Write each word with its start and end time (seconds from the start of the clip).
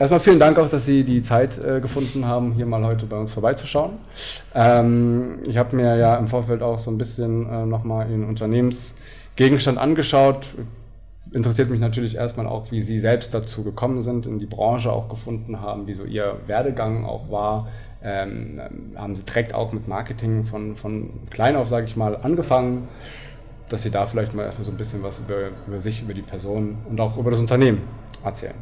erstmal 0.00 0.20
vielen 0.20 0.40
Dank 0.40 0.58
auch, 0.58 0.68
dass 0.68 0.86
Sie 0.86 1.04
die 1.04 1.22
Zeit 1.22 1.62
äh, 1.62 1.80
gefunden 1.80 2.26
haben, 2.26 2.52
hier 2.52 2.66
mal 2.66 2.84
heute 2.84 3.06
bei 3.06 3.18
uns 3.18 3.32
vorbeizuschauen. 3.32 3.92
Ähm, 4.54 5.40
ich 5.46 5.56
habe 5.56 5.76
mir 5.76 5.96
ja 5.96 6.16
im 6.16 6.26
Vorfeld 6.26 6.62
auch 6.62 6.80
so 6.80 6.90
ein 6.90 6.98
bisschen 6.98 7.48
äh, 7.48 7.66
nochmal 7.66 8.10
Ihren 8.10 8.24
Unternehmensgegenstand 8.24 9.78
angeschaut. 9.78 10.46
Interessiert 11.32 11.70
mich 11.70 11.78
natürlich 11.78 12.16
erstmal 12.16 12.46
auch, 12.46 12.72
wie 12.72 12.82
Sie 12.82 12.98
selbst 12.98 13.32
dazu 13.34 13.62
gekommen 13.62 14.00
sind, 14.00 14.26
in 14.26 14.40
die 14.40 14.46
Branche 14.46 14.90
auch 14.90 15.08
gefunden 15.08 15.60
haben, 15.60 15.86
wie 15.86 15.94
so 15.94 16.04
Ihr 16.04 16.38
Werdegang 16.46 17.04
auch 17.04 17.30
war. 17.30 17.68
Ähm, 18.02 18.60
haben 18.96 19.14
Sie 19.14 19.24
direkt 19.24 19.54
auch 19.54 19.72
mit 19.72 19.86
Marketing 19.86 20.44
von, 20.44 20.74
von 20.74 21.10
klein 21.28 21.54
auf, 21.54 21.68
sage 21.68 21.84
ich 21.84 21.96
mal, 21.96 22.16
angefangen, 22.16 22.88
dass 23.68 23.82
Sie 23.82 23.90
da 23.90 24.06
vielleicht 24.06 24.34
mal 24.34 24.44
erstmal 24.44 24.64
so 24.64 24.70
ein 24.70 24.78
bisschen 24.78 25.02
was 25.02 25.18
über, 25.18 25.50
über 25.68 25.80
sich, 25.80 26.02
über 26.02 26.14
die 26.14 26.22
Person 26.22 26.78
und 26.88 26.98
auch 26.98 27.18
über 27.18 27.30
das 27.30 27.38
Unternehmen 27.38 27.82
erzählen. 28.24 28.54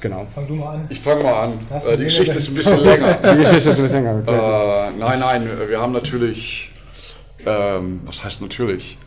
Genau. 0.00 0.26
Fang 0.34 0.46
du 0.46 0.54
mal 0.54 0.74
an. 0.74 0.86
Ich 0.88 1.00
fange 1.00 1.22
mal 1.22 1.34
an. 1.34 1.58
Äh, 1.70 1.96
die 1.96 2.04
Geschichte 2.04 2.36
ist 2.36 2.48
ein 2.48 2.54
bisschen 2.54 2.80
länger. 2.80 3.14
Die 3.14 3.38
Geschichte 3.38 3.70
ist 3.70 3.76
ein 3.76 3.82
bisschen 3.82 4.04
länger. 4.04 4.28
Äh, 4.28 4.90
nein, 4.98 5.20
nein, 5.20 5.50
wir 5.68 5.80
haben 5.80 5.92
natürlich, 5.92 6.72
ähm, 7.44 8.00
was 8.04 8.24
heißt 8.24 8.42
natürlich? 8.42 8.98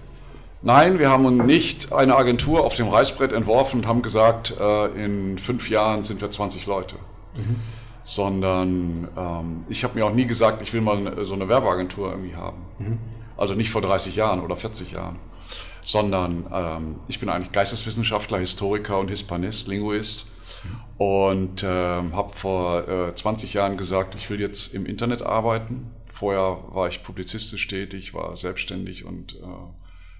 Nein, 0.61 0.99
wir 0.99 1.09
haben 1.09 1.45
nicht 1.45 1.93
eine 1.93 2.17
Agentur 2.17 2.65
auf 2.65 2.75
dem 2.75 2.89
Reißbrett 2.89 3.31
entworfen 3.31 3.79
und 3.81 3.87
haben 3.87 4.01
gesagt, 4.01 4.53
äh, 4.59 4.87
in 5.05 5.37
fünf 5.37 5.69
Jahren 5.69 6.03
sind 6.03 6.19
wir 6.21 6.29
20 6.29 6.65
Leute. 6.65 6.95
Mhm. 7.35 7.55
Sondern 8.03 9.07
ähm, 9.15 9.63
ich 9.69 9.83
habe 9.83 9.97
mir 9.97 10.05
auch 10.05 10.13
nie 10.13 10.25
gesagt, 10.25 10.61
ich 10.61 10.73
will 10.73 10.81
mal 10.81 11.23
so 11.23 11.35
eine 11.35 11.47
Werbeagentur 11.47 12.11
irgendwie 12.11 12.35
haben. 12.35 12.57
Mhm. 12.79 12.97
Also 13.37 13.53
nicht 13.53 13.69
vor 13.69 13.81
30 13.81 14.15
Jahren 14.15 14.41
oder 14.41 14.55
40 14.55 14.91
Jahren. 14.91 15.17
Sondern 15.81 16.45
ähm, 16.53 16.95
ich 17.07 17.19
bin 17.19 17.29
eigentlich 17.29 17.53
Geisteswissenschaftler, 17.53 18.39
Historiker 18.39 18.99
und 18.99 19.09
Hispanist, 19.09 19.67
Linguist 19.67 20.27
und 20.99 21.63
äh, 21.63 21.67
habe 21.67 22.33
vor 22.33 22.87
äh, 22.87 23.15
20 23.15 23.53
Jahren 23.53 23.77
gesagt, 23.77 24.15
ich 24.15 24.29
will 24.29 24.41
jetzt 24.41 24.73
im 24.75 24.85
Internet 24.85 25.21
arbeiten. 25.21 25.91
Vorher 26.07 26.63
war 26.71 26.89
ich 26.89 27.03
publizistisch 27.03 27.67
tätig, 27.67 28.13
war 28.13 28.35
selbstständig 28.35 29.05
und 29.05 29.35
äh, 29.35 29.45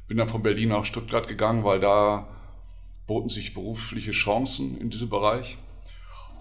bin 0.07 0.17
dann 0.17 0.29
von 0.29 0.41
Berlin 0.41 0.69
nach 0.69 0.85
Stuttgart 0.85 1.27
gegangen, 1.27 1.65
weil 1.65 1.81
da 1.81 2.29
boten 3.07 3.27
sich 3.27 3.53
berufliche 3.53 4.11
Chancen 4.11 4.77
in 4.79 4.89
diesem 4.89 5.09
Bereich. 5.09 5.57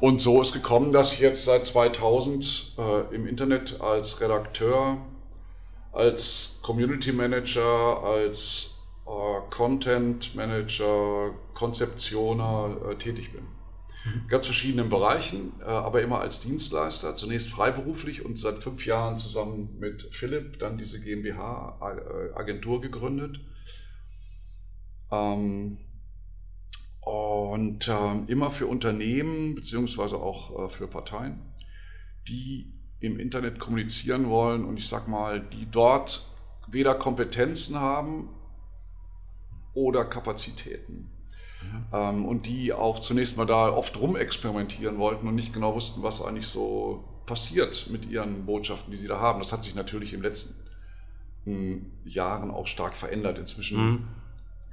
Und 0.00 0.20
so 0.20 0.40
ist 0.40 0.52
gekommen, 0.52 0.92
dass 0.92 1.12
ich 1.12 1.18
jetzt 1.18 1.44
seit 1.44 1.66
2000 1.66 2.76
äh, 2.78 3.14
im 3.14 3.26
Internet 3.26 3.80
als 3.80 4.20
Redakteur, 4.20 4.98
als 5.92 6.60
Community 6.62 7.12
Manager, 7.12 8.04
als 8.04 8.78
äh, 9.04 9.50
Content 9.50 10.36
Manager, 10.36 11.32
Konzeptioner 11.54 12.76
äh, 12.88 12.94
tätig 12.94 13.32
bin 13.32 13.57
ganz 14.28 14.46
verschiedenen 14.46 14.88
Bereichen, 14.88 15.52
äh, 15.60 15.64
aber 15.64 16.02
immer 16.02 16.20
als 16.20 16.40
Dienstleister, 16.40 17.14
zunächst 17.14 17.50
freiberuflich 17.50 18.24
und 18.24 18.38
seit 18.38 18.58
fünf 18.62 18.86
Jahren 18.86 19.18
zusammen 19.18 19.76
mit 19.78 20.02
Philipp 20.12 20.58
dann 20.58 20.78
diese 20.78 21.00
GmbH-Agentur 21.00 22.80
gegründet. 22.80 23.40
Ähm, 25.10 25.78
und 27.00 27.88
ähm, 27.88 28.24
immer 28.28 28.50
für 28.50 28.66
Unternehmen 28.66 29.54
beziehungsweise 29.54 30.16
auch 30.18 30.66
äh, 30.66 30.68
für 30.68 30.86
Parteien, 30.86 31.40
die 32.28 32.74
im 33.00 33.18
Internet 33.18 33.58
kommunizieren 33.58 34.28
wollen 34.28 34.64
und 34.64 34.76
ich 34.76 34.88
sag 34.88 35.08
mal, 35.08 35.40
die 35.40 35.70
dort 35.70 36.26
weder 36.66 36.94
Kompetenzen 36.94 37.78
haben 37.78 38.28
oder 39.72 40.04
Kapazitäten. 40.04 41.10
Ähm, 41.92 42.24
und 42.24 42.46
die 42.46 42.72
auch 42.72 42.98
zunächst 42.98 43.36
mal 43.36 43.46
da 43.46 43.70
oft 43.70 43.98
rumexperimentieren 43.98 44.98
wollten 44.98 45.26
und 45.26 45.34
nicht 45.34 45.52
genau 45.52 45.74
wussten, 45.74 46.02
was 46.02 46.22
eigentlich 46.22 46.46
so 46.46 47.04
passiert 47.26 47.88
mit 47.90 48.06
ihren 48.06 48.46
Botschaften, 48.46 48.90
die 48.90 48.96
sie 48.96 49.08
da 49.08 49.20
haben. 49.20 49.40
Das 49.40 49.52
hat 49.52 49.64
sich 49.64 49.74
natürlich 49.74 50.12
in 50.12 50.20
den 50.20 50.24
letzten 50.24 50.64
hm, 51.44 51.86
Jahren 52.04 52.50
auch 52.50 52.66
stark 52.66 52.96
verändert. 52.96 53.38
Inzwischen 53.38 53.84
mhm. 53.84 54.08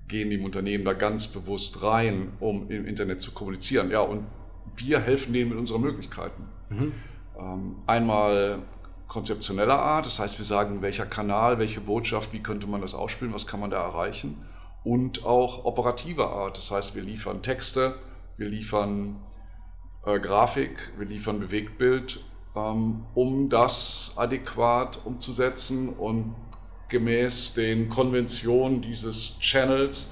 gehen 0.07 0.29
die 0.29 0.37
Unternehmen 0.37 0.85
da 0.85 0.93
ganz 0.93 1.27
bewusst 1.27 1.83
rein, 1.83 2.33
um 2.39 2.69
im 2.69 2.85
Internet 2.85 3.21
zu 3.21 3.31
kommunizieren. 3.31 3.91
Ja, 3.91 4.01
und 4.01 4.25
wir 4.77 4.99
helfen 4.99 5.33
denen 5.33 5.49
mit 5.49 5.57
unseren 5.57 5.81
Möglichkeiten. 5.81 6.43
Mhm. 6.69 6.91
Ähm, 7.37 7.75
einmal 7.87 8.59
konzeptioneller 9.07 9.79
Art, 9.79 10.05
das 10.07 10.19
heißt, 10.19 10.37
wir 10.39 10.45
sagen, 10.45 10.81
welcher 10.81 11.05
Kanal, 11.05 11.59
welche 11.59 11.79
Botschaft, 11.79 12.33
wie 12.33 12.39
könnte 12.39 12.67
man 12.67 12.81
das 12.81 12.93
ausspielen, 12.93 13.33
was 13.33 13.45
kann 13.45 13.59
man 13.59 13.69
da 13.69 13.81
erreichen 13.81 14.37
und 14.85 15.25
auch 15.25 15.65
operativer 15.65 16.29
Art. 16.29 16.57
Das 16.57 16.71
heißt, 16.71 16.95
wir 16.95 17.01
liefern 17.01 17.41
Texte, 17.41 17.95
wir 18.37 18.47
liefern 18.47 19.19
äh, 20.05 20.19
Grafik, 20.19 20.91
wir 20.97 21.07
liefern 21.07 21.39
Bewegtbild, 21.39 22.23
ähm, 22.55 23.05
um 23.15 23.49
das 23.49 24.13
adäquat 24.15 24.99
umzusetzen 25.03 25.89
und 25.89 26.35
gemäß 26.87 27.55
den 27.55 27.89
Konventionen 27.89 28.81
dieses 28.81 29.39
Channels, 29.39 30.11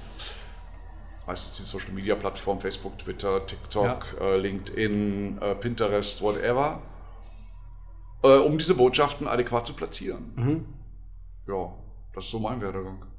meistens 1.28 1.58
die 1.58 1.64
Social 1.64 1.94
Media 1.94 2.16
Plattform, 2.16 2.60
Facebook, 2.60 2.98
Twitter, 2.98 3.46
TikTok, 3.46 4.18
ja. 4.20 4.26
äh, 4.26 4.38
LinkedIn, 4.38 5.38
äh, 5.40 5.54
Pinterest, 5.54 6.24
whatever, 6.24 6.82
äh, 8.24 8.38
um 8.38 8.58
diese 8.58 8.74
Botschaften 8.74 9.28
adäquat 9.28 9.68
zu 9.68 9.74
platzieren. 9.74 10.34
Mhm. 10.36 10.66
Ja, 11.48 11.76
das 12.16 12.26
ist 12.26 12.32
so 12.32 12.40
mein 12.40 12.60
Werdegang. 12.60 13.13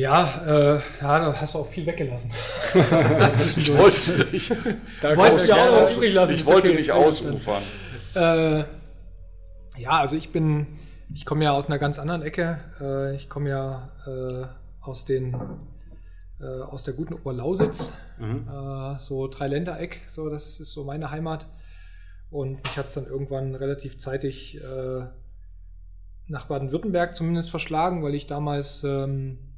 Ja, 0.00 0.42
äh, 0.46 0.80
ja, 1.02 1.18
da 1.18 1.38
hast 1.38 1.52
du 1.52 1.58
auch 1.58 1.66
viel 1.66 1.84
weggelassen. 1.84 2.30
ich 2.74 3.76
wollte 3.76 4.26
nicht. 4.32 4.50
Da 5.02 5.14
wollte 5.14 5.44
ich 5.44 5.52
auch 5.52 5.72
was 5.72 5.94
übrig 5.94 6.14
lassen. 6.14 6.32
Ich 6.32 6.46
wollte 6.46 6.70
okay. 6.70 6.78
nicht 6.78 6.90
ausufern. 6.90 7.62
Äh, 8.14 8.60
ja, 9.78 9.90
also 9.90 10.16
ich 10.16 10.32
bin, 10.32 10.68
ich 11.12 11.26
komme 11.26 11.44
ja 11.44 11.52
aus 11.52 11.66
einer 11.66 11.78
ganz 11.78 11.98
anderen 11.98 12.22
Ecke. 12.22 12.60
Äh, 12.80 13.14
ich 13.14 13.28
komme 13.28 13.50
ja 13.50 13.90
äh, 14.06 14.46
aus 14.80 15.04
den 15.04 15.36
äh, 16.40 16.62
aus 16.62 16.82
der 16.82 16.94
guten 16.94 17.12
Oberlausitz, 17.12 17.92
mhm. 18.18 18.48
Äh, 18.48 18.98
so 18.98 19.28
Dreiländereck, 19.28 20.00
so 20.08 20.30
das 20.30 20.60
ist 20.60 20.72
so 20.72 20.84
meine 20.84 21.10
Heimat. 21.10 21.46
Und 22.30 22.64
mich 22.64 22.78
hat 22.78 22.86
es 22.86 22.94
dann 22.94 23.04
irgendwann 23.04 23.54
relativ 23.54 23.98
zeitig 23.98 24.60
nach 26.28 26.46
Baden-Württemberg 26.46 27.12
zumindest 27.12 27.50
verschlagen, 27.50 28.04
weil 28.04 28.14
ich 28.14 28.28
damals 28.28 28.84
ähm, 28.84 29.49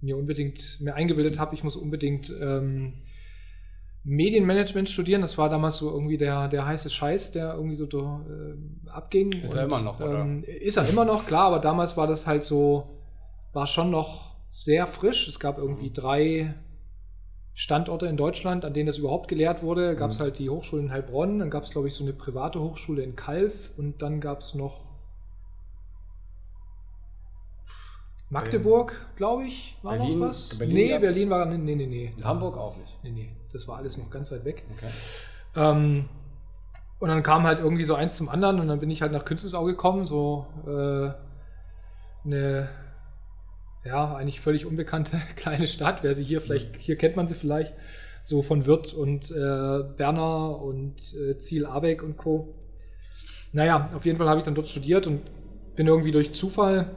mir 0.00 0.16
unbedingt 0.16 0.80
mir 0.80 0.94
eingebildet 0.94 1.38
habe, 1.38 1.54
ich 1.54 1.64
muss 1.64 1.76
unbedingt 1.76 2.32
ähm, 2.40 2.94
Medienmanagement 4.04 4.88
studieren. 4.88 5.20
Das 5.20 5.36
war 5.38 5.48
damals 5.48 5.78
so 5.78 5.90
irgendwie 5.90 6.16
der, 6.16 6.48
der 6.48 6.66
heiße 6.66 6.88
Scheiß, 6.88 7.32
der 7.32 7.54
irgendwie 7.54 7.76
so 7.76 7.86
äh, 7.86 8.88
abging. 8.88 9.32
Ist 9.32 9.54
er 9.54 9.64
immer 9.64 9.80
noch, 9.80 10.00
oder? 10.00 10.20
Ähm, 10.20 10.44
ist 10.44 10.76
er 10.76 10.88
immer 10.88 11.04
noch, 11.04 11.26
klar, 11.26 11.46
aber 11.46 11.58
damals 11.58 11.96
war 11.96 12.06
das 12.06 12.26
halt 12.26 12.44
so, 12.44 13.00
war 13.52 13.66
schon 13.66 13.90
noch 13.90 14.36
sehr 14.50 14.86
frisch. 14.86 15.28
Es 15.28 15.38
gab 15.38 15.58
irgendwie 15.58 15.92
drei 15.92 16.54
Standorte 17.52 18.06
in 18.06 18.16
Deutschland, 18.16 18.64
an 18.64 18.72
denen 18.72 18.86
das 18.86 18.98
überhaupt 18.98 19.28
gelehrt 19.28 19.62
wurde. 19.62 19.96
Gab 19.96 20.10
es 20.10 20.18
mhm. 20.18 20.22
halt 20.22 20.38
die 20.38 20.48
Hochschule 20.48 20.82
in 20.82 20.92
Heilbronn, 20.92 21.40
dann 21.40 21.50
gab 21.50 21.64
es, 21.64 21.70
glaube 21.70 21.88
ich, 21.88 21.94
so 21.94 22.04
eine 22.04 22.12
private 22.12 22.60
Hochschule 22.60 23.02
in 23.02 23.16
Kalf 23.16 23.72
und 23.76 24.00
dann 24.00 24.20
gab 24.20 24.40
es 24.40 24.54
noch 24.54 24.87
Magdeburg, 28.30 28.94
glaube 29.16 29.44
ich, 29.44 29.76
war 29.82 29.96
Berlin, 29.96 30.18
noch 30.18 30.28
was. 30.28 30.58
Berlin 30.58 30.74
nee, 30.74 30.98
Berlin 30.98 31.30
war. 31.30 31.46
Nee, 31.46 31.74
nee, 31.74 31.86
nee. 31.86 32.12
Und 32.16 32.24
Hamburg 32.24 32.56
auch 32.58 32.76
nicht. 32.76 32.98
Nee, 33.02 33.10
nee. 33.10 33.28
Das 33.52 33.66
war 33.66 33.78
alles 33.78 33.96
noch 33.96 34.10
ganz 34.10 34.30
weit 34.30 34.44
weg. 34.44 34.64
Okay. 34.76 34.90
Ähm, 35.56 36.08
und 36.98 37.08
dann 37.08 37.22
kam 37.22 37.44
halt 37.44 37.58
irgendwie 37.60 37.84
so 37.84 37.94
eins 37.94 38.16
zum 38.16 38.28
anderen 38.28 38.60
und 38.60 38.68
dann 38.68 38.80
bin 38.80 38.90
ich 38.90 39.02
halt 39.02 39.12
nach 39.12 39.24
Künstlersau 39.24 39.64
gekommen, 39.64 40.04
so 40.04 40.46
äh, 40.66 41.10
eine 42.26 42.68
ja, 43.84 44.14
eigentlich 44.14 44.40
völlig 44.40 44.66
unbekannte 44.66 45.20
kleine 45.36 45.66
Stadt. 45.66 46.02
Wer 46.02 46.14
sie 46.14 46.24
hier 46.24 46.40
vielleicht, 46.40 46.76
hier 46.76 46.96
kennt 46.96 47.16
man 47.16 47.28
sie 47.28 47.34
vielleicht, 47.34 47.74
so 48.24 48.42
von 48.42 48.66
Wirth 48.66 48.92
und 48.92 49.30
äh, 49.30 49.84
Berner 49.96 50.60
und 50.60 51.14
äh, 51.14 51.38
Ziel 51.38 51.66
Abeck 51.66 52.02
und 52.02 52.16
Co. 52.16 52.54
Naja, 53.52 53.90
auf 53.94 54.04
jeden 54.04 54.18
Fall 54.18 54.28
habe 54.28 54.38
ich 54.38 54.44
dann 54.44 54.54
dort 54.54 54.68
studiert 54.68 55.06
und 55.06 55.22
bin 55.74 55.86
irgendwie 55.86 56.12
durch 56.12 56.32
Zufall 56.32 56.90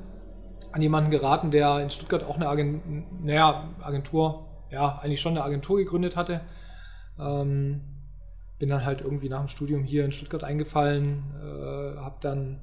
an 0.71 0.81
jemanden 0.81 1.11
geraten, 1.11 1.51
der 1.51 1.79
in 1.79 1.89
Stuttgart 1.89 2.23
auch 2.23 2.35
eine 2.35 2.47
Agent, 2.47 3.23
naja, 3.23 3.69
Agentur, 3.81 4.47
ja, 4.69 4.99
eigentlich 4.99 5.21
schon 5.21 5.33
eine 5.33 5.43
Agentur 5.43 5.77
gegründet 5.77 6.15
hatte. 6.15 6.41
Ähm, 7.19 7.81
bin 8.57 8.69
dann 8.69 8.85
halt 8.85 9.01
irgendwie 9.01 9.27
nach 9.27 9.39
dem 9.39 9.47
Studium 9.47 9.83
hier 9.83 10.05
in 10.05 10.11
Stuttgart 10.11 10.43
eingefallen, 10.43 11.23
äh, 11.41 11.97
habe 11.97 12.17
dann 12.21 12.61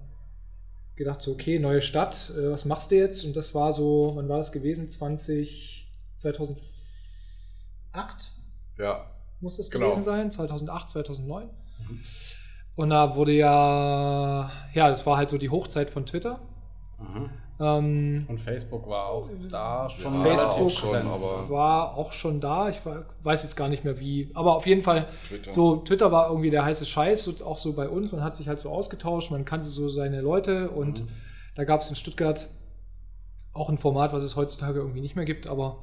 gedacht, 0.96 1.22
so, 1.22 1.32
okay, 1.32 1.58
neue 1.58 1.82
Stadt, 1.82 2.32
äh, 2.36 2.50
was 2.50 2.64
machst 2.64 2.90
du 2.90 2.96
jetzt? 2.96 3.24
Und 3.24 3.36
das 3.36 3.54
war 3.54 3.72
so, 3.72 4.12
wann 4.14 4.28
war 4.28 4.38
das 4.38 4.52
gewesen? 4.52 4.88
20, 4.88 5.90
2008? 6.16 6.62
Ja. 8.78 9.10
Muss 9.40 9.56
das 9.56 9.70
genau. 9.70 9.86
gewesen 9.90 10.02
sein? 10.02 10.30
2008, 10.30 10.90
2009. 10.90 11.46
Mhm. 11.46 12.00
Und 12.74 12.90
da 12.90 13.16
wurde 13.16 13.32
ja, 13.32 14.50
ja, 14.72 14.88
das 14.88 15.04
war 15.04 15.16
halt 15.16 15.28
so 15.28 15.38
die 15.38 15.50
Hochzeit 15.50 15.90
von 15.90 16.06
Twitter. 16.06 16.40
Mhm. 16.98 17.30
Ähm, 17.60 18.24
und 18.28 18.38
Facebook 18.38 18.88
war 18.88 19.06
auch 19.06 19.28
da 19.50 19.90
schon. 19.90 20.14
Ja, 20.14 20.20
Facebook 20.20 20.66
auch 20.66 20.70
schon, 20.70 20.96
aber 20.96 21.50
war 21.50 21.96
auch 21.96 22.12
schon 22.12 22.40
da. 22.40 22.68
Ich 22.68 22.80
weiß 23.22 23.42
jetzt 23.42 23.56
gar 23.56 23.68
nicht 23.68 23.84
mehr 23.84 23.98
wie. 23.98 24.30
Aber 24.34 24.54
auf 24.56 24.66
jeden 24.66 24.82
Fall, 24.82 25.08
Twitter. 25.26 25.50
so 25.50 25.76
Twitter 25.76 26.12
war 26.12 26.28
irgendwie 26.28 26.50
der 26.50 26.64
heiße 26.64 26.86
Scheiß, 26.86 27.42
auch 27.42 27.58
so 27.58 27.74
bei 27.74 27.88
uns. 27.88 28.12
Man 28.12 28.22
hat 28.22 28.36
sich 28.36 28.48
halt 28.48 28.60
so 28.60 28.70
ausgetauscht, 28.70 29.30
man 29.30 29.44
kannte 29.44 29.66
so 29.66 29.88
seine 29.88 30.20
Leute 30.20 30.70
und 30.70 31.02
mhm. 31.02 31.08
da 31.56 31.64
gab 31.64 31.80
es 31.80 31.90
in 31.90 31.96
Stuttgart 31.96 32.48
auch 33.52 33.68
ein 33.68 33.78
Format, 33.78 34.12
was 34.12 34.22
es 34.22 34.36
heutzutage 34.36 34.78
irgendwie 34.78 35.00
nicht 35.00 35.16
mehr 35.16 35.24
gibt, 35.24 35.46
aber 35.48 35.78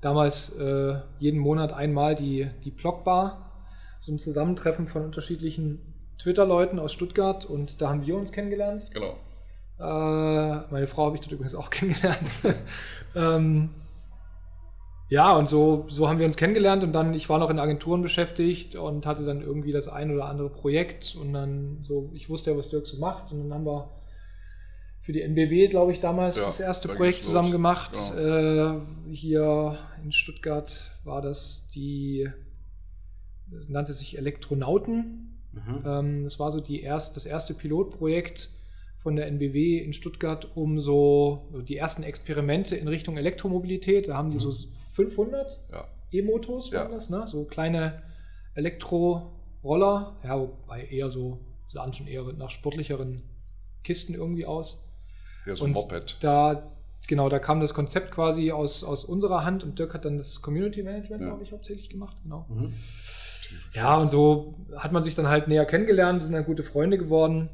damals 0.00 0.56
äh, 0.56 0.96
jeden 1.20 1.38
Monat 1.38 1.72
einmal 1.72 2.14
die, 2.14 2.50
die 2.64 2.70
Blogbar, 2.70 3.68
so 4.00 4.12
ein 4.12 4.18
Zusammentreffen 4.18 4.88
von 4.88 5.04
unterschiedlichen 5.04 5.80
Twitter-Leuten 6.18 6.80
aus 6.80 6.92
Stuttgart 6.92 7.44
und 7.44 7.80
da 7.80 7.90
haben 7.90 8.04
wir 8.04 8.16
uns 8.16 8.32
kennengelernt. 8.32 8.88
Genau. 8.92 9.14
Äh, 9.82 10.72
meine 10.72 10.86
Frau 10.86 11.06
habe 11.06 11.16
ich 11.16 11.22
dort 11.22 11.32
übrigens 11.32 11.56
auch 11.56 11.70
kennengelernt. 11.70 12.40
ähm, 13.16 13.70
ja, 15.08 15.36
und 15.36 15.48
so, 15.48 15.84
so 15.88 16.08
haben 16.08 16.20
wir 16.20 16.26
uns 16.26 16.36
kennengelernt 16.36 16.84
und 16.84 16.92
dann, 16.92 17.14
ich 17.14 17.28
war 17.28 17.38
noch 17.38 17.50
in 17.50 17.58
Agenturen 17.58 18.00
beschäftigt 18.00 18.76
und 18.76 19.04
hatte 19.06 19.24
dann 19.24 19.42
irgendwie 19.42 19.72
das 19.72 19.88
ein 19.88 20.10
oder 20.10 20.26
andere 20.26 20.50
Projekt 20.50 21.16
und 21.20 21.32
dann 21.32 21.78
so, 21.82 22.10
ich 22.14 22.30
wusste 22.30 22.52
ja, 22.52 22.56
was 22.56 22.68
Dirk 22.68 22.86
so 22.86 22.98
macht 22.98 23.32
und 23.32 23.40
dann 23.40 23.52
haben 23.52 23.66
wir 23.66 23.90
für 25.00 25.12
die 25.12 25.20
NBW, 25.20 25.66
glaube 25.66 25.90
ich, 25.90 25.98
damals 25.98 26.36
ja, 26.36 26.44
das 26.44 26.60
erste 26.60 26.86
da 26.86 26.94
Projekt 26.94 27.24
zusammen 27.24 27.48
los. 27.48 27.52
gemacht. 27.52 27.98
Genau. 28.14 28.76
Äh, 28.76 28.80
hier 29.10 29.78
in 30.02 30.12
Stuttgart 30.12 30.92
war 31.02 31.20
das 31.20 31.68
die, 31.74 32.30
das 33.50 33.68
nannte 33.68 33.92
sich 33.92 34.16
Elektronauten. 34.16 35.40
Mhm. 35.52 35.82
Ähm, 35.84 36.24
das 36.24 36.38
war 36.38 36.52
so 36.52 36.60
die 36.60 36.82
erst, 36.82 37.16
das 37.16 37.26
erste 37.26 37.52
Pilotprojekt 37.52 38.48
von 39.02 39.16
der 39.16 39.26
NBW 39.26 39.78
in 39.78 39.92
Stuttgart 39.92 40.56
um 40.56 40.80
so 40.80 41.48
die 41.66 41.76
ersten 41.76 42.02
Experimente 42.02 42.76
in 42.76 42.88
Richtung 42.88 43.16
Elektromobilität. 43.16 44.08
Da 44.08 44.16
haben 44.16 44.30
die 44.30 44.36
mhm. 44.36 44.50
so 44.50 44.68
500 44.90 45.64
ja. 45.70 45.88
E-Motos, 46.12 46.70
ja. 46.70 46.86
das, 46.88 47.10
ne? 47.10 47.26
so 47.26 47.44
kleine 47.44 48.02
Elektroroller, 48.54 50.16
ja, 50.22 50.38
wobei 50.38 50.84
eher 50.84 51.10
so, 51.10 51.40
sahen 51.68 51.92
schon 51.92 52.06
eher 52.06 52.24
nach 52.34 52.50
sportlicheren 52.50 53.22
Kisten 53.82 54.14
irgendwie 54.14 54.46
aus. 54.46 54.88
Ja, 55.46 55.56
so 55.56 55.64
ein 55.64 55.72
Moped. 55.72 56.18
Da, 56.20 56.70
genau, 57.08 57.28
da 57.28 57.38
kam 57.38 57.60
das 57.60 57.74
Konzept 57.74 58.12
quasi 58.12 58.52
aus, 58.52 58.84
aus 58.84 59.04
unserer 59.04 59.44
Hand 59.44 59.64
und 59.64 59.78
Dirk 59.78 59.94
hat 59.94 60.04
dann 60.04 60.18
das 60.18 60.42
Community 60.42 60.82
Management, 60.82 61.22
ja. 61.22 61.28
glaube 61.28 61.42
ich, 61.42 61.52
hauptsächlich 61.52 61.88
gemacht, 61.88 62.18
genau. 62.22 62.46
Mhm. 62.48 62.72
Ja, 63.74 63.98
und 63.98 64.10
so 64.10 64.54
hat 64.76 64.92
man 64.92 65.02
sich 65.02 65.14
dann 65.14 65.28
halt 65.28 65.48
näher 65.48 65.64
kennengelernt, 65.64 66.22
sind 66.22 66.32
dann 66.32 66.44
gute 66.44 66.62
Freunde 66.62 66.98
geworden. 66.98 67.48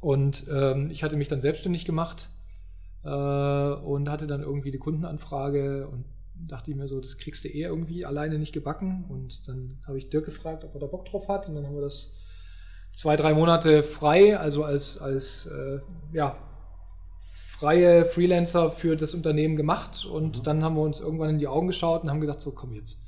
Und 0.00 0.46
ähm, 0.50 0.90
ich 0.90 1.02
hatte 1.02 1.16
mich 1.16 1.28
dann 1.28 1.40
selbstständig 1.40 1.84
gemacht 1.84 2.28
äh, 3.04 3.08
und 3.08 4.08
hatte 4.08 4.26
dann 4.26 4.42
irgendwie 4.42 4.70
die 4.70 4.78
Kundenanfrage 4.78 5.88
und 5.88 6.04
dachte 6.46 6.70
ich 6.70 6.76
mir 6.76 6.86
so, 6.86 7.00
das 7.00 7.18
kriegst 7.18 7.44
du 7.44 7.48
eh 7.48 7.62
irgendwie 7.62 8.04
alleine 8.06 8.38
nicht 8.38 8.52
gebacken. 8.52 9.04
Und 9.08 9.48
dann 9.48 9.78
habe 9.86 9.98
ich 9.98 10.08
Dirk 10.10 10.24
gefragt, 10.24 10.64
ob 10.64 10.74
er 10.74 10.80
da 10.80 10.86
Bock 10.86 11.06
drauf 11.06 11.28
hat. 11.28 11.48
Und 11.48 11.56
dann 11.56 11.66
haben 11.66 11.74
wir 11.74 11.82
das 11.82 12.16
zwei, 12.92 13.16
drei 13.16 13.34
Monate 13.34 13.82
frei, 13.82 14.38
also 14.38 14.64
als, 14.64 14.98
als 14.98 15.46
äh, 15.46 15.80
ja, 16.12 16.36
freie 17.58 18.04
Freelancer 18.04 18.70
für 18.70 18.96
das 18.96 19.14
Unternehmen 19.14 19.56
gemacht. 19.56 20.04
Und 20.04 20.38
mhm. 20.38 20.42
dann 20.44 20.64
haben 20.64 20.76
wir 20.76 20.82
uns 20.82 21.00
irgendwann 21.00 21.30
in 21.30 21.38
die 21.38 21.48
Augen 21.48 21.66
geschaut 21.66 22.02
und 22.02 22.10
haben 22.10 22.20
gedacht, 22.20 22.40
so 22.40 22.52
komm 22.52 22.72
jetzt 22.72 23.07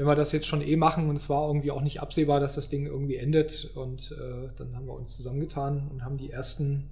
wenn 0.00 0.06
wir 0.06 0.14
das 0.14 0.32
jetzt 0.32 0.46
schon 0.46 0.62
eh 0.62 0.76
machen 0.76 1.10
und 1.10 1.16
es 1.16 1.28
war 1.28 1.46
irgendwie 1.46 1.70
auch 1.70 1.82
nicht 1.82 2.00
absehbar, 2.00 2.40
dass 2.40 2.54
das 2.54 2.70
Ding 2.70 2.86
irgendwie 2.86 3.16
endet 3.16 3.70
und 3.74 4.12
äh, 4.12 4.48
dann 4.56 4.74
haben 4.74 4.86
wir 4.86 4.94
uns 4.94 5.14
zusammengetan 5.14 5.88
und 5.90 6.02
haben 6.02 6.16
die 6.16 6.30
ersten 6.30 6.88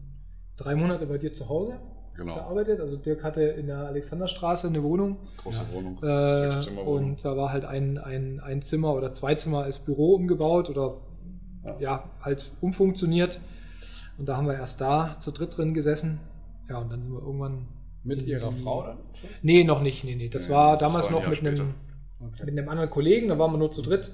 drei 0.58 0.74
Monate 0.74 1.06
bei 1.06 1.16
dir 1.16 1.32
zu 1.32 1.48
Hause 1.48 1.78
genau. 2.14 2.34
gearbeitet. 2.34 2.80
Also 2.80 2.98
Dirk 2.98 3.24
hatte 3.24 3.44
in 3.44 3.68
der 3.68 3.78
Alexanderstraße 3.78 4.68
eine 4.68 4.82
Wohnung. 4.82 5.16
Große 5.38 5.64
ja. 5.70 5.74
Wohnung. 5.74 5.98
Äh, 6.02 6.80
und 6.80 7.24
da 7.24 7.34
war 7.34 7.50
halt 7.50 7.64
ein, 7.64 7.96
ein, 7.96 8.40
ein 8.40 8.60
Zimmer 8.60 8.92
oder 8.92 9.10
zwei 9.14 9.34
Zimmer 9.36 9.62
als 9.62 9.78
Büro 9.78 10.12
umgebaut 10.14 10.68
oder 10.68 10.98
ja. 11.64 11.76
ja, 11.78 12.10
halt 12.20 12.52
umfunktioniert. 12.60 13.40
Und 14.18 14.28
da 14.28 14.36
haben 14.36 14.46
wir 14.46 14.54
erst 14.54 14.82
da 14.82 15.16
zu 15.18 15.30
dritt 15.30 15.56
drin 15.56 15.72
gesessen. 15.72 16.20
Ja, 16.68 16.76
und 16.76 16.92
dann 16.92 17.00
sind 17.00 17.14
wir 17.14 17.22
irgendwann. 17.22 17.68
Mit 18.04 18.20
ihrer 18.20 18.50
die... 18.50 18.62
Frau 18.62 18.82
dann? 18.82 18.98
Nee, 19.40 19.64
noch 19.64 19.80
nicht. 19.80 20.04
Nee, 20.04 20.14
nee. 20.14 20.28
Das 20.28 20.48
nee, 20.48 20.54
war 20.54 20.76
damals 20.76 21.08
noch 21.08 21.26
mit 21.26 21.38
einem 21.46 21.72
Okay. 22.20 22.44
Mit 22.46 22.58
einem 22.58 22.68
anderen 22.68 22.90
Kollegen, 22.90 23.28
da 23.28 23.38
waren 23.38 23.52
wir 23.52 23.58
nur 23.58 23.72
zu 23.72 23.82
dritt. 23.82 24.12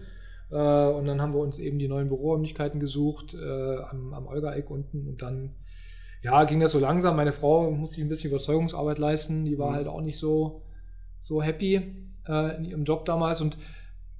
Äh, 0.51 0.57
und 0.57 1.07
dann 1.07 1.21
haben 1.21 1.33
wir 1.33 1.41
uns 1.41 1.59
eben 1.59 1.79
die 1.79 1.89
neuen 1.89 2.09
Büroräumlichkeiten 2.09 2.81
gesucht 2.81 3.35
äh, 3.35 3.77
am, 3.91 4.13
am 4.13 4.27
Olga-Eck 4.27 4.71
unten. 4.71 5.09
Und 5.09 5.23
dann 5.23 5.55
ja, 6.23 6.45
ging 6.45 6.61
das 6.61 6.73
so 6.73 6.79
langsam. 6.79 7.17
Meine 7.17 7.33
Frau 7.33 7.71
musste 7.71 8.01
ein 8.01 8.09
bisschen 8.09 8.31
Überzeugungsarbeit 8.31 8.99
leisten. 8.99 9.45
Die 9.45 9.59
war 9.59 9.71
mhm. 9.71 9.75
halt 9.75 9.89
auch 9.89 10.01
nicht 10.01 10.19
so, 10.19 10.63
so 11.21 11.43
happy 11.43 11.83
äh, 12.29 12.57
in 12.57 12.65
ihrem 12.65 12.85
Job 12.85 13.05
damals. 13.05 13.41
Und 13.41 13.57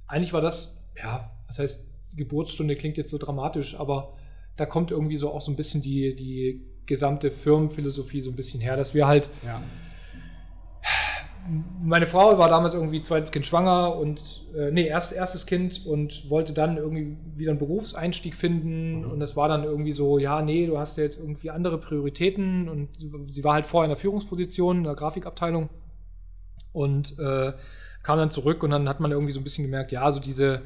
eigentlich 0.07 0.33
war 0.33 0.41
das, 0.41 0.83
ja, 0.97 1.31
das 1.47 1.59
heißt, 1.59 1.91
Geburtsstunde 2.15 2.75
klingt 2.75 2.97
jetzt 2.97 3.11
so 3.11 3.17
dramatisch, 3.17 3.77
aber 3.79 4.13
da 4.55 4.65
kommt 4.65 4.91
irgendwie 4.91 5.17
so 5.17 5.31
auch 5.31 5.41
so 5.41 5.51
ein 5.51 5.57
bisschen 5.57 5.81
die, 5.81 6.15
die 6.15 6.65
gesamte 6.85 7.29
Firmenphilosophie 7.29 8.21
so 8.21 8.29
ein 8.29 8.35
bisschen 8.35 8.61
her, 8.61 8.77
dass 8.77 8.93
wir 8.93 9.05
halt 9.05 9.29
ja 9.43 9.61
meine 11.83 12.07
Frau 12.07 12.37
war 12.37 12.49
damals 12.49 12.73
irgendwie 12.73 13.01
zweites 13.01 13.31
Kind 13.31 13.45
schwanger 13.45 13.95
und 13.95 14.21
äh, 14.55 14.71
nee, 14.71 14.87
erst, 14.87 15.13
erstes 15.13 15.45
Kind 15.45 15.85
und 15.85 16.29
wollte 16.29 16.53
dann 16.53 16.77
irgendwie 16.77 17.17
wieder 17.35 17.51
einen 17.51 17.59
Berufseinstieg 17.59 18.35
finden 18.35 19.01
mhm. 19.01 19.11
und 19.11 19.21
es 19.21 19.35
war 19.35 19.47
dann 19.47 19.63
irgendwie 19.63 19.93
so, 19.93 20.17
ja, 20.17 20.41
nee, 20.41 20.65
du 20.65 20.77
hast 20.77 20.97
ja 20.97 21.03
jetzt 21.03 21.19
irgendwie 21.19 21.51
andere 21.51 21.77
Prioritäten 21.77 22.67
und 22.67 22.89
sie 23.31 23.43
war 23.43 23.53
halt 23.53 23.65
vorher 23.65 23.85
in 23.85 23.91
der 23.91 23.97
Führungsposition 23.97 24.77
in 24.77 24.83
der 24.85 24.95
Grafikabteilung 24.95 25.69
und 26.71 27.17
äh, 27.19 27.53
kam 28.01 28.17
dann 28.17 28.31
zurück 28.31 28.63
und 28.63 28.71
dann 28.71 28.89
hat 28.89 28.99
man 28.99 29.11
irgendwie 29.11 29.33
so 29.33 29.39
ein 29.39 29.43
bisschen 29.43 29.65
gemerkt, 29.65 29.91
ja, 29.91 30.11
so 30.11 30.19
diese, 30.19 30.61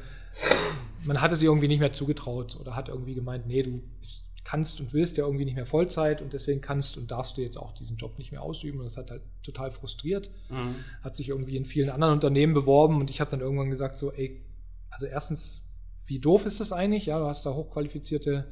man 1.04 1.20
hatte 1.20 1.36
sie 1.36 1.46
irgendwie 1.46 1.68
nicht 1.68 1.80
mehr 1.80 1.92
zugetraut 1.92 2.56
oder 2.60 2.74
hat 2.74 2.88
irgendwie 2.88 3.14
gemeint, 3.14 3.46
nee, 3.46 3.62
du 3.62 3.82
bist 3.98 4.29
kannst 4.44 4.80
und 4.80 4.92
willst 4.92 5.16
ja 5.16 5.24
irgendwie 5.24 5.44
nicht 5.44 5.54
mehr 5.54 5.66
Vollzeit 5.66 6.22
und 6.22 6.32
deswegen 6.32 6.60
kannst 6.60 6.96
und 6.96 7.10
darfst 7.10 7.36
du 7.36 7.42
jetzt 7.42 7.56
auch 7.56 7.72
diesen 7.72 7.96
Job 7.96 8.18
nicht 8.18 8.32
mehr 8.32 8.42
ausüben. 8.42 8.78
Und 8.78 8.84
das 8.84 8.96
hat 8.96 9.10
halt 9.10 9.22
total 9.42 9.70
frustriert. 9.70 10.30
Mhm. 10.48 10.76
Hat 11.02 11.14
sich 11.14 11.28
irgendwie 11.28 11.56
in 11.56 11.64
vielen 11.64 11.90
anderen 11.90 12.14
Unternehmen 12.14 12.54
beworben 12.54 13.00
und 13.00 13.10
ich 13.10 13.20
habe 13.20 13.30
dann 13.30 13.40
irgendwann 13.40 13.70
gesagt, 13.70 13.98
so, 13.98 14.12
ey, 14.12 14.44
also 14.90 15.06
erstens, 15.06 15.68
wie 16.06 16.18
doof 16.18 16.46
ist 16.46 16.60
das 16.60 16.72
eigentlich? 16.72 17.06
Ja, 17.06 17.18
du 17.18 17.26
hast 17.26 17.44
da 17.46 17.54
hochqualifizierte 17.54 18.50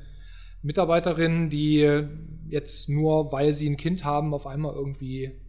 Mitarbeiterinnen, 0.63 1.51
die 1.51 2.05
jetzt 2.49 2.89
nur, 2.89 3.33
weil 3.33 3.53
sie 3.53 3.69
ein 3.69 3.77
Kind 3.77 4.05
haben, 4.05 4.35
auf 4.35 4.47
einmal 4.47 4.75
irgendwie 4.75 5.41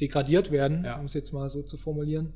degradiert 0.00 0.50
werden, 0.50 0.84
ja. 0.84 0.98
um 0.98 1.06
es 1.06 1.14
jetzt 1.14 1.32
mal 1.32 1.48
so 1.50 1.62
zu 1.62 1.76
formulieren. 1.76 2.32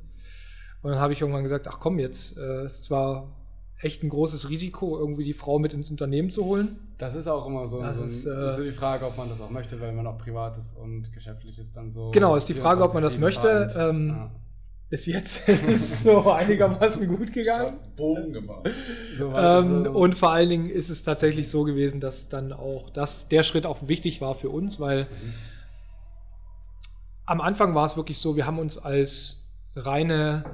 Und 0.81 0.91
dann 0.91 0.99
habe 0.99 1.13
ich 1.13 1.21
irgendwann 1.21 1.43
gesagt, 1.43 1.67
ach 1.67 1.79
komm, 1.79 1.99
jetzt 1.99 2.37
äh, 2.37 2.65
ist 2.65 2.83
zwar 2.83 3.42
echt 3.83 4.03
ein 4.03 4.09
großes 4.09 4.49
Risiko, 4.49 4.97
irgendwie 4.97 5.23
die 5.23 5.33
Frau 5.33 5.59
mit 5.59 5.73
ins 5.73 5.91
Unternehmen 5.91 6.29
zu 6.29 6.45
holen. 6.45 6.77
Das 6.97 7.15
ist 7.15 7.27
auch 7.27 7.45
immer 7.45 7.67
so, 7.67 7.81
das 7.81 7.97
so, 7.97 8.03
ist, 8.03 8.25
äh, 8.25 8.49
ist 8.49 8.57
die 8.59 8.71
Frage, 8.71 9.05
ob 9.05 9.17
man 9.17 9.29
das 9.29 9.41
auch 9.41 9.49
möchte, 9.49 9.79
weil 9.81 9.91
man 9.91 10.07
auch 10.07 10.17
privates 10.17 10.71
und 10.71 11.11
geschäftliches 11.11 11.71
dann 11.73 11.91
so. 11.91 12.11
Genau, 12.11 12.35
ist 12.35 12.47
die 12.47 12.53
Frage, 12.53 12.83
ob 12.83 12.93
man 12.93 13.03
das 13.03 13.17
möchte. 13.17 13.73
Ähm, 13.77 14.09
ja. 14.09 14.31
Bis 14.89 15.05
jetzt 15.07 15.49
ist 15.49 15.67
es 15.67 16.03
so 16.03 16.31
einigermaßen 16.31 17.07
gut 17.07 17.33
gegangen. 17.33 17.79
Bogen 17.97 18.31
gemacht. 18.31 18.69
So 19.17 19.33
ähm, 19.33 19.87
und 19.87 20.15
vor 20.15 20.31
allen 20.31 20.49
Dingen 20.49 20.69
ist 20.69 20.89
es 20.89 21.03
tatsächlich 21.03 21.49
so 21.49 21.63
gewesen, 21.63 21.99
dass 21.99 22.29
dann 22.29 22.53
auch 22.53 22.89
dass 22.91 23.27
der 23.27 23.43
Schritt 23.43 23.65
auch 23.65 23.87
wichtig 23.87 24.21
war 24.21 24.35
für 24.35 24.49
uns, 24.49 24.79
weil 24.79 25.05
mhm. 25.05 25.33
am 27.25 27.41
Anfang 27.41 27.75
war 27.75 27.85
es 27.85 27.97
wirklich 27.97 28.19
so, 28.19 28.35
wir 28.35 28.45
haben 28.45 28.59
uns 28.59 28.77
als 28.77 29.43
reine 29.75 30.45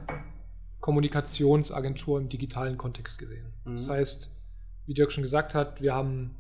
Kommunikationsagentur 0.79 2.19
im 2.19 2.29
digitalen 2.29 2.77
Kontext 2.77 3.19
gesehen. 3.19 3.53
Mhm. 3.65 3.71
Das 3.71 3.89
heißt, 3.89 4.31
wie 4.85 4.93
Dirk 4.93 5.11
schon 5.11 5.23
gesagt 5.23 5.55
hat, 5.55 5.81
wir 5.81 5.93
haben 5.93 6.35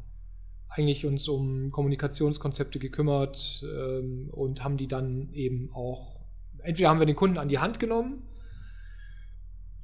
eigentlich 0.69 1.05
uns 1.05 1.27
um 1.27 1.71
Kommunikationskonzepte 1.71 2.79
gekümmert 2.79 3.63
ähm, 3.63 4.29
und 4.31 4.63
haben 4.63 4.77
die 4.77 4.87
dann 4.87 5.33
eben 5.33 5.71
auch, 5.73 6.19
entweder 6.59 6.89
haben 6.89 6.99
wir 6.99 7.05
den 7.05 7.15
Kunden 7.15 7.37
an 7.37 7.49
die 7.49 7.59
Hand 7.59 7.79
genommen, 7.79 8.23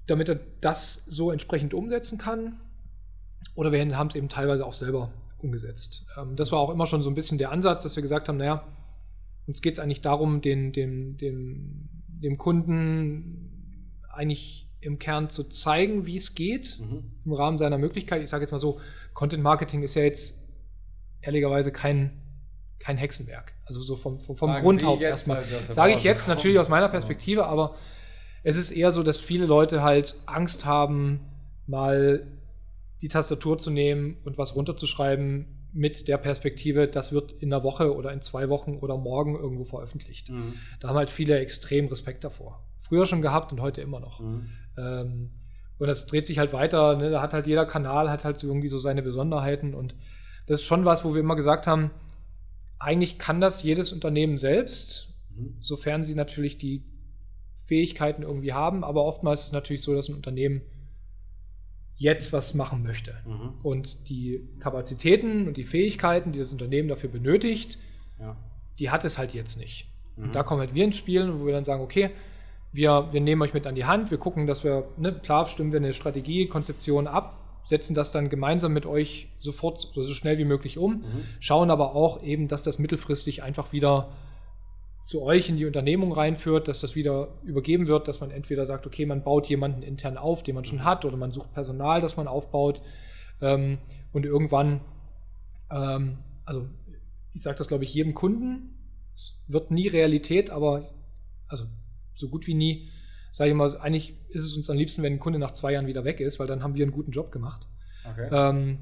damit 0.07 0.29
er 0.29 0.39
das 0.62 1.05
so 1.05 1.31
entsprechend 1.31 1.74
umsetzen 1.74 2.17
kann, 2.17 2.59
oder 3.55 3.71
wir 3.71 3.97
haben 3.97 4.07
es 4.07 4.15
eben 4.15 4.29
teilweise 4.29 4.65
auch 4.65 4.74
selber 4.74 5.12
umgesetzt. 5.39 6.05
Ähm, 6.17 6.35
das 6.35 6.51
war 6.51 6.59
auch 6.59 6.69
immer 6.69 6.85
schon 6.85 7.03
so 7.03 7.09
ein 7.09 7.15
bisschen 7.15 7.38
der 7.38 7.51
Ansatz, 7.51 7.83
dass 7.83 7.95
wir 7.95 8.01
gesagt 8.01 8.27
haben, 8.27 8.38
naja, 8.38 8.67
uns 9.47 9.62
geht 9.62 9.74
es 9.74 9.79
eigentlich 9.79 10.01
darum, 10.01 10.41
den, 10.41 10.71
den, 10.71 11.17
den, 11.17 11.89
dem 12.07 12.38
Kunden 12.38 13.44
eigentlich 14.15 14.67
im 14.81 15.00
Kern 15.00 15.29
zu 15.29 15.43
zeigen, 15.43 16.05
wie 16.05 16.15
es 16.15 16.36
geht, 16.36 16.79
mhm. 16.79 17.12
im 17.25 17.34
Rahmen 17.34 17.57
seiner 17.57 17.77
Möglichkeit. 17.77 18.22
Ich 18.22 18.29
sage 18.29 18.43
jetzt 18.43 18.51
mal 18.51 18.60
so, 18.60 18.79
Content 19.13 19.41
Marketing 19.41 19.81
ist 19.84 19.95
ja 19.95 20.03
jetzt 20.03 20.48
ehrlicherweise 21.22 21.72
kein, 21.72 22.22
kein 22.79 22.98
Hexenwerk. 22.98 23.53
Also 23.65 23.81
so 23.81 23.95
vom, 23.95 24.19
vom, 24.19 24.36
vom 24.36 24.55
Grund 24.57 24.84
auf 24.84 25.01
erstmal. 25.01 25.43
Sage 25.69 25.93
ich 25.93 26.03
jetzt 26.03 26.25
kommen. 26.25 26.38
natürlich 26.38 26.60
aus 26.60 26.69
meiner 26.69 26.89
Perspektive, 26.89 27.45
aber 27.48 27.75
es 28.43 28.57
ist 28.57 28.72
eher 28.72 28.91
so, 28.91 29.01
dass 29.01 29.17
viele 29.17 29.45
Leute 29.45 29.81
halt 29.81 30.15
Angst 30.27 30.65
haben, 30.65 31.22
mal 31.65 32.27
die 33.01 33.07
Tastatur 33.07 33.57
zu 33.57 33.72
nehmen 33.72 34.17
und 34.24 34.38
was 34.38 34.55
runterzuschreiben, 34.55 35.54
mit 35.75 36.08
der 36.08 36.17
Perspektive, 36.17 36.88
das 36.88 37.12
wird 37.12 37.34
in 37.34 37.53
einer 37.53 37.63
Woche 37.63 37.94
oder 37.94 38.13
in 38.13 38.22
zwei 38.22 38.48
Wochen 38.48 38.77
oder 38.77 38.96
morgen 38.98 39.36
irgendwo 39.36 39.65
veröffentlicht. 39.65 40.29
Mhm. 40.29 40.53
Da 40.79 40.88
haben 40.88 40.96
halt 40.96 41.10
viele 41.10 41.38
extrem 41.38 41.88
Respekt 41.88 42.24
davor. 42.24 42.65
Früher 42.77 43.05
schon 43.05 43.22
gehabt 43.22 43.51
und 43.51 43.62
heute 43.62 43.82
immer 43.82 44.00
noch. 44.00 44.22
Mhm. 44.22 44.50
Ähm, 44.77 45.29
und 45.77 45.88
das 45.88 46.05
dreht 46.05 46.27
sich 46.27 46.39
halt 46.39 46.53
weiter. 46.53 46.96
Ne? 46.96 47.10
Da 47.10 47.22
hat 47.22 47.34
halt 47.34 47.46
jeder 47.46 47.65
Kanal 47.65 48.10
hat 48.10 48.24
halt 48.24 48.39
so 48.39 48.48
irgendwie 48.48 48.70
so 48.70 48.77
seine 48.77 49.03
Besonderheiten 49.03 49.74
und 49.74 49.96
das 50.48 50.62
ist 50.62 50.65
schon 50.65 50.86
was, 50.86 51.03
wo 51.03 51.13
wir 51.13 51.20
immer 51.20 51.36
gesagt 51.36 51.67
haben, 51.67 51.91
eigentlich 52.79 53.20
kann 53.20 53.41
das 53.41 53.62
jedes 53.63 53.91
Unternehmen 53.91 54.38
selbst, 54.38 55.10
mhm. 55.36 55.58
sofern 55.60 56.05
sie 56.05 56.15
natürlich 56.15 56.58
die 56.58 56.86
Fähigkeiten 57.67 58.24
irgendwie 58.24 58.53
haben. 58.53 58.86
Aber 58.86 59.03
oftmals 59.03 59.41
ist 59.41 59.46
es 59.48 59.51
natürlich 59.51 59.82
so, 59.82 59.94
dass 59.94 60.08
ein 60.08 60.15
Unternehmen 60.15 60.62
jetzt 61.97 62.33
was 62.33 62.53
machen 62.53 62.83
möchte. 62.83 63.15
Mhm. 63.25 63.53
Und 63.63 64.09
die 64.09 64.41
Kapazitäten 64.59 65.47
und 65.47 65.57
die 65.57 65.63
Fähigkeiten, 65.63 66.31
die 66.31 66.39
das 66.39 66.51
Unternehmen 66.51 66.89
dafür 66.89 67.09
benötigt, 67.09 67.77
ja. 68.19 68.35
die 68.79 68.89
hat 68.89 69.05
es 69.05 69.17
halt 69.17 69.33
jetzt 69.33 69.57
nicht. 69.59 69.87
Mhm. 70.15 70.25
Und 70.25 70.35
da 70.35 70.43
kommen 70.43 70.59
halt 70.59 70.73
wir 70.73 70.83
ins 70.83 70.97
Spiel, 70.97 71.39
wo 71.39 71.45
wir 71.45 71.53
dann 71.53 71.63
sagen, 71.63 71.81
okay, 71.81 72.11
wir, 72.73 73.09
wir 73.11 73.21
nehmen 73.21 73.41
euch 73.41 73.53
mit 73.53 73.65
an 73.67 73.75
die 73.75 73.85
Hand, 73.85 74.11
wir 74.11 74.17
gucken, 74.17 74.47
dass 74.47 74.63
wir, 74.63 74.87
ne, 74.97 75.13
klar 75.13 75.47
stimmen 75.47 75.71
wir 75.71 75.79
eine 75.79 75.93
Strategie, 75.93 76.47
Konzeption 76.47 77.07
ab, 77.07 77.37
setzen 77.63 77.95
das 77.95 78.11
dann 78.11 78.29
gemeinsam 78.29 78.73
mit 78.73 78.85
euch 78.85 79.29
sofort 79.39 79.79
so 79.79 80.13
schnell 80.13 80.37
wie 80.37 80.45
möglich 80.45 80.77
um, 80.77 80.97
mhm. 80.97 81.23
schauen 81.39 81.71
aber 81.71 81.95
auch 81.95 82.21
eben, 82.21 82.47
dass 82.47 82.63
das 82.63 82.77
mittelfristig 82.77 83.43
einfach 83.43 83.71
wieder 83.71 84.09
zu 85.05 85.21
euch 85.21 85.50
in 85.50 85.57
die 85.57 85.65
Unternehmung 85.65 86.12
reinführt, 86.12 86.67
dass 86.67 86.81
das 86.81 86.95
wieder 86.95 87.27
übergeben 87.43 87.88
wird, 87.88 88.07
dass 88.07 88.21
man 88.21 88.31
entweder 88.31 88.65
sagt, 88.65 88.88
okay, 88.88 89.05
man 89.05 89.24
baut 89.24 89.47
jemanden 89.47 89.83
intern 89.83 90.17
auf, 90.17 90.41
den 90.41 90.55
man 90.55 90.65
schon 90.65 90.83
hat, 90.83 91.05
oder 91.05 91.15
man 91.15 91.31
sucht 91.31 91.53
Personal, 91.53 92.01
das 92.01 92.17
man 92.17 92.27
aufbaut. 92.27 92.81
Ähm, 93.39 93.77
und 94.13 94.25
irgendwann, 94.25 94.81
ähm, 95.69 96.17
also 96.43 96.67
ich 97.35 97.43
sage 97.43 97.55
das, 97.55 97.67
glaube 97.67 97.83
ich, 97.83 97.93
jedem 97.93 98.15
Kunden, 98.15 98.79
es 99.13 99.43
wird 99.47 99.69
nie 99.69 99.88
Realität, 99.88 100.50
aber 100.50 100.89
also 101.47 101.65
so 102.15 102.27
gut 102.27 102.47
wie 102.47 102.55
nie, 102.55 102.89
sage 103.31 103.51
ich 103.51 103.55
mal, 103.55 103.77
eigentlich 103.77 104.15
ist 104.29 104.43
es 104.43 104.57
uns 104.57 104.71
am 104.71 104.77
liebsten, 104.77 105.03
wenn 105.03 105.13
ein 105.13 105.19
Kunde 105.19 105.38
nach 105.38 105.51
zwei 105.51 105.74
Jahren 105.74 105.85
wieder 105.85 106.03
weg 106.03 106.19
ist, 106.19 106.39
weil 106.39 106.47
dann 106.47 106.63
haben 106.63 106.74
wir 106.74 106.83
einen 106.83 106.91
guten 106.91 107.12
Job 107.12 107.31
gemacht. 107.31 107.67
Okay. 108.09 108.27
Ähm, 108.31 108.79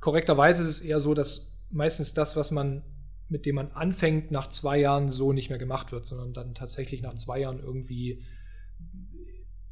korrekterweise 0.00 0.62
ist 0.62 0.68
es 0.68 0.80
eher 0.82 1.00
so, 1.00 1.14
dass 1.14 1.58
meistens 1.70 2.12
das, 2.12 2.36
was 2.36 2.50
man 2.50 2.82
mit 3.30 3.46
dem 3.46 3.54
man 3.54 3.70
anfängt, 3.72 4.30
nach 4.30 4.48
zwei 4.48 4.78
Jahren 4.78 5.08
so 5.08 5.32
nicht 5.32 5.48
mehr 5.48 5.58
gemacht 5.58 5.92
wird, 5.92 6.06
sondern 6.06 6.32
dann 6.32 6.54
tatsächlich 6.54 7.00
nach 7.02 7.14
zwei 7.14 7.40
Jahren 7.40 7.60
irgendwie 7.60 8.22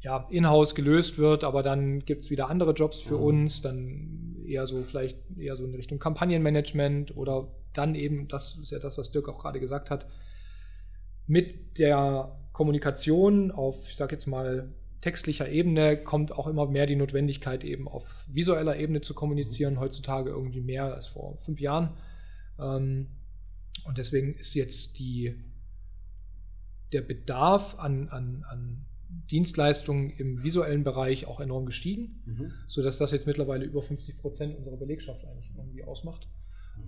ja, 0.01 0.27
in-house 0.29 0.75
gelöst 0.75 1.17
wird, 1.17 1.43
aber 1.43 1.61
dann 1.61 2.05
gibt 2.05 2.21
es 2.21 2.29
wieder 2.29 2.49
andere 2.49 2.71
Jobs 2.71 2.99
für 2.99 3.17
mhm. 3.17 3.23
uns, 3.23 3.61
dann 3.61 4.37
eher 4.45 4.65
so 4.65 4.81
vielleicht 4.83 5.19
eher 5.37 5.55
so 5.55 5.65
in 5.65 5.75
Richtung 5.75 5.99
Kampagnenmanagement 5.99 7.15
oder 7.17 7.51
dann 7.73 7.95
eben, 7.95 8.27
das 8.29 8.57
ist 8.57 8.71
ja 8.71 8.79
das, 8.79 8.97
was 8.97 9.11
Dirk 9.11 9.27
auch 9.27 9.37
gerade 9.37 9.59
gesagt 9.59 9.89
hat, 9.89 10.07
mit 11.27 11.77
der 11.77 12.39
Kommunikation 12.53 13.51
auf, 13.51 13.87
ich 13.89 13.95
sage 13.95 14.15
jetzt 14.15 14.25
mal, 14.25 14.73
textlicher 15.01 15.47
Ebene 15.47 16.01
kommt 16.01 16.31
auch 16.31 16.47
immer 16.47 16.67
mehr 16.67 16.85
die 16.85 16.95
Notwendigkeit, 16.95 17.63
eben 17.63 17.87
auf 17.87 18.25
visueller 18.27 18.77
Ebene 18.77 19.01
zu 19.01 19.13
kommunizieren, 19.13 19.75
mhm. 19.75 19.79
heutzutage 19.79 20.29
irgendwie 20.29 20.61
mehr 20.61 20.93
als 20.93 21.07
vor 21.07 21.37
fünf 21.39 21.59
Jahren. 21.59 21.97
Ähm, 22.57 23.07
und 23.89 23.97
deswegen 23.97 24.35
ist 24.35 24.53
jetzt 24.53 24.99
die, 24.99 25.33
der 26.93 27.01
Bedarf 27.01 27.73
an, 27.79 28.07
an, 28.09 28.45
an 28.47 28.85
Dienstleistungen 29.31 30.11
im 30.11 30.43
visuellen 30.43 30.83
Bereich 30.83 31.25
auch 31.25 31.39
enorm 31.39 31.65
gestiegen, 31.65 32.21
mhm. 32.23 32.51
sodass 32.67 32.99
das 32.99 33.09
jetzt 33.09 33.25
mittlerweile 33.25 33.65
über 33.65 33.81
50 33.81 34.19
Prozent 34.19 34.55
unserer 34.55 34.77
Belegschaft 34.77 35.25
eigentlich 35.25 35.51
irgendwie 35.57 35.83
ausmacht. 35.83 36.27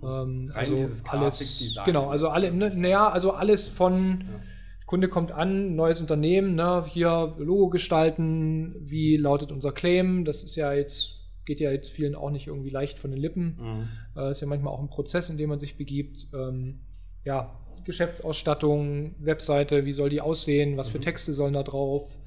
Mhm. 0.00 0.08
Ähm, 0.08 0.52
also 0.54 0.76
alles, 1.08 1.76
genau, 1.84 2.08
also 2.08 2.28
alle, 2.28 2.52
ne, 2.52 2.72
naja, 2.72 3.10
also 3.10 3.32
alles 3.32 3.66
von 3.66 4.20
ja. 4.20 4.40
Kunde 4.86 5.08
kommt 5.08 5.32
an, 5.32 5.74
neues 5.74 6.00
Unternehmen, 6.00 6.54
ne, 6.54 6.84
hier 6.86 7.34
Logo 7.36 7.68
gestalten, 7.68 8.76
wie 8.78 9.16
lautet 9.16 9.50
unser 9.50 9.72
Claim, 9.72 10.24
das 10.24 10.44
ist 10.44 10.54
ja 10.54 10.72
jetzt 10.72 11.22
geht 11.44 11.60
ja 11.60 11.70
jetzt 11.70 11.90
vielen 11.90 12.14
auch 12.14 12.30
nicht 12.30 12.46
irgendwie 12.46 12.70
leicht 12.70 12.98
von 12.98 13.10
den 13.10 13.20
Lippen. 13.20 13.56
Mhm. 13.58 13.88
Äh, 14.16 14.30
ist 14.30 14.40
ja 14.40 14.46
manchmal 14.46 14.72
auch 14.72 14.80
ein 14.80 14.88
Prozess, 14.88 15.28
in 15.28 15.38
dem 15.38 15.48
man 15.48 15.60
sich 15.60 15.76
begibt. 15.76 16.28
Ähm, 16.32 16.80
ja, 17.24 17.58
Geschäftsausstattung, 17.84 19.14
Webseite, 19.18 19.84
wie 19.84 19.92
soll 19.92 20.08
die 20.08 20.20
aussehen, 20.20 20.76
was 20.76 20.88
für 20.88 20.98
mhm. 20.98 21.02
Texte 21.02 21.32
sollen 21.32 21.54
da 21.54 21.62
drauf, 21.62 22.18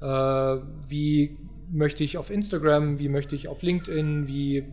äh, 0.00 0.06
wie 0.06 1.38
möchte 1.70 2.04
ich 2.04 2.18
auf 2.18 2.30
Instagram, 2.30 2.98
wie 2.98 3.08
möchte 3.08 3.34
ich 3.34 3.48
auf 3.48 3.62
LinkedIn, 3.62 4.28
wie 4.28 4.66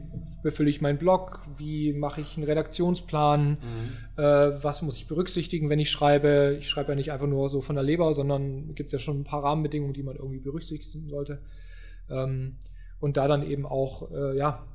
befülle 0.43 0.69
ich 0.69 0.81
meinen 0.81 0.97
Blog, 0.97 1.41
wie 1.57 1.93
mache 1.93 2.19
ich 2.19 2.35
einen 2.35 2.45
Redaktionsplan, 2.45 3.51
mhm. 3.51 4.21
äh, 4.21 4.63
was 4.63 4.81
muss 4.81 4.97
ich 4.97 5.07
berücksichtigen, 5.07 5.69
wenn 5.69 5.79
ich 5.79 5.91
schreibe. 5.91 6.57
Ich 6.59 6.67
schreibe 6.67 6.89
ja 6.89 6.95
nicht 6.95 7.11
einfach 7.11 7.27
nur 7.27 7.47
so 7.47 7.61
von 7.61 7.75
der 7.75 7.83
Leber, 7.83 8.13
sondern 8.13 8.75
gibt 8.75 8.87
es 8.87 8.93
ja 8.93 8.99
schon 8.99 9.21
ein 9.21 9.23
paar 9.23 9.43
Rahmenbedingungen, 9.43 9.93
die 9.93 10.03
man 10.03 10.17
irgendwie 10.17 10.39
berücksichtigen 10.39 11.07
sollte. 11.07 11.41
Ähm, 12.09 12.57
und 12.99 13.15
da 13.15 13.29
dann 13.29 13.49
eben 13.49 13.65
auch, 13.65 14.11
äh, 14.11 14.37
ja, 14.37 14.65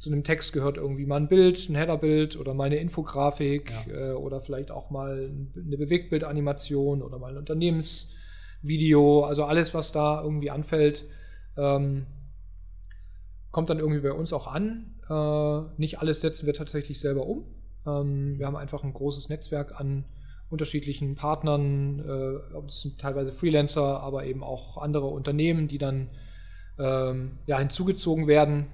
zu 0.00 0.10
einem 0.10 0.24
Text 0.24 0.54
gehört 0.54 0.78
irgendwie 0.78 1.04
mal 1.04 1.18
ein 1.18 1.28
Bild, 1.28 1.68
ein 1.68 1.74
Headerbild 1.74 2.38
oder 2.38 2.54
mal 2.54 2.64
eine 2.64 2.76
Infografik 2.76 3.70
ja. 3.86 4.12
äh, 4.12 4.12
oder 4.12 4.40
vielleicht 4.40 4.70
auch 4.70 4.88
mal 4.88 5.30
eine 5.54 5.76
Bewegtbildanimation 5.76 7.02
oder 7.02 7.18
mal 7.18 7.32
ein 7.32 7.36
Unternehmensvideo. 7.36 9.24
Also 9.24 9.44
alles, 9.44 9.74
was 9.74 9.92
da 9.92 10.22
irgendwie 10.22 10.50
anfällt, 10.50 11.04
ähm, 11.58 12.06
kommt 13.50 13.68
dann 13.68 13.78
irgendwie 13.78 14.00
bei 14.00 14.12
uns 14.12 14.32
auch 14.32 14.46
an. 14.46 14.94
Äh, 15.06 15.78
nicht 15.78 15.98
alles 15.98 16.22
setzen 16.22 16.46
wir 16.46 16.54
tatsächlich 16.54 16.98
selber 16.98 17.26
um. 17.26 17.44
Ähm, 17.86 18.38
wir 18.38 18.46
haben 18.46 18.56
einfach 18.56 18.82
ein 18.82 18.94
großes 18.94 19.28
Netzwerk 19.28 19.78
an 19.78 20.06
unterschiedlichen 20.48 21.14
Partnern, 21.14 21.98
äh, 22.00 22.62
das 22.64 22.80
sind 22.80 22.98
teilweise 22.98 23.34
Freelancer, 23.34 24.00
aber 24.00 24.24
eben 24.24 24.42
auch 24.42 24.78
andere 24.78 25.08
Unternehmen, 25.08 25.68
die 25.68 25.78
dann 25.78 26.08
ähm, 26.78 27.32
ja, 27.44 27.58
hinzugezogen 27.58 28.26
werden, 28.26 28.68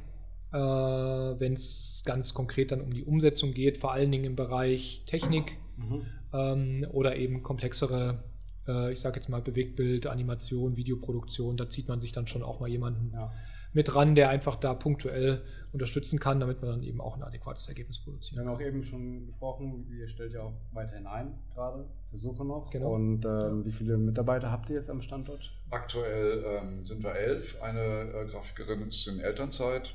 äh, 0.57 1.41
wenn 1.41 1.53
es 1.53 2.03
ganz 2.07 2.33
konkret 2.33 2.73
dann 2.73 2.81
um 2.81 2.93
die 2.93 3.05
Umsetzung 3.05 3.53
geht, 3.53 3.77
vor 3.77 3.93
allen 3.93 4.11
Dingen 4.11 4.25
im 4.25 4.37
Bereich 4.37 5.03
Technik 5.07 5.59
mhm. 5.77 6.03
ähm, 6.33 6.87
oder 6.93 7.17
eben 7.17 7.43
komplexere, 7.43 8.25
äh, 8.67 8.93
ich 8.93 9.01
sage 9.01 9.17
jetzt 9.17 9.29
mal 9.29 9.43
Bewegtbild, 9.43 10.07
Animation, 10.07 10.77
Videoproduktion. 10.77 11.59
Da 11.59 11.69
zieht 11.69 11.89
man 11.89 12.01
sich 12.01 12.13
dann 12.13 12.27
schon 12.27 12.43
auch 12.43 12.59
mal 12.61 12.71
jemanden 12.71 13.11
ja. 13.13 13.31
mit 13.75 13.95
ran, 13.95 14.15
der 14.15 14.31
einfach 14.31 14.57
da 14.57 14.73
punktuell 14.73 15.43
unterstützen 15.73 16.19
kann, 16.19 16.41
damit 16.41 16.63
man 16.63 16.71
dann 16.71 16.83
eben 16.83 17.03
auch 17.03 17.17
ein 17.17 17.23
adäquates 17.23 17.69
Ergebnis 17.69 17.99
produziert. 17.99 18.41
Wir 18.41 18.47
haben 18.47 18.57
auch 18.57 18.61
eben 18.63 18.83
schon 18.83 19.27
besprochen, 19.27 19.87
ihr 19.91 20.09
stellt 20.09 20.33
ja 20.33 20.41
auch 20.41 20.55
weiterhin 20.73 21.07
ein, 21.07 21.35
gerade 21.53 21.85
zur 22.07 22.19
Suche 22.19 22.47
noch. 22.47 22.71
Genau. 22.71 22.95
Und 22.95 23.27
ähm, 23.27 23.63
wie 23.63 23.73
viele 23.73 23.99
Mitarbeiter 23.99 24.51
habt 24.51 24.71
ihr 24.71 24.77
jetzt 24.77 24.89
am 24.89 25.03
Standort? 25.03 25.53
Aktuell 25.69 26.43
ähm, 26.47 26.87
sind 26.87 27.05
wir 27.05 27.15
elf. 27.15 27.61
Eine 27.61 27.81
äh, 27.81 28.27
Grafikerin 28.27 28.89
ist 28.89 29.07
in 29.07 29.21
Elternzeit. 29.21 29.95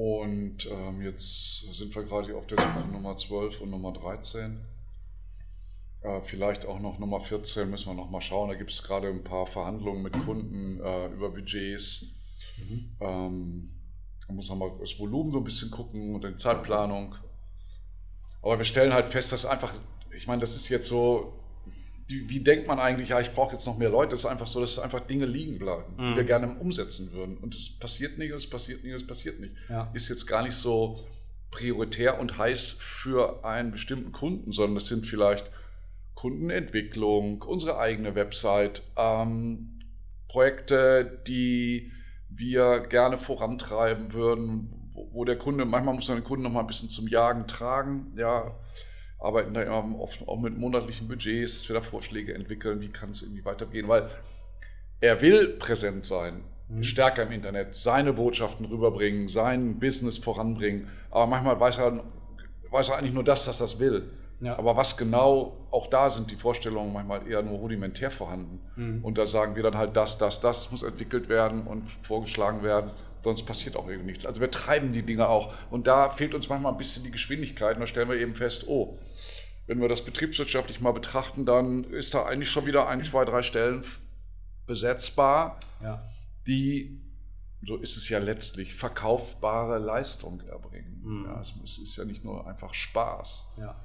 Und 0.00 0.66
ähm, 0.70 1.02
jetzt 1.02 1.74
sind 1.74 1.94
wir 1.94 2.04
gerade 2.04 2.34
auf 2.34 2.46
der 2.46 2.56
Suche 2.56 2.88
Nummer 2.90 3.18
12 3.18 3.60
und 3.60 3.68
Nummer 3.68 3.92
13. 3.92 4.58
Äh, 6.00 6.22
vielleicht 6.22 6.64
auch 6.64 6.80
noch 6.80 6.98
Nummer 6.98 7.20
14 7.20 7.68
müssen 7.68 7.88
wir 7.88 7.94
noch 8.02 8.08
mal 8.08 8.22
schauen. 8.22 8.48
Da 8.48 8.54
gibt 8.54 8.70
es 8.70 8.82
gerade 8.82 9.08
ein 9.08 9.22
paar 9.22 9.46
Verhandlungen 9.46 10.02
mit 10.02 10.16
Kunden 10.16 10.80
äh, 10.80 11.08
über 11.08 11.28
Budgets. 11.28 12.06
Mhm. 12.56 12.96
Ähm, 12.98 13.70
man 14.26 14.36
muss 14.36 14.48
nochmal 14.48 14.72
das 14.80 14.98
Volumen 14.98 15.32
so 15.32 15.38
ein 15.38 15.44
bisschen 15.44 15.70
gucken 15.70 16.14
und 16.14 16.24
die 16.24 16.34
Zeitplanung. 16.34 17.14
Aber 18.40 18.56
wir 18.56 18.64
stellen 18.64 18.94
halt 18.94 19.06
fest, 19.06 19.32
dass 19.32 19.44
einfach, 19.44 19.74
ich 20.16 20.26
meine, 20.26 20.40
das 20.40 20.56
ist 20.56 20.70
jetzt 20.70 20.88
so, 20.88 21.39
wie 22.10 22.40
denkt 22.40 22.66
man 22.66 22.78
eigentlich, 22.78 23.10
ja, 23.10 23.20
ich 23.20 23.32
brauche 23.32 23.54
jetzt 23.54 23.66
noch 23.66 23.78
mehr 23.78 23.90
Leute? 23.90 24.14
Es 24.14 24.20
ist 24.20 24.26
einfach 24.26 24.46
so, 24.46 24.60
dass 24.60 24.78
einfach 24.78 25.00
Dinge 25.00 25.26
liegen 25.26 25.58
bleiben, 25.58 25.94
mhm. 25.96 26.06
die 26.06 26.16
wir 26.16 26.24
gerne 26.24 26.58
umsetzen 26.58 27.12
würden. 27.12 27.36
Und 27.38 27.54
es 27.54 27.78
passiert 27.78 28.18
nicht, 28.18 28.32
es 28.32 28.48
passiert 28.48 28.84
nicht, 28.84 28.94
es 28.94 29.06
passiert 29.06 29.40
nicht. 29.40 29.54
Ja. 29.68 29.90
Ist 29.94 30.08
jetzt 30.08 30.26
gar 30.26 30.42
nicht 30.42 30.54
so 30.54 31.04
prioritär 31.50 32.20
und 32.20 32.38
heiß 32.38 32.76
für 32.78 33.44
einen 33.44 33.72
bestimmten 33.72 34.12
Kunden, 34.12 34.52
sondern 34.52 34.76
es 34.76 34.86
sind 34.86 35.06
vielleicht 35.06 35.50
Kundenentwicklung, 36.14 37.42
unsere 37.42 37.78
eigene 37.78 38.14
Website, 38.14 38.82
ähm, 38.96 39.78
Projekte, 40.28 41.22
die 41.26 41.90
wir 42.28 42.80
gerne 42.80 43.18
vorantreiben 43.18 44.12
würden, 44.12 44.90
wo, 44.92 45.08
wo 45.12 45.24
der 45.24 45.36
Kunde, 45.36 45.64
manchmal 45.64 45.94
muss 45.94 46.08
man 46.08 46.18
den 46.18 46.24
Kunden 46.24 46.44
noch 46.44 46.52
mal 46.52 46.60
ein 46.60 46.66
bisschen 46.66 46.88
zum 46.88 47.08
Jagen 47.08 47.46
tragen, 47.46 48.12
ja, 48.16 48.54
arbeiten 49.20 49.54
da 49.54 49.62
immer 49.62 50.00
oft 50.00 50.26
auch 50.26 50.40
mit 50.40 50.56
monatlichen 50.56 51.08
Budgets, 51.08 51.54
dass 51.54 51.68
wir 51.68 51.74
da 51.74 51.82
Vorschläge 51.82 52.34
entwickeln, 52.34 52.80
wie 52.80 52.88
kann 52.88 53.10
es 53.10 53.22
irgendwie 53.22 53.44
weitergehen, 53.44 53.88
weil 53.88 54.08
er 55.00 55.20
will 55.20 55.48
präsent 55.58 56.06
sein, 56.06 56.42
mhm. 56.68 56.82
stärker 56.82 57.24
im 57.24 57.32
Internet, 57.32 57.74
seine 57.74 58.12
Botschaften 58.12 58.66
rüberbringen, 58.66 59.28
sein 59.28 59.78
Business 59.78 60.18
voranbringen, 60.18 60.88
aber 61.10 61.26
manchmal 61.26 61.60
weiß 61.60 61.78
er, 61.78 62.04
weiß 62.70 62.88
er 62.90 62.98
eigentlich 62.98 63.14
nur 63.14 63.24
das, 63.24 63.44
dass 63.44 63.60
er 63.60 63.64
das 63.64 63.78
will. 63.78 64.10
Ja. 64.40 64.58
Aber 64.58 64.76
was 64.76 64.96
genau, 64.96 65.66
auch 65.70 65.86
da 65.86 66.08
sind 66.08 66.30
die 66.30 66.36
Vorstellungen 66.36 66.92
manchmal 66.92 67.26
eher 67.28 67.42
nur 67.42 67.58
rudimentär 67.58 68.10
vorhanden. 68.10 68.60
Mhm. 68.76 69.04
Und 69.04 69.18
da 69.18 69.26
sagen 69.26 69.54
wir 69.54 69.62
dann 69.62 69.76
halt 69.76 69.96
das, 69.96 70.16
das, 70.16 70.40
das 70.40 70.70
muss 70.70 70.82
entwickelt 70.82 71.28
werden 71.28 71.66
und 71.66 71.90
vorgeschlagen 71.90 72.62
werden. 72.62 72.90
sonst 73.20 73.42
passiert 73.42 73.76
auch 73.76 73.86
irgendwie 73.86 74.06
nichts. 74.06 74.24
Also 74.24 74.40
wir 74.40 74.50
treiben 74.50 74.92
die 74.92 75.02
Dinge 75.02 75.28
auch. 75.28 75.52
Und 75.70 75.86
da 75.86 76.08
fehlt 76.08 76.34
uns 76.34 76.48
manchmal 76.48 76.72
ein 76.72 76.78
bisschen 76.78 77.04
die 77.04 77.10
Geschwindigkeit. 77.10 77.74
Und 77.76 77.80
da 77.80 77.86
stellen 77.86 78.08
wir 78.08 78.16
eben 78.16 78.34
fest, 78.34 78.64
oh, 78.66 78.96
wenn 79.70 79.80
wir 79.80 79.88
das 79.88 80.04
betriebswirtschaftlich 80.04 80.80
mal 80.80 80.90
betrachten, 80.90 81.46
dann 81.46 81.84
ist 81.84 82.12
da 82.12 82.24
eigentlich 82.24 82.50
schon 82.50 82.66
wieder 82.66 82.88
ein, 82.88 83.04
zwei, 83.04 83.24
drei 83.24 83.44
Stellen 83.44 83.84
besetzbar, 84.66 85.60
ja. 85.80 86.02
die, 86.48 87.00
so 87.62 87.76
ist 87.76 87.96
es 87.96 88.08
ja 88.08 88.18
letztlich, 88.18 88.74
verkaufbare 88.74 89.78
Leistung 89.78 90.40
erbringen. 90.40 91.00
Mhm. 91.04 91.24
Ja, 91.26 91.40
es, 91.40 91.78
ist 91.78 91.96
ja 91.96 92.04
nicht 92.04 92.24
nur 92.24 92.48
einfach 92.48 92.74
Spaß. 92.74 93.54
Ja. 93.58 93.76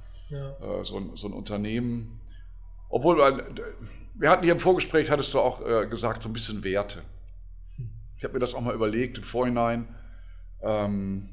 Äh, 0.58 0.82
so, 0.82 0.96
ein, 0.96 1.14
so 1.14 1.28
ein 1.28 1.32
Unternehmen, 1.32 2.20
obwohl 2.88 3.18
wir 3.18 4.28
hatten 4.28 4.42
hier 4.42 4.54
im 4.54 4.60
Vorgespräch, 4.60 5.08
hattest 5.08 5.32
du 5.34 5.38
auch 5.38 5.64
äh, 5.64 5.86
gesagt, 5.86 6.24
so 6.24 6.28
ein 6.28 6.32
bisschen 6.32 6.64
Werte. 6.64 7.04
Ich 8.16 8.24
habe 8.24 8.34
mir 8.34 8.40
das 8.40 8.56
auch 8.56 8.60
mal 8.60 8.74
überlegt 8.74 9.18
im 9.18 9.24
Vorhinein. 9.24 9.86
Ähm, 10.62 11.28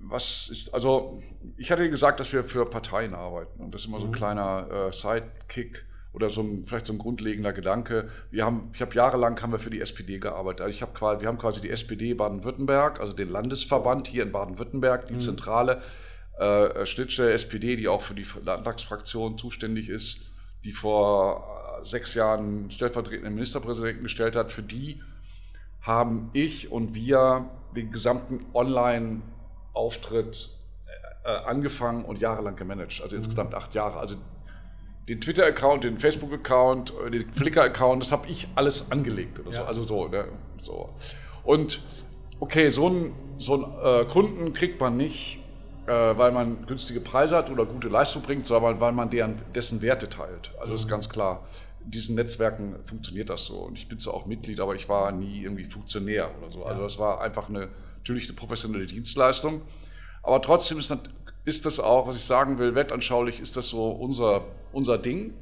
was 0.00 0.48
ist, 0.50 0.74
also 0.74 1.22
ich 1.56 1.70
hatte 1.70 1.88
gesagt, 1.88 2.20
dass 2.20 2.32
wir 2.32 2.44
für 2.44 2.66
Parteien 2.66 3.14
arbeiten 3.14 3.62
und 3.62 3.74
das 3.74 3.82
ist 3.82 3.88
immer 3.88 4.00
so 4.00 4.06
ein 4.06 4.10
mhm. 4.10 4.14
kleiner 4.14 4.68
äh, 4.70 4.92
Sidekick 4.92 5.84
oder 6.12 6.28
so 6.28 6.42
ein, 6.42 6.66
vielleicht 6.66 6.86
so 6.86 6.92
ein 6.92 6.98
grundlegender 6.98 7.52
Gedanke. 7.52 8.08
Wir 8.30 8.44
haben, 8.44 8.70
ich 8.74 8.82
habe 8.82 8.94
jahrelang 8.94 9.40
haben 9.40 9.52
wir 9.52 9.58
für 9.58 9.70
die 9.70 9.80
SPD 9.80 10.18
gearbeitet. 10.18 10.60
Also 10.60 10.76
ich 10.76 10.82
habe 10.82 10.92
quasi, 10.92 11.22
wir 11.22 11.28
haben 11.28 11.38
quasi 11.38 11.62
die 11.62 11.70
SPD 11.70 12.12
Baden-Württemberg, 12.12 13.00
also 13.00 13.14
den 13.14 13.30
Landesverband 13.30 14.08
hier 14.08 14.22
in 14.22 14.32
Baden-Württemberg, 14.32 15.06
die 15.06 15.14
mhm. 15.14 15.20
zentrale 15.20 15.80
äh, 16.38 16.84
Schnittstelle 16.84 17.32
SPD, 17.32 17.76
die 17.76 17.88
auch 17.88 18.02
für 18.02 18.14
die 18.14 18.26
Landtagsfraktion 18.44 19.38
zuständig 19.38 19.88
ist 19.88 20.32
die 20.64 20.72
vor 20.72 21.80
äh, 21.80 21.84
sechs 21.84 22.14
Jahren 22.14 22.70
stellvertretenden 22.70 23.34
Ministerpräsidenten 23.34 24.02
gestellt 24.02 24.36
hat, 24.36 24.52
für 24.52 24.62
die 24.62 25.02
haben 25.80 26.30
ich 26.32 26.70
und 26.70 26.94
wir 26.94 27.50
den 27.74 27.90
gesamten 27.90 28.38
Online-Auftritt 28.54 29.32
äh, 29.74 31.28
äh, 31.30 31.36
angefangen 31.44 32.04
und 32.04 32.18
jahrelang 32.18 32.56
gemanagt. 32.56 33.00
Also 33.02 33.14
mhm. 33.14 33.22
insgesamt 33.22 33.54
acht 33.54 33.74
Jahre. 33.74 33.98
Also 33.98 34.16
den 35.08 35.20
Twitter-Account, 35.20 35.84
den 35.84 35.98
Facebook-Account, 35.98 36.92
den 37.12 37.32
Flickr-Account, 37.32 38.02
das 38.02 38.12
habe 38.12 38.28
ich 38.28 38.48
alles 38.54 38.92
angelegt 38.92 39.40
oder 39.40 39.50
ja. 39.50 39.56
so. 39.56 39.64
Also 39.64 39.82
so, 39.82 40.08
ne? 40.08 40.28
so. 40.60 40.94
Und 41.42 41.80
okay, 42.38 42.70
so 42.70 42.86
einen 42.86 43.14
so 43.38 43.54
einen, 43.54 44.02
äh, 44.02 44.04
Kunden 44.04 44.54
kriegt 44.54 44.80
man 44.80 44.96
nicht 44.96 45.42
äh, 45.86 45.90
weil 45.90 46.30
man 46.32 46.64
günstige 46.66 47.00
Preise 47.00 47.36
hat 47.36 47.50
oder 47.50 47.66
gute 47.66 47.88
Leistung 47.88 48.22
bringt, 48.22 48.46
sondern 48.46 48.80
weil 48.80 48.92
man 48.92 49.10
deren, 49.10 49.42
dessen 49.54 49.82
Werte 49.82 50.08
teilt. 50.08 50.52
Also 50.58 50.70
mhm. 50.70 50.76
ist 50.76 50.88
ganz 50.88 51.08
klar. 51.08 51.46
In 51.84 51.90
diesen 51.90 52.14
Netzwerken 52.14 52.76
funktioniert 52.84 53.30
das 53.30 53.46
so. 53.46 53.56
Und 53.56 53.76
ich 53.76 53.88
bin 53.88 53.98
zwar 53.98 54.14
auch 54.14 54.26
Mitglied, 54.26 54.60
aber 54.60 54.76
ich 54.76 54.88
war 54.88 55.10
nie 55.10 55.42
irgendwie 55.42 55.64
Funktionär 55.64 56.30
oder 56.38 56.50
so. 56.50 56.64
Also 56.64 56.82
das 56.82 56.98
war 57.00 57.20
einfach 57.20 57.48
eine, 57.48 57.70
natürlich 58.02 58.28
eine 58.28 58.34
professionelle 58.34 58.86
Dienstleistung. 58.86 59.62
Aber 60.24 60.42
trotzdem 60.42 60.78
ist, 60.78 60.92
ist 61.44 61.66
das 61.66 61.78
auch, 61.78 62.08
was 62.08 62.16
ich 62.16 62.24
sagen 62.24 62.58
will, 62.58 62.74
wettanschaulich 62.74 63.40
ist 63.40 63.56
das 63.56 63.68
so 63.68 63.90
unser, 63.90 64.44
unser 64.72 64.98
Ding. 64.98 65.34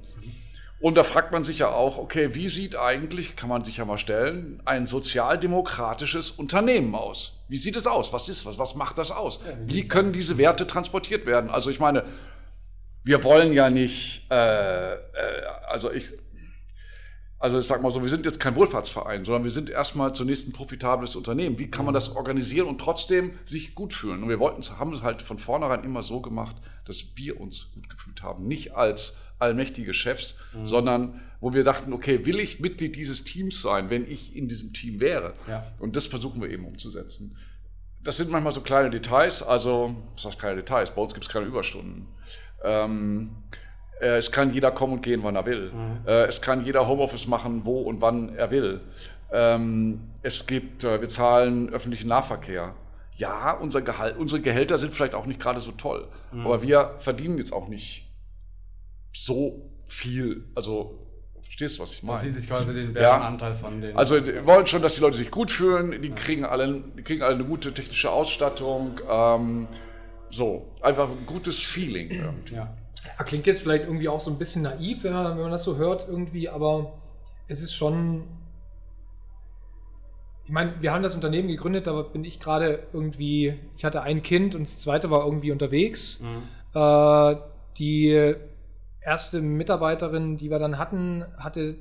Und 0.79 0.97
da 0.97 1.05
fragt 1.05 1.33
man 1.33 1.45
sich 1.45 1.59
ja 1.59 1.69
auch, 1.69 1.99
okay, 1.99 2.35
wie 2.35 2.49
sieht 2.49 2.77
eigentlich, 2.77 3.37
kann 3.37 3.49
man 3.51 3.65
sich 3.65 3.79
ja 3.79 3.85
mal 3.85 3.99
stellen, 3.99 4.63
ein 4.65 4.87
sozialdemokratisches 4.87 6.31
Unternehmen 6.31 6.95
aus? 6.95 7.43
Wie 7.49 7.59
sieht 7.59 7.77
es 7.77 7.87
aus? 7.87 8.13
Was 8.13 8.29
ist 8.29 8.47
was? 8.47 8.59
Was 8.59 8.75
macht 8.75 8.99
das 8.99 9.11
aus? 9.11 9.43
wie 9.65 9.87
können 9.89 10.13
diese 10.13 10.39
Werte 10.39 10.67
transportiert 10.67 11.27
werden? 11.27 11.51
Also 11.51 11.71
ich 11.71 11.81
meine, 11.81 12.05
wir 13.05 13.25
wollen 13.25 13.53
ja 13.53 13.71
nicht, 13.71 14.27
äh, 14.31 14.93
äh, 14.93 14.99
also 15.69 15.91
ich, 15.93 16.13
also 17.41 17.59
ich 17.59 17.65
sag 17.65 17.81
mal 17.81 17.91
so, 17.91 18.03
wir 18.03 18.11
sind 18.11 18.27
jetzt 18.27 18.39
kein 18.39 18.55
Wohlfahrtsverein, 18.55 19.25
sondern 19.25 19.45
wir 19.45 19.51
sind 19.51 19.71
erstmal 19.71 20.15
zunächst 20.15 20.47
ein 20.47 20.53
profitables 20.53 21.17
Unternehmen. 21.17 21.59
Wie 21.59 21.71
kann 21.71 21.87
man 21.87 21.95
das 21.95 22.15
organisieren 22.15 22.69
und 22.69 22.79
trotzdem 22.79 23.33
sich 23.47 23.75
gut 23.75 23.95
fühlen? 23.95 24.23
Und 24.23 24.29
wir 24.29 24.39
wollten, 24.39 24.63
haben 24.79 24.93
es 24.93 25.01
halt 25.01 25.23
von 25.23 25.39
vornherein 25.39 25.83
immer 25.83 26.03
so 26.03 26.21
gemacht, 26.21 26.57
dass 26.85 27.17
wir 27.17 27.41
uns 27.41 27.73
gut 27.73 27.89
gefühlt 27.89 28.23
haben. 28.23 28.47
Nicht 28.47 28.75
als 28.75 29.21
allmächtige 29.39 29.95
Chefs, 29.95 30.39
mhm. 30.53 30.67
sondern 30.67 31.21
wo 31.41 31.55
wir 31.55 31.65
dachten, 31.65 31.95
okay, 31.95 32.27
will 32.27 32.39
ich 32.39 32.61
Mitglied 32.61 32.95
dieses 32.95 33.25
Teams 33.25 33.63
sein, 33.63 33.89
wenn 33.89 34.07
ich 34.07 34.37
in 34.37 34.47
diesem 34.47 34.75
Team 34.75 35.01
wäre? 35.01 35.33
Ja. 35.49 35.67
Und 35.79 35.97
das 35.97 36.07
versuchen 36.07 36.43
wir 36.43 36.51
eben 36.51 36.67
umzusetzen. 36.67 37.39
Das 38.03 38.19
sind 38.19 38.31
manchmal 38.31 38.53
so 38.53 38.61
kleine 38.61 38.91
Details, 38.91 39.43
also, 39.43 39.97
was 40.15 40.27
heißt 40.27 40.39
kleine 40.39 40.57
Details? 40.57 40.95
Bei 40.95 41.01
uns 41.01 41.15
gibt 41.15 41.25
es 41.27 41.33
keine 41.33 41.47
Überstunden. 41.47 42.07
Ähm, 42.63 43.31
äh, 43.51 43.57
es 44.07 44.33
kann 44.33 44.53
jeder 44.53 44.71
kommen 44.71 44.95
und 44.95 45.03
gehen, 45.03 45.23
wann 45.23 45.37
er 45.37 45.47
will. 45.47 45.73
Mhm. 45.73 46.07
Äh, 46.07 46.25
es 46.25 46.41
kann 46.41 46.65
jeder 46.65 46.89
Homeoffice 46.89 47.27
machen, 47.27 47.63
wo 47.65 47.81
und 47.83 48.01
wann 48.01 48.35
er 48.37 48.51
will. 48.51 48.81
Ähm, 49.33 50.01
es 50.23 50.47
gibt, 50.47 50.85
äh, 50.85 51.01
wir 51.01 51.09
zahlen 51.09 51.71
öffentlichen 51.71 52.09
Nahverkehr. 52.09 52.75
Ja, 53.17 53.53
unser 53.53 53.83
Gehalt, 53.83 54.17
unsere 54.17 54.41
Gehälter 54.41 54.79
sind 54.79 54.95
vielleicht 54.95 55.15
auch 55.15 55.27
nicht 55.27 55.41
gerade 55.41 55.61
so 55.61 55.73
toll, 55.73 56.09
mhm. 56.33 56.47
aber 56.47 56.63
wir 56.63 56.95
verdienen 56.99 57.37
jetzt 57.37 57.53
auch 57.53 57.69
nicht 57.69 58.11
so 59.13 59.71
viel, 59.85 60.45
also 60.55 61.07
verstehst 61.43 61.79
du, 61.79 61.83
was 61.83 61.93
ich 61.95 62.03
meine? 62.03 62.15
Dass 62.15 62.23
sie 62.23 62.31
sich 62.31 62.49
quasi 62.49 62.73
den 62.73 62.93
Bärenanteil 62.93 63.53
ja. 63.53 63.59
von 63.59 63.81
den. 63.81 63.97
Also 63.97 64.25
wir 64.25 64.47
wollen 64.47 64.67
schon, 64.67 64.81
dass 64.81 64.95
die 64.95 65.03
Leute 65.03 65.17
sich 65.17 65.31
gut 65.31 65.51
fühlen, 65.51 66.01
die 66.01 66.09
ja. 66.09 66.15
kriegen 66.15 66.45
alle, 66.45 66.83
die 66.97 67.03
kriegen 67.03 67.23
alle 67.23 67.35
eine 67.35 67.45
gute 67.45 67.75
technische 67.75 68.11
Ausstattung, 68.11 69.01
ähm, 69.09 69.69
so, 70.31 70.73
einfach 70.81 71.11
ein 71.11 71.27
gutes 71.27 71.61
Feeling 71.61 72.11
irgendwie. 72.11 72.55
Ja. 72.55 72.75
Klingt 73.25 73.47
jetzt 73.47 73.63
vielleicht 73.63 73.85
irgendwie 73.85 74.09
auch 74.09 74.21
so 74.21 74.31
ein 74.31 74.39
bisschen 74.39 74.63
naiv, 74.63 75.05
wenn 75.05 75.13
man, 75.13 75.35
wenn 75.35 75.43
man 75.43 75.51
das 75.51 75.65
so 75.65 75.77
hört 75.77 76.09
irgendwie, 76.09 76.49
aber 76.49 76.95
es 77.49 77.63
ist 77.63 77.75
schon. 77.75 78.25
Ich 80.45 80.51
meine, 80.51 80.75
wir 80.81 80.93
haben 80.93 81.03
das 81.03 81.15
Unternehmen 81.15 81.49
gegründet, 81.49 81.87
da 81.87 82.03
bin 82.03 82.25
ich 82.25 82.41
gerade 82.41 82.81
irgendwie, 82.93 83.55
ich 83.77 83.85
hatte 83.85 84.03
ein 84.03 84.23
Kind 84.23 84.55
und 84.55 84.63
das 84.63 84.79
zweite 84.79 85.11
war 85.11 85.25
irgendwie 85.25 85.53
unterwegs. 85.53 86.21
Mhm. 86.21 86.81
Äh, 86.81 87.37
die 87.79 88.35
erste 89.01 89.41
Mitarbeiterin, 89.41 90.37
die 90.37 90.51
wir 90.51 90.59
dann 90.59 90.79
hatten, 90.79 91.25
hatte, 91.37 91.75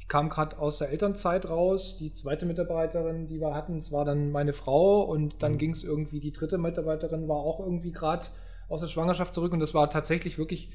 die 0.00 0.06
kam 0.08 0.28
gerade 0.28 0.58
aus 0.58 0.78
der 0.78 0.90
Elternzeit 0.90 1.48
raus. 1.48 1.96
Die 1.98 2.12
zweite 2.12 2.46
Mitarbeiterin, 2.46 3.26
die 3.26 3.40
wir 3.40 3.54
hatten, 3.54 3.76
das 3.76 3.92
war 3.92 4.04
dann 4.04 4.30
meine 4.30 4.52
Frau 4.52 5.02
und 5.02 5.42
dann 5.42 5.52
mhm. 5.52 5.58
ging 5.58 5.70
es 5.70 5.84
irgendwie, 5.84 6.20
die 6.20 6.32
dritte 6.32 6.58
Mitarbeiterin 6.58 7.28
war 7.28 7.36
auch 7.36 7.60
irgendwie 7.60 7.92
gerade 7.92 8.26
aus 8.72 8.80
der 8.80 8.88
Schwangerschaft 8.88 9.34
zurück 9.34 9.52
und 9.52 9.60
das 9.60 9.74
war 9.74 9.90
tatsächlich 9.90 10.38
wirklich, 10.38 10.70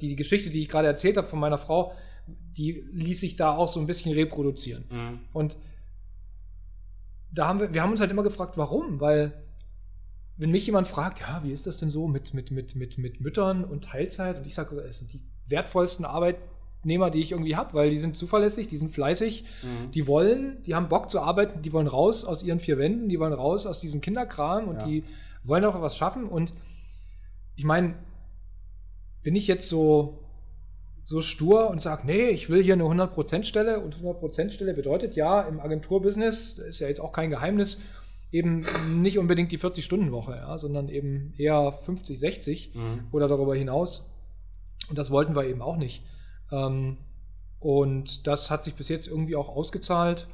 die 0.00 0.16
Geschichte, 0.16 0.50
die 0.50 0.60
ich 0.60 0.68
gerade 0.68 0.88
erzählt 0.88 1.16
habe 1.16 1.26
von 1.26 1.40
meiner 1.40 1.58
Frau, 1.58 1.92
die 2.26 2.84
ließ 2.92 3.20
sich 3.20 3.36
da 3.36 3.56
auch 3.56 3.68
so 3.68 3.80
ein 3.80 3.86
bisschen 3.86 4.12
reproduzieren. 4.12 4.84
Mhm. 4.90 5.18
Und 5.32 5.56
da 7.32 7.48
haben 7.48 7.60
wir, 7.60 7.72
wir 7.72 7.82
haben 7.82 7.92
uns 7.92 8.00
halt 8.00 8.10
immer 8.10 8.22
gefragt, 8.22 8.56
warum, 8.56 9.00
weil 9.00 9.32
wenn 10.36 10.50
mich 10.50 10.66
jemand 10.66 10.86
fragt, 10.86 11.20
ja, 11.20 11.40
wie 11.42 11.52
ist 11.52 11.66
das 11.66 11.78
denn 11.78 11.90
so 11.90 12.06
mit, 12.06 12.32
mit, 12.34 12.50
mit, 12.50 12.76
mit, 12.76 12.98
mit 12.98 13.20
Müttern 13.20 13.64
und 13.64 13.84
Teilzeit? 13.84 14.38
Und 14.38 14.46
ich 14.46 14.54
sage, 14.54 14.76
es 14.80 15.00
sind 15.00 15.12
die 15.12 15.20
wertvollsten 15.48 16.04
Arbeitnehmer, 16.04 17.10
die 17.10 17.20
ich 17.20 17.32
irgendwie 17.32 17.56
habe, 17.56 17.74
weil 17.74 17.90
die 17.90 17.98
sind 17.98 18.16
zuverlässig, 18.16 18.68
die 18.68 18.76
sind 18.76 18.90
fleißig, 18.90 19.44
mhm. 19.62 19.90
die 19.90 20.06
wollen, 20.06 20.62
die 20.64 20.74
haben 20.74 20.88
Bock 20.88 21.10
zu 21.10 21.20
arbeiten, 21.20 21.62
die 21.62 21.72
wollen 21.72 21.88
raus 21.88 22.24
aus 22.24 22.42
ihren 22.42 22.60
vier 22.60 22.78
Wänden, 22.78 23.08
die 23.08 23.18
wollen 23.18 23.32
raus 23.32 23.66
aus 23.66 23.80
diesem 23.80 24.00
Kinderkram 24.00 24.68
und 24.68 24.80
ja. 24.80 24.86
die 24.86 25.04
wollen 25.44 25.64
auch 25.64 25.80
was 25.80 25.96
schaffen. 25.96 26.26
Und 26.26 26.52
ich 27.58 27.64
meine, 27.64 27.96
bin 29.24 29.34
ich 29.34 29.48
jetzt 29.48 29.68
so, 29.68 30.20
so 31.02 31.20
stur 31.20 31.70
und 31.70 31.82
sage, 31.82 32.06
nee, 32.06 32.28
ich 32.28 32.48
will 32.48 32.62
hier 32.62 32.74
eine 32.74 32.84
100%-Stelle 32.84 33.80
und 33.80 33.96
100%-Stelle 33.96 34.74
bedeutet 34.74 35.16
ja 35.16 35.42
im 35.42 35.58
Agenturbusiness, 35.58 36.58
ist 36.58 36.78
ja 36.78 36.86
jetzt 36.86 37.00
auch 37.00 37.10
kein 37.10 37.30
Geheimnis, 37.30 37.82
eben 38.30 38.64
nicht 39.02 39.18
unbedingt 39.18 39.50
die 39.50 39.58
40-Stunden-Woche, 39.58 40.36
ja, 40.36 40.56
sondern 40.56 40.88
eben 40.88 41.34
eher 41.36 41.72
50, 41.72 42.20
60 42.20 42.74
mhm. 42.76 43.08
oder 43.10 43.26
darüber 43.26 43.56
hinaus. 43.56 44.08
Und 44.88 44.96
das 44.96 45.10
wollten 45.10 45.34
wir 45.34 45.44
eben 45.44 45.60
auch 45.60 45.76
nicht. 45.76 46.04
Ähm, 46.52 46.98
und 47.58 48.28
das 48.28 48.52
hat 48.52 48.62
sich 48.62 48.76
bis 48.76 48.88
jetzt 48.88 49.08
irgendwie 49.08 49.34
auch 49.34 49.48
ausgezahlt. 49.48 50.28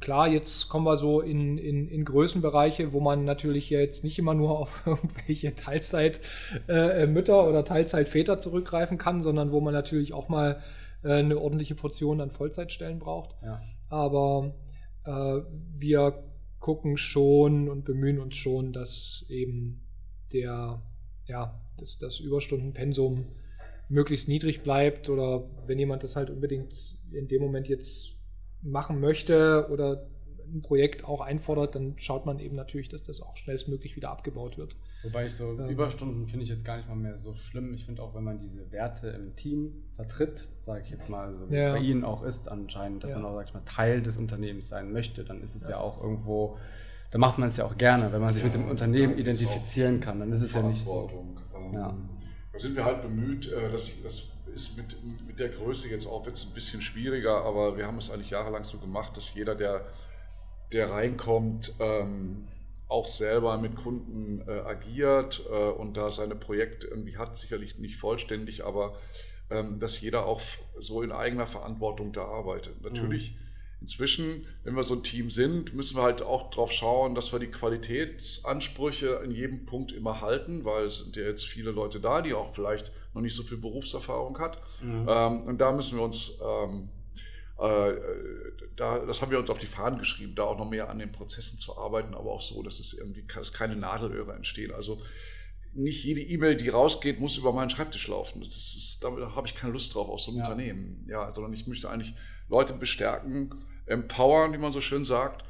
Klar, 0.00 0.28
jetzt 0.28 0.68
kommen 0.68 0.84
wir 0.84 0.98
so 0.98 1.20
in, 1.20 1.56
in, 1.58 1.88
in 1.88 2.04
Größenbereiche, 2.04 2.92
wo 2.92 3.00
man 3.00 3.24
natürlich 3.24 3.70
jetzt 3.70 4.04
nicht 4.04 4.18
immer 4.18 4.34
nur 4.34 4.58
auf 4.58 4.82
irgendwelche 4.86 5.54
Teilzeitmütter 5.54 7.44
äh, 7.44 7.48
oder 7.48 7.64
Teilzeitväter 7.64 8.38
zurückgreifen 8.38 8.98
kann, 8.98 9.22
sondern 9.22 9.52
wo 9.52 9.60
man 9.60 9.72
natürlich 9.72 10.12
auch 10.12 10.28
mal 10.28 10.60
äh, 11.02 11.12
eine 11.12 11.38
ordentliche 11.38 11.74
Portion 11.74 12.20
an 12.20 12.30
Vollzeitstellen 12.30 12.98
braucht. 12.98 13.36
Ja. 13.42 13.62
Aber 13.88 14.54
äh, 15.04 15.40
wir 15.74 16.24
gucken 16.58 16.96
schon 16.96 17.68
und 17.68 17.84
bemühen 17.84 18.18
uns 18.18 18.36
schon, 18.36 18.72
dass 18.72 19.24
eben 19.28 19.80
der, 20.32 20.82
ja, 21.26 21.60
dass 21.78 21.98
das 21.98 22.20
Überstundenpensum 22.20 23.26
möglichst 23.88 24.28
niedrig 24.28 24.62
bleibt 24.62 25.08
oder 25.08 25.48
wenn 25.66 25.78
jemand 25.78 26.02
das 26.02 26.16
halt 26.16 26.30
unbedingt 26.30 26.98
in 27.12 27.28
dem 27.28 27.40
Moment 27.40 27.68
jetzt 27.68 28.15
machen 28.66 29.00
möchte 29.00 29.68
oder 29.70 30.06
ein 30.52 30.62
Projekt 30.62 31.04
auch 31.04 31.20
einfordert, 31.20 31.74
dann 31.74 31.94
schaut 31.98 32.26
man 32.26 32.38
eben 32.38 32.56
natürlich, 32.56 32.88
dass 32.88 33.02
das 33.02 33.20
auch 33.20 33.36
schnellstmöglich 33.36 33.96
wieder 33.96 34.10
abgebaut 34.10 34.58
wird. 34.58 34.76
Wobei 35.02 35.26
ich 35.26 35.34
so 35.34 35.52
ähm, 35.52 35.68
Überstunden 35.68 36.28
finde 36.28 36.44
ich 36.44 36.50
jetzt 36.50 36.64
gar 36.64 36.76
nicht 36.76 36.88
mal 36.88 36.96
mehr 36.96 37.16
so 37.16 37.34
schlimm. 37.34 37.74
Ich 37.74 37.84
finde 37.84 38.02
auch, 38.02 38.14
wenn 38.14 38.24
man 38.24 38.38
diese 38.38 38.70
Werte 38.72 39.08
im 39.08 39.34
Team 39.36 39.82
vertritt, 39.94 40.48
sage 40.62 40.82
ich 40.82 40.90
jetzt 40.90 41.08
mal, 41.08 41.32
so 41.34 41.50
wie 41.50 41.56
ja. 41.56 41.68
es 41.68 41.74
bei 41.74 41.80
Ihnen 41.80 42.04
auch 42.04 42.22
ist 42.22 42.50
anscheinend, 42.50 43.04
dass 43.04 43.10
ja. 43.10 43.18
man 43.18 43.26
auch, 43.26 43.34
sag 43.34 43.48
ich 43.48 43.54
mal, 43.54 43.62
Teil 43.64 44.02
des 44.02 44.16
Unternehmens 44.16 44.68
sein 44.68 44.92
möchte, 44.92 45.24
dann 45.24 45.42
ist 45.42 45.54
es 45.54 45.62
ja, 45.62 45.70
ja 45.70 45.80
auch 45.80 46.02
irgendwo, 46.02 46.56
da 47.10 47.18
macht 47.18 47.38
man 47.38 47.48
es 47.48 47.56
ja 47.56 47.64
auch 47.64 47.76
gerne, 47.76 48.12
wenn 48.12 48.20
man 48.20 48.34
sich 48.34 48.44
mit 48.44 48.54
dem 48.54 48.68
Unternehmen 48.68 49.18
identifizieren 49.18 50.00
kann, 50.00 50.20
dann 50.20 50.32
ist 50.32 50.42
es 50.42 50.54
ja 50.54 50.62
nicht 50.62 50.84
so. 50.84 51.10
Ähm, 51.54 51.72
da 51.72 51.96
sind 52.56 52.76
wir 52.76 52.84
halt 52.84 53.02
bemüht, 53.02 53.50
äh, 53.52 53.70
dass 53.70 54.02
das 54.02 54.35
ist 54.56 54.76
mit, 54.76 54.96
mit 55.26 55.38
der 55.38 55.50
Größe 55.50 55.88
jetzt 55.88 56.06
auch 56.06 56.26
jetzt 56.26 56.48
ein 56.48 56.54
bisschen 56.54 56.80
schwieriger, 56.80 57.44
aber 57.44 57.76
wir 57.76 57.86
haben 57.86 57.98
es 57.98 58.10
eigentlich 58.10 58.30
jahrelang 58.30 58.64
so 58.64 58.78
gemacht, 58.78 59.16
dass 59.16 59.34
jeder, 59.34 59.54
der, 59.54 59.86
der 60.72 60.90
reinkommt, 60.90 61.74
ähm, 61.78 62.48
auch 62.88 63.06
selber 63.06 63.58
mit 63.58 63.76
Kunden 63.76 64.40
äh, 64.48 64.60
agiert 64.60 65.44
äh, 65.50 65.52
und 65.52 65.96
da 65.96 66.10
seine 66.10 66.34
Projekte 66.34 66.86
irgendwie 66.86 67.16
hat, 67.18 67.36
sicherlich 67.36 67.78
nicht 67.78 67.96
vollständig, 67.96 68.64
aber 68.64 68.98
ähm, 69.50 69.78
dass 69.78 70.00
jeder 70.00 70.26
auch 70.26 70.40
so 70.78 71.02
in 71.02 71.12
eigener 71.12 71.46
Verantwortung 71.46 72.12
da 72.12 72.24
arbeitet. 72.24 72.82
Natürlich. 72.82 73.32
Mhm 73.32 73.45
Inzwischen, 73.86 74.48
wenn 74.64 74.74
wir 74.74 74.82
so 74.82 74.96
ein 74.96 75.04
Team 75.04 75.30
sind, 75.30 75.72
müssen 75.72 75.96
wir 75.96 76.02
halt 76.02 76.20
auch 76.20 76.50
darauf 76.50 76.72
schauen, 76.72 77.14
dass 77.14 77.32
wir 77.32 77.38
die 77.38 77.46
Qualitätsansprüche 77.52 79.20
in 79.24 79.30
jedem 79.30 79.64
Punkt 79.64 79.92
immer 79.92 80.20
halten, 80.20 80.64
weil 80.64 80.86
es 80.86 80.98
sind 80.98 81.14
ja 81.14 81.22
jetzt 81.22 81.46
viele 81.46 81.70
Leute 81.70 82.00
da, 82.00 82.20
die 82.20 82.34
auch 82.34 82.52
vielleicht 82.52 82.90
noch 83.14 83.22
nicht 83.22 83.36
so 83.36 83.44
viel 83.44 83.58
Berufserfahrung 83.58 84.40
hat. 84.40 84.60
Mhm. 84.82 85.06
Ähm, 85.08 85.40
und 85.42 85.60
da 85.60 85.70
müssen 85.70 85.98
wir 85.98 86.04
uns, 86.04 86.32
ähm, 86.44 86.88
äh, 87.60 87.92
da, 88.74 88.98
das 89.06 89.22
haben 89.22 89.30
wir 89.30 89.38
uns 89.38 89.50
auf 89.50 89.58
die 89.58 89.66
Fahnen 89.66 90.00
geschrieben, 90.00 90.34
da 90.34 90.42
auch 90.42 90.58
noch 90.58 90.68
mehr 90.68 90.90
an 90.90 90.98
den 90.98 91.12
Prozessen 91.12 91.60
zu 91.60 91.78
arbeiten, 91.78 92.16
aber 92.16 92.32
auch 92.32 92.42
so, 92.42 92.64
dass 92.64 92.80
es 92.80 92.92
irgendwie 92.92 93.22
dass 93.32 93.52
keine 93.52 93.76
Nadelöhre 93.76 94.32
entstehen. 94.32 94.72
Also 94.72 95.00
nicht 95.74 96.02
jede 96.02 96.22
E-Mail, 96.22 96.56
die 96.56 96.70
rausgeht, 96.70 97.20
muss 97.20 97.36
über 97.36 97.52
meinen 97.52 97.70
Schreibtisch 97.70 98.08
laufen. 98.08 98.40
Das 98.40 98.48
ist, 98.48 99.04
da 99.04 99.10
habe 99.36 99.46
ich 99.46 99.54
keine 99.54 99.74
Lust 99.74 99.94
drauf 99.94 100.08
aus 100.08 100.24
so 100.24 100.32
einem 100.32 100.38
ja. 100.38 100.44
Unternehmen. 100.44 101.06
Ja, 101.08 101.32
sondern 101.32 101.52
ich 101.52 101.68
möchte 101.68 101.88
eigentlich 101.88 102.14
Leute 102.48 102.74
bestärken, 102.74 103.54
empowern, 103.86 104.52
wie 104.52 104.58
man 104.58 104.72
so 104.72 104.80
schön 104.80 105.04
sagt, 105.04 105.44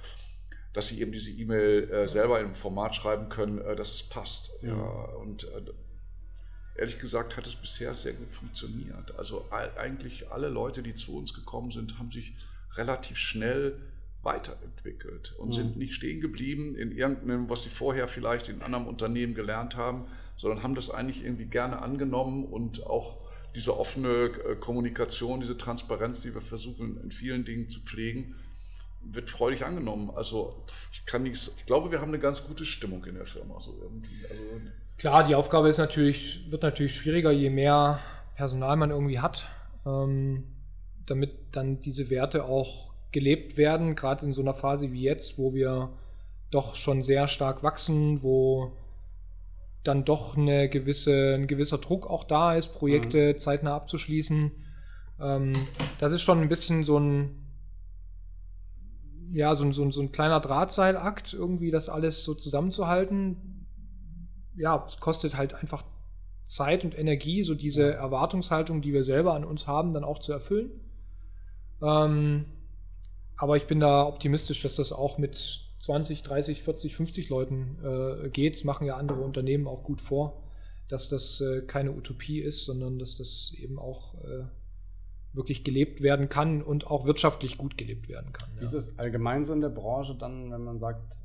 dass 0.72 0.88
sie 0.88 1.00
eben 1.00 1.12
diese 1.12 1.30
E-Mail 1.30 1.90
äh, 1.90 2.08
selber 2.08 2.40
im 2.40 2.54
Format 2.54 2.94
schreiben 2.94 3.28
können, 3.28 3.58
äh, 3.58 3.74
dass 3.76 3.94
es 3.94 4.02
passt. 4.08 4.58
Ja. 4.62 4.74
und 4.74 5.44
äh, 5.44 5.62
ehrlich 6.78 6.98
gesagt 6.98 7.36
hat 7.36 7.46
es 7.46 7.56
bisher 7.56 7.94
sehr 7.94 8.12
gut 8.12 8.34
funktioniert. 8.34 9.18
Also 9.18 9.46
eigentlich 9.50 10.30
alle 10.30 10.48
Leute, 10.48 10.82
die 10.82 10.94
zu 10.94 11.16
uns 11.16 11.32
gekommen 11.32 11.70
sind, 11.70 11.98
haben 11.98 12.10
sich 12.10 12.36
relativ 12.74 13.16
schnell 13.16 13.78
weiterentwickelt 14.22 15.34
und 15.38 15.48
mhm. 15.48 15.52
sind 15.52 15.76
nicht 15.76 15.94
stehen 15.94 16.20
geblieben 16.20 16.74
in 16.74 16.92
irgendeinem, 16.92 17.48
was 17.48 17.62
sie 17.62 17.70
vorher 17.70 18.08
vielleicht 18.08 18.48
in 18.48 18.60
anderem 18.60 18.86
Unternehmen 18.86 19.34
gelernt 19.34 19.76
haben, 19.76 20.06
sondern 20.36 20.62
haben 20.62 20.74
das 20.74 20.90
eigentlich 20.90 21.24
irgendwie 21.24 21.46
gerne 21.46 21.80
angenommen 21.80 22.44
und 22.44 22.84
auch 22.84 23.25
diese 23.56 23.78
offene 23.78 24.08
äh, 24.26 24.56
Kommunikation, 24.56 25.40
diese 25.40 25.56
Transparenz, 25.56 26.20
die 26.20 26.34
wir 26.34 26.42
versuchen 26.42 27.00
in 27.02 27.10
vielen 27.10 27.44
Dingen 27.44 27.68
zu 27.68 27.80
pflegen, 27.80 28.36
wird 29.02 29.30
freudig 29.30 29.64
angenommen. 29.64 30.10
Also 30.14 30.64
ich 30.92 31.04
kann 31.06 31.22
nichts, 31.22 31.56
ich 31.58 31.66
glaube, 31.66 31.90
wir 31.90 32.00
haben 32.00 32.08
eine 32.08 32.18
ganz 32.18 32.46
gute 32.46 32.64
Stimmung 32.64 33.04
in 33.06 33.14
der 33.14 33.24
Firma. 33.24 33.58
So 33.60 33.76
irgendwie. 33.80 34.26
Also, 34.30 34.42
Klar, 34.98 35.26
die 35.26 35.34
Aufgabe 35.34 35.68
ist 35.68 35.78
natürlich, 35.78 36.50
wird 36.50 36.62
natürlich 36.62 36.94
schwieriger, 36.94 37.30
je 37.30 37.50
mehr 37.50 38.00
Personal 38.34 38.76
man 38.76 38.90
irgendwie 38.90 39.20
hat, 39.20 39.46
ähm, 39.86 40.44
damit 41.06 41.32
dann 41.52 41.80
diese 41.80 42.10
Werte 42.10 42.44
auch 42.44 42.92
gelebt 43.12 43.56
werden, 43.56 43.94
gerade 43.94 44.26
in 44.26 44.32
so 44.32 44.42
einer 44.42 44.54
Phase 44.54 44.92
wie 44.92 45.02
jetzt, 45.02 45.38
wo 45.38 45.54
wir 45.54 45.90
doch 46.50 46.74
schon 46.74 47.02
sehr 47.02 47.28
stark 47.28 47.62
wachsen, 47.62 48.22
wo 48.22 48.72
dann 49.86 50.04
doch 50.04 50.36
eine 50.36 50.68
gewisse, 50.68 51.34
ein 51.34 51.46
gewisser 51.46 51.78
Druck 51.78 52.08
auch 52.08 52.24
da 52.24 52.54
ist, 52.54 52.68
Projekte 52.74 53.32
mhm. 53.32 53.38
zeitnah 53.38 53.76
abzuschließen. 53.76 54.52
Ähm, 55.20 55.66
das 55.98 56.12
ist 56.12 56.22
schon 56.22 56.40
ein 56.40 56.48
bisschen 56.48 56.84
so 56.84 56.98
ein, 56.98 57.46
ja, 59.30 59.54
so 59.54 59.64
ein, 59.64 59.72
so 59.72 59.82
ein, 59.82 59.92
so 59.92 60.00
ein 60.02 60.12
kleiner 60.12 60.40
Drahtseilakt, 60.40 61.32
irgendwie 61.32 61.70
das 61.70 61.88
alles 61.88 62.24
so 62.24 62.34
zusammenzuhalten. 62.34 63.66
Ja, 64.56 64.84
es 64.86 64.98
kostet 64.98 65.36
halt 65.36 65.54
einfach 65.54 65.84
Zeit 66.44 66.84
und 66.84 66.96
Energie, 66.96 67.42
so 67.42 67.54
diese 67.54 67.92
Erwartungshaltung, 67.92 68.80
die 68.80 68.92
wir 68.92 69.04
selber 69.04 69.34
an 69.34 69.44
uns 69.44 69.66
haben, 69.66 69.92
dann 69.92 70.04
auch 70.04 70.20
zu 70.20 70.32
erfüllen. 70.32 70.70
Ähm, 71.82 72.46
aber 73.36 73.56
ich 73.56 73.66
bin 73.66 73.80
da 73.80 74.06
optimistisch, 74.06 74.62
dass 74.62 74.76
das 74.76 74.92
auch 74.92 75.18
mit 75.18 75.65
20, 75.80 76.22
30, 76.22 76.62
40, 76.62 76.96
50 76.96 77.28
Leuten 77.28 77.78
äh, 77.82 78.28
geht. 78.30 78.64
Machen 78.64 78.86
ja 78.86 78.96
andere 78.96 79.20
Unternehmen 79.20 79.66
auch 79.66 79.84
gut 79.84 80.00
vor, 80.00 80.42
dass 80.88 81.08
das 81.08 81.40
äh, 81.40 81.62
keine 81.62 81.92
Utopie 81.92 82.40
ist, 82.40 82.64
sondern 82.64 82.98
dass 82.98 83.18
das 83.18 83.54
eben 83.58 83.78
auch 83.78 84.14
äh, 84.14 84.44
wirklich 85.32 85.64
gelebt 85.64 86.00
werden 86.02 86.28
kann 86.28 86.62
und 86.62 86.86
auch 86.86 87.04
wirtschaftlich 87.04 87.58
gut 87.58 87.76
gelebt 87.76 88.08
werden 88.08 88.32
kann. 88.32 88.48
Ja. 88.56 88.62
Ist 88.62 88.72
es 88.72 88.98
allgemein 88.98 89.44
so 89.44 89.52
in 89.52 89.60
der 89.60 89.68
Branche 89.68 90.16
dann, 90.16 90.50
wenn 90.50 90.64
man 90.64 90.78
sagt, 90.78 91.22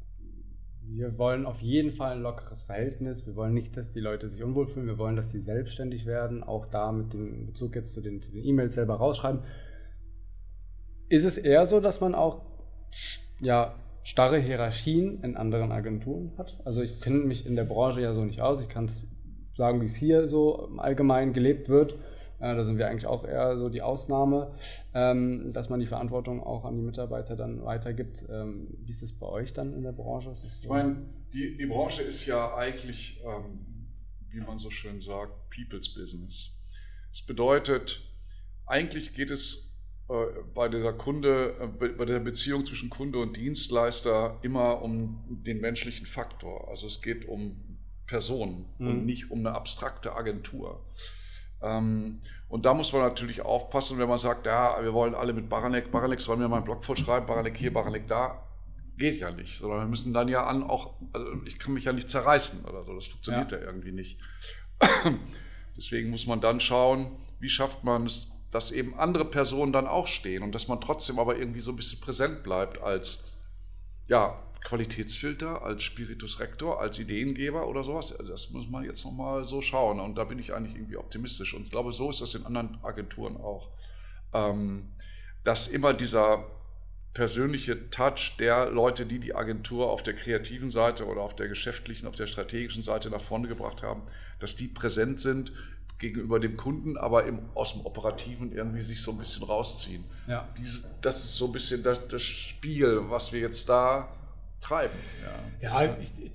wir 0.84 1.18
wollen 1.18 1.46
auf 1.46 1.62
jeden 1.62 1.92
Fall 1.92 2.12
ein 2.14 2.22
lockeres 2.22 2.64
Verhältnis. 2.64 3.26
Wir 3.26 3.36
wollen 3.36 3.54
nicht, 3.54 3.78
dass 3.78 3.92
die 3.92 4.02
Leute 4.02 4.30
sich 4.30 4.44
unwohl 4.44 4.68
fühlen. 4.68 4.88
Wir 4.88 4.98
wollen, 4.98 5.16
dass 5.16 5.32
sie 5.32 5.40
selbstständig 5.40 6.06
werden. 6.06 6.44
Auch 6.44 6.66
da 6.66 6.92
mit 6.92 7.14
dem 7.14 7.46
Bezug 7.46 7.76
jetzt 7.76 7.94
zu 7.94 8.02
den 8.02 8.22
E-Mails 8.34 8.74
selber 8.74 8.96
rausschreiben. 8.96 9.42
Ist 11.08 11.24
es 11.24 11.38
eher 11.38 11.66
so, 11.66 11.80
dass 11.80 12.02
man 12.02 12.14
auch 12.14 12.42
ja, 13.40 13.76
starre 14.04 14.40
Hierarchien 14.40 15.24
in 15.24 15.38
anderen 15.38 15.72
Agenturen 15.72 16.32
hat? 16.38 16.60
Also 16.66 16.82
ich 16.82 17.02
kenne 17.02 17.20
mich 17.20 17.46
in 17.46 17.56
der 17.56 17.66
Branche 17.66 18.02
ja 18.02 18.14
so 18.14 18.24
nicht 18.24 18.42
aus. 18.42 18.60
Ich 18.62 18.70
kann 18.70 18.86
es 18.86 19.04
sagen, 19.56 19.82
wie 19.82 19.86
es 19.86 19.96
hier 19.96 20.28
so 20.28 20.70
allgemein 20.78 21.34
gelebt 21.34 21.70
wird. 21.70 21.94
Äh, 22.40 22.56
da 22.56 22.66
sind 22.66 22.80
wir 22.80 22.88
eigentlich 22.88 23.06
auch 23.06 23.24
eher 23.24 23.58
so 23.58 23.70
die 23.70 23.84
Ausnahme, 23.84 24.56
ähm, 24.96 25.54
dass 25.54 25.70
man 25.70 25.80
die 25.80 25.86
Verantwortung 25.86 26.42
auch 26.42 26.66
an 26.66 26.76
die 26.76 26.82
Mitarbeiter 26.82 27.36
dann 27.36 27.64
weitergibt. 27.64 28.26
Ähm, 28.30 28.68
wie 28.80 28.92
ist 28.92 29.04
es 29.04 29.18
bei 29.18 29.28
euch 29.28 29.54
dann 29.54 29.76
in 29.76 29.84
der 29.84 29.92
Branche? 29.92 30.34
So? 30.36 30.48
Ich 30.48 30.68
meine, 30.68 31.06
die, 31.34 31.56
die 31.58 31.66
Branche 31.68 32.02
ist 32.02 32.26
ja 32.26 32.56
eigentlich, 32.56 33.22
ähm, 33.24 33.88
wie 34.30 34.40
man 34.40 34.58
so 34.58 34.72
schön 34.72 35.00
sagt, 35.00 35.34
People's 35.52 35.94
Business. 35.94 36.58
Das 37.12 37.22
bedeutet, 37.22 38.02
eigentlich 38.66 39.14
geht 39.14 39.30
es 39.30 39.70
bei 40.54 40.67
dieser 40.67 40.93
Kunde, 40.93 41.56
äh, 41.60 41.88
bei 41.88 42.06
der 42.06 42.19
Beziehung 42.19 42.65
zwischen 42.65 42.89
Kunde 42.89 43.19
und 43.19 43.38
Dienstleister 43.38 44.39
immer 44.41 44.82
um 44.82 45.24
den 45.28 45.62
menschlichen 45.62 46.06
Faktor. 46.06 46.67
Also 46.69 46.88
es 46.88 47.02
geht 47.02 47.26
um 47.26 47.78
Personen 48.08 48.65
mhm. 48.78 48.88
und 48.88 49.06
nicht 49.06 49.32
um 49.32 49.39
eine 49.39 49.54
abstrakte 49.54 50.15
Agentur. 50.15 50.86
Ähm, 51.62 52.21
und 52.50 52.65
da 52.65 52.74
muss 52.74 52.91
man 52.91 53.02
natürlich 53.04 53.41
aufpassen, 53.41 54.00
wenn 54.00 54.10
man 54.10 54.17
sagt, 54.17 54.45
ja, 54.45 54.84
wir 54.84 54.93
wollen 54.93 55.15
alle 55.15 55.32
mit 55.34 55.47
Baranek, 55.47 55.91
Baranek 55.91 56.19
soll 56.19 56.38
mir 56.38 56.50
meinen 56.50 56.65
Blog 56.65 56.84
vorschreiben, 56.84 57.26
Baranek 57.26 57.56
hier, 57.56 57.71
Baranek 57.71 58.08
da, 58.08 58.45
geht 58.97 59.19
ja 59.19 59.32
nicht, 59.32 59.58
sondern 59.58 59.80
wir 59.80 59.88
müssen 59.88 60.13
dann 60.13 60.28
ja 60.28 60.45
an 60.45 60.63
auch, 60.63 60.95
also 61.13 61.28
ich 61.45 61.58
kann 61.58 61.74
mich 61.74 61.86
ja 61.86 61.93
nicht 61.93 62.10
zerreißen 62.10 62.65
oder 62.65 62.84
so, 62.84 62.93
das 62.93 63.06
funktioniert 63.06 63.52
ja, 63.52 63.60
ja 63.60 63.65
irgendwie 63.65 63.93
nicht. 63.93 64.19
Deswegen 65.78 66.10
muss 66.10 66.28
man 66.28 66.41
dann 66.41 66.60
schauen, 66.60 67.12
wie 67.39 67.50
schafft 67.50 67.84
man 67.84 68.06
es, 68.06 68.31
dass 68.52 68.72
eben 68.72 68.94
andere 68.96 69.26
Personen 69.26 69.72
dann 69.72 69.88
auch 69.88 70.08
stehen 70.08 70.44
und 70.44 70.54
dass 70.54 70.68
man 70.68 70.82
trotzdem 70.82 71.20
aber 71.20 71.38
irgendwie 71.38 71.62
so 71.62 71.72
ein 71.72 71.78
bisschen 71.78 72.02
präsent 72.02 72.44
bleibt 72.44 72.82
als 72.82 73.38
ja, 74.08 74.38
Qualitätsfilter, 74.64 75.64
als 75.64 75.84
Spiritus 75.84 76.40
Rector, 76.40 76.80
als 76.80 77.00
Ideengeber 77.00 77.68
oder 77.68 77.84
sowas. 77.84 78.12
Also 78.18 78.32
das 78.32 78.52
muss 78.52 78.70
man 78.70 78.84
jetzt 78.84 79.04
nochmal 79.06 79.46
so 79.46 79.62
schauen 79.62 80.00
und 80.00 80.16
da 80.16 80.26
bin 80.26 80.38
ich 80.38 80.54
eigentlich 80.54 80.76
irgendwie 80.76 80.98
optimistisch 80.98 81.54
und 81.54 81.64
ich 81.64 81.72
glaube, 81.72 81.92
so 81.92 82.10
ist 82.10 82.22
das 82.22 82.36
in 82.36 82.46
anderen 82.46 82.78
Agenturen 82.84 83.38
auch, 83.38 83.70
ähm, 84.34 84.92
dass 85.44 85.68
immer 85.68 85.94
dieser 85.94 86.46
persönliche 87.14 87.90
Touch 87.90 88.36
der 88.40 88.70
Leute, 88.70 89.06
die 89.06 89.20
die 89.20 89.36
Agentur 89.36 89.90
auf 89.90 90.04
der 90.04 90.14
kreativen 90.14 90.70
Seite 90.70 91.08
oder 91.08 91.22
auf 91.22 91.36
der 91.36 91.48
geschäftlichen, 91.48 92.08
auf 92.08 92.16
der 92.16 92.28
strategischen 92.28 92.82
Seite 92.82 93.10
nach 93.10 93.22
vorne 93.22 93.48
gebracht 93.48 93.82
haben, 93.82 94.04
dass 94.40 94.56
die 94.56 94.68
präsent 94.68 95.20
sind 95.20 95.52
gegenüber 96.02 96.40
dem 96.40 96.58
Kunden, 96.58 96.98
aber 96.98 97.26
im, 97.28 97.40
aus 97.54 97.74
dem 97.74 97.86
Operativen 97.86 98.52
irgendwie 98.52 98.82
sich 98.82 99.02
so 99.02 99.12
ein 99.12 99.20
bisschen 99.20 99.44
rausziehen. 99.44 100.04
Ja. 100.28 100.50
Diese, 100.58 100.84
das 101.00 101.24
ist 101.24 101.38
so 101.38 101.46
ein 101.46 101.52
bisschen 101.52 101.84
das, 101.84 102.08
das, 102.08 102.24
Spiel, 102.24 103.02
was 103.04 103.32
wir 103.32 103.40
jetzt 103.40 103.70
da 103.70 104.12
treiben. 104.60 104.98
Ja, 105.62 105.84
ja 105.86 105.98
ich, 106.00 106.10
ich, 106.20 106.32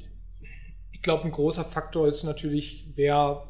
ich 0.93 1.03
glaube, 1.03 1.25
ein 1.25 1.33
großer 1.33 1.65
Faktor 1.65 2.07
ist 2.07 2.23
natürlich, 2.23 2.87
wer, 2.95 3.49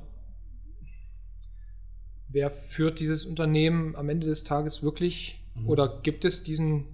wer 2.28 2.50
führt 2.50 2.98
dieses 2.98 3.26
Unternehmen 3.26 3.94
am 3.94 4.08
Ende 4.08 4.26
des 4.26 4.42
Tages 4.42 4.82
wirklich 4.82 5.44
mhm. 5.54 5.68
oder 5.68 6.00
gibt 6.02 6.24
es 6.24 6.42
diesen, 6.42 6.86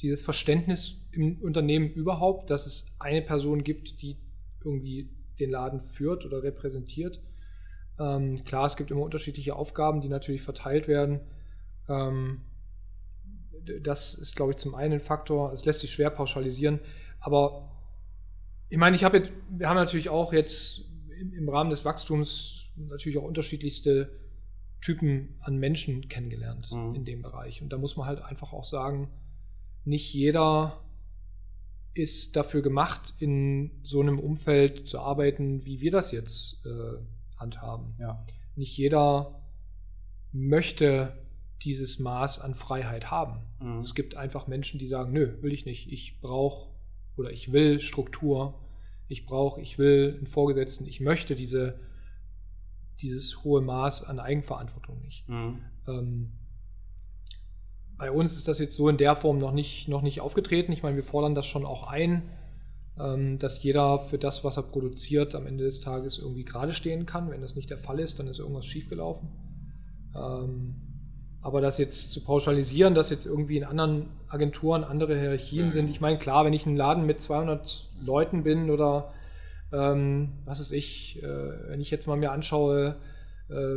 dieses 0.00 0.20
Verständnis 0.20 1.00
im 1.10 1.42
Unternehmen 1.42 1.90
überhaupt, 1.90 2.50
dass 2.50 2.66
es 2.66 2.94
eine 3.00 3.20
Person 3.20 3.64
gibt, 3.64 4.00
die 4.00 4.16
irgendwie 4.64 5.10
den 5.40 5.50
Laden 5.50 5.80
führt 5.80 6.24
oder 6.24 6.44
repräsentiert? 6.44 7.20
Ähm, 7.98 8.44
klar, 8.44 8.66
es 8.66 8.76
gibt 8.76 8.90
immer 8.90 9.02
unterschiedliche 9.02 9.54
Aufgaben, 9.54 10.00
die 10.00 10.08
natürlich 10.08 10.42
verteilt 10.42 10.88
werden. 10.88 11.20
Ähm, 11.88 12.42
das 13.82 14.14
ist, 14.14 14.36
glaube 14.36 14.52
ich, 14.52 14.58
zum 14.58 14.74
einen 14.74 14.94
ein 14.94 15.00
Faktor. 15.00 15.52
Es 15.52 15.64
lässt 15.64 15.80
sich 15.80 15.92
schwer 15.92 16.10
pauschalisieren. 16.10 16.80
Aber 17.20 17.70
ich 18.68 18.78
meine, 18.78 18.96
ich 18.96 19.04
habe 19.04 19.18
jetzt, 19.18 19.32
wir 19.48 19.68
haben 19.68 19.76
natürlich 19.76 20.10
auch 20.10 20.32
jetzt 20.32 20.90
im 21.36 21.48
Rahmen 21.48 21.70
des 21.70 21.84
Wachstums 21.84 22.66
natürlich 22.76 23.18
auch 23.18 23.24
unterschiedlichste 23.24 24.10
Typen 24.80 25.36
an 25.40 25.56
Menschen 25.56 26.08
kennengelernt 26.08 26.70
mhm. 26.72 26.94
in 26.94 27.04
dem 27.04 27.22
Bereich. 27.22 27.62
Und 27.62 27.72
da 27.72 27.78
muss 27.78 27.96
man 27.96 28.06
halt 28.06 28.22
einfach 28.22 28.52
auch 28.52 28.64
sagen, 28.64 29.08
nicht 29.84 30.12
jeder 30.12 30.80
ist 31.94 32.36
dafür 32.36 32.60
gemacht, 32.60 33.14
in 33.18 33.70
so 33.82 34.00
einem 34.00 34.18
Umfeld 34.18 34.88
zu 34.88 34.98
arbeiten, 34.98 35.64
wie 35.64 35.80
wir 35.80 35.92
das 35.92 36.10
jetzt 36.10 36.66
äh, 36.66 36.98
handhaben. 37.36 37.96
Ja. 37.98 38.24
Nicht 38.56 38.76
jeder 38.76 39.42
möchte 40.32 41.24
dieses 41.62 41.98
Maß 41.98 42.40
an 42.40 42.54
Freiheit 42.54 43.10
haben. 43.10 43.40
Mhm. 43.60 43.78
Es 43.78 43.94
gibt 43.94 44.16
einfach 44.16 44.46
Menschen, 44.46 44.78
die 44.78 44.88
sagen, 44.88 45.12
nö, 45.12 45.40
will 45.40 45.52
ich 45.52 45.64
nicht. 45.64 45.90
Ich 45.90 46.20
brauche 46.20 46.70
oder 47.16 47.30
ich 47.30 47.52
will 47.52 47.80
Struktur. 47.80 48.60
Ich 49.08 49.26
brauche, 49.26 49.60
ich 49.60 49.78
will 49.78 50.14
einen 50.16 50.26
Vorgesetzten. 50.26 50.86
Ich 50.86 51.00
möchte 51.00 51.34
diese, 51.34 51.80
dieses 53.00 53.44
hohe 53.44 53.60
Maß 53.60 54.04
an 54.04 54.18
Eigenverantwortung 54.18 55.00
nicht. 55.00 55.28
Mhm. 55.28 55.60
Ähm, 55.86 56.32
bei 57.96 58.10
uns 58.10 58.36
ist 58.36 58.48
das 58.48 58.58
jetzt 58.58 58.74
so 58.74 58.88
in 58.88 58.96
der 58.96 59.14
Form 59.16 59.38
noch 59.38 59.52
nicht, 59.52 59.88
noch 59.88 60.02
nicht 60.02 60.20
aufgetreten. 60.20 60.72
Ich 60.72 60.82
meine, 60.82 60.96
wir 60.96 61.04
fordern 61.04 61.34
das 61.34 61.46
schon 61.46 61.64
auch 61.64 61.86
ein, 61.86 62.28
dass 62.96 63.60
jeder 63.60 63.98
für 63.98 64.18
das, 64.18 64.44
was 64.44 64.56
er 64.56 64.62
produziert, 64.62 65.34
am 65.34 65.48
Ende 65.48 65.64
des 65.64 65.80
Tages 65.80 66.18
irgendwie 66.18 66.44
gerade 66.44 66.72
stehen 66.72 67.06
kann. 67.06 67.28
Wenn 67.28 67.40
das 67.40 67.56
nicht 67.56 67.68
der 67.68 67.78
Fall 67.78 67.98
ist, 67.98 68.20
dann 68.20 68.28
ist 68.28 68.38
irgendwas 68.38 68.66
schiefgelaufen. 68.66 69.28
Ähm, 70.14 70.76
aber 71.44 71.60
das 71.60 71.76
jetzt 71.76 72.12
zu 72.12 72.22
pauschalisieren, 72.22 72.94
dass 72.94 73.10
jetzt 73.10 73.26
irgendwie 73.26 73.58
in 73.58 73.64
anderen 73.64 74.06
Agenturen 74.28 74.82
andere 74.82 75.18
Hierarchien 75.18 75.72
sind. 75.72 75.90
Ich 75.90 76.00
meine, 76.00 76.18
klar, 76.18 76.46
wenn 76.46 76.54
ich 76.54 76.64
in 76.64 76.70
einem 76.70 76.78
Laden 76.78 77.06
mit 77.06 77.20
200 77.20 77.90
Leuten 78.00 78.44
bin 78.44 78.70
oder 78.70 79.12
ähm, 79.72 80.38
was 80.44 80.60
ist 80.60 80.72
ich, 80.72 81.22
äh, 81.22 81.68
wenn 81.68 81.80
ich 81.80 81.90
jetzt 81.90 82.06
mal 82.06 82.16
mir 82.16 82.32
anschaue, 82.32 82.96
äh, 83.50 83.76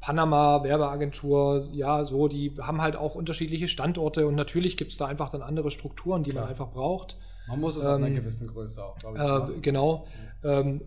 Panama, 0.00 0.62
Werbeagentur, 0.62 1.66
ja, 1.72 2.04
so, 2.04 2.28
die 2.28 2.54
haben 2.60 2.82
halt 2.82 2.94
auch 2.94 3.14
unterschiedliche 3.14 3.68
Standorte 3.68 4.26
und 4.26 4.34
natürlich 4.34 4.76
gibt 4.76 4.92
es 4.92 4.98
da 4.98 5.06
einfach 5.06 5.30
dann 5.30 5.42
andere 5.42 5.70
Strukturen, 5.70 6.22
die 6.22 6.30
Klar. 6.30 6.44
man 6.44 6.50
einfach 6.50 6.70
braucht. 6.70 7.16
Man 7.48 7.60
muss 7.60 7.76
es 7.76 7.84
ähm, 7.84 7.90
ab 7.90 7.96
einer 7.96 8.10
gewissen 8.10 8.48
Größe 8.48 8.84
auch, 8.84 8.98
glaube 8.98 9.18
ich. 9.18 9.56
Äh, 9.56 9.60
genau. 9.60 10.06
Ähm, 10.42 10.80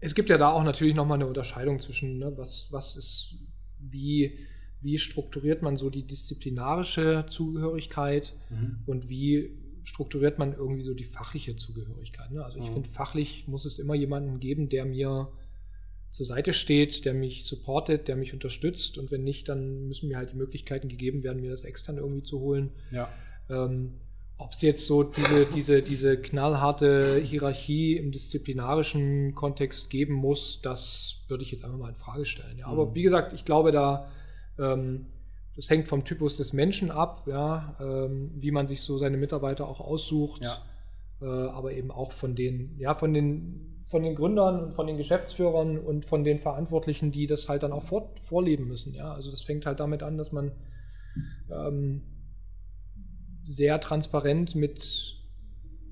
es 0.00 0.14
gibt 0.14 0.28
ja 0.28 0.38
da 0.38 0.50
auch 0.50 0.64
natürlich 0.64 0.94
nochmal 0.94 1.16
eine 1.16 1.26
Unterscheidung 1.26 1.80
zwischen, 1.80 2.18
ne, 2.18 2.32
was, 2.36 2.68
was 2.70 2.96
ist, 2.96 3.36
wie, 3.78 4.38
wie 4.80 4.98
strukturiert 4.98 5.62
man 5.62 5.76
so 5.76 5.88
die 5.88 6.06
disziplinarische 6.06 7.24
Zugehörigkeit 7.26 8.34
mhm. 8.50 8.82
und 8.86 9.08
wie 9.08 9.58
strukturiert 9.84 10.38
man 10.38 10.54
irgendwie 10.54 10.82
so 10.82 10.94
die 10.94 11.04
fachliche 11.04 11.56
Zugehörigkeit. 11.56 12.30
Ne? 12.30 12.44
Also 12.44 12.58
ich 12.58 12.68
mhm. 12.68 12.74
finde, 12.74 12.90
fachlich 12.90 13.46
muss 13.46 13.64
es 13.64 13.78
immer 13.78 13.94
jemanden 13.94 14.40
geben, 14.40 14.68
der 14.68 14.84
mir 14.84 15.30
zur 16.10 16.26
Seite 16.26 16.52
steht, 16.52 17.04
der 17.04 17.12
mich 17.12 17.44
supportet, 17.44 18.06
der 18.06 18.16
mich 18.16 18.32
unterstützt. 18.32 18.98
Und 18.98 19.10
wenn 19.10 19.24
nicht, 19.24 19.48
dann 19.48 19.88
müssen 19.88 20.08
mir 20.08 20.16
halt 20.16 20.30
die 20.30 20.36
Möglichkeiten 20.36 20.88
gegeben 20.88 21.22
werden, 21.22 21.40
mir 21.42 21.50
das 21.50 21.64
extern 21.64 21.96
irgendwie 21.96 22.22
zu 22.22 22.40
holen. 22.40 22.70
Ja. 22.92 23.08
Ähm, 23.50 23.94
ob 24.44 24.52
es 24.52 24.60
jetzt 24.60 24.86
so 24.86 25.02
diese, 25.02 25.46
diese, 25.46 25.82
diese 25.82 26.20
knallharte 26.20 27.18
Hierarchie 27.20 27.96
im 27.96 28.12
disziplinarischen 28.12 29.34
Kontext 29.34 29.88
geben 29.90 30.14
muss, 30.14 30.60
das 30.62 31.24
würde 31.28 31.42
ich 31.42 31.50
jetzt 31.50 31.64
einfach 31.64 31.78
mal 31.78 31.88
in 31.88 31.96
Frage 31.96 32.26
stellen. 32.26 32.58
Ja. 32.58 32.66
Aber 32.66 32.86
mhm. 32.86 32.94
wie 32.94 33.02
gesagt, 33.02 33.32
ich 33.32 33.44
glaube, 33.44 33.72
da 33.72 34.10
ähm, 34.58 35.06
das 35.56 35.70
hängt 35.70 35.88
vom 35.88 36.04
Typus 36.04 36.36
des 36.36 36.52
Menschen 36.52 36.90
ab, 36.90 37.24
ja, 37.26 37.76
ähm, 37.80 38.32
wie 38.34 38.50
man 38.50 38.66
sich 38.66 38.82
so 38.82 38.98
seine 38.98 39.16
Mitarbeiter 39.16 39.68
auch 39.68 39.80
aussucht. 39.80 40.42
Ja. 40.42 40.58
Äh, 41.22 41.26
aber 41.26 41.72
eben 41.72 41.90
auch 41.90 42.12
von 42.12 42.34
den, 42.34 42.76
ja, 42.78 42.94
von 42.94 43.14
den, 43.14 43.80
von 43.88 44.02
den 44.02 44.14
Gründern 44.16 44.64
und 44.64 44.72
von 44.72 44.86
den 44.86 44.96
Geschäftsführern 44.96 45.78
und 45.78 46.04
von 46.04 46.24
den 46.24 46.38
Verantwortlichen, 46.38 47.12
die 47.12 47.26
das 47.26 47.48
halt 47.48 47.62
dann 47.62 47.72
auch 47.72 47.84
vor, 47.84 48.10
vorleben 48.16 48.66
müssen. 48.66 48.94
Ja, 48.94 49.12
also 49.12 49.30
das 49.30 49.42
fängt 49.42 49.64
halt 49.64 49.80
damit 49.80 50.02
an, 50.02 50.18
dass 50.18 50.32
man 50.32 50.52
ähm, 51.50 52.02
sehr 53.44 53.80
transparent 53.80 54.54
mit 54.54 55.14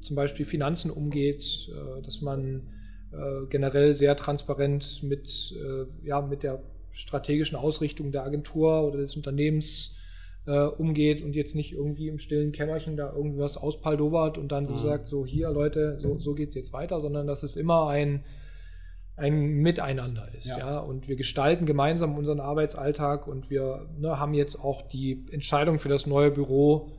zum 0.02 0.16
Beispiel 0.16 0.44
Finanzen 0.44 0.90
umgeht, 0.90 1.70
äh, 1.70 2.02
dass 2.02 2.20
man 2.20 2.68
äh, 3.12 3.46
generell 3.48 3.94
sehr 3.94 4.16
transparent 4.16 5.02
mit, 5.02 5.54
äh, 5.56 6.06
ja, 6.06 6.20
mit 6.20 6.42
der 6.42 6.62
strategischen 6.90 7.56
Ausrichtung 7.56 8.12
der 8.12 8.24
Agentur 8.24 8.86
oder 8.86 8.98
des 8.98 9.16
Unternehmens 9.16 9.96
umgeht 10.76 11.22
und 11.22 11.36
jetzt 11.36 11.54
nicht 11.54 11.72
irgendwie 11.72 12.08
im 12.08 12.18
stillen 12.18 12.50
Kämmerchen 12.50 12.96
da 12.96 13.12
irgendwas 13.12 13.56
auspaldowert 13.56 14.38
und 14.38 14.50
dann 14.50 14.66
so 14.66 14.74
mhm. 14.74 14.78
sagt, 14.78 15.06
so 15.06 15.24
hier 15.24 15.48
Leute, 15.50 16.00
so, 16.00 16.18
so 16.18 16.34
geht 16.34 16.48
es 16.48 16.56
jetzt 16.56 16.72
weiter, 16.72 17.00
sondern 17.00 17.28
dass 17.28 17.44
es 17.44 17.54
immer 17.54 17.86
ein, 17.86 18.24
ein 19.14 19.38
Miteinander 19.62 20.26
ist. 20.36 20.48
Ja. 20.48 20.58
ja. 20.58 20.78
Und 20.80 21.06
wir 21.06 21.14
gestalten 21.14 21.64
gemeinsam 21.64 22.18
unseren 22.18 22.40
Arbeitsalltag 22.40 23.28
und 23.28 23.50
wir 23.50 23.88
ne, 23.96 24.18
haben 24.18 24.34
jetzt 24.34 24.56
auch 24.56 24.82
die 24.82 25.24
Entscheidung 25.30 25.78
für 25.78 25.88
das 25.88 26.08
neue 26.08 26.32
Büro 26.32 26.90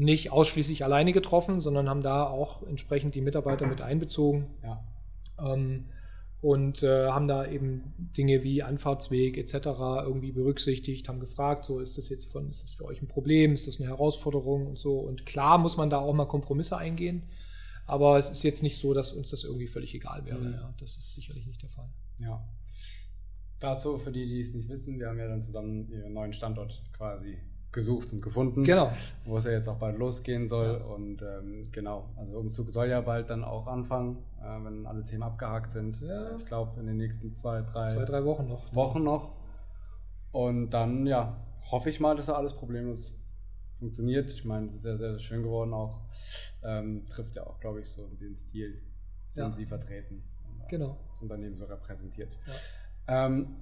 nicht 0.00 0.32
ausschließlich 0.32 0.82
alleine 0.82 1.12
getroffen, 1.12 1.60
sondern 1.60 1.88
haben 1.88 2.00
da 2.00 2.26
auch 2.26 2.62
entsprechend 2.66 3.14
die 3.14 3.20
Mitarbeiter 3.20 3.66
mit 3.66 3.82
einbezogen. 3.82 4.46
Ja. 4.62 4.82
Ähm, 5.38 5.84
und 6.40 6.82
äh, 6.82 7.08
haben 7.08 7.28
da 7.28 7.46
eben 7.46 7.92
Dinge 8.16 8.42
wie 8.42 8.62
Anfahrtsweg 8.62 9.36
etc. 9.36 9.54
irgendwie 10.06 10.32
berücksichtigt, 10.32 11.06
haben 11.06 11.20
gefragt, 11.20 11.66
so 11.66 11.80
ist 11.80 11.98
das 11.98 12.08
jetzt 12.08 12.32
von, 12.32 12.48
ist 12.48 12.62
das 12.62 12.70
für 12.70 12.86
euch 12.86 13.02
ein 13.02 13.08
Problem, 13.08 13.52
ist 13.52 13.66
das 13.66 13.78
eine 13.78 13.90
Herausforderung 13.90 14.66
und 14.66 14.78
so. 14.78 15.00
Und 15.00 15.26
klar 15.26 15.58
muss 15.58 15.76
man 15.76 15.90
da 15.90 15.98
auch 15.98 16.14
mal 16.14 16.24
Kompromisse 16.24 16.78
eingehen, 16.78 17.24
aber 17.86 18.16
es 18.16 18.30
ist 18.30 18.42
jetzt 18.42 18.62
nicht 18.62 18.78
so, 18.78 18.94
dass 18.94 19.12
uns 19.12 19.28
das 19.28 19.44
irgendwie 19.44 19.66
völlig 19.66 19.94
egal 19.94 20.24
wäre. 20.24 20.38
Mhm. 20.38 20.52
Ja, 20.54 20.74
das 20.80 20.96
ist 20.96 21.12
sicherlich 21.12 21.46
nicht 21.46 21.60
der 21.60 21.68
Fall. 21.68 21.90
Ja. 22.20 22.42
Dazu, 23.58 23.98
für 23.98 24.12
die, 24.12 24.24
die 24.24 24.40
es 24.40 24.54
nicht 24.54 24.70
wissen, 24.70 24.98
wir 24.98 25.08
haben 25.08 25.18
ja 25.18 25.28
dann 25.28 25.42
zusammen 25.42 25.90
ihren 25.90 26.14
neuen 26.14 26.32
Standort 26.32 26.82
quasi 26.96 27.36
gesucht 27.72 28.12
und 28.12 28.22
gefunden. 28.22 28.64
Genau. 28.64 28.92
Wo 29.24 29.36
es 29.36 29.44
ja 29.44 29.52
jetzt 29.52 29.68
auch 29.68 29.76
bald 29.76 29.98
losgehen 29.98 30.48
soll. 30.48 30.80
Ja. 30.80 30.84
Und 30.86 31.22
ähm, 31.22 31.68
genau, 31.72 32.10
also 32.16 32.38
Umzug 32.38 32.70
soll 32.70 32.88
ja 32.88 33.00
bald 33.00 33.30
dann 33.30 33.44
auch 33.44 33.66
anfangen, 33.66 34.18
äh, 34.40 34.64
wenn 34.64 34.86
alle 34.86 35.04
Themen 35.04 35.22
abgehakt 35.22 35.72
sind. 35.72 36.00
Ja. 36.00 36.36
Ich 36.36 36.46
glaube, 36.46 36.80
in 36.80 36.86
den 36.86 36.96
nächsten 36.96 37.36
zwei, 37.36 37.62
drei, 37.62 37.86
zwei, 37.86 38.04
drei 38.04 38.24
Wochen 38.24 38.48
noch. 38.48 38.74
Wochen 38.74 39.04
noch. 39.04 39.36
Und 40.32 40.70
dann, 40.70 41.06
ja, 41.06 41.36
hoffe 41.70 41.90
ich 41.90 42.00
mal, 42.00 42.16
dass 42.16 42.26
da 42.26 42.34
alles 42.34 42.54
problemlos 42.54 43.20
funktioniert. 43.78 44.32
Ich 44.32 44.44
meine, 44.44 44.68
es 44.68 44.76
ist 44.76 44.84
ja 44.84 44.96
sehr, 44.96 45.12
sehr 45.12 45.20
schön 45.20 45.42
geworden 45.42 45.72
auch. 45.72 46.00
Ähm, 46.62 47.06
trifft 47.06 47.36
ja 47.36 47.46
auch, 47.46 47.58
glaube 47.60 47.80
ich, 47.80 47.88
so 47.88 48.06
den 48.08 48.36
Stil, 48.36 48.82
den 49.34 49.42
ja. 49.42 49.52
Sie 49.52 49.66
vertreten. 49.66 50.22
Genau. 50.68 50.98
Das 51.10 51.22
Unternehmen 51.22 51.56
so 51.56 51.64
repräsentiert. 51.64 52.38
Ähm, 53.08 53.56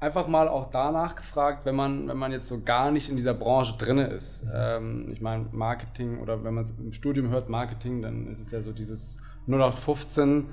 einfach 0.00 0.26
mal 0.28 0.48
auch 0.48 0.70
danach 0.70 1.14
gefragt, 1.14 1.64
wenn 1.64 1.74
man, 1.74 2.08
wenn 2.08 2.16
man 2.16 2.32
jetzt 2.32 2.48
so 2.48 2.60
gar 2.60 2.90
nicht 2.90 3.08
in 3.08 3.16
dieser 3.16 3.34
Branche 3.34 3.76
drin 3.76 3.98
ist. 3.98 4.44
Ähm, 4.52 5.08
ich 5.10 5.20
meine, 5.20 5.46
Marketing 5.52 6.20
oder 6.20 6.44
wenn 6.44 6.54
man 6.54 6.64
es 6.64 6.72
im 6.72 6.92
Studium 6.92 7.30
hört, 7.30 7.48
Marketing, 7.48 8.02
dann 8.02 8.26
ist 8.28 8.40
es 8.40 8.50
ja 8.50 8.60
so 8.60 8.72
dieses 8.72 9.18
0815 9.46 10.46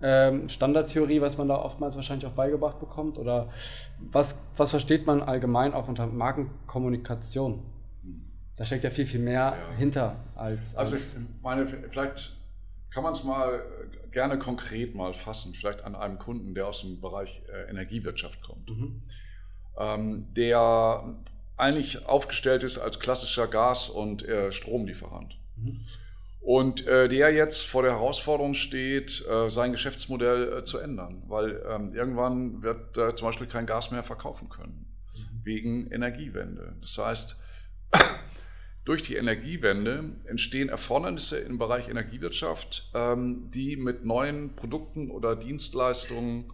ähm, 0.00 0.48
Standardtheorie, 0.48 1.20
was 1.20 1.38
man 1.38 1.48
da 1.48 1.56
oftmals 1.56 1.96
wahrscheinlich 1.96 2.26
auch 2.26 2.34
beigebracht 2.34 2.78
bekommt. 2.78 3.18
Oder 3.18 3.48
was, 3.98 4.40
was 4.56 4.70
versteht 4.70 5.06
man 5.06 5.22
allgemein 5.22 5.74
auch 5.74 5.88
unter 5.88 6.06
Markenkommunikation? 6.06 7.62
Da 8.56 8.64
steckt 8.64 8.84
ja 8.84 8.90
viel, 8.90 9.06
viel 9.06 9.20
mehr 9.20 9.56
ja. 9.56 9.76
hinter 9.76 10.16
als, 10.34 10.76
als. 10.76 10.92
Also, 10.92 10.96
ich 10.96 11.42
meine, 11.42 11.66
vielleicht 11.66 12.37
kann 12.90 13.02
man 13.02 13.12
es 13.12 13.24
mal 13.24 13.54
äh, 13.54 14.08
gerne 14.10 14.38
konkret 14.38 14.94
mal 14.94 15.14
fassen, 15.14 15.54
vielleicht 15.54 15.84
an 15.84 15.94
einem 15.94 16.18
Kunden, 16.18 16.54
der 16.54 16.66
aus 16.66 16.80
dem 16.80 17.00
Bereich 17.00 17.42
äh, 17.52 17.70
Energiewirtschaft 17.70 18.40
kommt, 18.40 18.70
mhm. 18.70 19.02
ähm, 19.78 20.26
der 20.34 21.16
eigentlich 21.56 22.06
aufgestellt 22.06 22.62
ist 22.62 22.78
als 22.78 23.00
klassischer 23.00 23.48
Gas- 23.48 23.88
und 23.88 24.26
äh, 24.26 24.52
Stromlieferant. 24.52 25.38
Mhm. 25.56 25.80
Und 26.40 26.86
äh, 26.86 27.08
der 27.08 27.32
jetzt 27.32 27.66
vor 27.66 27.82
der 27.82 27.92
Herausforderung 27.92 28.54
steht, 28.54 29.26
äh, 29.28 29.50
sein 29.50 29.72
Geschäftsmodell 29.72 30.64
zu 30.64 30.78
ändern, 30.78 31.22
weil 31.26 31.62
ähm, 31.68 31.88
irgendwann 31.92 32.62
wird 32.62 32.96
er 32.96 33.16
zum 33.16 33.28
Beispiel 33.28 33.48
kein 33.48 33.66
Gas 33.66 33.90
mehr 33.90 34.02
verkaufen 34.02 34.48
können, 34.48 34.86
mhm. 35.12 35.44
wegen 35.44 35.90
Energiewende. 35.90 36.76
Das 36.80 36.96
heißt, 36.96 37.36
durch 38.88 39.02
die 39.02 39.16
Energiewende 39.16 40.12
entstehen 40.24 40.70
Erfordernisse 40.70 41.38
im 41.38 41.58
Bereich 41.58 41.90
Energiewirtschaft, 41.90 42.90
ähm, 42.94 43.50
die 43.52 43.76
mit 43.76 44.06
neuen 44.06 44.56
Produkten 44.56 45.10
oder 45.10 45.36
Dienstleistungen 45.36 46.50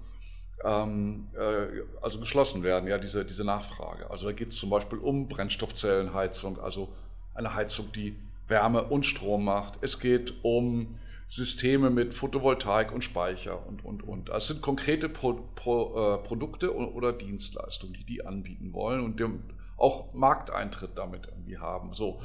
ähm, 0.65 1.29
äh, 1.35 1.83
also 2.03 2.19
geschlossen 2.19 2.65
werden, 2.65 2.89
ja, 2.89 2.99
diese, 2.99 3.25
diese 3.25 3.45
Nachfrage. 3.45 4.11
Also 4.11 4.27
da 4.27 4.33
geht 4.33 4.49
es 4.49 4.57
zum 4.57 4.69
Beispiel 4.69 4.99
um 4.99 5.29
Brennstoffzellenheizung, 5.29 6.59
also 6.59 6.89
eine 7.35 7.55
Heizung, 7.55 7.93
die 7.93 8.17
Wärme 8.49 8.83
und 8.83 9.07
Strom 9.07 9.45
macht. 9.45 9.79
Es 9.81 10.01
geht 10.01 10.35
um 10.43 10.89
Systeme 11.29 11.89
mit 11.89 12.15
Photovoltaik 12.15 12.91
und 12.91 13.05
Speicher 13.05 13.65
und, 13.65 13.85
und, 13.85 14.03
und. 14.03 14.31
Also 14.31 14.39
es 14.39 14.49
sind 14.49 14.61
konkrete 14.61 15.09
Pro, 15.09 15.35
Pro, 15.55 16.17
äh, 16.17 16.19
Produkte 16.19 16.75
oder 16.75 17.13
Dienstleistungen, 17.13 17.95
die 17.95 18.05
die 18.05 18.27
anbieten 18.27 18.73
wollen. 18.73 19.05
Und 19.05 19.21
dem, 19.21 19.45
auch 19.77 20.13
Markteintritt 20.15 20.97
damit 20.97 21.27
irgendwie 21.27 21.59
haben. 21.59 21.93
So, 21.93 22.21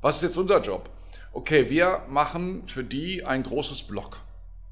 was 0.00 0.16
ist 0.16 0.22
jetzt 0.22 0.36
unser 0.36 0.60
Job? 0.60 0.90
Okay, 1.32 1.68
wir 1.70 2.02
machen 2.08 2.66
für 2.66 2.84
die 2.84 3.24
ein 3.24 3.42
großes 3.42 3.84
Blog. 3.84 4.20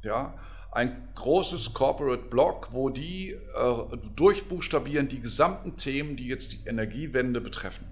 Ja, 0.03 0.35
ein 0.73 1.09
großes 1.15 1.73
Corporate 1.75 2.25
Blog, 2.25 2.69
wo 2.73 2.91
die 2.91 3.31
äh, 3.31 3.97
durchbuchstabieren 4.15 5.09
die 5.09 5.21
gesamten 5.21 5.77
Themen, 5.77 6.17
die 6.17 6.27
jetzt 6.27 6.53
die 6.53 6.69
Energiewende 6.69 7.41
betreffen. 7.41 7.87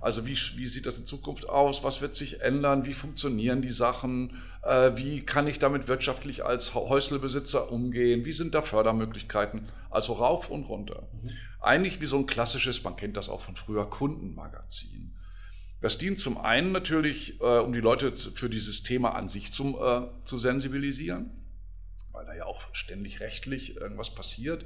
Also 0.00 0.26
wie, 0.26 0.36
wie 0.56 0.66
sieht 0.66 0.84
das 0.84 0.98
in 0.98 1.06
Zukunft 1.06 1.48
aus? 1.48 1.82
Was 1.82 2.02
wird 2.02 2.14
sich 2.14 2.42
ändern? 2.42 2.84
Wie 2.84 2.92
funktionieren 2.92 3.62
die 3.62 3.70
Sachen? 3.70 4.36
Äh, 4.62 4.92
wie 4.96 5.24
kann 5.24 5.46
ich 5.46 5.58
damit 5.58 5.88
wirtschaftlich 5.88 6.44
als 6.44 6.74
Häuslebesitzer 6.74 7.72
umgehen? 7.72 8.24
Wie 8.26 8.32
sind 8.32 8.54
da 8.54 8.60
Fördermöglichkeiten? 8.60 9.68
Also 9.90 10.12
rauf 10.12 10.50
und 10.50 10.64
runter. 10.64 11.08
Mhm. 11.22 11.30
Eigentlich 11.64 12.00
wie 12.00 12.06
so 12.06 12.18
ein 12.18 12.26
klassisches, 12.26 12.82
man 12.84 12.96
kennt 12.96 13.16
das 13.16 13.28
auch 13.28 13.40
von 13.40 13.56
früher, 13.56 13.88
Kundenmagazin. 13.88 15.14
Das 15.80 15.98
dient 15.98 16.18
zum 16.18 16.38
einen 16.38 16.72
natürlich, 16.72 17.40
äh, 17.40 17.58
um 17.58 17.72
die 17.72 17.80
Leute 17.80 18.14
für 18.14 18.48
dieses 18.48 18.82
Thema 18.82 19.14
an 19.14 19.28
sich 19.28 19.52
zum, 19.52 19.74
äh, 19.74 20.02
zu 20.24 20.38
sensibilisieren, 20.38 21.30
weil 22.12 22.24
da 22.24 22.34
ja 22.34 22.46
auch 22.46 22.62
ständig 22.72 23.20
rechtlich 23.20 23.76
irgendwas 23.76 24.14
passiert. 24.14 24.64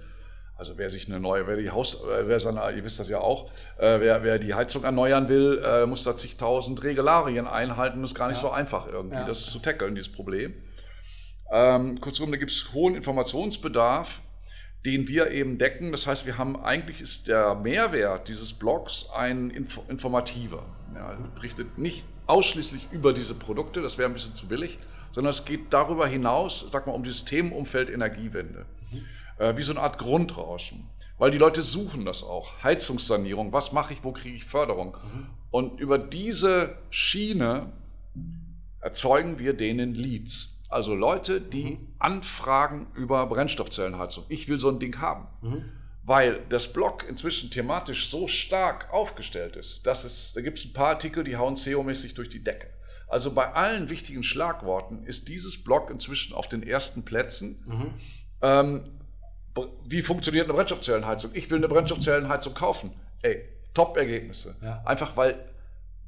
Also 0.54 0.76
wer 0.76 0.90
sich 0.90 1.06
eine 1.06 1.20
neue, 1.20 1.46
wer 1.46 1.56
die 1.56 1.70
Haus, 1.70 2.02
äh, 2.04 2.26
wer 2.26 2.40
seine, 2.40 2.60
ihr 2.76 2.84
wisst 2.84 2.98
das 2.98 3.08
ja 3.08 3.20
auch, 3.20 3.50
äh, 3.78 4.00
wer, 4.00 4.24
wer 4.24 4.38
die 4.38 4.54
Heizung 4.54 4.82
erneuern 4.84 5.28
will, 5.28 5.62
äh, 5.64 5.86
muss 5.86 6.02
da 6.02 6.16
zigtausend 6.16 6.82
Regularien 6.82 7.46
einhalten. 7.46 8.02
Das 8.02 8.10
ist 8.10 8.16
gar 8.16 8.28
nicht 8.28 8.42
ja. 8.42 8.48
so 8.48 8.50
einfach 8.50 8.88
irgendwie, 8.88 9.16
ja. 9.16 9.24
das 9.24 9.46
zu 9.46 9.60
tackeln, 9.60 9.94
dieses 9.94 10.12
Problem. 10.12 10.54
Ähm, 11.52 12.00
kurzum, 12.00 12.30
da 12.30 12.36
gibt 12.36 12.50
es 12.50 12.72
hohen 12.72 12.94
Informationsbedarf, 12.94 14.20
den 14.84 15.08
wir 15.08 15.30
eben 15.30 15.58
decken. 15.58 15.92
Das 15.92 16.06
heißt, 16.06 16.26
wir 16.26 16.38
haben 16.38 16.56
eigentlich 16.56 17.00
ist 17.00 17.28
der 17.28 17.54
Mehrwert 17.54 18.28
dieses 18.28 18.52
Blogs 18.52 19.10
ein 19.14 19.50
Info 19.50 19.84
informativer. 19.88 20.64
Ja, 20.94 21.16
berichtet 21.34 21.78
nicht 21.78 22.06
ausschließlich 22.26 22.88
über 22.90 23.12
diese 23.12 23.34
Produkte, 23.34 23.82
das 23.82 23.98
wäre 23.98 24.08
ein 24.08 24.14
bisschen 24.14 24.34
zu 24.34 24.48
billig, 24.48 24.78
sondern 25.12 25.30
es 25.30 25.44
geht 25.44 25.72
darüber 25.72 26.06
hinaus, 26.06 26.66
sag 26.70 26.86
mal, 26.86 26.92
um 26.92 27.02
dieses 27.02 27.24
Themenumfeld 27.24 27.90
Energiewende. 27.90 28.66
Mhm 28.92 29.04
äh, 29.38 29.56
wie 29.56 29.62
so 29.62 29.72
eine 29.72 29.80
Art 29.80 29.98
Grundrauschen. 29.98 30.88
Weil 31.16 31.30
die 31.30 31.38
Leute 31.38 31.62
suchen 31.62 32.04
das 32.04 32.22
auch. 32.22 32.62
Heizungssanierung, 32.62 33.52
was 33.52 33.72
mache 33.72 33.92
ich, 33.92 34.04
wo 34.04 34.12
kriege 34.12 34.36
ich 34.36 34.44
Förderung? 34.44 34.96
Mhm. 34.96 35.26
Und 35.50 35.80
über 35.80 35.98
diese 35.98 36.78
Schiene 36.90 37.72
erzeugen 38.80 39.38
wir 39.38 39.54
denen 39.54 39.94
Leads. 39.94 40.57
Also 40.68 40.94
Leute, 40.94 41.40
die 41.40 41.76
mhm. 41.76 41.94
anfragen 41.98 42.88
über 42.94 43.26
Brennstoffzellenheizung. 43.26 44.24
Ich 44.28 44.48
will 44.48 44.58
so 44.58 44.68
ein 44.68 44.78
Ding 44.78 45.00
haben. 45.00 45.28
Mhm. 45.42 45.64
Weil 46.02 46.42
das 46.48 46.72
Blog 46.72 47.04
inzwischen 47.06 47.50
thematisch 47.50 48.08
so 48.08 48.28
stark 48.28 48.92
aufgestellt 48.92 49.56
ist, 49.56 49.86
dass 49.86 50.04
es, 50.04 50.32
da 50.32 50.40
gibt 50.40 50.58
es 50.58 50.64
ein 50.64 50.72
paar 50.72 50.88
Artikel, 50.88 51.22
die 51.22 51.36
hauen 51.36 51.54
SEO-mäßig 51.54 52.14
durch 52.14 52.30
die 52.30 52.42
Decke. 52.42 52.68
Also 53.08 53.32
bei 53.32 53.52
allen 53.52 53.90
wichtigen 53.90 54.22
Schlagworten 54.22 55.04
ist 55.04 55.28
dieses 55.28 55.62
Blog 55.62 55.90
inzwischen 55.90 56.34
auf 56.34 56.48
den 56.48 56.62
ersten 56.62 57.04
Plätzen. 57.04 57.64
Mhm. 57.66 57.94
Ähm, 58.42 59.00
wie 59.84 60.02
funktioniert 60.02 60.44
eine 60.44 60.54
Brennstoffzellenheizung? 60.54 61.32
Ich 61.34 61.50
will 61.50 61.58
eine 61.58 61.68
Brennstoffzellenheizung 61.68 62.54
kaufen. 62.54 62.92
Ey, 63.22 63.44
Top-Ergebnisse. 63.74 64.56
Ja. 64.62 64.82
Einfach 64.84 65.16
weil, 65.16 65.47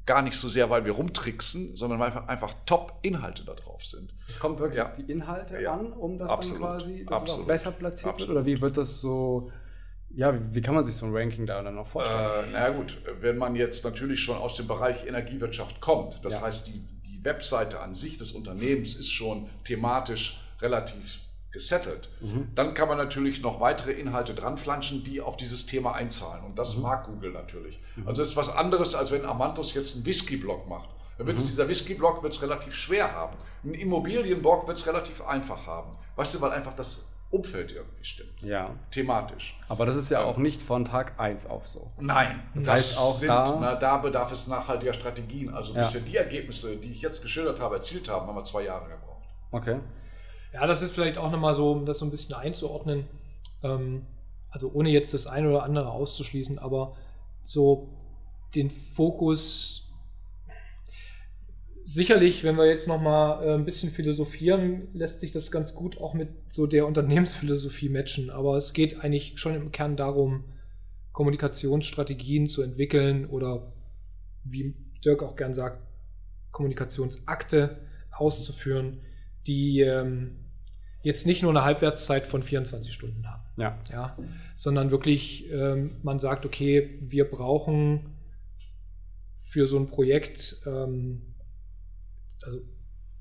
gar 0.05 0.21
nicht 0.21 0.35
so 0.35 0.49
sehr, 0.49 0.69
weil 0.69 0.85
wir 0.85 0.93
rumtricksen, 0.93 1.75
sondern 1.75 1.99
weil 1.99 2.07
einfach, 2.07 2.27
einfach 2.27 2.53
Top-Inhalte 2.65 3.45
da 3.45 3.53
drauf 3.53 3.83
sind. 3.85 4.13
Es 4.27 4.39
kommt 4.39 4.59
wirklich 4.59 4.79
ja. 4.79 4.89
auf 4.89 4.93
die 4.93 5.11
Inhalte 5.11 5.61
ja. 5.61 5.73
an, 5.73 5.93
um 5.93 6.17
das 6.17 6.29
Absolut. 6.29 6.61
dann 6.61 6.69
quasi 6.69 7.05
dass 7.05 7.21
Absolut. 7.21 7.47
besser 7.47 7.71
platziert 7.71 8.13
Absolut. 8.13 8.35
wird? 8.35 8.37
Oder 8.37 8.45
wie 8.45 8.61
wird 8.61 8.77
das 8.77 8.99
so, 8.99 9.51
ja, 10.09 10.33
wie, 10.33 10.55
wie, 10.55 10.61
kann 10.61 10.75
man 10.75 10.85
sich 10.85 10.95
so 10.95 11.05
ein 11.05 11.15
Ranking 11.15 11.45
da 11.45 11.61
dann 11.61 11.75
noch 11.75 11.87
vorstellen? 11.87 12.45
Äh, 12.45 12.51
na 12.53 12.69
gut, 12.69 13.01
wenn 13.19 13.37
man 13.37 13.55
jetzt 13.55 13.85
natürlich 13.85 14.19
schon 14.19 14.37
aus 14.37 14.57
dem 14.57 14.67
Bereich 14.67 15.05
Energiewirtschaft 15.05 15.79
kommt, 15.81 16.23
das 16.25 16.41
heißt, 16.41 16.67
die, 16.67 16.83
die 17.05 17.23
Webseite 17.23 17.79
an 17.79 17.93
sich 17.93 18.17
des 18.17 18.31
Unternehmens 18.31 18.95
ist 18.95 19.11
schon 19.11 19.49
thematisch 19.63 20.41
relativ 20.61 21.19
gesettelt. 21.51 22.09
Mhm. 22.21 22.49
Dann 22.55 22.73
kann 22.73 22.87
man 22.87 22.97
natürlich 22.97 23.41
noch 23.41 23.59
weitere 23.59 23.91
Inhalte 23.91 24.33
dranflanschen, 24.33 25.03
die 25.03 25.21
auf 25.21 25.37
dieses 25.37 25.65
Thema 25.65 25.93
einzahlen. 25.93 26.45
Und 26.45 26.57
das 26.57 26.77
mhm. 26.77 26.83
mag 26.83 27.05
Google 27.05 27.31
natürlich. 27.31 27.79
Mhm. 27.95 28.07
Also 28.07 28.21
es 28.21 28.29
ist 28.29 28.37
was 28.37 28.49
anderes, 28.49 28.95
als 28.95 29.11
wenn 29.11 29.25
Amantos 29.25 29.73
jetzt 29.73 29.95
einen 29.95 30.05
Whisky-Blog 30.05 30.67
macht. 30.67 30.89
Dann 31.17 31.27
wird's, 31.27 31.43
mhm. 31.43 31.47
dieser 31.47 31.67
Whisky-Blog 31.67 32.23
wird 32.23 32.33
es 32.33 32.41
relativ 32.41 32.73
schwer 32.73 33.11
haben. 33.13 33.37
Ein 33.63 33.73
Immobilien-Blog 33.73 34.67
wird 34.67 34.77
es 34.77 34.87
relativ 34.87 35.21
einfach 35.21 35.67
haben. 35.67 35.91
Weißt 36.15 36.35
du, 36.35 36.41
weil 36.41 36.51
einfach 36.51 36.73
das 36.73 37.11
Umfeld 37.31 37.71
irgendwie 37.71 38.03
stimmt. 38.03 38.41
Ja. 38.41 38.75
Thematisch. 38.91 39.57
Aber 39.69 39.85
das 39.85 39.95
ist 39.95 40.11
ja 40.11 40.23
auch 40.23 40.37
nicht 40.37 40.61
von 40.61 40.83
Tag 40.83 41.19
1 41.19 41.45
auf 41.45 41.65
so. 41.65 41.91
Nein. 41.99 42.43
Das, 42.53 42.65
das 42.65 42.73
heißt 42.73 42.97
auch 42.99 43.17
sind, 43.17 43.29
da. 43.29 43.57
Na, 43.59 43.75
da 43.75 43.97
bedarf 43.97 44.31
es 44.33 44.47
nachhaltiger 44.47 44.93
Strategien. 44.93 45.53
Also 45.53 45.73
bis 45.73 45.93
wir 45.93 46.01
die 46.01 46.17
Ergebnisse, 46.17 46.75
die 46.77 46.91
ich 46.91 47.01
jetzt 47.01 47.21
geschildert 47.21 47.61
habe, 47.61 47.75
erzielt 47.75 48.09
haben, 48.09 48.27
haben 48.27 48.35
wir 48.35 48.43
zwei 48.43 48.63
Jahre 48.63 48.89
gebraucht. 48.89 49.27
Okay. 49.51 49.79
Ja, 50.53 50.67
das 50.67 50.81
ist 50.81 50.91
vielleicht 50.91 51.17
auch 51.17 51.31
nochmal 51.31 51.55
so, 51.55 51.71
um 51.71 51.85
das 51.85 51.99
so 51.99 52.05
ein 52.05 52.11
bisschen 52.11 52.35
einzuordnen. 52.35 53.05
Ähm, 53.63 54.05
also 54.49 54.71
ohne 54.73 54.89
jetzt 54.89 55.13
das 55.13 55.27
eine 55.27 55.49
oder 55.49 55.63
andere 55.63 55.91
auszuschließen, 55.91 56.59
aber 56.59 56.95
so 57.43 57.89
den 58.53 58.69
Fokus 58.69 59.91
sicherlich, 61.83 62.43
wenn 62.43 62.57
wir 62.57 62.65
jetzt 62.65 62.87
nochmal 62.87 63.43
äh, 63.45 63.53
ein 63.53 63.65
bisschen 63.65 63.91
philosophieren, 63.91 64.87
lässt 64.93 65.21
sich 65.21 65.31
das 65.31 65.51
ganz 65.51 65.73
gut 65.73 65.99
auch 65.99 66.13
mit 66.13 66.29
so 66.47 66.67
der 66.67 66.85
Unternehmensphilosophie 66.85 67.89
matchen. 67.89 68.29
Aber 68.29 68.55
es 68.55 68.73
geht 68.73 69.03
eigentlich 69.03 69.33
schon 69.39 69.55
im 69.55 69.71
Kern 69.71 69.95
darum, 69.95 70.45
Kommunikationsstrategien 71.11 72.47
zu 72.47 72.61
entwickeln 72.61 73.25
oder 73.25 73.73
wie 74.43 74.75
Dirk 75.03 75.23
auch 75.23 75.35
gern 75.35 75.53
sagt, 75.53 75.81
Kommunikationsakte 76.51 77.77
auszuführen, 78.11 79.01
die 79.47 79.81
ähm, 79.81 80.40
jetzt 81.03 81.25
nicht 81.25 81.41
nur 81.41 81.51
eine 81.51 81.63
Halbwertszeit 81.63 82.27
von 82.27 82.43
24 82.43 82.93
Stunden 82.93 83.27
haben. 83.27 83.43
Ja. 83.57 83.77
ja 83.91 84.17
sondern 84.55 84.91
wirklich, 84.91 85.51
ähm, 85.51 85.97
man 86.03 86.19
sagt, 86.19 86.45
okay, 86.45 86.99
wir 87.01 87.25
brauchen 87.25 88.15
für 89.41 89.65
so 89.65 89.77
ein 89.77 89.87
Projekt, 89.87 90.61
ähm, 90.65 91.33
also 92.45 92.59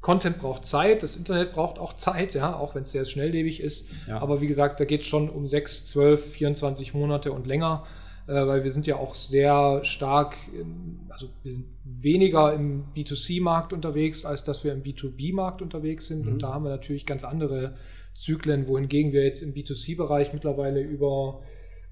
Content 0.00 0.38
braucht 0.38 0.64
Zeit, 0.64 1.02
das 1.02 1.16
Internet 1.16 1.52
braucht 1.52 1.78
auch 1.78 1.92
Zeit, 1.94 2.34
ja, 2.34 2.56
auch 2.56 2.74
wenn 2.74 2.82
es 2.82 2.92
sehr 2.92 3.04
schnelllebig 3.04 3.60
ist. 3.60 3.88
Ja. 4.08 4.20
Aber 4.20 4.40
wie 4.40 4.46
gesagt, 4.46 4.80
da 4.80 4.84
geht 4.84 5.02
es 5.02 5.06
schon 5.06 5.28
um 5.28 5.46
6, 5.46 5.86
12, 5.86 6.32
24 6.32 6.94
Monate 6.94 7.32
und 7.32 7.46
länger 7.46 7.86
weil 8.34 8.64
wir 8.64 8.72
sind 8.72 8.86
ja 8.86 8.96
auch 8.96 9.14
sehr 9.14 9.80
stark, 9.84 10.36
in, 10.52 11.00
also 11.08 11.28
wir 11.42 11.52
sind 11.52 11.66
weniger 11.84 12.54
im 12.54 12.84
B2C-Markt 12.94 13.72
unterwegs, 13.72 14.24
als 14.24 14.44
dass 14.44 14.64
wir 14.64 14.72
im 14.72 14.82
B2B-Markt 14.82 15.62
unterwegs 15.62 16.06
sind. 16.06 16.26
Mhm. 16.26 16.32
Und 16.32 16.42
da 16.42 16.54
haben 16.54 16.64
wir 16.64 16.70
natürlich 16.70 17.06
ganz 17.06 17.24
andere 17.24 17.74
Zyklen, 18.14 18.66
wohingegen 18.66 19.12
wir 19.12 19.24
jetzt 19.24 19.42
im 19.42 19.54
B2C-Bereich 19.54 20.32
mittlerweile 20.32 20.80
über 20.80 21.42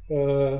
äh, 0.09 0.59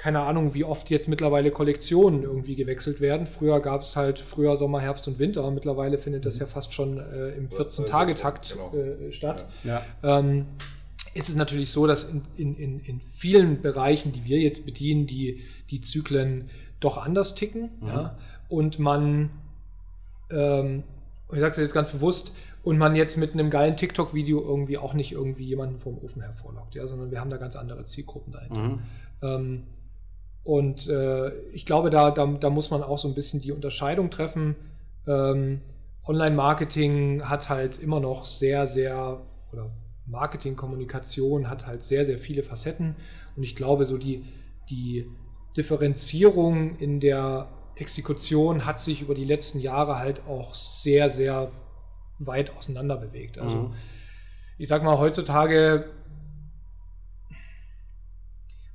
keine 0.00 0.20
Ahnung, 0.20 0.54
wie 0.54 0.64
oft 0.64 0.88
jetzt 0.88 1.08
mittlerweile 1.08 1.50
Kollektionen 1.50 2.22
irgendwie 2.22 2.56
gewechselt 2.56 3.02
werden. 3.02 3.26
Früher 3.26 3.60
gab 3.60 3.82
es 3.82 3.96
halt 3.96 4.18
Frühjahr, 4.18 4.56
Sommer, 4.56 4.80
Herbst 4.80 5.06
und 5.08 5.18
Winter. 5.18 5.50
Mittlerweile 5.50 5.98
findet 5.98 6.24
das 6.24 6.36
mhm. 6.36 6.40
ja 6.40 6.46
fast 6.46 6.72
schon 6.72 6.96
äh, 6.96 7.32
im 7.32 7.50
14-Tage-Takt 7.50 8.54
genau. 8.54 8.72
äh, 8.74 9.12
statt. 9.12 9.46
Ja. 9.62 9.82
Ähm, 10.02 10.46
ist 11.14 11.28
es 11.28 11.34
natürlich 11.34 11.70
so, 11.70 11.86
dass 11.86 12.12
in, 12.36 12.56
in, 12.56 12.80
in 12.80 13.00
vielen 13.00 13.62
Bereichen, 13.62 14.12
die 14.12 14.24
wir 14.24 14.38
jetzt 14.38 14.64
bedienen, 14.64 15.06
die, 15.06 15.42
die 15.70 15.80
Zyklen 15.80 16.50
doch 16.78 16.98
anders 16.98 17.34
ticken. 17.34 17.70
Mhm. 17.80 17.88
Ja? 17.88 18.18
Und 18.48 18.78
man, 18.78 19.30
ähm, 20.30 20.84
ich 21.32 21.40
sage 21.40 21.52
es 21.52 21.58
jetzt 21.58 21.74
ganz 21.74 21.90
bewusst, 21.90 22.32
und 22.62 22.78
man 22.78 22.94
jetzt 22.94 23.16
mit 23.16 23.32
einem 23.32 23.50
geilen 23.50 23.76
TikTok-Video 23.76 24.40
irgendwie 24.40 24.76
auch 24.78 24.92
nicht 24.92 25.12
irgendwie 25.12 25.44
jemanden 25.44 25.78
vom 25.78 25.98
Ofen 25.98 26.22
hervorlockt, 26.22 26.74
ja, 26.74 26.86
sondern 26.86 27.10
wir 27.10 27.20
haben 27.20 27.30
da 27.30 27.38
ganz 27.38 27.56
andere 27.56 27.84
Zielgruppen 27.84 28.32
dahinter. 28.32 28.60
Mhm. 28.60 28.78
Ähm, 29.22 29.62
und 30.44 30.88
äh, 30.88 31.30
ich 31.52 31.64
glaube, 31.64 31.90
da, 31.90 32.10
da, 32.10 32.26
da, 32.26 32.50
muss 32.50 32.70
man 32.70 32.82
auch 32.82 32.98
so 32.98 33.08
ein 33.08 33.14
bisschen 33.14 33.40
die 33.40 33.52
Unterscheidung 33.52 34.10
treffen. 34.10 34.56
Ähm, 35.06 35.60
Online-Marketing 36.06 37.22
hat 37.24 37.48
halt 37.48 37.78
immer 37.78 38.00
noch 38.00 38.24
sehr, 38.24 38.66
sehr, 38.66 39.20
oder 39.52 39.70
Marketing, 40.10 40.56
Kommunikation 40.56 41.48
hat 41.48 41.66
halt 41.66 41.82
sehr, 41.82 42.04
sehr 42.04 42.18
viele 42.18 42.42
Facetten. 42.42 42.96
Und 43.36 43.42
ich 43.42 43.56
glaube, 43.56 43.86
so 43.86 43.96
die, 43.96 44.24
die 44.68 45.06
Differenzierung 45.56 46.76
in 46.78 47.00
der 47.00 47.48
Exekution 47.76 48.66
hat 48.66 48.78
sich 48.78 49.02
über 49.02 49.14
die 49.14 49.24
letzten 49.24 49.60
Jahre 49.60 49.98
halt 49.98 50.22
auch 50.26 50.54
sehr, 50.54 51.10
sehr 51.10 51.50
weit 52.18 52.56
auseinander 52.56 52.96
bewegt. 52.96 53.38
Also 53.38 53.56
mhm. 53.56 53.74
ich 54.58 54.68
sag 54.68 54.82
mal, 54.82 54.98
heutzutage, 54.98 55.90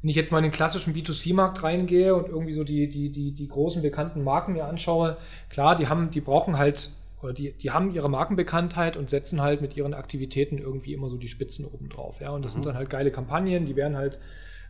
wenn 0.01 0.09
ich 0.09 0.15
jetzt 0.15 0.31
mal 0.31 0.39
in 0.39 0.45
den 0.45 0.51
klassischen 0.51 0.93
B2C-Markt 0.95 1.63
reingehe 1.63 2.15
und 2.15 2.27
irgendwie 2.27 2.53
so 2.53 2.63
die, 2.63 2.89
die, 2.89 3.11
die, 3.11 3.33
die 3.33 3.47
großen 3.47 3.81
bekannten 3.81 4.23
Marken 4.23 4.53
mir 4.53 4.65
anschaue, 4.65 5.17
klar, 5.49 5.75
die 5.75 5.87
haben, 5.87 6.09
die 6.09 6.21
brauchen 6.21 6.57
halt 6.57 6.91
oder 7.25 7.33
die, 7.33 7.51
die 7.51 7.71
haben 7.71 7.93
ihre 7.93 8.09
Markenbekanntheit 8.09 8.95
und 8.95 9.09
setzen 9.09 9.41
halt 9.41 9.61
mit 9.61 9.75
ihren 9.75 9.93
Aktivitäten 9.93 10.59
irgendwie 10.59 10.93
immer 10.93 11.09
so 11.09 11.17
die 11.17 11.27
Spitzen 11.27 11.65
oben 11.65 11.89
drauf. 11.89 12.21
Ja? 12.21 12.29
Und 12.29 12.45
das 12.45 12.53
mhm. 12.53 12.55
sind 12.55 12.65
dann 12.67 12.75
halt 12.75 12.89
geile 12.89 13.11
Kampagnen, 13.11 13.65
die 13.65 13.75
werden 13.75 13.97
halt 13.97 14.19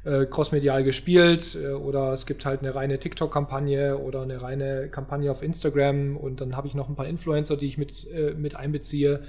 äh, 0.05 0.25
crossmedial 0.25 0.83
gespielt 0.83 1.57
äh, 1.61 1.69
oder 1.69 2.13
es 2.13 2.25
gibt 2.25 2.45
halt 2.45 2.61
eine 2.61 2.73
reine 2.73 2.99
TikTok-Kampagne 2.99 3.97
oder 3.97 4.21
eine 4.21 4.41
reine 4.41 4.87
Kampagne 4.89 5.31
auf 5.31 5.43
Instagram 5.43 6.15
und 6.15 6.41
dann 6.41 6.55
habe 6.55 6.67
ich 6.67 6.75
noch 6.75 6.89
ein 6.89 6.95
paar 6.95 7.07
Influencer, 7.07 7.57
die 7.57 7.67
ich 7.67 7.77
mit, 7.77 8.09
äh, 8.11 8.33
mit 8.33 8.55
einbeziehe. 8.55 9.21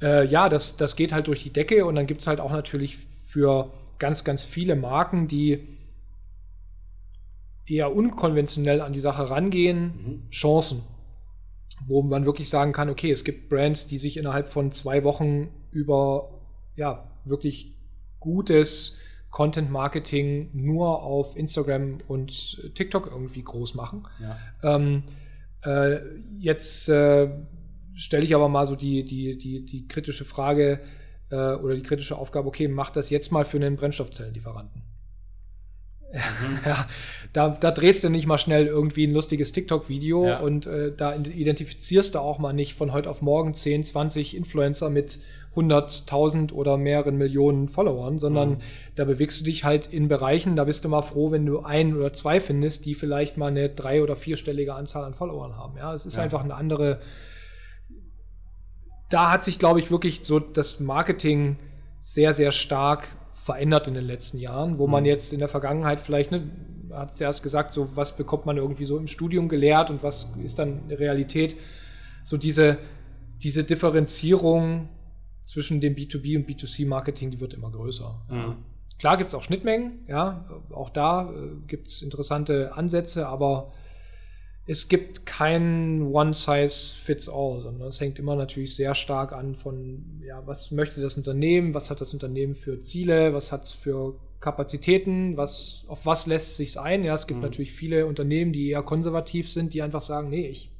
Äh, 0.00 0.26
ja, 0.26 0.48
das, 0.48 0.76
das 0.76 0.96
geht 0.96 1.12
halt 1.12 1.26
durch 1.26 1.42
die 1.42 1.52
Decke 1.52 1.84
und 1.84 1.96
dann 1.96 2.06
gibt 2.06 2.22
es 2.22 2.26
halt 2.26 2.40
auch 2.40 2.52
natürlich 2.52 2.96
für 2.96 3.70
ganz, 3.98 4.24
ganz 4.24 4.42
viele 4.42 4.76
Marken, 4.76 5.28
die 5.28 5.76
eher 7.66 7.94
unkonventionell 7.94 8.80
an 8.80 8.92
die 8.92 9.00
Sache 9.00 9.28
rangehen, 9.28 9.82
mhm. 9.82 10.30
Chancen. 10.30 10.82
Wo 11.86 12.02
man 12.02 12.26
wirklich 12.26 12.48
sagen 12.48 12.72
kann, 12.72 12.90
okay, 12.90 13.10
es 13.10 13.24
gibt 13.24 13.48
Brands, 13.48 13.86
die 13.86 13.98
sich 13.98 14.16
innerhalb 14.16 14.48
von 14.48 14.72
zwei 14.72 15.04
Wochen 15.04 15.48
über 15.70 16.30
ja, 16.76 17.10
wirklich 17.24 17.74
gutes 18.20 18.98
Content 19.30 19.70
Marketing 19.70 20.50
nur 20.54 21.02
auf 21.02 21.36
Instagram 21.36 21.98
und 22.08 22.74
TikTok 22.74 23.06
irgendwie 23.06 23.42
groß 23.42 23.74
machen. 23.74 24.06
Ja. 24.20 24.38
Ähm, 24.62 25.02
äh, 25.64 25.98
jetzt 26.38 26.88
äh, 26.88 27.28
stelle 27.94 28.24
ich 28.24 28.34
aber 28.34 28.48
mal 28.48 28.66
so 28.66 28.76
die, 28.76 29.04
die, 29.04 29.36
die, 29.36 29.64
die 29.64 29.86
kritische 29.86 30.24
Frage 30.24 30.80
äh, 31.30 31.54
oder 31.54 31.74
die 31.74 31.82
kritische 31.82 32.16
Aufgabe, 32.16 32.48
okay, 32.48 32.68
mach 32.68 32.90
das 32.90 33.10
jetzt 33.10 33.32
mal 33.32 33.44
für 33.44 33.58
einen 33.58 33.76
Brennstoffzellenlieferanten. 33.76 34.82
Mhm. 36.12 36.58
ja, 36.66 36.86
da, 37.32 37.48
da 37.50 37.70
drehst 37.70 38.04
du 38.04 38.08
nicht 38.08 38.26
mal 38.26 38.38
schnell 38.38 38.66
irgendwie 38.66 39.06
ein 39.06 39.12
lustiges 39.12 39.52
TikTok-Video 39.52 40.26
ja. 40.26 40.40
und 40.40 40.66
äh, 40.66 40.92
da 40.96 41.14
identifizierst 41.14 42.14
du 42.14 42.20
auch 42.20 42.38
mal 42.38 42.52
nicht 42.52 42.74
von 42.74 42.92
heute 42.92 43.10
auf 43.10 43.22
morgen 43.22 43.54
10, 43.54 43.84
20 43.84 44.36
Influencer 44.36 44.90
mit 44.90 45.18
100.000 45.54 46.52
oder 46.52 46.76
mehreren 46.76 47.16
Millionen 47.16 47.68
Followern, 47.68 48.18
sondern 48.18 48.50
mhm. 48.50 48.60
da 48.94 49.04
bewegst 49.04 49.40
du 49.40 49.44
dich 49.44 49.64
halt 49.64 49.86
in 49.86 50.08
Bereichen, 50.08 50.56
da 50.56 50.64
bist 50.64 50.84
du 50.84 50.88
mal 50.88 51.02
froh, 51.02 51.30
wenn 51.30 51.46
du 51.46 51.60
ein 51.60 51.96
oder 51.96 52.12
zwei 52.12 52.40
findest, 52.40 52.86
die 52.86 52.94
vielleicht 52.94 53.36
mal 53.36 53.48
eine 53.48 53.68
drei- 53.68 54.02
oder 54.02 54.16
vierstellige 54.16 54.74
Anzahl 54.74 55.04
an 55.04 55.14
Followern 55.14 55.56
haben. 55.56 55.76
Ja, 55.76 55.92
es 55.92 56.06
ist 56.06 56.16
ja. 56.16 56.22
einfach 56.22 56.44
eine 56.44 56.54
andere. 56.54 57.00
Da 59.10 59.30
hat 59.30 59.42
sich, 59.42 59.58
glaube 59.58 59.80
ich, 59.80 59.90
wirklich 59.90 60.20
so 60.22 60.38
das 60.38 60.80
Marketing 60.80 61.56
sehr, 61.98 62.32
sehr 62.34 62.52
stark 62.52 63.08
verändert 63.48 63.88
in 63.88 63.94
den 63.94 64.04
letzten 64.04 64.36
Jahren, 64.36 64.76
wo 64.76 64.86
mhm. 64.86 64.92
man 64.92 65.04
jetzt 65.06 65.32
in 65.32 65.38
der 65.38 65.48
Vergangenheit 65.48 66.02
vielleicht, 66.02 66.32
ne, 66.32 66.50
hat 66.90 67.12
es 67.12 67.18
ja 67.18 67.28
erst 67.28 67.42
gesagt, 67.42 67.72
so 67.72 67.96
was 67.96 68.14
bekommt 68.14 68.44
man 68.44 68.58
irgendwie 68.58 68.84
so 68.84 68.98
im 68.98 69.06
Studium 69.06 69.48
gelehrt 69.48 69.88
und 69.88 70.02
was 70.02 70.34
ist 70.44 70.58
dann 70.58 70.82
Realität. 70.90 71.56
So 72.22 72.36
diese, 72.36 72.76
diese 73.42 73.64
Differenzierung 73.64 74.90
zwischen 75.40 75.80
dem 75.80 75.94
B2B 75.94 76.36
und 76.36 76.46
B2C-Marketing, 76.46 77.30
die 77.30 77.40
wird 77.40 77.54
immer 77.54 77.70
größer. 77.70 78.20
Mhm. 78.28 78.56
Klar 78.98 79.16
gibt 79.16 79.28
es 79.28 79.34
auch 79.34 79.42
Schnittmengen, 79.42 80.04
ja, 80.08 80.44
auch 80.70 80.90
da 80.90 81.30
äh, 81.30 81.66
gibt 81.66 81.88
es 81.88 82.02
interessante 82.02 82.74
Ansätze, 82.74 83.28
aber 83.28 83.72
es 84.68 84.88
gibt 84.88 85.24
kein 85.24 86.02
One-Size-Fits-All, 86.02 87.60
sondern 87.60 87.88
es 87.88 88.00
hängt 88.02 88.18
immer 88.18 88.36
natürlich 88.36 88.76
sehr 88.76 88.94
stark 88.94 89.32
an 89.32 89.54
von, 89.54 90.20
ja, 90.22 90.46
was 90.46 90.70
möchte 90.72 91.00
das 91.00 91.16
Unternehmen, 91.16 91.72
was 91.72 91.90
hat 91.90 92.02
das 92.02 92.12
Unternehmen 92.12 92.54
für 92.54 92.78
Ziele, 92.78 93.32
was 93.32 93.50
hat 93.50 93.64
es 93.64 93.72
für 93.72 94.20
Kapazitäten, 94.40 95.38
was, 95.38 95.86
auf 95.88 96.04
was 96.04 96.26
lässt 96.26 96.58
sich's 96.58 96.76
ein. 96.76 97.02
Ja, 97.02 97.14
es 97.14 97.26
gibt 97.26 97.38
mhm. 97.38 97.44
natürlich 97.44 97.72
viele 97.72 98.04
Unternehmen, 98.04 98.52
die 98.52 98.68
eher 98.68 98.82
konservativ 98.82 99.50
sind, 99.50 99.72
die 99.72 99.80
einfach 99.80 100.02
sagen, 100.02 100.28
nee, 100.28 100.46
ich 100.46 100.70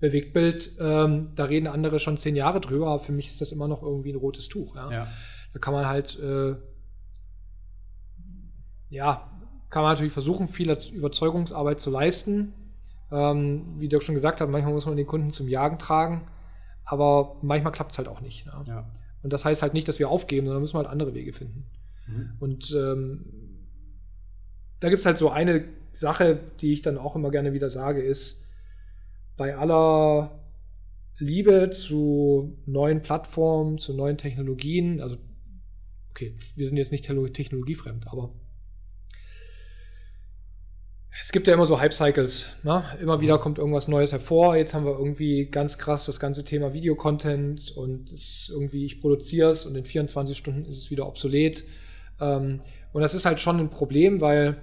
Bewegtbild, 0.00 0.76
ähm, 0.78 1.32
da 1.34 1.44
reden 1.44 1.66
andere 1.66 1.98
schon 1.98 2.18
zehn 2.18 2.36
Jahre 2.36 2.60
drüber, 2.60 2.88
aber 2.88 3.00
für 3.00 3.12
mich 3.12 3.28
ist 3.28 3.40
das 3.40 3.52
immer 3.52 3.68
noch 3.68 3.82
irgendwie 3.82 4.12
ein 4.12 4.16
rotes 4.16 4.48
Tuch. 4.48 4.76
Ja? 4.76 4.90
ja. 4.92 5.08
Da 5.54 5.58
kann 5.58 5.72
man 5.72 5.88
halt, 5.88 6.18
äh, 6.20 6.56
ja, 8.90 9.30
kann 9.70 9.82
man 9.82 9.92
natürlich 9.92 10.12
versuchen, 10.12 10.46
viel 10.46 10.70
Überzeugungsarbeit 10.92 11.80
zu 11.80 11.90
leisten. 11.90 12.52
Ähm, 13.10 13.76
wie 13.78 13.88
Dirk 13.88 14.02
schon 14.02 14.14
gesagt 14.14 14.40
hat, 14.40 14.48
manchmal 14.50 14.72
muss 14.72 14.86
man 14.86 14.96
den 14.96 15.06
Kunden 15.06 15.30
zum 15.30 15.48
Jagen 15.48 15.78
tragen, 15.78 16.28
aber 16.84 17.36
manchmal 17.42 17.72
klappt 17.72 17.92
es 17.92 17.98
halt 17.98 18.08
auch 18.08 18.20
nicht. 18.20 18.46
Ne? 18.46 18.52
Ja. 18.66 18.90
Und 19.22 19.32
das 19.32 19.44
heißt 19.44 19.62
halt 19.62 19.74
nicht, 19.74 19.88
dass 19.88 19.98
wir 19.98 20.10
aufgeben, 20.10 20.46
sondern 20.46 20.60
müssen 20.60 20.74
wir 20.74 20.80
halt 20.80 20.90
andere 20.90 21.14
Wege 21.14 21.32
finden. 21.32 21.66
Mhm. 22.06 22.32
Und 22.38 22.74
ähm, 22.74 23.24
da 24.80 24.88
gibt 24.88 25.00
es 25.00 25.06
halt 25.06 25.18
so 25.18 25.30
eine 25.30 25.64
Sache, 25.92 26.38
die 26.60 26.72
ich 26.72 26.82
dann 26.82 26.98
auch 26.98 27.16
immer 27.16 27.30
gerne 27.30 27.52
wieder 27.52 27.70
sage, 27.70 28.02
ist, 28.02 28.44
bei 29.36 29.56
aller 29.56 30.38
Liebe 31.18 31.70
zu 31.70 32.58
neuen 32.66 33.02
Plattformen, 33.02 33.78
zu 33.78 33.94
neuen 33.94 34.18
Technologien, 34.18 35.00
also 35.00 35.16
okay, 36.10 36.34
wir 36.54 36.66
sind 36.66 36.76
jetzt 36.76 36.92
nicht 36.92 37.04
technologiefremd, 37.04 38.08
aber 38.08 38.32
es 41.20 41.32
gibt 41.32 41.46
ja 41.46 41.54
immer 41.54 41.66
so 41.66 41.80
Hype-Cycles. 41.80 42.50
Ne? 42.62 42.84
Immer 43.00 43.20
wieder 43.20 43.38
kommt 43.38 43.58
irgendwas 43.58 43.88
Neues 43.88 44.12
hervor. 44.12 44.56
Jetzt 44.56 44.74
haben 44.74 44.84
wir 44.84 44.92
irgendwie 44.92 45.46
ganz 45.46 45.78
krass 45.78 46.06
das 46.06 46.20
ganze 46.20 46.44
Thema 46.44 46.72
Videocontent 46.72 47.76
und 47.76 48.12
es 48.12 48.50
irgendwie, 48.52 48.84
ich 48.84 49.00
produziere 49.00 49.50
es 49.50 49.66
und 49.66 49.74
in 49.74 49.84
24 49.84 50.36
Stunden 50.36 50.64
ist 50.64 50.76
es 50.76 50.90
wieder 50.90 51.06
obsolet. 51.06 51.64
Ähm, 52.20 52.60
und 52.92 53.02
das 53.02 53.14
ist 53.14 53.24
halt 53.24 53.40
schon 53.40 53.58
ein 53.58 53.70
Problem, 53.70 54.20
weil 54.20 54.58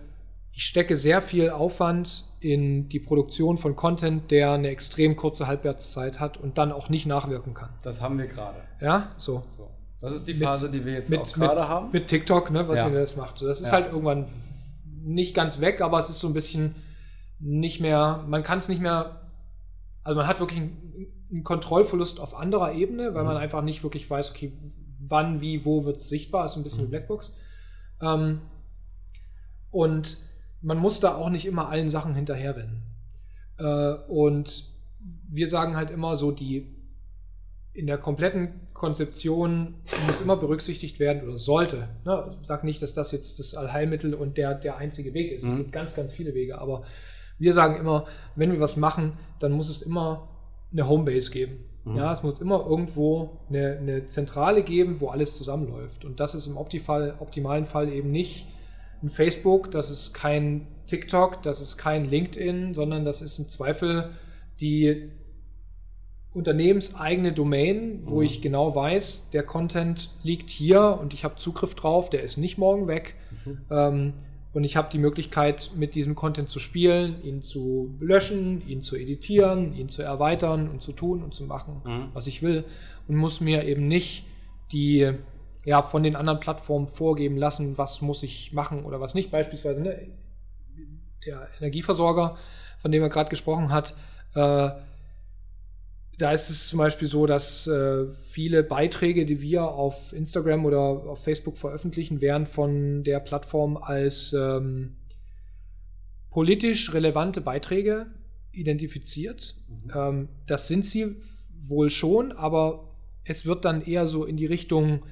ich 0.54 0.66
stecke 0.66 0.96
sehr 0.96 1.22
viel 1.22 1.50
Aufwand 1.50 2.24
in 2.40 2.88
die 2.88 3.02
Produktion 3.02 3.58
von 3.58 3.76
Content, 3.76 4.32
der 4.32 4.54
eine 4.54 4.70
extrem 4.70 5.18
kurze 5.18 5.48
Halbwertszeit 5.48 6.22
hat 6.22 6.38
und 6.38 6.58
dann 6.58 6.72
auch 6.72 6.88
nicht 6.88 7.06
nachwirken 7.06 7.54
kann. 7.54 7.70
Das 7.82 8.02
haben 8.02 8.18
wir 8.18 8.28
gerade. 8.28 8.60
Ja, 8.80 9.12
so. 9.18 9.44
so. 9.58 9.70
Das 10.00 10.16
ist 10.16 10.28
die 10.28 10.34
Phase, 10.34 10.68
mit, 10.68 10.76
die 10.76 10.86
wir 10.86 10.94
jetzt 10.94 11.10
mit, 11.10 11.20
auch 11.20 11.34
gerade 11.34 11.68
haben. 11.68 11.90
Mit 11.92 12.08
TikTok, 12.08 12.52
ne, 12.52 12.68
was 12.68 12.80
ja. 12.80 12.88
mir 12.88 13.00
das 13.00 13.18
macht. 13.18 13.42
Das 13.42 13.60
ist 13.60 13.68
ja. 13.68 13.74
halt 13.74 13.88
irgendwann 13.88 14.28
nicht 15.06 15.36
ganz 15.36 15.60
weg, 15.60 15.82
aber 15.82 16.00
es 16.00 16.10
ist 16.10 16.20
so 16.20 16.28
ein 16.28 16.34
bisschen 16.34 16.76
nicht 17.40 17.80
mehr, 17.80 18.24
man 18.28 18.44
kann 18.44 18.60
es 18.60 18.68
nicht 18.68 18.82
mehr, 18.82 19.30
also 20.04 20.18
man 20.18 20.28
hat 20.28 20.40
wirklich 20.40 20.60
einen, 20.60 21.08
einen 21.32 21.44
Kontrollverlust 21.44 22.20
auf 22.20 22.36
anderer 22.36 22.74
Ebene, 22.74 23.14
weil 23.14 23.24
mhm. 23.24 23.30
man 23.30 23.38
einfach 23.38 23.62
nicht 23.62 23.84
wirklich 23.84 24.10
weiß, 24.10 24.32
okay, 24.32 24.54
wann, 25.00 25.42
wie, 25.42 25.66
wo 25.66 25.86
wird 25.86 25.98
es 25.98 26.10
sichtbar, 26.10 26.46
ist 26.46 26.56
ein 26.56 26.64
bisschen 26.64 26.80
mhm. 26.80 26.86
eine 26.86 26.90
Blackbox. 26.92 27.36
Ähm, 28.02 28.42
und 29.72 30.18
man 30.62 30.78
muss 30.78 31.00
da 31.00 31.16
auch 31.16 31.30
nicht 31.30 31.46
immer 31.46 31.70
allen 31.70 31.90
Sachen 31.90 32.16
hinterherrennen. 32.16 32.84
Äh, 33.58 33.94
und 34.08 34.72
wir 35.30 35.50
sagen 35.50 35.76
halt 35.76 35.92
immer 35.92 36.16
so, 36.16 36.32
die 36.32 36.76
in 37.74 37.88
der 37.88 37.98
kompletten 37.98 38.65
Konzeption 38.76 39.76
muss 40.06 40.20
immer 40.22 40.36
berücksichtigt 40.36 41.00
werden 41.00 41.24
oder 41.24 41.40
sollte. 41.40 41.88
Ne? 42.04 42.38
Sag 42.44 42.66
nicht, 42.66 42.82
dass 42.82 42.94
das 42.94 43.14
jetzt 43.14 43.40
das 43.40 43.56
Allheilmittel 43.56 44.14
und 44.14 44.38
der, 44.38 44.54
der 44.54 44.78
einzige 44.78 45.14
Weg 45.14 45.32
ist. 45.32 45.46
Mhm. 45.46 45.52
Es 45.52 45.58
gibt 45.58 45.72
ganz, 45.72 45.96
ganz 45.96 46.14
viele 46.14 46.36
Wege. 46.36 46.60
Aber 46.60 46.84
wir 47.40 47.54
sagen 47.54 47.78
immer, 47.78 48.06
wenn 48.36 48.52
wir 48.52 48.60
was 48.60 48.76
machen, 48.76 49.14
dann 49.40 49.54
muss 49.54 49.70
es 49.70 49.82
immer 49.82 50.28
eine 50.74 50.90
Homebase 50.90 51.32
geben. 51.32 51.64
Mhm. 51.86 51.96
Ja, 51.96 52.12
es 52.12 52.22
muss 52.22 52.42
immer 52.42 52.66
irgendwo 52.68 53.40
eine, 53.48 53.78
eine 53.78 54.06
Zentrale 54.08 54.62
geben, 54.62 55.00
wo 55.00 55.08
alles 55.08 55.38
zusammenläuft. 55.38 56.04
Und 56.04 56.20
das 56.20 56.36
ist 56.36 56.46
im 56.46 56.58
Optifall, 56.58 57.16
optimalen 57.20 57.66
Fall 57.66 57.90
eben 57.90 58.12
nicht 58.12 58.46
ein 59.02 59.10
Facebook, 59.10 59.72
das 59.72 59.90
ist 59.90 60.14
kein 60.14 60.68
TikTok, 60.88 61.42
das 61.44 61.62
ist 61.62 61.78
kein 61.78 62.10
LinkedIn, 62.10 62.74
sondern 62.74 63.06
das 63.06 63.22
ist 63.22 63.40
im 63.40 63.48
Zweifel 63.48 64.10
die 64.60 65.12
unternehmenseigene 66.36 67.32
Domain, 67.32 68.02
wo 68.06 68.18
mhm. 68.18 68.24
ich 68.24 68.42
genau 68.42 68.76
weiß, 68.76 69.30
der 69.32 69.44
Content 69.44 70.12
liegt 70.22 70.50
hier 70.50 71.00
und 71.02 71.14
ich 71.14 71.24
habe 71.24 71.38
Zugriff 71.38 71.76
drauf, 71.76 72.10
der 72.10 72.22
ist 72.24 72.38
nicht 72.38 72.58
morgen 72.58 72.88
weg. 72.88 73.16
Mhm. 73.46 73.58
Ähm, 73.72 74.14
und 74.54 74.64
ich 74.64 74.78
habe 74.78 74.90
die 74.92 75.00
Möglichkeit, 75.00 75.72
mit 75.76 75.96
diesem 75.96 76.16
Content 76.16 76.50
zu 76.50 76.60
spielen, 76.60 77.22
ihn 77.24 77.42
zu 77.42 77.94
löschen, 78.00 78.66
ihn 78.68 78.82
zu 78.82 78.96
editieren, 78.96 79.76
ihn 79.76 79.90
zu 79.90 80.02
erweitern 80.02 80.70
und 80.70 80.82
zu 80.82 80.94
tun 80.94 81.24
und 81.24 81.34
zu 81.34 81.44
machen, 81.44 81.82
mhm. 81.84 82.08
was 82.14 82.28
ich 82.28 82.42
will. 82.42 82.64
Und 83.08 83.16
muss 83.16 83.42
mir 83.42 83.66
eben 83.66 83.88
nicht 83.88 84.26
die 84.72 85.12
ja, 85.66 85.82
von 85.82 86.04
den 86.04 86.16
anderen 86.16 86.40
Plattformen 86.40 86.88
vorgeben 86.88 87.38
lassen, 87.38 87.78
was 87.78 88.02
muss 88.02 88.24
ich 88.24 88.54
machen 88.54 88.86
oder 88.86 89.02
was 89.02 89.16
nicht. 89.16 89.32
Beispielsweise 89.32 89.82
ne, 89.82 90.08
der 91.26 91.48
Energieversorger, 91.60 92.38
von 92.80 92.92
dem 92.92 93.02
er 93.02 93.10
gerade 93.10 93.30
gesprochen 93.30 93.72
hat, 93.72 93.96
äh, 94.36 94.70
da 96.18 96.32
ist 96.32 96.50
es 96.50 96.68
zum 96.70 96.80
Beispiel 96.80 97.08
so, 97.08 97.26
dass 97.26 97.68
äh, 97.68 98.10
viele 98.12 98.64
Beiträge, 98.64 99.26
die 99.26 99.42
wir 99.42 99.64
auf 99.64 100.14
Instagram 100.14 100.66
oder 100.66 100.80
auf 100.80 101.24
Facebook 101.24 101.58
veröffentlichen, 101.58 102.22
werden 102.22 102.46
von 102.46 103.04
der 103.04 103.20
Plattform 103.20 103.78
als 103.78 104.34
ähm, 104.34 104.96
politisch 106.30 106.94
relevante 106.94 107.42
Beiträge 107.42 108.08
identifiziert. 108.52 109.56
Mhm. 109.68 109.92
Ähm, 109.94 110.30
das 110.46 110.68
sind 110.68 110.86
sie 110.86 111.18
wohl 111.68 111.90
schon, 111.90 112.32
aber 112.32 112.96
es 113.24 113.46
wird 113.46 113.66
dann 113.66 113.82
eher 113.82 114.08
so 114.08 114.26
in 114.26 114.38
die 114.38 114.46
Richtung 114.46 115.04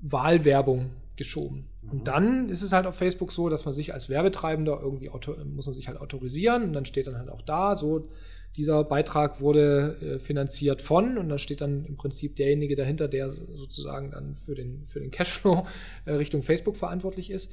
Wahlwerbung 0.00 0.90
geschoben. 1.16 1.68
Mhm. 1.80 1.90
Und 1.90 2.08
dann 2.08 2.48
ist 2.48 2.62
es 2.62 2.72
halt 2.72 2.86
auf 2.86 2.96
Facebook 2.96 3.32
so, 3.32 3.48
dass 3.48 3.64
man 3.64 3.72
sich 3.72 3.94
als 3.94 4.08
Werbetreibender 4.08 4.78
irgendwie 4.82 5.10
muss 5.44 5.66
man 5.66 5.74
sich 5.74 5.88
halt 5.88 5.98
autorisieren 5.98 6.64
und 6.64 6.72
dann 6.72 6.84
steht 6.84 7.06
dann 7.06 7.16
halt 7.16 7.30
auch 7.30 7.42
da, 7.42 7.76
so 7.76 8.08
dieser 8.56 8.84
Beitrag 8.84 9.40
wurde 9.40 9.96
äh, 10.00 10.18
finanziert 10.18 10.82
von 10.82 11.16
und 11.16 11.28
da 11.28 11.38
steht 11.38 11.60
dann 11.60 11.84
im 11.84 11.96
Prinzip 11.96 12.36
derjenige 12.36 12.76
dahinter, 12.76 13.08
der 13.08 13.32
sozusagen 13.54 14.10
dann 14.10 14.36
für 14.36 14.54
den, 14.54 14.86
für 14.86 15.00
den 15.00 15.10
Cashflow 15.10 15.66
äh, 16.04 16.12
Richtung 16.12 16.42
Facebook 16.42 16.76
verantwortlich 16.76 17.30
ist. 17.30 17.50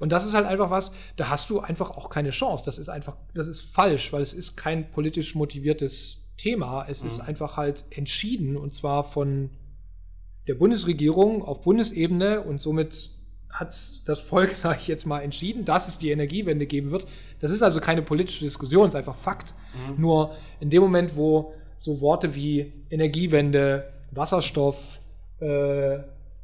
Und 0.00 0.12
das 0.12 0.24
ist 0.24 0.34
halt 0.34 0.46
einfach 0.46 0.70
was, 0.70 0.92
da 1.16 1.28
hast 1.28 1.50
du 1.50 1.60
einfach 1.60 1.90
auch 1.90 2.08
keine 2.08 2.30
Chance. 2.30 2.64
Das 2.64 2.78
ist 2.78 2.88
einfach, 2.88 3.16
das 3.34 3.48
ist 3.48 3.60
falsch, 3.60 4.12
weil 4.12 4.22
es 4.22 4.32
ist 4.32 4.56
kein 4.56 4.90
politisch 4.90 5.34
motiviertes 5.34 6.32
Thema. 6.38 6.86
Es 6.88 7.02
mhm. 7.02 7.06
ist 7.06 7.20
einfach 7.20 7.56
halt 7.56 7.84
entschieden 7.90 8.56
und 8.56 8.74
zwar 8.74 9.04
von 9.04 9.50
der 10.48 10.54
Bundesregierung 10.54 11.44
auf 11.44 11.60
Bundesebene 11.60 12.40
und 12.40 12.60
somit 12.60 13.10
hat 13.50 14.08
das 14.08 14.18
Volk, 14.18 14.50
sage 14.56 14.78
ich 14.80 14.88
jetzt 14.88 15.06
mal, 15.06 15.20
entschieden, 15.20 15.64
dass 15.64 15.88
es 15.88 15.98
die 15.98 16.10
Energiewende 16.10 16.66
geben 16.66 16.90
wird. 16.90 17.06
Das 17.40 17.50
ist 17.50 17.62
also 17.62 17.80
keine 17.80 18.02
politische 18.02 18.44
Diskussion, 18.44 18.86
es 18.86 18.94
ist 18.94 18.96
einfach 18.96 19.16
Fakt. 19.16 19.54
Mhm. 19.74 20.00
Nur 20.00 20.34
in 20.60 20.70
dem 20.70 20.82
Moment, 20.82 21.16
wo 21.16 21.54
so 21.78 22.00
Worte 22.00 22.34
wie 22.34 22.72
Energiewende, 22.90 23.92
Wasserstoff, 24.10 25.00
äh, 25.40 25.98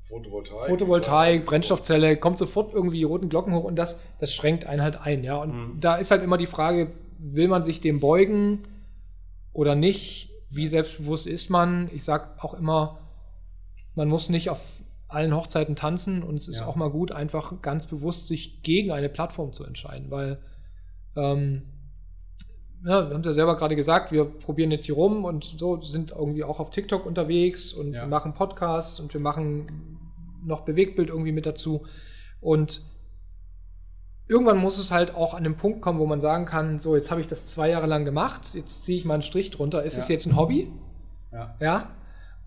Photovoltaik, 0.09 0.67
Photovoltaik 0.67 1.47
Brennstoffzelle, 1.47 2.17
kommt 2.17 2.39
sofort 2.39 2.73
irgendwie 2.73 2.99
die 2.99 3.05
roten 3.05 3.29
Glocken 3.29 3.53
hoch 3.55 3.65
und 3.65 3.77
das, 3.77 4.01
das 4.21 4.33
schränkt 4.33 4.65
einen 4.65 4.83
halt 4.83 5.01
ein. 5.01 5.25
Ja? 5.25 5.37
Und 5.37 5.53
mhm. 5.53 5.81
da 5.81 5.97
ist 5.97 6.11
halt 6.11 6.23
immer 6.23 6.37
die 6.37 6.47
Frage, 6.47 6.93
will 7.19 7.49
man 7.49 7.65
sich 7.65 7.81
dem 7.81 8.01
beugen 8.01 8.65
oder 9.53 9.75
nicht? 9.75 10.31
Wie 10.49 10.69
selbstbewusst 10.69 11.27
ist 11.27 11.51
man? 11.51 11.91
Ich 11.93 12.05
sage 12.05 12.29
auch 12.39 12.55
immer, 12.55 13.01
man 13.95 14.09
muss 14.09 14.29
nicht 14.29 14.49
auf 14.49 14.61
allen 15.09 15.35
Hochzeiten 15.35 15.77
tanzen 15.77 16.23
und 16.23 16.35
es 16.37 16.49
ist 16.49 16.61
ja. 16.61 16.67
auch 16.67 16.77
mal 16.77 16.91
gut, 16.91 17.13
einfach 17.13 17.63
ganz 17.63 17.87
bewusst 17.87 18.27
sich 18.27 18.63
gegen 18.63 18.91
eine 18.91 19.09
Plattform 19.09 19.53
zu 19.53 19.65
entscheiden, 19.65 20.11
weil 20.11 20.39
ähm, 21.15 21.63
ja, 22.85 23.09
wir 23.09 23.15
haben 23.15 23.21
es 23.21 23.27
ja 23.27 23.33
selber 23.33 23.57
gerade 23.57 23.77
gesagt, 23.77 24.13
wir 24.13 24.25
probieren 24.25 24.71
jetzt 24.71 24.87
hier 24.87 24.95
rum 24.95 25.25
und 25.25 25.45
so 25.45 25.81
sind 25.81 26.11
irgendwie 26.11 26.45
auch 26.45 26.61
auf 26.61 26.71
TikTok 26.71 27.07
unterwegs 27.07 27.73
und 27.73 27.93
ja. 27.93 28.03
wir 28.03 28.09
machen 28.09 28.35
Podcasts 28.35 29.01
und 29.01 29.13
wir 29.13 29.21
machen 29.21 29.67
noch 30.45 30.61
Bewegtbild 30.61 31.09
irgendwie 31.09 31.33
mit 31.33 31.47
dazu. 31.47 31.85
Und 32.41 32.83
irgendwann 34.29 34.59
muss 34.59 34.79
es 34.79 34.91
halt 34.91 35.15
auch 35.15 35.35
an 35.35 35.43
den 35.43 35.57
Punkt 35.57 35.83
kommen, 35.83 35.99
wo 35.99 36.07
man 36.07 36.21
sagen 36.21 36.47
kann, 36.47 36.79
so, 36.79 36.95
jetzt 36.95 37.11
habe 37.11 37.21
ich 37.21 37.29
das 37.29 37.49
zwei 37.49 37.71
Jahre 37.71 37.87
lang 37.87 38.05
gemacht, 38.05 38.55
jetzt 38.55 38.85
ziehe 38.85 38.99
ich 38.99 39.05
mal 39.05 39.15
einen 39.15 39.23
Strich 39.23 39.51
drunter. 39.51 39.83
Ist 39.83 39.99
es 39.99 40.09
jetzt 40.09 40.27
ein 40.27 40.37
Hobby? 40.37 40.71
Ja. 41.33 41.57
ja? 41.61 41.91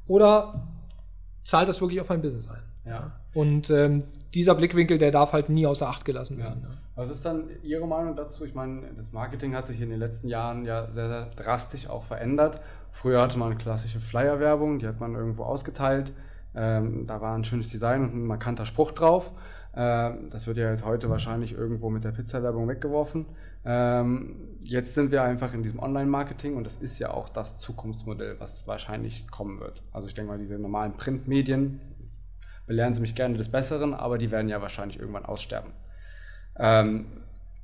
Oder 0.08 0.69
zahlt 1.50 1.68
das 1.68 1.82
wirklich 1.82 2.00
auf 2.00 2.10
mein 2.10 2.22
Business 2.22 2.50
ein? 2.50 2.62
Ja. 2.86 3.12
Und 3.34 3.70
ähm, 3.70 4.04
dieser 4.34 4.56
Blickwinkel, 4.56 4.98
der 4.98 5.12
darf 5.12 5.34
halt 5.34 5.50
nie 5.50 5.66
außer 5.66 5.88
Acht 5.88 6.06
gelassen 6.06 6.38
werden. 6.38 6.62
Ja. 6.64 6.70
Was 6.96 7.10
ist 7.10 7.26
dann 7.26 7.50
Ihre 7.64 7.88
Meinung 7.88 8.16
dazu? 8.16 8.46
Ich 8.46 8.54
meine, 8.54 8.82
das 8.96 9.14
Marketing 9.14 9.56
hat 9.56 9.68
sich 9.68 9.82
in 9.82 9.90
den 9.90 10.00
letzten 10.00 10.28
Jahren 10.28 10.66
ja 10.66 10.92
sehr, 10.92 11.08
sehr 11.08 11.26
drastisch 11.36 11.90
auch 11.90 12.04
verändert. 12.04 12.62
Früher 12.92 13.22
hatte 13.22 13.38
man 13.38 13.58
klassische 13.58 14.00
Flyer-Werbung, 14.00 14.80
die 14.80 14.88
hat 14.88 15.00
man 15.00 15.16
irgendwo 15.16 15.44
ausgeteilt. 15.44 16.12
Ähm, 16.56 17.06
da 17.08 17.22
war 17.22 17.36
ein 17.36 17.44
schönes 17.44 17.70
Design 17.70 18.04
und 18.04 18.16
ein 18.16 18.26
markanter 18.26 18.66
Spruch 18.66 18.92
drauf. 18.92 19.32
Ähm, 19.76 20.30
das 20.32 20.48
wird 20.48 20.58
ja 20.58 20.70
jetzt 20.70 20.84
heute 20.84 21.10
wahrscheinlich 21.10 21.54
irgendwo 21.54 21.90
mit 21.90 22.04
der 22.04 22.12
Pizza-Werbung 22.12 22.68
weggeworfen. 22.68 23.26
Ähm, 23.66 24.58
jetzt 24.62 24.94
sind 24.94 25.12
wir 25.12 25.24
einfach 25.24 25.54
in 25.54 25.64
diesem 25.64 25.80
Online-Marketing 25.80 26.56
und 26.56 26.64
das 26.64 26.78
ist 26.78 27.00
ja 27.00 27.12
auch 27.12 27.30
das 27.30 27.60
Zukunftsmodell, 27.60 28.40
was 28.40 28.68
wahrscheinlich 28.68 29.28
kommen 29.30 29.60
wird. 29.60 29.84
Also 29.92 30.08
ich 30.08 30.14
denke 30.14 30.32
mal, 30.32 30.38
diese 30.38 30.58
normalen 30.58 30.94
Printmedien, 30.94 31.82
belehren 32.68 32.94
Sie 32.94 33.02
mich 33.02 33.16
gerne 33.16 33.38
des 33.38 33.50
Besseren, 33.50 33.94
aber 33.94 34.18
die 34.18 34.32
werden 34.32 34.48
ja 34.48 34.62
wahrscheinlich 34.62 35.00
irgendwann 35.00 35.26
aussterben. 35.26 35.72
Ähm, 36.58 37.06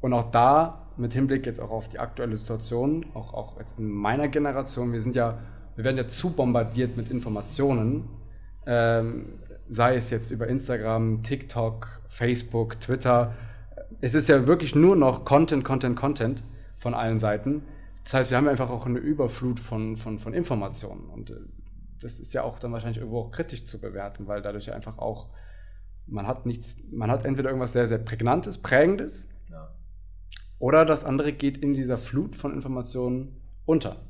und 0.02 0.14
auch 0.14 0.32
da, 0.32 0.92
mit 0.98 1.14
Hinblick 1.14 1.46
jetzt 1.46 1.60
auch 1.60 1.72
auf 1.72 1.90
die 1.90 2.00
aktuelle 2.00 2.36
Situation, 2.36 3.06
auch, 3.14 3.34
auch 3.34 3.60
jetzt 3.60 3.78
in 3.78 3.90
meiner 3.90 4.28
Generation, 4.28 4.94
wir 4.94 5.02
sind 5.02 5.16
ja, 5.16 5.38
wir 5.76 5.84
werden 5.84 5.98
ja 5.98 6.08
zu 6.08 6.32
bombardiert 6.32 6.96
mit 6.96 7.10
Informationen, 7.12 8.08
ähm, 8.66 9.40
sei 9.68 9.96
es 9.96 10.10
jetzt 10.10 10.32
über 10.32 10.48
Instagram, 10.48 11.24
TikTok, 11.24 12.02
Facebook, 12.08 12.80
Twitter. 12.80 13.34
Es 14.06 14.14
ist 14.14 14.30
ja 14.30 14.46
wirklich 14.46 14.76
nur 14.76 14.96
noch 14.96 15.26
Content, 15.26 15.66
Content, 15.66 15.96
Content 15.98 16.44
von 16.78 16.94
allen 16.94 17.18
Seiten. 17.18 17.64
Das 18.04 18.14
heißt, 18.14 18.30
wir 18.30 18.38
haben 18.38 18.48
einfach 18.48 18.70
auch 18.70 18.86
eine 18.86 19.00
Überflut 19.00 19.60
von, 19.60 19.98
von, 19.98 20.20
von 20.20 20.32
Informationen. 20.36 21.10
Und 21.10 21.32
äh, 21.32 21.38
das 22.00 22.20
ist 22.20 22.32
ja 22.32 22.44
auch 22.44 22.60
dann 22.60 22.72
wahrscheinlich 22.72 23.00
irgendwo 23.00 23.22
auch 23.22 23.32
kritisch 23.32 23.66
zu 23.66 23.82
bewerten, 23.82 24.28
weil 24.28 24.44
dadurch 24.44 24.72
einfach 24.72 25.00
auch, 25.00 25.30
man 26.06 26.28
hat 26.28 26.46
nichts, 26.46 26.76
man 26.92 27.10
hat 27.10 27.26
entweder 27.26 27.50
irgendwas 27.50 27.74
sehr, 27.74 27.88
sehr 27.88 27.98
Prägnantes, 27.98 28.60
Prägendes, 28.60 29.28
ja. 29.50 29.74
oder 30.60 30.86
das 30.86 31.04
andere 31.04 31.34
geht 31.34 31.58
in 31.58 31.74
dieser 31.74 31.98
Flut 31.98 32.36
von 32.36 32.54
Informationen 32.54 33.42
unter. 33.66 34.06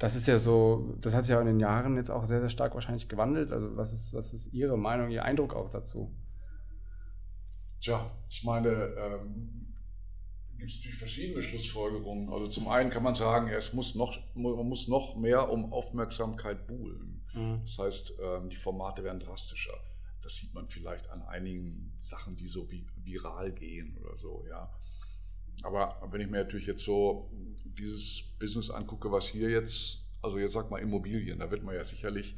Das 0.00 0.16
ist 0.16 0.26
ja 0.26 0.40
so, 0.40 0.96
das 1.00 1.14
hat 1.14 1.26
sich 1.26 1.32
ja 1.32 1.40
in 1.40 1.46
den 1.46 1.60
Jahren 1.60 1.94
jetzt 1.94 2.10
auch 2.10 2.24
sehr, 2.24 2.40
sehr 2.40 2.50
stark 2.50 2.74
wahrscheinlich 2.74 3.08
gewandelt. 3.08 3.52
Also 3.52 3.76
was 3.76 3.92
ist, 3.92 4.14
was 4.14 4.34
ist 4.34 4.52
Ihre 4.52 4.76
Meinung, 4.76 5.10
Ihr 5.10 5.24
Eindruck 5.24 5.54
auch 5.54 5.70
dazu? 5.70 6.12
Tja, 7.80 8.10
ich 8.28 8.42
meine, 8.44 8.70
ähm, 8.70 9.66
gibt 10.58 10.70
es 10.70 10.76
natürlich 10.78 10.98
verschiedene 10.98 11.42
Schlussfolgerungen. 11.42 12.28
Also 12.28 12.48
zum 12.48 12.68
einen 12.68 12.90
kann 12.90 13.02
man 13.02 13.14
sagen, 13.14 13.48
es 13.48 13.72
muss 13.72 13.94
noch, 13.94 14.18
man 14.34 14.66
muss 14.68 14.88
noch 14.88 15.16
mehr 15.16 15.50
um 15.50 15.72
Aufmerksamkeit 15.72 16.66
buhlen. 16.66 17.24
Mhm. 17.34 17.60
Das 17.62 17.78
heißt, 17.78 18.18
ähm, 18.22 18.48
die 18.48 18.56
Formate 18.56 19.04
werden 19.04 19.20
drastischer. 19.20 19.74
Das 20.22 20.34
sieht 20.36 20.54
man 20.54 20.68
vielleicht 20.68 21.10
an 21.10 21.22
einigen 21.22 21.92
Sachen, 21.96 22.36
die 22.36 22.48
so 22.48 22.68
viral 22.96 23.52
gehen 23.52 23.96
oder 23.98 24.16
so, 24.16 24.44
ja. 24.48 24.72
Aber 25.62 26.00
wenn 26.10 26.20
ich 26.20 26.28
mir 26.28 26.38
natürlich 26.38 26.66
jetzt 26.66 26.84
so 26.84 27.30
dieses 27.64 28.34
Business 28.38 28.70
angucke, 28.70 29.10
was 29.10 29.28
hier 29.28 29.50
jetzt, 29.50 30.04
also 30.22 30.38
jetzt 30.38 30.52
sag 30.52 30.70
mal 30.70 30.78
Immobilien, 30.78 31.38
da 31.38 31.50
wird 31.50 31.62
man 31.62 31.74
ja 31.74 31.84
sicherlich 31.84 32.36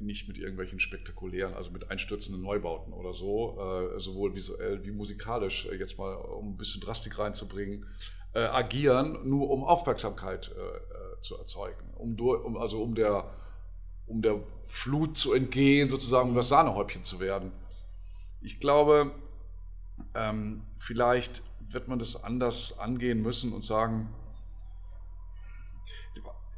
nicht 0.00 0.28
mit 0.28 0.36
irgendwelchen 0.36 0.78
spektakulären, 0.78 1.54
also 1.54 1.70
mit 1.70 1.90
einstürzenden 1.90 2.42
Neubauten 2.42 2.92
oder 2.92 3.14
so, 3.14 3.58
äh, 3.58 3.98
sowohl 3.98 4.34
visuell 4.34 4.84
wie 4.84 4.90
musikalisch, 4.90 5.66
äh, 5.66 5.76
jetzt 5.76 5.98
mal 5.98 6.14
um 6.14 6.50
ein 6.50 6.56
bisschen 6.56 6.80
Drastik 6.80 7.18
reinzubringen, 7.18 7.86
agieren, 8.34 9.28
nur 9.28 9.50
um 9.50 9.62
Aufmerksamkeit 9.62 10.54
zu 11.20 11.36
erzeugen, 11.36 11.92
um, 11.96 12.18
um, 12.18 12.56
also 12.56 12.82
um 12.82 12.94
der, 12.94 13.30
um 14.06 14.22
der 14.22 14.42
Flut 14.62 15.18
zu 15.18 15.34
entgehen, 15.34 15.90
sozusagen 15.90 16.30
um 16.30 16.34
das 16.34 16.48
Sahnehäubchen 16.48 17.02
zu 17.02 17.20
werden. 17.20 17.52
Ich 18.40 18.58
glaube, 18.58 19.12
ähm, 20.14 20.62
vielleicht 20.78 21.42
wird 21.68 21.88
man 21.88 21.98
das 21.98 22.24
anders 22.24 22.78
angehen 22.78 23.20
müssen 23.20 23.52
und 23.52 23.64
sagen, 23.64 24.08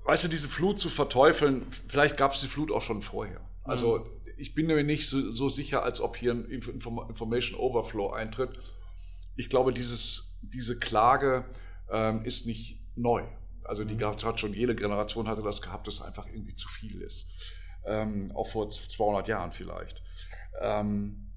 weißt 0.04 0.24
du, 0.24 0.28
diese 0.28 0.48
Flut 0.48 0.78
zu 0.78 0.88
verteufeln, 0.88 1.66
vielleicht 1.88 2.16
gab 2.16 2.32
es 2.32 2.40
die 2.40 2.48
Flut 2.48 2.70
auch 2.70 2.82
schon 2.82 3.02
vorher. 3.02 3.40
Also 3.64 3.98
mhm. 3.98 4.06
ich 4.36 4.54
bin 4.54 4.66
mir 4.66 4.82
nicht 4.84 5.08
so, 5.08 5.30
so, 5.30 5.48
sicher, 5.48 5.82
als 5.82 6.00
ob 6.00 6.16
hier 6.16 6.32
ein 6.32 6.44
Information 6.44 7.58
Overflow 7.58 8.10
eintritt. 8.10 8.50
Ich 9.36 9.48
glaube, 9.48 9.72
dieses, 9.72 10.38
diese 10.42 10.78
Klage 10.78 11.44
ähm, 11.90 12.24
ist 12.24 12.46
nicht 12.46 12.80
neu. 12.94 13.24
Also 13.64 13.84
die 13.84 13.94
mhm. 13.94 14.04
hat 14.04 14.38
schon 14.38 14.52
jede 14.52 14.74
Generation 14.74 15.26
hatte 15.26 15.42
das 15.42 15.62
gehabt, 15.62 15.86
dass 15.86 16.02
einfach 16.02 16.26
irgendwie 16.26 16.54
zu 16.54 16.68
viel 16.68 17.00
ist. 17.00 17.26
Ähm, 17.86 18.30
auch 18.34 18.48
vor 18.48 18.68
200 18.68 19.26
Jahren 19.28 19.52
vielleicht. 19.52 20.02
Ähm, 20.60 21.32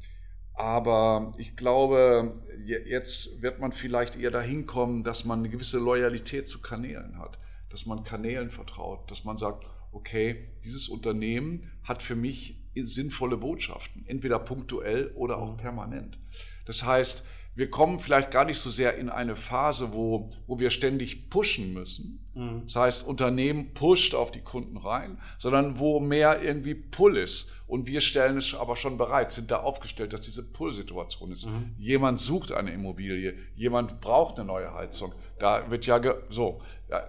aber 0.53 1.34
ich 1.38 1.55
glaube, 1.55 2.41
jetzt 2.65 3.41
wird 3.41 3.59
man 3.59 3.72
vielleicht 3.72 4.15
eher 4.15 4.32
dahin 4.32 4.65
kommen, 4.65 5.03
dass 5.03 5.24
man 5.24 5.39
eine 5.39 5.49
gewisse 5.49 5.78
Loyalität 5.78 6.47
zu 6.47 6.61
Kanälen 6.61 7.20
hat 7.20 7.38
dass 7.70 7.86
man 7.86 8.03
Kanälen 8.03 8.49
vertraut, 8.49 9.09
dass 9.11 9.24
man 9.24 9.38
sagt, 9.38 9.65
okay, 9.91 10.49
dieses 10.63 10.89
Unternehmen 10.89 11.72
hat 11.84 12.01
für 12.01 12.15
mich 12.15 12.61
sinnvolle 12.76 13.38
Botschaften, 13.38 14.05
entweder 14.05 14.39
punktuell 14.39 15.11
oder 15.15 15.39
auch 15.39 15.53
mhm. 15.53 15.57
permanent. 15.57 16.20
Das 16.65 16.86
heißt, 16.86 17.26
wir 17.57 17.72
kommen 17.72 17.97
vielleicht 17.97 18.30
gar 18.30 18.45
nicht 18.45 18.59
so 18.59 18.70
sehr 18.70 18.97
in 18.97 19.09
eine 19.09 19.36
Phase, 19.36 19.91
wo, 19.91 20.30
wo 20.45 20.59
wir 20.59 20.70
ständig 20.70 21.32
pushen 21.32 21.74
müssen. 21.74 22.24
Mhm. 22.36 22.61
Das 22.65 22.76
heißt, 22.76 23.07
Unternehmen 23.07 23.74
pusht 23.74 24.13
auf 24.13 24.32
die 24.32 24.41
Kunden 24.41 24.78
rein, 24.78 25.18
sondern 25.39 25.80
wo 25.80 25.99
mehr 25.99 26.39
irgendwie 26.43 26.76
Pull 26.76 27.18
ist. 27.18 27.51
Und 27.65 27.88
wir 27.88 28.01
stellen 28.01 28.38
es 28.38 28.53
aber 28.53 28.76
schon 28.76 28.99
bereit, 28.99 29.32
sind 29.32 29.49
da 29.49 29.61
aufgestellt, 29.61 30.13
dass 30.13 30.22
diese 30.22 30.43
Pull-Situation 30.43 31.32
ist. 31.32 31.47
Mhm. 31.47 31.74
Jemand 31.80 32.20
sucht 32.20 32.51
eine 32.51 32.72
Immobilie, 32.72 33.36
jemand 33.55 34.01
braucht 34.01 34.38
eine 34.38 34.45
neue 34.45 34.72
Heizung. 34.76 35.13
Da 35.40 35.70
wird 35.70 35.86
ja 35.86 36.02
so. 36.30 36.62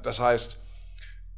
Das 0.02 0.20
heißt, 0.20 0.62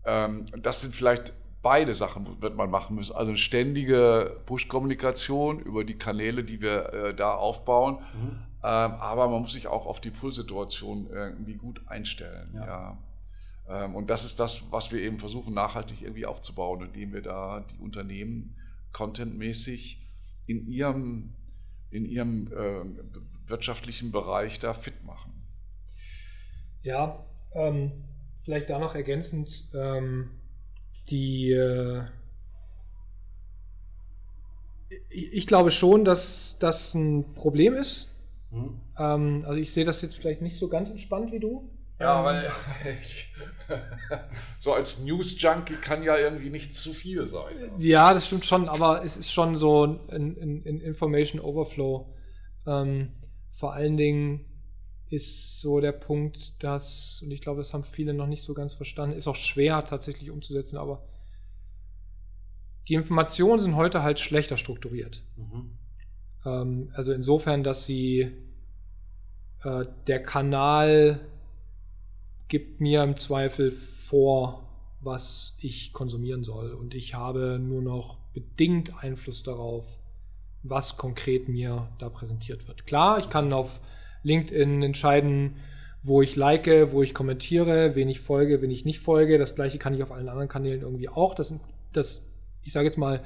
ähm, 0.05 0.47
das 0.57 0.81
sind 0.81 0.95
vielleicht 0.95 1.33
beide 1.63 1.95
Sachen 1.95 2.41
wird 2.41 2.57
man 2.57 2.71
machen 2.71 2.97
müssen. 2.97 3.15
Also 3.15 3.31
eine 3.31 3.39
ständige 3.39 4.41
Push-Kommunikation 4.47 5.61
über 5.61 5.85
die 5.85 5.99
Kanäle, 5.99 6.45
die 6.45 6.61
wir 6.61 6.93
äh, 6.93 7.15
da 7.15 7.35
aufbauen. 7.35 7.99
Mhm. 8.15 8.31
Ähm, 8.63 8.93
aber 8.93 9.29
man 9.29 9.41
muss 9.41 9.53
sich 9.53 9.67
auch 9.69 9.87
auf 9.87 10.01
die 10.01 10.11
Pull-Situation 10.11 11.09
irgendwie 11.11 11.55
gut 11.55 11.83
einstellen. 11.87 12.51
Ja. 12.55 12.67
ja. 12.67 12.99
Ähm, 13.69 13.95
und 13.95 14.11
das 14.11 14.25
ist 14.25 14.41
das, 14.41 14.71
was 14.71 14.93
wir 14.93 15.01
eben 15.01 15.19
versuchen, 15.19 15.55
nachhaltig 15.55 16.03
irgendwie 16.03 16.27
aufzubauen, 16.27 16.83
indem 16.83 17.13
wir 17.13 17.23
da 17.23 17.61
die 17.61 17.79
Unternehmen 17.79 18.57
contentmäßig 18.93 20.07
in 20.47 20.67
ihrem, 20.67 21.35
in 21.91 22.05
ihrem 22.05 22.49
äh, 22.53 23.49
wirtschaftlichen 23.49 24.13
Bereich 24.13 24.59
da 24.59 24.75
fit 24.75 25.05
machen. 25.05 25.40
Ja, 26.83 27.25
ähm, 27.53 27.93
vielleicht 28.43 28.71
da 28.71 28.79
noch 28.79 28.95
ergänzend, 28.95 29.69
ähm, 29.75 30.31
die 31.09 31.53
äh, 31.53 32.03
ich 35.09 35.47
glaube 35.47 35.71
schon, 35.71 36.05
dass 36.05 36.57
das 36.59 36.95
ein 36.95 37.35
Problem 37.35 37.75
ist. 37.75 38.09
Mhm. 38.51 38.81
Ähm, 38.99 39.45
also 39.47 39.59
ich 39.59 39.73
sehe 39.73 39.85
das 39.85 40.03
jetzt 40.03 40.17
vielleicht 40.17 40.43
nicht 40.43 40.57
so 40.57 40.69
ganz 40.69 40.91
entspannt 40.91 41.33
wie 41.33 41.41
du. 41.41 41.69
Ja, 42.01 42.19
ähm, 42.19 42.25
weil 42.25 42.99
ich, 43.01 43.33
so 44.59 44.73
als 44.73 45.05
News-Junkie 45.05 45.75
kann 45.75 46.03
ja 46.03 46.17
irgendwie 46.17 46.51
nicht 46.51 46.75
zu 46.75 46.93
viel 46.93 47.27
sein. 47.27 47.71
Ja, 47.79 48.13
das 48.15 48.27
stimmt 48.27 48.47
schon, 48.47 48.69
aber 48.69 49.05
es 49.05 49.17
ist 49.17 49.33
schon 49.33 49.55
so 49.55 49.85
ein, 49.85 50.01
ein, 50.11 50.63
ein 50.67 50.81
Information 50.81 51.41
Overflow. 51.41 52.13
Ähm, 52.67 53.13
vor 53.51 53.75
allen 53.75 53.97
Dingen 53.97 54.47
ist 55.11 55.61
so 55.61 55.81
der 55.81 55.93
Punkt, 55.93 56.63
dass, 56.63 57.21
und 57.23 57.31
ich 57.33 57.41
glaube, 57.41 57.59
das 57.59 57.75
haben 57.75 57.85
viele 57.85 58.15
noch 58.15 58.29
nicht 58.29 58.43
so 58.43 58.55
ganz 58.55 58.73
verstanden, 58.73 59.17
ist 59.17 59.27
auch 59.27 59.37
schwer 59.37 59.85
tatsächlich 59.85 60.31
umzusetzen, 60.31 60.77
aber 60.77 61.03
die 62.89 62.95
Informationen 62.95 63.61
sind 63.61 63.77
heute 63.77 64.03
halt 64.03 64.21
schlechter 64.21 64.57
strukturiert. 64.57 65.23
Mhm. 65.37 65.79
Ähm, 66.47 66.93
also 66.95 67.13
insofern, 67.13 67.63
dass 67.65 67.87
sie 67.87 68.33
äh, 69.65 69.85
der 70.07 70.23
Kanal 70.23 71.21
gibt 72.49 72.81
mir 72.81 73.03
im 73.03 73.17
Zweifel 73.17 73.71
vor, 73.71 74.67
was 75.01 75.57
ich 75.61 75.93
konsumieren 75.93 76.45
soll. 76.45 76.73
Und 76.73 76.95
ich 76.95 77.15
habe 77.15 77.59
nur 77.59 77.83
noch 77.83 78.19
bedingt 78.33 79.03
Einfluss 79.03 79.43
darauf, 79.43 79.99
was 80.63 80.97
konkret 80.97 81.49
mir 81.49 81.89
da 81.99 82.09
präsentiert 82.09 82.69
wird. 82.69 82.87
Klar, 82.87 83.19
ich 83.19 83.31
kann 83.31 83.53
auf 83.53 83.81
LinkedIn 84.23 84.83
entscheiden, 84.83 85.57
wo 86.03 86.23
ich 86.23 86.37
like, 86.37 86.67
wo 86.93 87.03
ich 87.03 87.15
kommentiere, 87.15 87.95
wen 87.95 88.09
ich 88.09 88.21
folge, 88.21 88.63
wen 88.63 88.71
ich 88.71 88.85
nicht 88.85 89.01
folge. 89.01 89.39
Das 89.39 89.55
gleiche 89.55 89.79
kann 89.79 89.95
ich 89.95 90.03
auf 90.03 90.13
allen 90.13 90.29
anderen 90.29 90.49
Kanälen 90.49 90.83
irgendwie 90.83 91.09
auch. 91.09 91.35
Das, 91.35 91.55
das 91.93 92.31
ich 92.63 92.73
sage 92.73 92.87
jetzt 92.87 92.99
mal, 92.99 93.23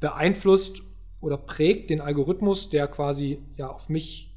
beeinflusst 0.00 0.82
oder 1.20 1.36
prägt 1.36 1.90
den 1.90 2.00
Algorithmus, 2.00 2.70
der 2.70 2.86
quasi 2.88 3.38
ja 3.56 3.68
auf 3.68 3.88
mich 3.88 4.34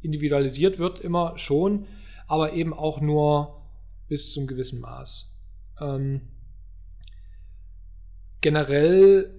individualisiert 0.00 0.78
wird, 0.78 1.00
immer 1.00 1.38
schon, 1.38 1.86
aber 2.26 2.52
eben 2.52 2.74
auch 2.74 3.00
nur 3.00 3.62
bis 4.08 4.32
zum 4.32 4.46
gewissen 4.46 4.80
Maß. 4.80 5.34
Ähm, 5.80 6.28
generell 8.40 9.34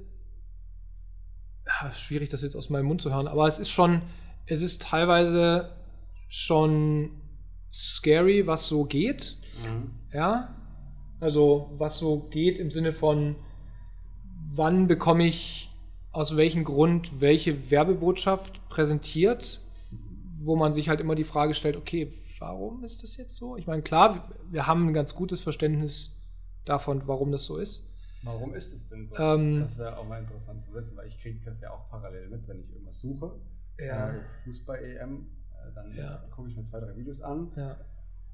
schwierig, 1.93 2.29
das 2.29 2.41
jetzt 2.41 2.55
aus 2.55 2.69
meinem 2.69 2.85
Mund 2.85 3.01
zu 3.01 3.13
hören, 3.13 3.27
aber 3.27 3.47
es 3.47 3.59
ist 3.59 3.69
schon, 3.69 4.01
es 4.47 4.61
ist 4.61 4.81
teilweise 4.81 5.75
schon 6.29 7.21
scary, 7.71 8.47
was 8.47 8.67
so 8.67 8.85
geht. 8.85 9.37
Mhm. 9.63 9.91
Ja. 10.13 10.55
Also, 11.19 11.71
was 11.77 11.97
so 11.97 12.19
geht 12.29 12.59
im 12.59 12.71
Sinne 12.71 12.91
von, 12.91 13.35
wann 14.55 14.87
bekomme 14.87 15.25
ich 15.25 15.71
aus 16.11 16.37
welchem 16.37 16.63
Grund 16.63 17.19
welche 17.19 17.71
Werbebotschaft 17.71 18.69
präsentiert, 18.69 19.61
wo 20.37 20.55
man 20.55 20.73
sich 20.73 20.89
halt 20.89 21.01
immer 21.01 21.15
die 21.15 21.23
Frage 21.23 21.53
stellt, 21.53 21.75
okay, 21.75 22.13
warum 22.39 22.83
ist 22.83 23.03
das 23.03 23.17
jetzt 23.17 23.35
so? 23.35 23.57
Ich 23.57 23.67
meine, 23.67 23.81
klar, 23.81 24.29
wir 24.49 24.67
haben 24.67 24.87
ein 24.87 24.93
ganz 24.93 25.15
gutes 25.15 25.39
Verständnis 25.39 26.21
davon, 26.63 27.07
warum 27.07 27.31
das 27.31 27.45
so 27.45 27.57
ist. 27.57 27.87
Warum 28.23 28.53
ist 28.53 28.73
es 28.73 28.87
denn 28.87 29.05
so? 29.05 29.15
Ähm, 29.17 29.59
das 29.59 29.77
wäre 29.77 29.97
auch 29.97 30.07
mal 30.07 30.19
interessant 30.19 30.63
zu 30.63 30.73
wissen, 30.73 30.97
weil 30.97 31.07
ich 31.07 31.19
kriege 31.19 31.39
das 31.43 31.61
ja 31.61 31.71
auch 31.71 31.89
parallel 31.89 32.29
mit, 32.29 32.47
wenn 32.47 32.59
ich 32.59 32.71
irgendwas 32.71 32.99
suche. 32.99 33.35
Ja. 33.79 34.09
Äh, 34.09 34.17
jetzt 34.17 34.35
Fußball-EM, 34.43 35.27
äh, 35.51 35.73
dann 35.73 35.95
ja. 35.95 36.23
gucke 36.31 36.49
ich 36.49 36.55
mir 36.55 36.63
zwei, 36.63 36.79
drei 36.79 36.95
Videos 36.95 37.21
an. 37.21 37.51
Ja. 37.55 37.77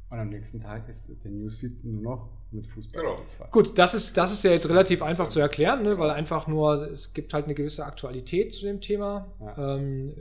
Und 0.10 0.20
am 0.20 0.28
nächsten 0.28 0.60
Tag 0.60 0.90
ist 0.90 1.10
der 1.24 1.32
Newsfeed 1.32 1.86
nur 1.86 2.02
noch 2.02 2.30
mit 2.52 2.68
Fußball. 2.68 3.02
Genau. 3.02 3.50
Gut, 3.50 3.78
das 3.78 3.94
ist, 3.94 4.18
das 4.18 4.34
ist 4.34 4.44
ja 4.44 4.52
jetzt 4.52 4.68
relativ 4.68 5.02
einfach 5.02 5.30
zu 5.30 5.40
erklären, 5.40 5.84
ne? 5.84 5.98
weil 5.98 6.10
einfach 6.10 6.48
nur, 6.48 6.92
es 6.92 7.14
gibt 7.14 7.34
halt 7.34 7.46
eine 7.46 7.56
gewisse 7.56 7.86
Aktualität 7.86 8.54
zu 8.54 8.66
dem 8.66 8.82
Thema. 8.82 9.34
Ja. 9.40 9.78
Ähm, 9.78 10.14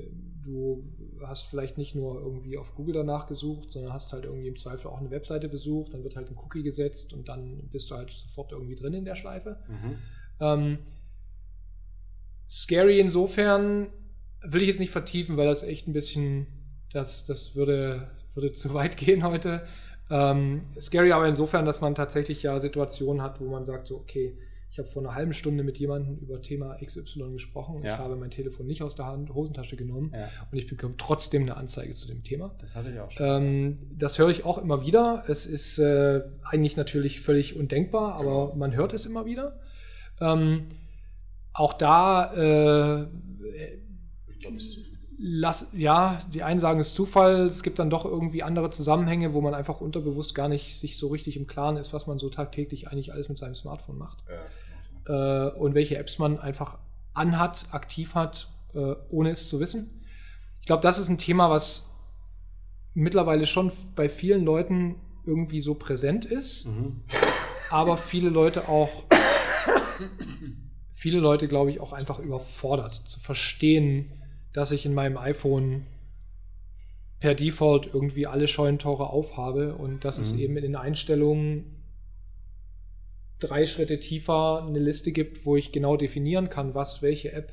du 0.45 0.85
hast 1.27 1.49
vielleicht 1.49 1.77
nicht 1.77 1.97
nur 1.97 2.21
irgendwie 2.21 2.57
auf 2.57 2.77
Google 2.77 2.95
danach 2.95 3.27
gesucht, 3.27 3.73
sondern 3.73 3.93
hast 3.93 4.13
halt 4.13 4.27
irgendwie 4.27 4.47
im 4.47 4.57
Zweifel 4.57 4.89
auch 4.89 5.01
eine 5.01 5.11
Webseite 5.11 5.49
besucht, 5.49 5.93
dann 5.93 6.05
wird 6.05 6.15
halt 6.15 6.31
ein 6.31 6.37
Cookie 6.37 6.63
gesetzt 6.63 7.13
und 7.13 7.29
dann 7.29 7.69
bist 7.73 7.91
du 7.91 7.97
halt 7.97 8.11
sofort 8.11 8.53
irgendwie 8.53 8.77
drin 8.77 8.95
in 8.95 9.05
der 9.05 9.17
Schleife. 9.17 9.59
Mhm. 9.69 9.99
Ähm, 10.39 10.79
scary 12.49 13.01
insofern 13.01 13.89
will 14.43 14.63
ich 14.63 14.69
jetzt 14.69 14.81
nicht 14.81 14.93
vertiefen, 14.93 15.37
weil 15.37 15.47
das 15.47 15.63
echt 15.63 15.87
ein 15.87 15.93
bisschen, 15.93 16.47
das, 16.93 17.27
das 17.27 17.55
würde 17.55 18.11
würde 18.35 18.53
zu 18.53 18.75
weit 18.75 18.97
gehen 18.97 19.23
heute. 19.25 19.63
Ähm, 20.11 20.63
scary 20.81 21.13
aber 21.13 21.29
insofern, 21.29 21.65
dass 21.65 21.81
man 21.81 21.95
tatsächlich 21.95 22.43
ja 22.43 22.59
Situationen 22.59 23.23
hat, 23.23 23.41
wo 23.41 23.49
man 23.49 23.65
sagt, 23.65 23.89
so, 23.89 23.97
okay, 23.97 24.37
ich 24.73 24.79
habe 24.79 24.89
vor 24.89 25.03
einer 25.03 25.17
halben 25.17 25.33
Stunde 25.33 25.65
mit 25.65 25.79
jemandem 25.79 26.17
über 26.19 26.41
Thema 26.43 26.77
XY 26.85 27.33
gesprochen. 27.33 27.83
Ja. 27.83 27.95
Ich 27.95 27.99
habe 27.99 28.15
mein 28.15 28.31
Telefon 28.31 28.67
nicht 28.69 28.83
aus 28.83 28.95
der 28.95 29.07
Hand, 29.07 29.35
Hosentasche 29.35 29.77
genommen 29.77 30.13
ja. 30.15 30.29
und 30.51 30.59
ich 30.59 30.69
bekomme 30.69 30.95
trotzdem 30.97 31.43
eine 31.43 31.57
Anzeige 31.57 31.95
zu 31.95 32.07
dem 32.07 32.23
Thema. 32.23 32.55
Das 32.61 32.77
hatte 32.77 32.91
ich 32.91 33.01
auch 33.01 33.11
schon. 33.11 33.27
Ähm, 33.27 33.79
das 33.97 34.19
höre 34.19 34.29
ich 34.29 34.45
auch 34.45 34.59
immer 34.59 34.85
wieder. 34.87 35.25
Es 35.27 35.47
ist 35.47 35.79
äh, 35.79 36.23
eigentlich 36.45 36.77
natürlich 36.77 37.21
völlig 37.21 37.57
undenkbar, 37.57 38.15
aber 38.15 38.47
genau. 38.47 38.55
man 38.57 38.75
hört 38.75 38.93
es 38.95 39.07
immer 39.07 39.27
wieder. 39.27 39.59
Ähm, 40.21 40.69
auch 41.53 41.73
da 41.73 42.33
äh, 42.35 43.09
glaube, 44.41 44.57
es 44.57 44.77
ist 44.77 44.91
lass, 45.23 45.69
ja, 45.75 46.19
die 46.33 46.43
einen 46.43 46.61
sagen, 46.61 46.81
es 46.81 46.89
ist 46.89 46.95
Zufall, 46.95 47.47
es 47.47 47.63
gibt 47.63 47.79
dann 47.79 47.91
doch 47.91 48.07
irgendwie 48.07 48.43
andere 48.43 48.71
Zusammenhänge, 48.71 49.35
wo 49.35 49.43
man 49.43 49.53
einfach 49.53 49.81
unterbewusst 49.81 50.35
gar 50.35 50.49
nicht 50.49 50.79
sich 50.79 50.97
so 50.97 51.09
richtig 51.09 51.37
im 51.37 51.47
Klaren 51.47 51.77
ist, 51.77 51.93
was 51.93 52.07
man 52.07 52.19
so 52.19 52.31
tagtäglich 52.31 52.89
eigentlich 52.89 53.13
alles 53.13 53.29
mit 53.29 53.37
seinem 53.37 53.55
Smartphone 53.55 53.99
macht. 53.99 54.25
Ja, 54.29 54.41
äh, 55.07 55.51
und 55.51 55.75
welche 55.75 55.99
Apps 55.99 56.19
man 56.19 56.39
einfach 56.39 56.79
anhat, 57.13 57.67
aktiv 57.73 58.15
hat, 58.15 58.49
äh, 58.75 58.95
ohne 59.11 59.31
es 59.31 59.49
zu 59.49 59.61
wissen. 59.61 60.03
Ich 60.61 60.67
glaube, 60.67 60.83
das 60.83 60.99
ist 60.99 61.09
ein 61.09 61.19
Thema, 61.19 61.51
was 61.51 61.91
mittlerweile 62.95 63.47
schon 63.47 63.71
bei 63.95 64.09
vielen 64.09 64.45
Leuten 64.45 64.97
irgendwie 65.27 65.61
so 65.61 65.75
präsent 65.75 66.25
ist, 66.25 66.67
mhm. 66.67 67.03
aber 67.71 67.99
viele 67.99 68.31
Leute 68.31 68.69
auch, 68.69 69.05
viele 70.93 71.19
Leute, 71.19 71.47
glaube 71.47 71.71
ich, 71.71 71.81
auch 71.81 71.93
einfach 71.93 72.19
überfordert 72.19 72.95
zu 72.95 73.21
verstehen, 73.21 74.20
dass 74.53 74.73
ich 74.73 74.87
in 74.87 74.95
meinem 74.95 75.17
iPhone 75.17 75.87
per 77.21 77.35
Default 77.35 77.93
irgendwie 77.93 78.27
alle 78.27 78.49
Scheunentore 78.49 79.11
aufhabe 79.11 79.75
und 79.75 80.05
dass 80.05 80.19
mhm. 80.19 80.25
es 80.25 80.33
eben 80.35 80.57
in 80.57 80.63
den 80.63 80.77
Einstellungen 80.77 81.77
drei 83.39 83.67
Schritte 83.67 84.01
tiefer 84.01 84.65
eine 84.67 84.79
Liste 84.79 85.13
gibt, 85.13 85.45
wo 85.47 85.57
ich 85.57 85.73
genau 85.73 85.97
definieren 85.97 86.51
kann, 86.51 86.75
was 86.75 87.03
welche 87.03 87.33
App 87.33 87.53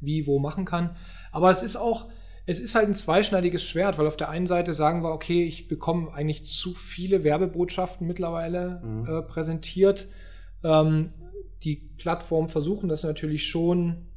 wie 0.00 0.26
wo 0.26 0.38
machen 0.38 0.64
kann. 0.64 0.96
Aber 1.32 1.50
es 1.50 1.62
ist 1.62 1.76
auch, 1.76 2.08
es 2.46 2.60
ist 2.60 2.74
halt 2.74 2.88
ein 2.88 2.94
zweischneidiges 2.94 3.62
Schwert, 3.62 3.98
weil 3.98 4.06
auf 4.06 4.16
der 4.16 4.30
einen 4.30 4.46
Seite 4.46 4.74
sagen 4.74 5.02
wir, 5.02 5.12
okay, 5.12 5.44
ich 5.44 5.68
bekomme 5.68 6.12
eigentlich 6.12 6.46
zu 6.46 6.74
viele 6.74 7.24
Werbebotschaften 7.24 8.06
mittlerweile 8.06 8.80
mhm. 8.84 9.06
äh, 9.06 9.22
präsentiert. 9.22 10.08
Ähm, 10.62 11.10
die 11.64 11.76
Plattformen 11.98 12.48
versuchen 12.48 12.88
das 12.88 13.02
natürlich 13.02 13.46
schon 13.46 14.07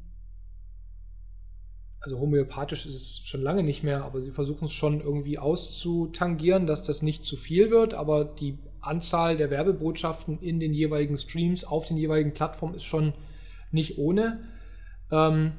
also 2.02 2.18
homöopathisch 2.18 2.84
ist 2.84 2.94
es 2.94 3.20
schon 3.24 3.42
lange 3.42 3.62
nicht 3.62 3.84
mehr, 3.84 4.04
aber 4.04 4.20
sie 4.20 4.32
versuchen 4.32 4.64
es 4.64 4.72
schon 4.72 5.00
irgendwie 5.00 5.38
auszutangieren, 5.38 6.66
dass 6.66 6.82
das 6.82 7.00
nicht 7.00 7.24
zu 7.24 7.36
viel 7.36 7.70
wird, 7.70 7.94
aber 7.94 8.24
die 8.24 8.58
Anzahl 8.80 9.36
der 9.36 9.50
Werbebotschaften 9.50 10.40
in 10.40 10.58
den 10.58 10.72
jeweiligen 10.72 11.16
Streams 11.16 11.62
auf 11.64 11.86
den 11.86 11.96
jeweiligen 11.96 12.34
Plattformen 12.34 12.74
ist 12.74 12.84
schon 12.84 13.14
nicht 13.70 13.98
ohne. 13.98 14.40
Ähm, 15.12 15.52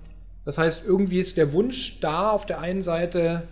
das 0.43 0.57
heißt, 0.57 0.85
irgendwie 0.85 1.19
ist 1.19 1.37
der 1.37 1.53
Wunsch 1.53 2.01
da, 2.01 2.31
auf 2.31 2.45
der 2.45 2.59
einen 2.59 2.83
Seite 2.83 3.47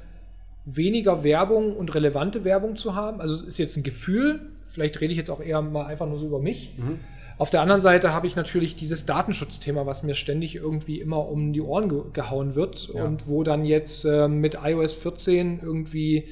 weniger 0.65 1.23
Werbung 1.23 1.75
und 1.75 1.95
relevante 1.95 2.43
Werbung 2.43 2.75
zu 2.75 2.93
haben. 2.93 3.21
Also 3.21 3.45
ist 3.45 3.57
jetzt 3.57 3.77
ein 3.77 3.83
Gefühl, 3.83 4.51
vielleicht 4.65 4.99
rede 4.99 5.13
ich 5.13 5.17
jetzt 5.17 5.31
auch 5.31 5.41
eher 5.41 5.61
mal 5.61 5.85
einfach 5.85 6.07
nur 6.07 6.17
so 6.17 6.27
über 6.27 6.39
mich. 6.39 6.75
Mhm. 6.77 6.99
Auf 7.41 7.49
der 7.49 7.61
anderen 7.61 7.81
Seite 7.81 8.13
habe 8.13 8.27
ich 8.27 8.35
natürlich 8.35 8.75
dieses 8.75 9.07
Datenschutzthema, 9.07 9.87
was 9.87 10.03
mir 10.03 10.13
ständig 10.13 10.57
irgendwie 10.57 11.01
immer 11.01 11.27
um 11.27 11.53
die 11.53 11.61
Ohren 11.61 11.89
ge 11.89 12.03
gehauen 12.13 12.53
wird 12.53 12.89
ja. 12.93 13.03
und 13.03 13.27
wo 13.27 13.41
dann 13.41 13.65
jetzt 13.65 14.05
äh, 14.05 14.27
mit 14.27 14.59
iOS 14.63 14.93
14 14.93 15.59
irgendwie 15.59 16.27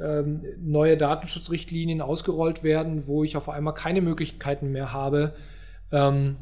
ähm, 0.00 0.40
neue 0.58 0.96
Datenschutzrichtlinien 0.96 2.00
ausgerollt 2.00 2.64
werden, 2.64 3.06
wo 3.06 3.22
ich 3.22 3.36
auf 3.36 3.50
einmal 3.50 3.74
keine 3.74 4.00
Möglichkeiten 4.00 4.72
mehr 4.72 4.94
habe, 4.94 5.34
ähm, 5.92 6.36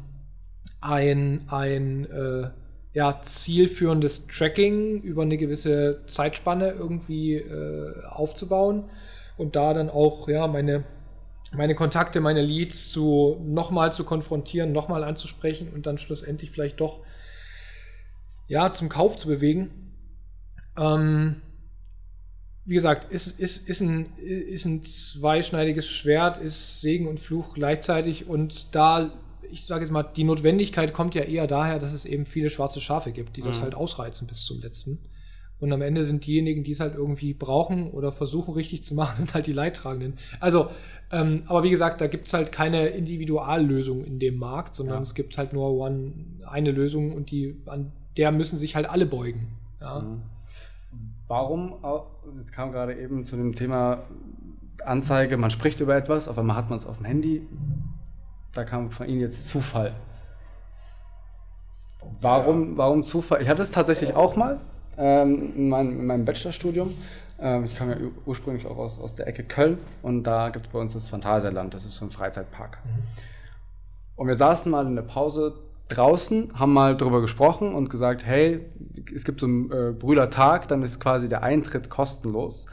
ein, 0.79 1.41
ein 1.49 2.09
äh, 2.09 2.47
ja, 2.93 3.19
zielführendes 3.21 4.27
Tracking 4.27 5.01
über 5.01 5.23
eine 5.23 5.35
gewisse 5.35 5.99
Zeitspanne 6.07 6.69
irgendwie 6.69 7.33
äh, 7.33 8.05
aufzubauen 8.05 8.85
und 9.35 9.57
da 9.57 9.73
dann 9.73 9.89
auch 9.89 10.29
ja, 10.29 10.47
meine 10.47 10.85
meine 11.55 11.75
Kontakte, 11.75 12.21
meine 12.21 12.41
Leads 12.41 12.91
zu 12.91 13.37
nochmal 13.43 13.93
zu 13.93 14.03
konfrontieren, 14.03 14.71
nochmal 14.71 15.03
anzusprechen 15.03 15.69
und 15.73 15.85
dann 15.85 15.97
schlussendlich 15.97 16.51
vielleicht 16.51 16.79
doch 16.79 17.01
ja, 18.47 18.71
zum 18.73 18.89
Kauf 18.89 19.17
zu 19.17 19.27
bewegen. 19.27 19.71
Ähm, 20.77 21.41
wie 22.65 22.75
gesagt, 22.75 23.11
ist, 23.11 23.39
ist, 23.39 23.67
ist, 23.67 23.81
ein, 23.81 24.15
ist 24.17 24.65
ein 24.65 24.83
zweischneidiges 24.83 25.87
Schwert, 25.87 26.37
ist 26.37 26.81
Segen 26.81 27.07
und 27.07 27.19
Fluch 27.19 27.53
gleichzeitig 27.53 28.27
und 28.27 28.75
da 28.75 29.11
ich 29.53 29.65
sage 29.67 29.83
jetzt 29.83 29.91
mal, 29.91 30.01
die 30.01 30.23
Notwendigkeit 30.23 30.93
kommt 30.93 31.13
ja 31.13 31.21
eher 31.21 31.45
daher, 31.45 31.77
dass 31.77 31.93
es 31.93 32.05
eben 32.05 32.25
viele 32.25 32.49
schwarze 32.49 32.81
Schafe 32.81 33.11
gibt, 33.11 33.37
die 33.37 33.43
das 33.43 33.59
Mhm. 33.59 33.63
halt 33.63 33.75
ausreizen 33.75 34.27
bis 34.27 34.45
zum 34.45 34.59
letzten. 34.59 34.99
Und 35.59 35.71
am 35.71 35.81
Ende 35.81 36.05
sind 36.05 36.25
diejenigen, 36.25 36.63
die 36.63 36.71
es 36.71 36.79
halt 36.79 36.95
irgendwie 36.95 37.33
brauchen 37.35 37.91
oder 37.91 38.11
versuchen 38.11 38.55
richtig 38.55 38.83
zu 38.83 38.95
machen, 38.95 39.15
sind 39.17 39.33
halt 39.35 39.45
die 39.45 39.53
Leidtragenden. 39.53 40.17
Also, 40.39 40.71
ähm, 41.13 41.43
aber 41.47 41.63
wie 41.63 41.69
gesagt, 41.69 42.01
da 42.01 42.07
gibt 42.07 42.27
es 42.27 42.33
halt 42.33 42.51
keine 42.51 42.87
Individuallösung 42.87 44.03
in 44.03 44.19
dem 44.19 44.37
Markt, 44.37 44.75
sondern 44.75 44.95
Ja. 44.95 45.01
es 45.01 45.13
gibt 45.15 45.37
halt 45.37 45.53
nur 45.53 45.71
one, 45.71 46.11
eine 46.45 46.71
Lösung 46.71 47.13
und 47.13 47.31
die, 47.31 47.61
an 47.67 47.91
der 48.17 48.31
müssen 48.31 48.57
sich 48.57 48.75
halt 48.75 48.89
alle 48.89 49.05
beugen. 49.05 49.47
Ja. 49.79 49.99
Mhm. 50.01 50.21
Warum, 51.27 51.73
jetzt 52.37 52.51
kam 52.51 52.71
gerade 52.71 52.93
eben 52.99 53.25
zu 53.25 53.35
dem 53.37 53.53
Thema 53.53 54.03
Anzeige, 54.85 55.37
man 55.37 55.49
spricht 55.49 55.79
über 55.79 55.95
etwas, 55.95 56.27
auf 56.27 56.37
einmal 56.37 56.55
hat 56.55 56.69
man 56.69 56.77
es 56.77 56.85
auf 56.85 56.97
dem 56.97 57.05
Handy. 57.05 57.47
Da 58.53 58.63
kam 58.65 58.91
von 58.91 59.07
Ihnen 59.07 59.21
jetzt 59.21 59.47
Zufall. 59.47 59.93
Warum, 62.21 62.77
warum 62.77 63.03
Zufall? 63.03 63.41
Ich 63.41 63.49
hatte 63.49 63.61
es 63.61 63.71
tatsächlich 63.71 64.15
auch 64.15 64.35
mal 64.35 64.59
ähm, 64.97 65.53
in, 65.55 65.69
meinem, 65.69 65.99
in 66.01 66.05
meinem 66.05 66.25
Bachelorstudium. 66.25 66.93
Ähm, 67.43 67.65
ich 67.65 67.75
kam 67.75 67.89
ja 67.89 67.97
ur- 67.97 68.11
ursprünglich 68.25 68.65
auch 68.65 68.77
aus, 68.77 68.99
aus 68.99 69.15
der 69.15 69.27
Ecke 69.27 69.43
Köln 69.43 69.77
und 70.01 70.23
da 70.23 70.49
gibt 70.49 70.67
es 70.67 70.71
bei 70.71 70.79
uns 70.79 70.93
das 70.93 71.09
Phantasialand, 71.09 71.73
das 71.73 71.83
ist 71.85 71.97
so 71.97 72.05
ein 72.05 72.11
Freizeitpark. 72.11 72.79
Und 74.15 74.27
wir 74.27 74.35
saßen 74.35 74.71
mal 74.71 74.87
in 74.87 74.95
der 74.95 75.03
Pause 75.03 75.55
draußen, 75.89 76.53
haben 76.57 76.71
mal 76.73 76.95
drüber 76.95 77.21
gesprochen 77.21 77.73
und 77.75 77.89
gesagt, 77.89 78.25
hey, 78.25 78.65
es 79.13 79.25
gibt 79.25 79.41
so 79.41 79.45
einen 79.47 79.71
äh, 79.71 79.91
Brüdertag, 79.91 80.67
dann 80.69 80.81
ist 80.81 80.99
quasi 80.99 81.27
der 81.27 81.43
Eintritt 81.43 81.89
kostenlos. 81.89 82.65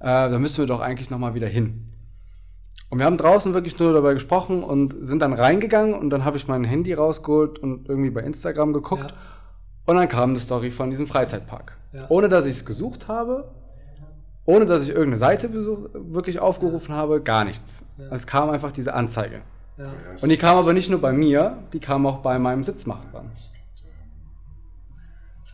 Äh, 0.00 0.04
da 0.30 0.38
müssen 0.38 0.58
wir 0.58 0.66
doch 0.66 0.80
eigentlich 0.80 1.08
noch 1.10 1.18
mal 1.18 1.34
wieder 1.34 1.48
hin. 1.48 1.84
Und 2.90 2.98
wir 2.98 3.06
haben 3.06 3.16
draußen 3.16 3.54
wirklich 3.54 3.78
nur 3.78 3.92
darüber 3.92 4.14
gesprochen 4.14 4.62
und 4.62 4.94
sind 5.00 5.20
dann 5.22 5.32
reingegangen 5.32 5.94
und 5.94 6.10
dann 6.10 6.24
habe 6.24 6.36
ich 6.36 6.48
mein 6.48 6.64
Handy 6.64 6.92
rausgeholt 6.94 7.58
und 7.58 7.88
irgendwie 7.88 8.10
bei 8.10 8.22
Instagram 8.22 8.72
geguckt 8.72 9.10
Ja. 9.10 9.16
und 9.86 9.96
dann 9.96 10.08
kam 10.08 10.30
eine 10.30 10.38
Story 10.38 10.70
von 10.70 10.90
diesem 10.90 11.06
Freizeitpark. 11.06 11.76
Ja. 11.92 12.06
Ohne 12.10 12.28
dass 12.28 12.44
ich 12.46 12.56
es 12.56 12.64
gesucht 12.66 13.08
habe, 13.08 13.50
ohne 14.48 14.64
dass 14.64 14.84
ich 14.84 14.88
irgendeine 14.88 15.18
Seite 15.18 15.50
besuch, 15.50 15.90
wirklich 15.92 16.40
aufgerufen 16.40 16.94
habe, 16.94 17.20
gar 17.20 17.44
nichts. 17.44 17.84
Es 18.10 18.26
kam 18.26 18.48
einfach 18.48 18.72
diese 18.72 18.94
Anzeige. 18.94 19.42
Ja. 19.76 19.92
Und 20.22 20.30
die 20.30 20.38
kam 20.38 20.56
aber 20.56 20.72
nicht 20.72 20.88
nur 20.88 21.02
bei 21.02 21.12
mir, 21.12 21.58
die 21.74 21.80
kam 21.80 22.06
auch 22.06 22.20
bei 22.20 22.38
meinem 22.38 22.64
Sitzmachbarn. 22.64 23.30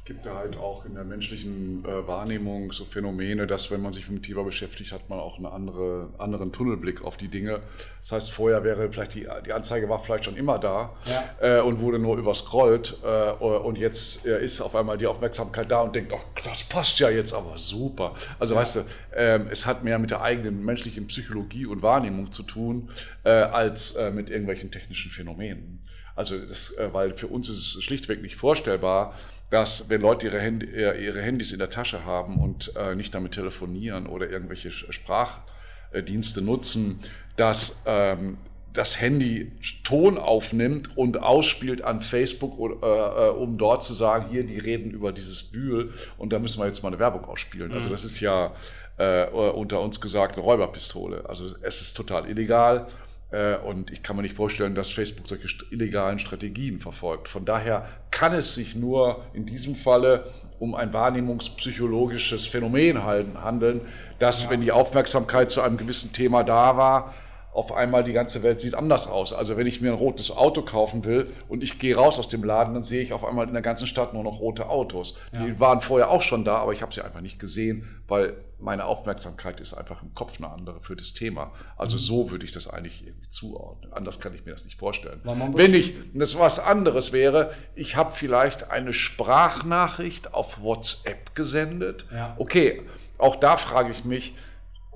Es 0.05 0.09
gibt 0.09 0.27
da 0.27 0.37
halt 0.37 0.59
auch 0.59 0.85
in 0.85 0.97
der 0.97 1.05
menschlichen 1.05 1.83
äh, 1.87 2.07
Wahrnehmung 2.07 2.73
so 2.73 2.85
Phänomene, 2.85 3.47
dass 3.47 3.71
wenn 3.71 3.81
man 3.81 3.95
sich 3.95 4.07
mit 4.11 4.19
dem 4.19 4.23
Thema 4.23 4.45
beschäftigt, 4.45 4.93
hat 4.93 5.09
man 5.09 5.19
auch 5.19 5.39
einen 5.39 5.47
andere, 5.47 6.11
anderen 6.19 6.53
Tunnelblick 6.53 7.03
auf 7.03 7.17
die 7.17 7.29
Dinge. 7.29 7.63
Das 8.03 8.13
heißt, 8.13 8.31
vorher 8.31 8.65
wäre 8.65 8.93
vielleicht 8.93 9.15
die, 9.15 9.27
die 9.47 9.53
Anzeige 9.55 9.89
war 9.89 9.99
vielleicht 9.99 10.27
schon 10.27 10.37
immer 10.37 10.59
da 10.59 10.95
äh, 11.41 11.59
und 11.59 11.81
wurde 11.81 11.99
nur 11.99 12.19
überscrollt 12.19 12.99
äh, 13.03 13.31
und 13.31 13.79
jetzt 13.79 14.27
äh, 14.27 14.45
ist 14.45 14.61
auf 14.61 14.77
einmal 14.77 14.99
die 14.99 15.07
Aufmerksamkeit 15.07 15.71
da 15.71 15.81
und 15.81 15.97
denkt, 15.97 16.13
ach, 16.15 16.25
das 16.45 16.65
passt 16.65 16.99
ja 16.99 17.09
jetzt 17.09 17.33
aber 17.33 17.57
super. 17.57 18.15
Also 18.39 18.57
weißt 18.57 18.77
du, 18.77 18.81
ähm, 19.17 19.47
es 19.51 19.65
hat 19.65 19.85
mehr 19.85 19.99
mit 19.99 20.11
der 20.11 20.21
eigenen 20.21 20.67
menschlichen 20.67 21.07
Psychologie 21.07 21.65
und 21.65 21.81
Wahrnehmung 21.81 22.31
zu 22.31 22.43
tun, 22.43 22.91
äh, 23.23 23.31
als 23.31 23.93
äh, 23.93 24.11
mit 24.11 24.29
irgendwelchen 24.29 24.71
technischen 24.71 25.11
Phänomenen. 25.11 25.81
Also 26.15 26.39
das, 26.39 26.77
weil 26.93 27.15
für 27.15 27.27
uns 27.27 27.49
ist 27.49 27.57
es 27.57 27.83
schlichtweg 27.83 28.23
nicht 28.23 28.37
vorstellbar, 28.37 29.15
dass 29.51 29.89
wenn 29.89 30.01
Leute 30.01 30.27
ihre, 30.27 30.41
Handy, 30.41 30.67
äh, 30.67 31.05
ihre 31.05 31.23
Handys 31.23 31.53
in 31.53 31.59
der 31.59 31.71
Tasche 31.71 32.05
haben 32.05 32.41
und 32.41 32.75
äh, 32.77 32.95
nicht 32.95 33.15
damit 33.15 33.33
telefonieren 33.33 34.07
oder 34.07 34.29
irgendwelche 34.29 34.71
Sprachdienste 34.71 36.43
nutzen, 36.43 37.01
dass 37.37 37.85
ähm, 37.87 38.37
das 38.75 39.01
Handy 39.01 39.53
Ton 39.85 40.19
aufnimmt 40.19 40.97
und 40.97 41.23
ausspielt 41.23 41.83
an 41.83 42.03
Facebook, 42.03 42.83
äh, 42.83 42.87
äh, 42.87 43.31
um 43.31 43.57
dort 43.57 43.85
zu 43.85 43.95
sagen, 43.95 44.27
hier, 44.31 44.45
die 44.45 44.59
reden 44.59 44.91
über 44.91 45.13
dieses 45.13 45.45
Bühl 45.45 45.93
und 46.19 46.33
da 46.33 46.41
müssen 46.41 46.59
wir 46.59 46.67
jetzt 46.67 46.83
mal 46.83 46.89
eine 46.89 46.99
Werbung 46.99 47.25
ausspielen. 47.25 47.73
Also 47.73 47.89
das 47.89 48.05
ist 48.05 48.19
ja 48.21 48.53
äh, 48.97 49.27
unter 49.27 49.81
uns 49.81 50.01
gesagt 50.01 50.37
eine 50.37 50.45
Räuberpistole. 50.45 51.29
Also 51.29 51.47
es 51.47 51.81
ist 51.81 51.97
total 51.97 52.29
illegal. 52.29 52.89
Äh, 53.35 53.57
Und 53.57 53.91
ich 53.91 54.03
kann 54.03 54.15
mir 54.15 54.23
nicht 54.23 54.37
vorstellen, 54.37 54.75
dass 54.77 54.91
Facebook 54.91 55.27
solche 55.27 55.49
illegalen 55.71 56.21
Strategien 56.21 56.79
verfolgt. 56.79 57.29
Von 57.29 57.45
daher 57.45 57.89
kann 58.13 58.33
es 58.33 58.55
sich 58.55 58.77
nur 58.77 59.25
in 59.35 59.45
diesem 59.45 59.75
Falle 59.75 60.31
um 60.61 60.77
ein 60.77 60.93
wahrnehmungspsychologisches 60.93 62.47
Phänomen 62.47 63.03
handeln, 63.05 63.81
dass, 64.21 64.51
wenn 64.51 64.61
die 64.61 64.71
Aufmerksamkeit 64.71 65.51
zu 65.51 65.63
einem 65.63 65.77
gewissen 65.77 66.13
Thema 66.13 66.45
da 66.45 66.77
war, 66.77 67.13
auf 67.55 67.73
einmal 67.73 68.03
die 68.03 68.13
ganze 68.13 68.43
Welt 68.43 68.61
sieht 68.61 68.75
anders 68.75 69.07
aus. 69.07 69.33
Also 69.33 69.57
wenn 69.57 69.67
ich 69.69 69.81
mir 69.81 69.93
ein 69.93 69.97
rotes 69.97 70.33
Auto 70.33 70.63
kaufen 70.63 71.05
will 71.05 71.33
und 71.49 71.63
ich 71.63 71.79
gehe 71.79 71.95
raus 71.95 72.19
aus 72.19 72.27
dem 72.27 72.43
Laden, 72.43 72.75
dann 72.75 72.83
sehe 72.83 73.01
ich 73.01 73.13
auf 73.13 73.25
einmal 73.25 73.47
in 73.47 73.53
der 73.53 73.63
ganzen 73.63 73.87
Stadt 73.87 74.13
nur 74.13 74.25
noch 74.25 74.41
rote 74.41 74.69
Autos. 74.69 75.17
Die 75.33 75.61
waren 75.61 75.81
vorher 75.81 76.11
auch 76.11 76.23
schon 76.23 76.45
da, 76.45 76.57
aber 76.57 76.73
ich 76.73 76.83
habe 76.83 76.93
sie 76.93 77.01
einfach 77.01 77.21
nicht 77.21 77.39
gesehen, 77.39 78.03
weil 78.09 78.35
meine 78.59 78.87
Aufmerksamkeit 78.87 79.61
ist 79.61 79.73
einfach 79.73 80.03
im 80.03 80.15
Kopf 80.15 80.39
eine 80.39 80.51
andere 80.51 80.81
für 80.81 80.97
das 80.97 81.13
Thema. 81.13 81.53
Also 81.77 81.97
so 81.97 82.33
würde 82.33 82.45
ich 82.45 82.51
das 82.51 82.67
eigentlich 82.67 83.07
irgendwie 83.07 83.29
zuordnen. 83.29 83.93
Anders 83.93 84.19
kann 84.19 84.35
ich 84.35 84.45
mir 84.45 84.53
das 84.53 84.65
nicht 84.65 84.79
vorstellen. 84.79 85.21
Wenn 85.23 85.75
ich, 85.75 85.95
das 86.13 86.37
was 86.37 86.59
anderes 86.59 87.13
wäre, 87.13 87.53
ich 87.77 87.95
habe 87.95 88.13
vielleicht 88.13 88.71
eine 88.73 88.93
Sprachnachricht 88.93 90.35
auf 90.35 90.61
WhatsApp 90.61 91.37
gesendet. 91.37 92.07
Ja. 92.13 92.35
Okay, 92.37 92.83
auch 93.19 93.37
da 93.37 93.57
frage 93.57 93.93
ich 93.93 94.05
mich, 94.05 94.35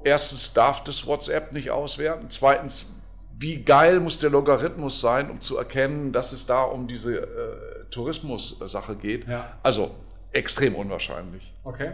erstens 0.08 0.52
darf 0.52 0.82
das 0.84 1.06
WhatsApp 1.06 1.52
nicht 1.52 1.70
auswerten. 1.70 2.26
Zweitens, 2.30 2.92
wie 3.38 3.62
geil 3.62 4.00
muss 4.00 4.18
der 4.18 4.30
Logarithmus 4.30 5.00
sein, 5.00 5.30
um 5.30 5.40
zu 5.40 5.56
erkennen, 5.56 6.12
dass 6.12 6.32
es 6.32 6.46
da 6.46 6.64
um 6.64 6.88
diese 6.88 7.20
äh, 7.20 7.84
Tourismus-Sache 7.90 8.96
geht? 8.96 9.28
Ja. 9.28 9.52
Also 9.62 9.92
extrem 10.32 10.74
unwahrscheinlich. 10.74 11.54
Okay. 11.64 11.92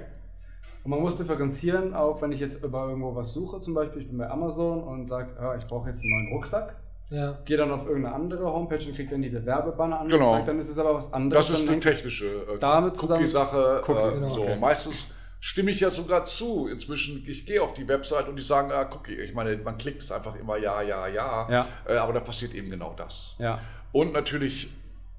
Und 0.85 0.91
man 0.91 1.01
muss 1.01 1.17
differenzieren, 1.17 1.95
auch 1.95 2.21
wenn 2.23 2.33
ich 2.33 2.41
jetzt 2.41 2.63
über 2.63 2.89
irgendwo 2.89 3.15
was 3.15 3.33
suche, 3.33 3.61
zum 3.61 3.75
Beispiel, 3.75 4.03
ich 4.03 4.09
bin 4.09 4.19
bei 4.19 4.29
Amazon 4.29 4.83
und 4.83 5.09
sage, 5.09 5.31
ja, 5.41 5.55
ich 5.57 5.67
brauche 5.67 5.89
jetzt 5.89 6.03
einen 6.03 6.11
neuen 6.11 6.37
Rucksack. 6.37 6.77
Ja. 7.11 7.39
Gehe 7.45 7.57
dann 7.57 7.71
auf 7.71 7.87
irgendeine 7.87 8.15
andere 8.15 8.45
Homepage 8.45 8.85
und 8.87 8.95
kriege 8.95 9.11
dann 9.11 9.23
diese 9.23 9.45
Werbebanner 9.45 10.01
angezeigt, 10.01 10.23
Genau. 10.23 10.45
dann 10.45 10.59
ist 10.59 10.69
es 10.69 10.79
aber 10.79 10.95
was 10.95 11.13
anderes. 11.13 11.49
Das 11.49 11.61
ist 11.61 11.69
eine 11.69 11.79
technische 11.79 12.27
äh, 12.27 12.65
Cookie-Sache. 12.65 13.83
Cookie, 13.87 13.93
äh, 13.93 14.13
genau, 14.13 14.29
so. 14.31 14.43
okay. 14.43 14.57
Meistens 14.59 15.15
stimme 15.45 15.73
ich 15.73 15.81
ja 15.81 15.91
sogar 15.91 16.25
zu. 16.25 16.69
Inzwischen, 16.69 17.23
ich 17.27 17.45
gehe 17.45 17.61
auf 17.61 17.75
die 17.75 17.87
Website 17.87 18.29
und 18.29 18.37
die 18.37 18.43
sagen, 18.43 18.73
ah, 18.73 18.89
Cookie. 18.95 19.13
Ich 19.13 19.35
meine, 19.35 19.55
man 19.59 19.77
klickt 19.77 20.03
es 20.03 20.11
einfach 20.11 20.37
immer 20.37 20.57
ja, 20.57 20.81
ja, 20.81 21.07
ja. 21.07 21.47
Ja. 21.51 21.69
Äh, 21.87 21.97
aber 21.97 22.15
da 22.15 22.21
passiert 22.21 22.55
eben 22.55 22.71
genau 22.71 22.95
das. 22.97 23.37
Ja. 23.39 23.61
Und 23.93 24.15
natürlich, 24.15 24.71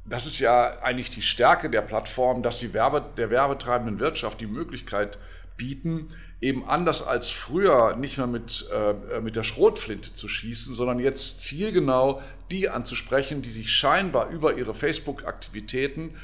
das 0.03 0.25
ist 0.25 0.39
ja 0.39 0.79
eigentlich 0.81 1.11
die 1.11 1.21
Stärke 1.21 1.69
der 1.69 1.81
Plattform, 1.81 2.41
dass 2.41 2.57
sie 2.57 2.73
Werbe, 2.73 3.05
der 3.17 3.29
werbetreibenden 3.29 3.99
Wirtschaft 3.99 4.41
die 4.41 4.47
Möglichkeit 4.47 5.19
bieten, 5.57 6.07
eben 6.41 6.67
anders 6.67 7.05
als 7.05 7.29
früher 7.29 7.95
nicht 7.95 8.17
mehr 8.17 8.25
mit, 8.25 8.67
äh, 8.73 9.21
mit 9.21 9.35
der 9.35 9.43
Schrotflinte 9.43 10.15
zu 10.15 10.27
schießen, 10.27 10.73
sondern 10.73 10.97
jetzt 10.97 11.41
zielgenau 11.41 12.19
die 12.49 12.67
anzusprechen, 12.67 13.43
die 13.43 13.51
sich 13.51 13.71
scheinbar 13.71 14.29
über 14.29 14.57
ihre 14.57 14.73
Facebook-Aktivitäten 14.73 16.15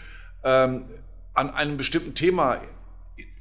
ähm, 0.44 0.86
an 1.36 1.52
einem 1.52 1.78
bestimmten 1.78 2.16
Thema, 2.16 2.60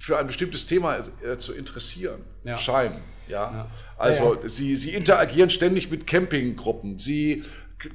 für 0.01 0.19
ein 0.19 0.27
bestimmtes 0.27 0.67
Thema 0.67 0.97
äh, 0.99 1.37
zu 1.39 1.53
interessieren 1.55 2.23
Ja. 2.43 2.57
scheinen. 2.57 3.01
Ja? 3.29 3.53
Ja. 3.53 3.67
Also 3.97 4.35
Ja, 4.43 4.49
Sie, 4.49 4.75
sie 4.77 4.91
interagieren 4.95 5.51
ständig 5.51 5.91
mit 5.91 6.07
Campinggruppen. 6.07 6.99
Sie 6.99 7.45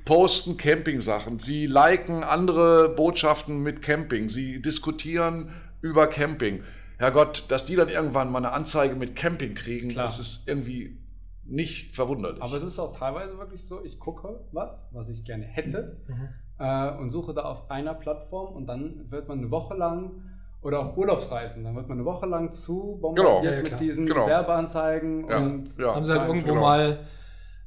posten 0.05 0.55
Campingsachen. 0.57 1.39
Sie 1.39 1.65
liken 1.65 2.23
andere 2.23 2.89
Botschaften 2.89 3.59
mit 3.61 3.81
Camping. 3.81 4.29
Sie 4.29 4.61
diskutieren 4.61 5.51
über 5.81 6.07
Camping. 6.07 6.63
Herrgott, 6.97 7.43
dass 7.49 7.65
die 7.65 7.75
dann 7.75 7.89
irgendwann 7.89 8.31
mal 8.31 8.37
eine 8.37 8.51
Anzeige 8.53 8.95
mit 8.95 9.15
Camping 9.15 9.53
kriegen, 9.53 9.89
Klar. 9.89 10.05
das 10.05 10.17
ist 10.19 10.47
irgendwie 10.47 10.97
nicht 11.43 11.93
verwunderlich. 11.95 12.41
Aber 12.41 12.55
es 12.55 12.63
ist 12.63 12.79
auch 12.79 12.95
teilweise 12.95 13.37
wirklich 13.37 13.63
so, 13.63 13.83
ich 13.83 13.99
gucke 13.99 14.39
was, 14.53 14.89
was 14.93 15.09
ich 15.09 15.23
gerne 15.25 15.43
hätte 15.43 15.97
Mhm. 16.07 16.29
äh, 16.57 16.91
und 16.97 17.09
suche 17.09 17.33
da 17.33 17.41
auf 17.43 17.69
einer 17.69 17.93
Plattform 17.93 18.55
und 18.55 18.65
dann 18.67 19.11
wird 19.11 19.27
man 19.27 19.39
eine 19.39 19.51
Woche 19.51 19.75
lang 19.75 20.21
oder 20.65 20.79
auch 20.79 20.97
Urlaubsreisen, 20.97 21.63
dann 21.63 21.75
wird 21.75 21.87
man 21.87 21.97
eine 21.99 22.05
Woche 22.05 22.25
lang 22.25 22.51
zu 22.51 22.97
bombardiert 23.01 23.43
Genau. 23.43 23.43
Ja, 23.43 23.63
ja, 23.63 23.69
mit 23.69 23.79
diesen 23.79 24.05
Genau. 24.05 24.27
Werbeanzeigen 24.27 25.29
Ja, 25.29 25.37
und 25.37 25.77
ja. 25.77 25.95
haben 25.95 26.05
sie 26.05 26.11
halt 26.13 26.27
irgendwo 26.27 26.49
genau. 26.49 26.61
mal, 26.61 26.99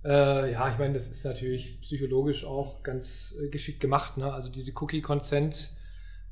äh, 0.05 0.53
ja, 0.53 0.69
ich 0.71 0.79
meine, 0.79 0.95
das 0.95 1.11
ist 1.11 1.25
natürlich 1.25 1.81
psychologisch 1.81 2.45
auch 2.45 2.83
ganz 2.83 3.37
äh, 3.43 3.49
geschickt 3.51 3.81
gemacht, 3.81 4.17
ne? 4.17 4.33
Also 4.33 4.51
diese 4.51 4.73
Cookie-Consent. 4.73 5.77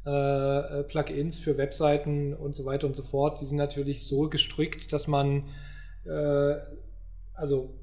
Äh, 0.04 0.10
äh, 0.10 0.82
Plugins 0.84 1.36
für 1.36 1.58
Webseiten 1.58 2.32
und 2.32 2.54
so 2.54 2.64
weiter 2.64 2.86
und 2.86 2.94
so 2.94 3.02
fort, 3.02 3.40
die 3.40 3.44
sind 3.44 3.56
natürlich 3.56 4.06
so 4.06 4.28
gestrickt, 4.28 4.92
dass 4.92 5.08
man 5.08 5.48
äh, 6.04 6.54
also 7.34 7.74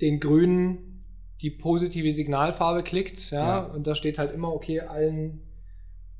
den 0.00 0.20
grünen 0.20 1.04
die 1.42 1.50
positive 1.50 2.10
Signalfarbe 2.14 2.82
klickt, 2.82 3.30
ja, 3.30 3.46
Ja. 3.46 3.64
und 3.64 3.86
da 3.86 3.94
steht 3.94 4.18
halt 4.18 4.32
immer, 4.32 4.54
okay, 4.54 4.80
allen, 4.80 5.42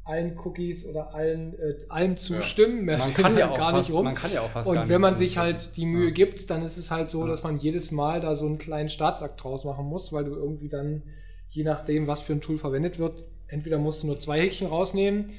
allen 0.05 0.38
Cookies 0.38 0.86
oder 0.86 1.14
allen, 1.14 1.55
äh, 1.59 1.76
allem 1.88 2.16
zustimmen. 2.16 2.84
Mehr 2.84 2.98
man 2.98 3.14
kann 3.14 3.36
ja 3.38 3.48
halt 3.48 3.61
auch 3.61 3.70
fast, 3.70 3.90
man 3.90 4.14
kann 4.14 4.32
ja 4.32 4.42
auch 4.42 4.50
fast 4.50 4.66
gar 4.66 4.72
und 4.74 4.80
nicht 4.82 4.88
wenn 4.94 5.00
man 5.00 5.16
sich 5.16 5.38
halt 5.38 5.76
die 5.76 5.86
Mühe 5.86 6.09
Ja. 6.09 6.11
gibt, 6.12 6.50
dann 6.50 6.62
ist 6.62 6.76
es 6.76 6.90
halt 6.90 7.09
so, 7.11 7.22
Ja. 7.22 7.28
dass 7.28 7.42
man 7.42 7.57
jedes 7.59 7.90
Mal 7.90 8.20
da 8.20 8.34
so 8.34 8.44
einen 8.46 8.59
kleinen 8.59 8.88
Staatsakt 8.90 9.42
draus 9.42 9.64
machen 9.64 9.86
muss, 9.86 10.12
weil 10.12 10.24
du 10.24 10.32
irgendwie 10.34 10.68
dann 10.68 11.02
je 11.48 11.64
nachdem, 11.64 12.07
was 12.07 12.20
für 12.20 12.32
ein 12.34 12.40
Tool 12.40 12.59
verwendet 12.59 12.98
wird, 12.98 13.24
entweder 13.46 13.78
musst 13.78 14.02
du 14.02 14.09
nur 14.09 14.18
zwei 14.18 14.40
Häkchen 14.40 14.66
rausnehmen 14.66 15.30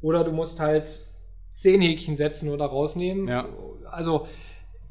oder 0.00 0.24
du 0.24 0.32
musst 0.32 0.60
halt 0.60 0.86
zehn 1.50 1.80
Häkchen 1.80 2.16
setzen 2.16 2.48
oder 2.50 2.66
rausnehmen. 2.66 3.28
Ja. 3.28 3.48
Also 3.90 4.26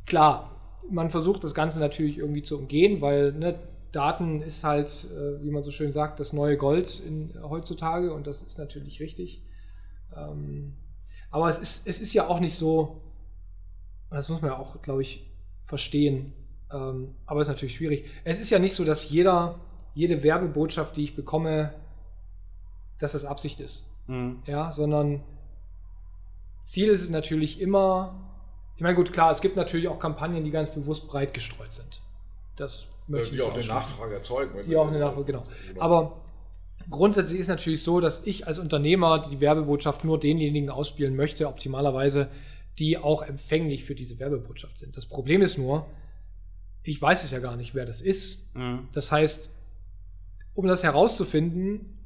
klar, 0.06 0.58
man 0.90 1.10
versucht 1.10 1.44
das 1.44 1.54
Ganze 1.54 1.80
natürlich 1.80 2.18
irgendwie 2.18 2.42
zu 2.42 2.58
umgehen, 2.58 3.02
weil 3.02 3.34
ne, 3.34 3.60
Daten 3.92 4.42
ist 4.42 4.64
halt, 4.64 4.90
äh, 5.12 5.44
wie 5.44 5.52
man 5.52 5.64
so 5.64 5.72
schön 5.72 5.92
sagt, 5.92 6.20
das 6.20 6.34
neue 6.34 6.58
Gold 6.58 7.00
in, 7.00 7.34
heutzutage 7.44 8.14
und 8.14 8.28
das 8.28 8.42
ist 8.42 8.58
natürlich 8.58 9.00
richtig. 9.00 9.44
Ähm, 10.16 10.78
aber 11.30 11.50
es 11.50 11.60
ist, 11.60 11.88
es 11.88 12.02
ist 12.02 12.14
ja 12.14 12.28
auch 12.28 12.40
nicht 12.40 12.56
so, 12.56 13.02
das 14.10 14.30
muss 14.30 14.42
man 14.42 14.52
ja 14.52 14.58
auch, 14.58 14.82
glaube 14.82 15.02
ich, 15.02 15.30
verstehen. 15.64 16.34
Ähm, 16.72 17.16
aber 17.26 17.42
es 17.42 17.48
ist 17.48 17.54
natürlich 17.54 17.76
schwierig. 17.76 18.06
Es 18.24 18.40
ist 18.40 18.50
ja 18.50 18.60
nicht 18.60 18.76
so, 18.76 18.86
dass 18.86 19.10
jeder, 19.10 19.60
jede 19.94 20.24
Werbebotschaft, 20.24 20.96
die 20.98 21.04
ich 21.04 21.16
bekomme, 21.16 21.74
dass 23.00 23.14
das 23.14 23.26
Absicht 23.26 23.60
ist. 23.60 23.88
Mhm. 24.08 24.44
Ja, 24.46 24.72
sondern 24.72 25.24
Ziel 26.64 26.90
ist 26.90 27.02
es 27.02 27.10
natürlich 27.10 27.60
immer, 27.60 28.32
ich 28.76 28.82
meine, 28.82 28.96
gut, 28.96 29.12
klar, 29.14 29.32
es 29.32 29.42
gibt 29.42 29.56
natürlich 29.56 29.88
auch 29.88 30.00
Kampagnen, 30.00 30.44
die 30.44 30.52
ganz 30.52 30.70
bewusst 30.70 31.08
breit 31.08 31.34
gestreut 31.34 31.72
sind. 31.72 32.02
Das 32.56 32.88
möchte 33.08 33.30
die 33.30 33.36
ich 33.36 33.42
auch 33.42 33.54
eine. 33.54 33.66
Nachfrage 33.66 34.16
erzeugen. 34.16 34.60
Die 34.66 34.76
auch 34.76 34.88
eine 34.88 35.00
Nachfrage, 35.00 35.26
genau. 35.26 35.44
Aber 35.80 36.22
grundsätzlich 36.90 37.40
ist 37.40 37.48
natürlich 37.48 37.84
so, 37.84 38.00
dass 38.00 38.26
ich 38.26 38.48
als 38.48 38.60
Unternehmer 38.60 39.20
die 39.20 39.40
Werbebotschaft 39.40 40.04
nur 40.04 40.20
denjenigen 40.20 40.70
ausspielen 40.70 41.16
möchte, 41.16 41.48
optimalerweise, 41.48 42.30
die 42.80 42.98
auch 42.98 43.22
empfänglich 43.22 43.84
für 43.84 43.96
diese 43.96 44.20
Werbebotschaft 44.20 44.78
sind. 44.78 44.98
Das 44.98 45.06
Problem 45.06 45.42
ist 45.42 45.58
nur, 45.58 45.86
ich 46.84 47.02
weiß 47.02 47.24
es 47.24 47.32
ja 47.32 47.40
gar 47.40 47.56
nicht, 47.56 47.76
wer 47.76 47.86
das 47.86 48.02
ist. 48.02 48.56
Mhm. 48.56 48.88
Das 48.94 49.12
heißt, 49.12 49.52
um 50.54 50.68
das 50.68 50.84
herauszufinden, 50.84 51.98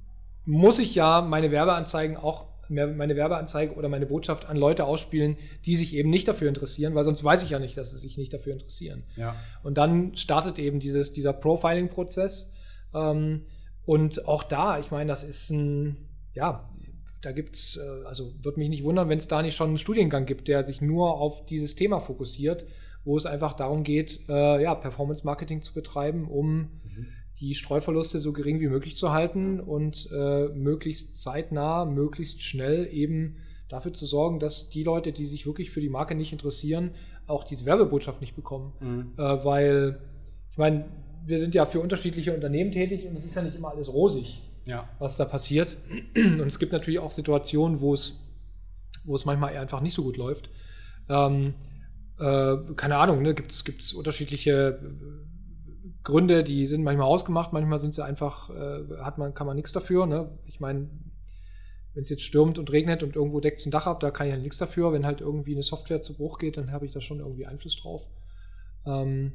muss 0.45 0.79
ich 0.79 0.95
ja 0.95 1.21
meine 1.21 1.51
Werbeanzeigen 1.51 2.17
auch 2.17 2.45
meine 2.69 3.15
Werbeanzeige 3.15 3.73
oder 3.75 3.89
meine 3.89 4.05
Botschaft 4.05 4.47
an 4.47 4.57
Leute 4.57 4.85
ausspielen, 4.85 5.37
die 5.65 5.75
sich 5.75 5.95
eben 5.95 6.09
nicht 6.09 6.27
dafür 6.27 6.49
interessieren, 6.49 6.95
weil 6.95 7.03
sonst 7.03 7.23
weiß 7.23 7.43
ich 7.43 7.51
ja 7.51 7.59
nicht, 7.59 7.77
dass 7.77 7.91
sie 7.91 7.97
sich 7.97 8.17
nicht 8.17 8.33
dafür 8.33 8.53
interessieren. 8.53 9.03
Ja. 9.15 9.35
Und 9.63 9.77
dann 9.77 10.15
startet 10.15 10.59
eben 10.59 10.79
dieses, 10.79 11.11
dieser 11.11 11.33
Profiling-Prozess. 11.33 12.53
Ähm, 12.93 13.45
und 13.85 14.27
auch 14.27 14.43
da, 14.43 14.79
ich 14.79 14.91
meine, 14.91 15.07
das 15.07 15.23
ist 15.23 15.49
ein, 15.51 15.97
ja, 16.33 16.69
da 17.21 17.31
gibt 17.31 17.55
es, 17.55 17.77
äh, 17.77 18.05
also 18.05 18.33
würde 18.41 18.59
mich 18.59 18.69
nicht 18.69 18.83
wundern, 18.83 19.09
wenn 19.09 19.17
es 19.17 19.27
da 19.27 19.41
nicht 19.41 19.55
schon 19.55 19.69
einen 19.69 19.77
Studiengang 19.77 20.25
gibt, 20.25 20.47
der 20.47 20.63
sich 20.63 20.81
nur 20.81 21.19
auf 21.19 21.45
dieses 21.45 21.75
Thema 21.75 21.99
fokussiert, 21.99 22.65
wo 23.03 23.17
es 23.17 23.25
einfach 23.25 23.53
darum 23.53 23.83
geht, 23.83 24.21
äh, 24.29 24.61
ja, 24.61 24.75
Performance-Marketing 24.75 25.61
zu 25.61 25.73
betreiben, 25.73 26.27
um 26.27 26.69
die 27.39 27.53
Streuverluste 27.55 28.19
so 28.19 28.31
gering 28.33 28.59
wie 28.59 28.67
möglich 28.67 28.95
zu 28.95 29.11
halten 29.11 29.59
und 29.59 30.09
äh, 30.13 30.47
möglichst 30.49 31.21
zeitnah, 31.21 31.85
möglichst 31.85 32.41
schnell 32.41 32.87
eben 32.91 33.37
dafür 33.67 33.93
zu 33.93 34.05
sorgen, 34.05 34.39
dass 34.39 34.69
die 34.69 34.83
Leute, 34.83 35.11
die 35.11 35.25
sich 35.25 35.45
wirklich 35.45 35.71
für 35.71 35.81
die 35.81 35.89
Marke 35.89 36.15
nicht 36.15 36.31
interessieren, 36.31 36.91
auch 37.27 37.43
diese 37.43 37.65
Werbebotschaft 37.65 38.21
nicht 38.21 38.35
bekommen. 38.35 38.73
Mhm. 38.79 39.11
Äh, 39.17 39.43
weil, 39.43 39.99
ich 40.51 40.57
meine, 40.57 40.85
wir 41.25 41.39
sind 41.39 41.55
ja 41.55 41.65
für 41.65 41.79
unterschiedliche 41.79 42.33
Unternehmen 42.33 42.71
tätig 42.71 43.05
und 43.07 43.17
es 43.17 43.25
ist 43.25 43.35
ja 43.35 43.41
nicht 43.41 43.55
immer 43.55 43.71
alles 43.71 43.91
rosig, 43.91 44.41
Ja. 44.65 44.87
was 44.99 45.17
da 45.17 45.25
passiert. 45.25 45.77
Und 46.15 46.41
es 46.47 46.59
gibt 46.59 46.71
natürlich 46.71 46.99
auch 46.99 47.11
Situationen, 47.11 47.81
wo 47.81 47.93
es, 47.95 48.19
wo 49.03 49.15
es 49.15 49.25
manchmal 49.25 49.53
eher 49.53 49.61
einfach 49.61 49.81
nicht 49.81 49.95
so 49.95 50.03
gut 50.03 50.17
läuft. 50.17 50.49
Ähm, 51.09 51.55
äh, 52.19 52.55
keine 52.75 52.97
Ahnung, 52.97 53.23
ne, 53.23 53.33
gibt 53.33 53.51
es 53.51 53.93
unterschiedliche 53.93 54.79
Gründe, 56.05 56.43
die 56.43 56.65
sind 56.67 56.83
manchmal 56.83 57.07
ausgemacht, 57.07 57.51
manchmal 57.51 57.79
sind 57.79 57.93
sie 57.93 58.05
einfach, 58.05 58.49
äh, 58.51 58.97
hat 58.99 59.17
man, 59.17 59.33
kann 59.33 59.47
man 59.47 59.55
nichts 59.57 59.73
dafür. 59.73 60.05
Ne? 60.05 60.29
Ich 60.45 60.59
meine, 60.61 60.87
wenn 61.93 62.01
es 62.01 62.09
jetzt 62.09 62.23
stürmt 62.23 62.57
und 62.59 62.71
regnet 62.71 63.03
und 63.03 63.15
irgendwo 63.15 63.39
deckt 63.39 63.59
es 63.59 63.65
ein 63.65 63.71
Dach 63.71 63.87
ab, 63.87 63.99
da 63.99 64.11
kann 64.11 64.27
ich 64.27 64.33
ja 64.33 64.39
nichts 64.39 64.57
dafür. 64.57 64.93
Wenn 64.93 65.05
halt 65.05 65.19
irgendwie 65.19 65.53
eine 65.53 65.63
Software 65.63 66.01
zu 66.01 66.13
Bruch 66.15 66.37
geht, 66.37 66.57
dann 66.57 66.71
habe 66.71 66.85
ich 66.85 66.93
da 66.93 67.01
schon 67.01 67.19
irgendwie 67.19 67.47
Einfluss 67.47 67.75
drauf. 67.75 68.07
Ähm, 68.85 69.33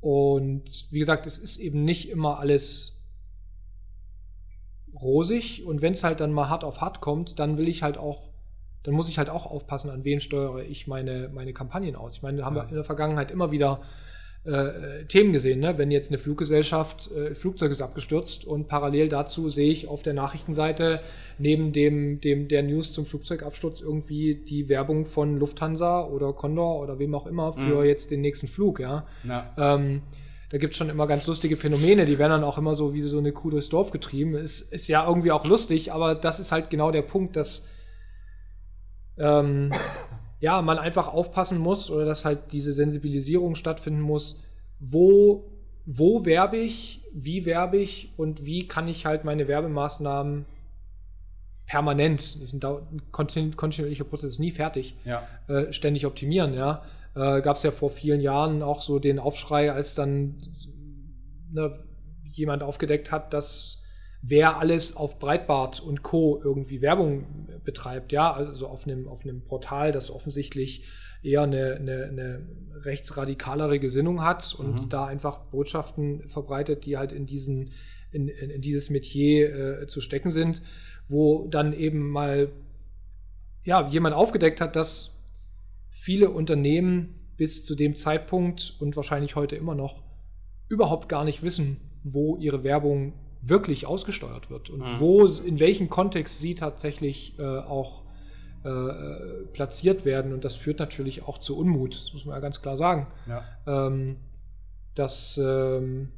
und 0.00 0.86
wie 0.90 0.98
gesagt, 0.98 1.26
es 1.26 1.36
ist 1.36 1.58
eben 1.58 1.84
nicht 1.84 2.08
immer 2.10 2.38
alles 2.38 3.00
rosig 5.00 5.64
und 5.64 5.82
wenn 5.82 5.94
es 5.94 6.04
halt 6.04 6.20
dann 6.20 6.32
mal 6.32 6.48
hart 6.48 6.64
auf 6.64 6.80
hart 6.80 7.00
kommt, 7.00 7.38
dann 7.38 7.56
will 7.56 7.66
ich 7.68 7.82
halt 7.82 7.98
auch, 7.98 8.30
dann 8.84 8.94
muss 8.94 9.08
ich 9.08 9.18
halt 9.18 9.30
auch 9.30 9.46
aufpassen, 9.46 9.90
an 9.90 10.04
wen 10.04 10.20
steuere 10.20 10.62
ich 10.62 10.86
meine, 10.86 11.28
meine 11.32 11.52
Kampagnen 11.52 11.96
aus. 11.96 12.16
Ich 12.16 12.22
meine, 12.22 12.38
da 12.38 12.44
haben 12.44 12.56
Ja. 12.56 12.62
wir 12.64 12.68
in 12.68 12.74
der 12.74 12.84
Vergangenheit 12.84 13.30
immer 13.30 13.50
wieder 13.50 13.80
äh, 14.44 15.04
Themen 15.06 15.32
gesehen, 15.32 15.60
ne? 15.60 15.78
wenn 15.78 15.90
jetzt 15.90 16.10
eine 16.10 16.18
Fluggesellschaft, 16.18 17.10
äh, 17.12 17.34
Flugzeug 17.34 17.70
ist 17.70 17.80
abgestürzt 17.80 18.44
und 18.44 18.66
parallel 18.66 19.08
dazu 19.08 19.48
sehe 19.48 19.70
ich 19.70 19.86
auf 19.86 20.02
der 20.02 20.14
Nachrichtenseite 20.14 21.00
neben 21.38 21.72
dem, 21.72 22.20
dem 22.20 22.48
der 22.48 22.64
News 22.64 22.92
zum 22.92 23.06
Flugzeugabsturz 23.06 23.80
irgendwie 23.80 24.34
die 24.34 24.68
Werbung 24.68 25.06
von 25.06 25.38
Lufthansa 25.38 26.04
oder 26.06 26.32
Condor 26.32 26.80
oder 26.80 26.98
wem 26.98 27.14
auch 27.14 27.26
immer 27.26 27.52
für 27.52 27.80
Mhm. 27.80 27.84
jetzt 27.84 28.10
den 28.10 28.20
nächsten 28.20 28.48
Flug, 28.48 28.80
ja. 28.80 29.04
Ja. 29.22 29.52
Ähm, 29.56 30.02
da 30.50 30.58
gibt 30.58 30.74
es 30.74 30.78
schon 30.78 30.90
immer 30.90 31.06
ganz 31.06 31.26
lustige 31.26 31.56
Phänomene, 31.56 32.04
die 32.04 32.18
werden 32.18 32.32
dann 32.32 32.44
auch 32.44 32.58
immer 32.58 32.74
so 32.74 32.92
wie 32.92 33.00
so 33.00 33.18
eine 33.18 33.32
Kuh 33.32 33.48
durchs 33.48 33.70
Dorf 33.70 33.90
getrieben. 33.90 34.34
Ist, 34.34 34.72
ist 34.72 34.88
ja 34.88 35.06
irgendwie 35.06 35.32
auch 35.32 35.46
lustig, 35.46 35.92
aber 35.92 36.14
das 36.14 36.40
ist 36.40 36.52
halt 36.52 36.68
genau 36.68 36.90
der 36.90 37.02
Punkt, 37.02 37.36
dass 37.36 37.68
ähm, 39.16 39.72
ja, 40.42 40.60
man 40.60 40.76
einfach 40.78 41.06
aufpassen 41.06 41.58
muss 41.58 41.88
oder 41.88 42.04
dass 42.04 42.24
halt 42.24 42.50
diese 42.50 42.72
Sensibilisierung 42.72 43.54
stattfinden 43.54 44.00
muss, 44.00 44.42
wo, 44.80 45.44
wo 45.86 46.24
werbe 46.26 46.56
ich, 46.56 47.00
wie 47.14 47.46
werbe 47.46 47.76
ich 47.78 48.10
und 48.16 48.44
wie 48.44 48.66
kann 48.66 48.88
ich 48.88 49.06
halt 49.06 49.24
meine 49.24 49.46
Werbemaßnahmen 49.46 50.44
permanent, 51.64 52.20
das 52.20 52.52
ist 52.52 52.54
ein, 52.64 53.02
kontinuierlicher 53.12 54.02
Prozess, 54.02 54.30
ist 54.32 54.38
nie 54.40 54.50
fertig, 54.50 54.96
Ja. 55.04 55.22
äh, 55.46 55.72
ständig 55.72 56.06
optimieren, 56.06 56.54
ja. 56.54 56.82
Äh, 57.14 57.40
Gab 57.40 57.56
es 57.58 57.62
ja 57.62 57.70
vor 57.70 57.90
vielen 57.90 58.20
Jahren 58.20 58.62
auch 58.64 58.82
so 58.82 58.98
den 58.98 59.20
Aufschrei, 59.20 59.70
als 59.70 59.94
dann 59.94 60.38
ne, 61.52 61.78
jemand 62.24 62.64
aufgedeckt 62.64 63.12
hat, 63.12 63.32
dass 63.32 63.81
wer 64.22 64.56
alles 64.58 64.96
auf 64.96 65.18
Breitbart 65.18 65.80
und 65.80 66.02
Co. 66.02 66.40
irgendwie 66.42 66.80
Werbung 66.80 67.48
betreibt, 67.64 68.12
ja, 68.12 68.32
also 68.32 68.68
auf 68.68 68.86
einem, 68.86 69.08
auf 69.08 69.24
einem 69.24 69.42
Portal, 69.44 69.92
das 69.92 70.10
offensichtlich 70.10 70.84
eher 71.22 71.42
eine, 71.42 71.74
eine, 71.74 72.04
eine 72.04 72.48
rechtsradikalere 72.84 73.78
Gesinnung 73.78 74.22
hat 74.22 74.54
und 74.54 74.84
Mhm. 74.84 74.88
da 74.88 75.06
einfach 75.06 75.38
Botschaften 75.50 76.26
verbreitet, 76.28 76.84
die 76.86 76.96
halt 76.96 77.12
in 77.12 77.26
diesen, 77.26 77.72
in, 78.12 78.28
in, 78.28 78.50
in 78.50 78.60
dieses 78.60 78.90
Metier 78.90 79.82
äh, 79.82 79.86
zu 79.86 80.00
stecken 80.00 80.30
sind, 80.30 80.62
wo 81.08 81.46
dann 81.48 81.72
eben 81.72 82.10
mal 82.10 82.50
ja, 83.64 83.88
jemand 83.88 84.14
aufgedeckt 84.16 84.60
hat, 84.60 84.74
dass 84.76 85.10
viele 85.90 86.30
Unternehmen 86.30 87.14
bis 87.36 87.64
zu 87.64 87.74
dem 87.76 87.96
Zeitpunkt 87.96 88.76
und 88.80 88.96
wahrscheinlich 88.96 89.36
heute 89.36 89.56
immer 89.56 89.74
noch 89.74 90.02
überhaupt 90.68 91.08
gar 91.08 91.24
nicht 91.24 91.42
wissen, 91.42 91.76
wo 92.02 92.36
ihre 92.36 92.64
Werbung 92.64 93.14
wirklich 93.42 93.86
ausgesteuert 93.86 94.50
wird 94.50 94.70
und 94.70 94.80
Mhm. 94.80 95.00
wo, 95.00 95.26
in 95.26 95.58
welchem 95.58 95.90
Kontext 95.90 96.40
sie 96.40 96.54
tatsächlich 96.54 97.38
äh, 97.38 97.42
auch 97.42 98.02
äh, 98.64 99.44
platziert 99.52 100.04
werden. 100.04 100.32
Und 100.32 100.44
das 100.44 100.54
führt 100.54 100.78
natürlich 100.78 101.24
auch 101.24 101.38
zu 101.38 101.58
Unmut, 101.58 101.94
das 102.00 102.12
muss 102.12 102.24
man 102.24 102.36
ja 102.36 102.40
ganz 102.40 102.62
klar 102.62 102.76
sagen. 102.76 103.08
Ja. 103.26 103.42
Ähm, 103.66 104.18
das 104.94 105.40
ähm, 105.42 106.10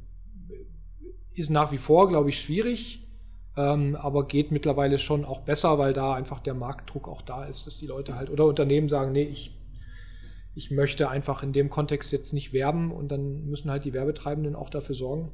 ist 1.33 1.49
nach 1.49 1.71
wie 1.71 1.79
vor, 1.79 2.07
glaube 2.07 2.29
ich, 2.29 2.39
schwierig, 2.39 3.07
ähm, 3.57 3.95
aber 3.95 4.27
geht 4.27 4.51
mittlerweile 4.51 4.99
schon 4.99 5.25
auch 5.25 5.39
besser, 5.41 5.79
weil 5.79 5.93
da 5.93 6.13
einfach 6.13 6.39
der 6.39 6.53
Marktdruck 6.53 7.07
auch 7.07 7.23
da 7.23 7.45
ist, 7.45 7.65
dass 7.65 7.79
die 7.79 7.87
Leute 7.87 8.15
halt 8.15 8.29
oder 8.29 8.45
Unternehmen 8.45 8.89
sagen, 8.89 9.11
nee, 9.11 9.23
ich, 9.23 9.57
ich 10.53 10.69
möchte 10.69 11.09
einfach 11.09 11.41
in 11.41 11.51
dem 11.51 11.69
Kontext 11.71 12.11
jetzt 12.11 12.33
nicht 12.33 12.53
werben 12.53 12.91
und 12.91 13.09
dann 13.09 13.45
müssen 13.45 13.71
halt 13.71 13.85
die 13.85 13.93
Werbetreibenden 13.93 14.55
auch 14.55 14.69
dafür 14.69 14.93
sorgen, 14.95 15.31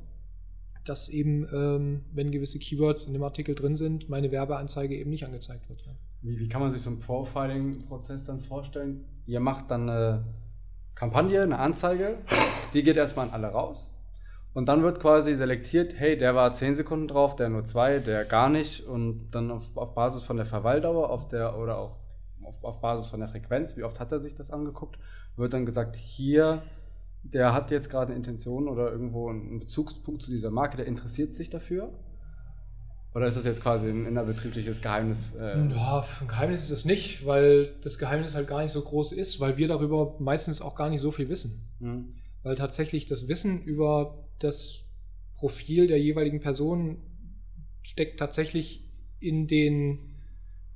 dass 0.85 1.09
eben, 1.09 1.47
ähm, 1.53 2.05
wenn 2.13 2.31
gewisse 2.31 2.59
Keywords 2.59 3.05
in 3.05 3.13
dem 3.13 3.23
Artikel 3.23 3.55
drin 3.55 3.75
sind, 3.75 4.09
meine 4.09 4.31
Werbeanzeige 4.31 4.95
eben 4.95 5.09
nicht 5.09 5.25
angezeigt 5.25 5.69
wird. 5.69 5.81
Ja. 5.81 5.91
Wie, 6.21 6.39
wie 6.39 6.49
kann 6.49 6.61
man 6.61 6.71
sich 6.71 6.81
so 6.81 6.89
einen 6.89 6.99
Profiling-Prozess 6.99 8.25
dann 8.25 8.39
vorstellen? 8.39 9.05
Ihr 9.25 9.39
macht 9.39 9.69
dann 9.71 9.89
eine 9.89 10.23
Kampagne, 10.95 11.41
eine 11.41 11.59
Anzeige, 11.59 12.17
die 12.73 12.83
geht 12.83 12.97
erstmal 12.97 13.27
an 13.27 13.33
alle 13.33 13.47
raus. 13.47 13.93
Und 14.53 14.67
dann 14.67 14.83
wird 14.83 14.99
quasi 14.99 15.33
selektiert, 15.33 15.93
hey, 15.97 16.17
der 16.17 16.35
war 16.35 16.53
10 16.53 16.75
Sekunden 16.75 17.07
drauf, 17.07 17.35
der 17.35 17.49
nur 17.49 17.63
2, 17.63 17.99
der 17.99 18.25
gar 18.25 18.49
nicht. 18.49 18.85
Und 18.85 19.29
dann 19.31 19.49
auf, 19.49 19.77
auf 19.77 19.95
Basis 19.95 20.23
von 20.23 20.35
der 20.35 20.45
Verweildauer 20.45 21.09
auf 21.09 21.29
der, 21.29 21.57
oder 21.57 21.77
auch 21.77 21.95
auf, 22.43 22.63
auf 22.63 22.81
Basis 22.81 23.05
von 23.05 23.19
der 23.19 23.29
Frequenz, 23.29 23.77
wie 23.77 23.83
oft 23.83 23.99
hat 23.99 24.11
er 24.11 24.19
sich 24.19 24.35
das 24.35 24.51
angeguckt, 24.51 24.97
wird 25.37 25.53
dann 25.53 25.65
gesagt, 25.65 25.95
hier, 25.95 26.61
der 27.23 27.53
hat 27.53 27.71
jetzt 27.71 27.89
gerade 27.89 28.07
eine 28.07 28.15
Intention 28.17 28.67
oder 28.67 28.91
irgendwo 28.91 29.29
einen 29.29 29.59
Bezugspunkt 29.59 30.21
zu 30.21 30.31
dieser 30.31 30.49
Marke, 30.51 30.77
der 30.77 30.87
interessiert 30.87 31.35
sich 31.35 31.49
dafür. 31.49 31.93
Oder 33.13 33.27
ist 33.27 33.35
das 33.35 33.43
jetzt 33.45 33.61
quasi 33.61 33.89
ein 33.89 34.05
innerbetriebliches 34.05 34.81
Geheimnis? 34.81 35.35
Äh, 35.35 35.69
Ja, 35.69 36.05
ein 36.21 36.27
Geheimnis 36.27 36.63
ist 36.63 36.71
es 36.71 36.85
nicht, 36.85 37.25
weil 37.25 37.75
das 37.81 37.97
Geheimnis 37.97 38.35
halt 38.35 38.47
gar 38.47 38.63
nicht 38.63 38.71
so 38.71 38.81
groß 38.81 39.11
ist, 39.11 39.39
weil 39.41 39.57
wir 39.57 39.67
darüber 39.67 40.15
meistens 40.19 40.61
auch 40.61 40.75
gar 40.75 40.89
nicht 40.89 41.01
so 41.01 41.11
viel 41.11 41.27
wissen. 41.27 41.67
hm, 41.79 42.15
Weil 42.43 42.55
tatsächlich 42.55 43.05
das 43.05 43.27
Wissen 43.27 43.61
über 43.61 44.27
das 44.39 44.85
Profil 45.35 45.87
der 45.87 45.99
jeweiligen 45.99 46.39
Person 46.39 46.97
steckt 47.83 48.19
tatsächlich 48.19 48.89
in 49.19 49.47
den, 49.47 50.15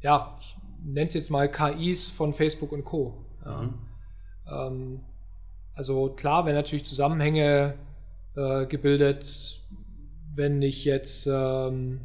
ja, 0.01 0.37
ich 0.41 0.57
nenne 0.83 1.07
es 1.07 1.13
jetzt 1.13 1.29
mal 1.31 1.49
KIs 1.49 2.09
von 2.09 2.33
Facebook 2.33 2.71
und 2.73 2.83
Co. 2.83 3.25
Ja. 3.45 3.61
Mhm. 3.61 3.73
Ähm, 4.51 4.99
also 5.75 6.09
klar, 6.09 6.45
wenn 6.45 6.55
natürlich 6.55 6.85
Zusammenhänge 6.85 7.75
äh, 8.35 8.65
gebildet, 8.65 9.61
wenn 10.33 10.61
ich 10.61 10.85
jetzt 10.85 11.27
ähm, 11.27 12.01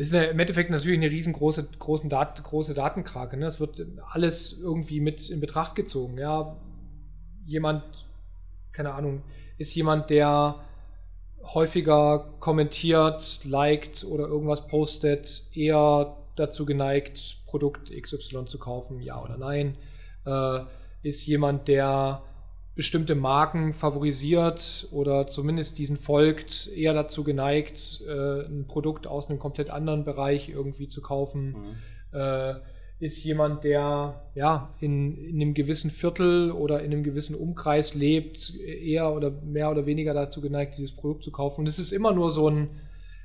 ist 0.00 0.14
eine, 0.14 0.26
im 0.28 0.38
Endeffekt 0.38 0.70
natürlich 0.70 0.98
eine 0.98 1.10
riesengroße 1.10 1.68
großen 1.78 2.08
Dat, 2.08 2.42
große 2.42 2.72
Datenkrake. 2.74 3.36
Ne? 3.36 3.44
Es 3.46 3.60
wird 3.60 3.84
alles 4.12 4.58
irgendwie 4.58 5.00
mit 5.00 5.28
in 5.28 5.40
Betracht 5.40 5.74
gezogen. 5.74 6.16
Ja, 6.16 6.56
jemand, 7.44 7.84
keine 8.72 8.94
Ahnung, 8.94 9.22
ist 9.58 9.74
jemand, 9.74 10.08
der 10.08 10.64
häufiger 11.42 12.34
kommentiert, 12.40 13.44
liked 13.44 14.04
oder 14.04 14.26
irgendwas 14.26 14.66
postet, 14.68 15.50
eher 15.52 16.16
dazu 16.36 16.64
geneigt, 16.64 17.44
Produkt 17.46 17.90
XY 17.90 18.46
zu 18.46 18.58
kaufen, 18.58 19.00
ja 19.00 19.22
oder 19.22 19.36
nein? 19.36 19.76
Äh, 20.24 20.60
ist 21.02 21.26
jemand, 21.26 21.68
der 21.68 22.22
bestimmte 22.74 23.14
Marken 23.14 23.72
favorisiert 23.72 24.88
oder 24.92 25.26
zumindest 25.26 25.78
diesen 25.78 25.96
folgt, 25.96 26.68
eher 26.74 26.94
dazu 26.94 27.24
geneigt, 27.24 28.00
äh, 28.06 28.46
ein 28.46 28.66
Produkt 28.66 29.06
aus 29.06 29.28
einem 29.28 29.38
komplett 29.38 29.70
anderen 29.70 30.04
Bereich 30.04 30.48
irgendwie 30.48 30.88
zu 30.88 31.02
kaufen. 31.02 31.56
Mhm. 32.12 32.18
Äh, 32.18 32.54
ist 33.00 33.24
jemand, 33.24 33.64
der 33.64 34.22
ja 34.34 34.74
in, 34.78 35.16
in 35.16 35.36
einem 35.36 35.54
gewissen 35.54 35.90
Viertel 35.90 36.52
oder 36.52 36.80
in 36.80 36.92
einem 36.92 37.02
gewissen 37.02 37.34
Umkreis 37.34 37.94
lebt, 37.94 38.54
eher 38.60 39.14
oder 39.14 39.30
mehr 39.30 39.70
oder 39.70 39.86
weniger 39.86 40.12
dazu 40.12 40.42
geneigt, 40.42 40.76
dieses 40.76 40.92
Produkt 40.92 41.24
zu 41.24 41.32
kaufen. 41.32 41.62
Und 41.62 41.66
es 41.66 41.78
ist 41.78 41.92
immer 41.92 42.12
nur 42.12 42.30
so 42.30 42.48
ein, 42.48 42.68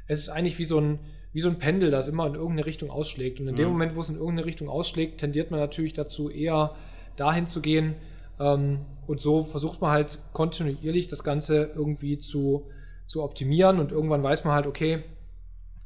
es 0.08 0.22
ist 0.22 0.30
eigentlich 0.30 0.60
wie 0.60 0.66
so 0.66 0.80
ein, 0.80 1.00
wie 1.34 1.42
so 1.42 1.50
ein 1.50 1.60
Pendel, 1.60 1.92
das 1.92 2.08
immer 2.08 2.26
in 2.26 2.36
irgendeine 2.36 2.66
Richtung 2.66 2.90
ausschlägt. 2.90 3.42
Und 3.42 3.48
in 3.48 3.54
mhm. 3.54 3.58
dem 3.58 3.70
Moment, 3.70 3.96
wo 3.96 4.00
es 4.00 4.08
in 4.08 4.16
irgendeine 4.16 4.46
Richtung 4.46 4.70
ausschlägt, 4.70 5.20
tendiert 5.20 5.52
man 5.52 5.60
natürlich 5.60 5.92
dazu, 5.92 6.30
eher 6.30 6.76
dahin 7.16 7.48
zu 7.48 7.62
gehen. 7.62 7.96
Ähm, 8.40 8.86
und 9.08 9.22
so 9.22 9.44
versucht 9.44 9.82
man 9.82 9.92
halt 9.92 10.20
kontinuierlich 10.34 11.08
das 11.08 11.24
Ganze 11.24 11.72
irgendwie 11.76 12.18
zu, 12.18 12.68
zu 13.06 13.24
optimieren. 13.24 13.80
Und 13.80 13.92
irgendwann 13.92 14.24
weiß 14.24 14.44
man 14.44 14.54
halt, 14.54 14.68
okay, 14.68 15.04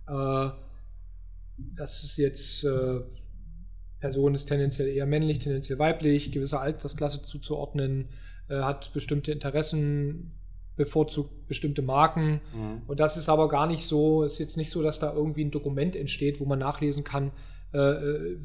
äh, 0.07 0.49
das 1.75 2.03
ist 2.03 2.17
jetzt 2.17 2.63
äh, 2.63 3.01
Person 3.99 4.33
ist 4.33 4.45
tendenziell 4.45 4.87
eher 4.87 5.05
männlich, 5.05 5.39
tendenziell 5.39 5.79
weiblich, 5.79 6.31
gewisse 6.31 6.59
Altersklasse 6.59 7.21
zuzuordnen, 7.21 8.09
äh, 8.47 8.61
hat 8.61 8.93
bestimmte 8.93 9.31
Interessen, 9.31 10.31
bevorzugt 10.75 11.47
bestimmte 11.47 11.81
Marken. 11.81 12.39
Mhm. 12.53 12.81
Und 12.87 12.99
das 13.01 13.17
ist 13.17 13.27
aber 13.27 13.49
gar 13.49 13.67
nicht 13.67 13.85
so, 13.85 14.23
ist 14.23 14.39
jetzt 14.39 14.55
nicht 14.55 14.71
so, 14.71 14.81
dass 14.81 14.99
da 14.99 15.13
irgendwie 15.13 15.43
ein 15.43 15.51
Dokument 15.51 15.95
entsteht, 15.95 16.39
wo 16.39 16.45
man 16.45 16.59
nachlesen 16.59 17.03
kann, 17.03 17.31
äh, 17.73 17.77
äh 17.77 18.37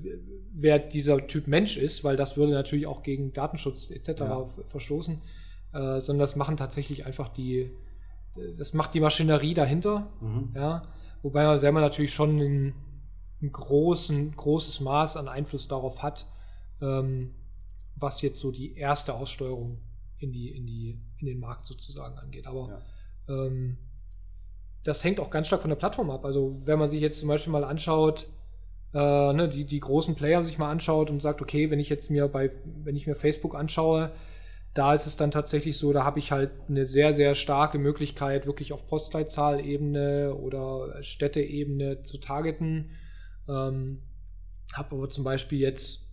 wer 0.57 0.79
dieser 0.79 1.27
Typ 1.27 1.49
Mensch 1.49 1.77
ist, 1.77 2.05
weil 2.05 2.17
das 2.17 2.37
würde 2.37 2.53
natürlich 2.53 2.87
auch 2.87 3.03
gegen 3.03 3.33
Datenschutz 3.33 3.91
etc. 3.91 4.09
Ja. 4.21 4.47
verstoßen, 4.67 5.21
äh, 5.73 6.01
sondern 6.01 6.21
das 6.21 6.37
machen 6.37 6.57
tatsächlich 6.57 7.07
einfach 7.07 7.29
die, 7.29 7.71
das 8.57 8.73
macht 8.73 8.95
die 8.95 9.01
Maschinerie 9.01 9.55
dahinter, 9.55 10.13
mhm. 10.21 10.53
ja, 10.55 10.83
wobei 11.23 11.45
man 11.45 11.59
selber 11.59 11.81
natürlich 11.81 12.15
schon 12.15 12.39
ein 12.39 12.75
ein 13.45 13.53
großen, 13.53 14.35
großes 14.35 14.81
Maß 14.81 15.17
an 15.17 15.29
Einfluss 15.29 15.69
darauf 15.69 16.03
hat, 16.03 16.27
ähm, 16.81 17.35
was 17.97 18.23
jetzt 18.23 18.39
so 18.39 18.51
die 18.51 18.77
erste 18.77 19.15
Aussteuerung 19.15 19.79
in, 20.19 20.33
die, 20.33 20.49
in, 20.51 20.67
die, 20.67 21.01
in 21.19 21.27
den 21.27 21.39
Markt 21.39 21.67
sozusagen 21.67 22.19
angeht. 22.19 22.47
Aber 22.47 22.69
ja. 23.29 23.47
ähm, 23.47 23.79
das 24.83 25.05
hängt 25.05 25.21
auch 25.21 25.31
ganz 25.31 25.47
stark 25.47 25.63
von 25.63 25.71
der 25.71 25.77
Plattform 25.77 26.11
ab. 26.11 26.25
Also 26.25 26.61
wenn 26.65 26.79
man 26.79 26.89
sich 26.89 27.01
jetzt 27.01 27.21
zum 27.21 27.29
Beispiel 27.29 27.53
mal 27.53 27.65
anschaut, 27.65 28.27
äh, 28.95 29.33
ne, 29.33 29.49
die, 29.49 29.65
die 29.65 29.81
großen 29.81 30.15
Player 30.15 30.45
sich 30.45 30.59
mal 30.59 30.71
anschaut 30.71 31.11
und 31.11 31.21
sagt, 31.21 31.43
okay, 31.43 31.71
wenn 31.71 31.81
ich 31.81 31.89
jetzt 31.89 32.11
mir 32.11 32.29
bei, 32.29 32.51
wenn 32.65 32.97
ich 32.97 33.07
mir 33.07 33.17
Facebook 33.17 33.55
anschaue, 33.57 34.13
da 34.73 34.95
ist 34.95 35.07
es 35.07 35.17
dann 35.17 35.31
tatsächlich 35.31 35.77
so, 35.77 35.93
da 35.93 36.05
habe 36.05 36.19
ich 36.19 36.33
halt 36.33 36.51
eine 36.69 36.87
sehr, 36.87 37.13
sehr 37.13 37.35
starke 37.35 37.79
Möglichkeit, 37.79 38.47
wirklich 38.47 38.73
auf 38.73 38.87
Postleitzahlebene 38.87 40.35
oder 40.35 41.03
Städteebene 41.03 42.03
zu 42.03 42.19
targeten. 42.19 42.91
Ähm, 43.49 44.03
habe 44.73 44.97
aber 44.97 45.09
zum 45.11 45.23
Beispiel 45.23 45.61
jetzt, 45.61 46.11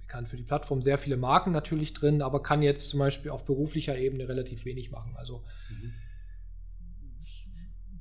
bekannt 0.00 0.28
für 0.28 0.36
die 0.36 0.44
Plattform, 0.44 0.82
sehr 0.82 0.98
viele 0.98 1.16
Marken 1.16 1.50
natürlich 1.50 1.92
drin, 1.92 2.22
aber 2.22 2.42
kann 2.42 2.62
jetzt 2.62 2.90
zum 2.90 3.00
Beispiel 3.00 3.30
auf 3.30 3.44
beruflicher 3.44 3.96
Ebene 3.96 4.28
relativ 4.28 4.64
wenig 4.64 4.90
machen. 4.90 5.16
Also 5.16 5.44
mhm. 5.70 5.92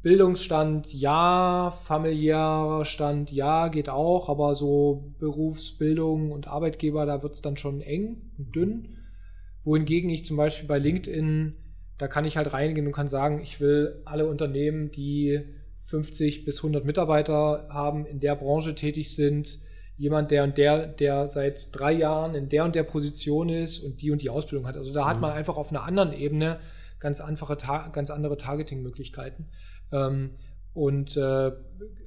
Bildungsstand 0.04 0.93
ja, 0.93 1.74
familiärer 1.86 2.84
Stand 2.84 3.32
ja, 3.32 3.70
geht 3.70 3.88
auch, 3.88 4.28
aber 4.28 4.54
so 4.54 5.14
Berufsbildung 5.18 6.32
und 6.34 6.49
Arbeitgeber, 6.49 7.06
da 7.06 7.24
wird 7.24 7.36
es 7.36 7.41
dann 7.41 7.56
schon 7.56 7.80
eng 7.80 8.34
und 8.38 8.54
dünn. 8.54 8.97
Wohingegen 9.64 10.10
ich 10.10 10.26
zum 10.26 10.36
Beispiel 10.36 10.68
bei 10.68 10.78
LinkedIn, 10.78 11.56
da 11.97 12.10
kann 12.10 12.26
ich 12.26 12.36
halt 12.36 12.51
reingehen 12.51 12.86
und 12.86 12.91
kann 12.91 13.08
sagen, 13.08 13.39
ich 13.41 13.62
will 13.62 14.01
alle 14.04 14.28
Unternehmen, 14.28 14.91
die 14.91 15.39
50 15.84 16.43
bis 16.43 16.58
100 16.58 16.84
Mitarbeiter 16.84 17.70
haben, 17.70 18.06
in 18.06 18.20
der 18.20 18.36
Branche 18.36 18.76
tätig 18.76 19.16
sind, 19.16 19.60
jemand, 19.95 20.32
der 20.32 20.43
und 20.43 20.58
der, 20.58 20.86
der 20.86 21.32
seit 21.32 21.70
drei 21.72 21.93
Jahren 21.93 22.36
in 22.36 22.49
der 22.49 22.66
und 22.66 22.76
der 22.76 22.84
Position 22.84 23.47
ist 23.47 23.80
und 23.80 24.01
die 24.01 24.12
und 24.12 24.22
die 24.22 24.30
Ausbildung 24.30 24.68
hat. 24.68 24.76
Also 24.76 24.91
da 24.91 25.08
hat 25.08 25.16
mhm. 25.16 25.22
man 25.22 25.32
einfach 25.32 25.56
auf 25.56 25.70
einer 25.70 25.84
anderen 25.84 26.12
Ebene 26.12 26.60
ganz, 26.99 27.22
einfache, 27.22 27.58
ganz 27.93 28.10
andere 28.10 28.36
Targeting-Möglichkeiten. 28.36 29.49
Ähm, 29.94 30.32
und 30.74 31.16
äh, 31.16 31.52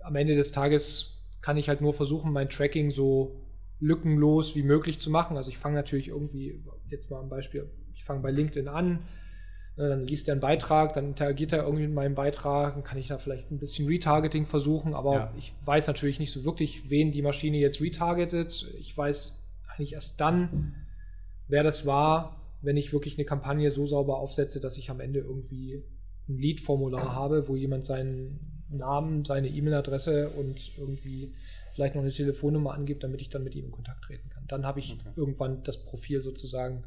am 0.03 0.16
Ende 0.16 0.34
des 0.34 0.53
Tages 0.53 1.24
kann 1.41 1.57
ich 1.57 1.68
halt 1.68 1.80
nur 1.80 1.95
versuchen, 1.95 2.32
mein 2.32 2.51
Tracking 2.51 2.91
so 2.91 3.41
lückenlos 3.78 4.57
wie 4.57 4.62
möglich 4.62 4.99
zu 4.99 5.11
machen. 5.11 5.37
Also 5.37 5.51
ich 5.51 5.59
fange 5.59 5.76
natürlich 5.76 6.09
irgendwie, 6.09 6.62
jetzt 6.89 7.11
mal 7.11 7.22
ein 7.22 7.28
Beispiel, 7.28 7.70
ich 7.95 8.05
fange 8.05 8.20
bei 8.20 8.30
LinkedIn 8.30 8.68
an, 8.68 9.01
Ne, 9.76 9.91
dann 9.91 10.07
liest 10.07 10.26
er 10.26 10.32
einen 10.32 10.41
Beitrag, 10.41 10.95
dann 10.95 11.09
interagiert 11.09 11.53
er 11.53 11.64
irgendwie 11.64 11.84
mit 11.84 11.95
meinem 11.95 12.14
Beitrag, 12.14 12.74
dann 12.74 12.82
kann 12.82 12.97
ich 12.97 13.09
da 13.09 13.18
vielleicht 13.18 13.51
ein 13.51 13.59
bisschen 13.59 13.87
Retargeting 13.87 14.47
versuchen, 14.47 14.95
aber 14.95 15.14
ja. 15.14 15.34
ich 15.37 15.53
weiß 15.66 15.87
natürlich 15.87 16.18
nicht 16.18 16.32
so 16.32 16.47
wirklich, 16.47 16.89
wen 16.89 17.12
die 17.12 17.20
Maschine 17.20 17.59
jetzt 17.59 17.82
retargetet. 17.82 18.66
Ich 18.78 18.97
weiß 18.97 19.39
eigentlich 19.68 19.93
erst 19.93 20.18
dann, 20.18 20.74
wer 21.47 21.62
das 21.62 21.84
war, 21.84 22.41
wenn 22.62 22.78
ich 22.78 22.95
wirklich 22.95 23.18
eine 23.18 23.26
Kampagne 23.26 23.70
so 23.70 23.84
sauber 23.84 24.16
aufsetze, 24.16 24.61
dass 24.61 24.78
ich 24.78 24.89
am 24.89 25.01
Ende 25.01 25.18
irgendwie 25.18 25.84
ein 26.29 26.39
Lead-Formular 26.39 27.14
habe, 27.14 27.49
wo 27.49 27.57
jemand 27.57 27.85
seinen 27.85 28.64
Namen, 28.68 29.24
seine 29.24 29.49
E-Mail-Adresse 29.49 30.31
und 30.31 30.77
irgendwie 30.79 31.35
vielleicht 31.72 31.95
noch 31.95 32.03
eine 32.03 32.11
Telefonnummer 32.11 32.74
angibt, 32.74 33.05
damit 33.05 33.20
ich 33.20 33.29
dann 33.29 33.45
mit 33.45 33.55
ihm 33.55 33.66
in 33.66 33.70
Kontakt 33.70 34.03
treten 34.03 34.29
kann. 34.31 34.45
Dann 34.49 34.66
habe 34.66 34.81
ich 34.81 34.95
okay. 34.95 35.11
irgendwann 35.14 35.62
das 35.62 35.85
Profil 35.85 36.22
sozusagen 36.22 36.85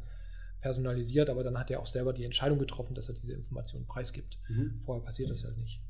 personalisiert, 0.60 1.30
aber 1.30 1.42
dann 1.42 1.58
hat 1.58 1.70
er 1.70 1.80
auch 1.80 1.86
selber 1.86 2.12
die 2.12 2.24
Entscheidung 2.24 2.58
getroffen, 2.58 2.94
dass 2.94 3.08
er 3.08 3.14
diese 3.14 3.32
Informationen 3.32 3.86
preisgibt. 3.86 4.38
Mhm. 4.48 4.78
Vorher 4.78 5.02
passiert 5.02 5.30
das 5.30 5.44
halt 5.44 5.58
nicht. 5.58 5.80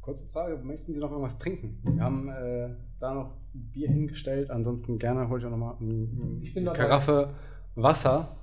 Kurze 0.00 0.26
Frage, 0.26 0.56
möchten 0.56 0.92
Sie 0.92 1.00
noch 1.00 1.10
irgendwas 1.10 1.38
trinken? 1.38 1.78
Wir 1.82 2.02
haben 2.02 2.28
äh, 2.28 2.70
da 2.98 3.14
noch 3.14 3.36
Bier 3.52 3.88
hingestellt, 3.88 4.50
ansonsten 4.50 4.98
gerne 4.98 5.28
hole 5.28 5.38
ich 5.38 5.46
auch 5.46 5.50
noch 5.50 5.58
mal 5.58 5.76
ein, 5.80 6.42
eine 6.56 6.72
Karaffe 6.72 7.34
Wasser. 7.74 8.36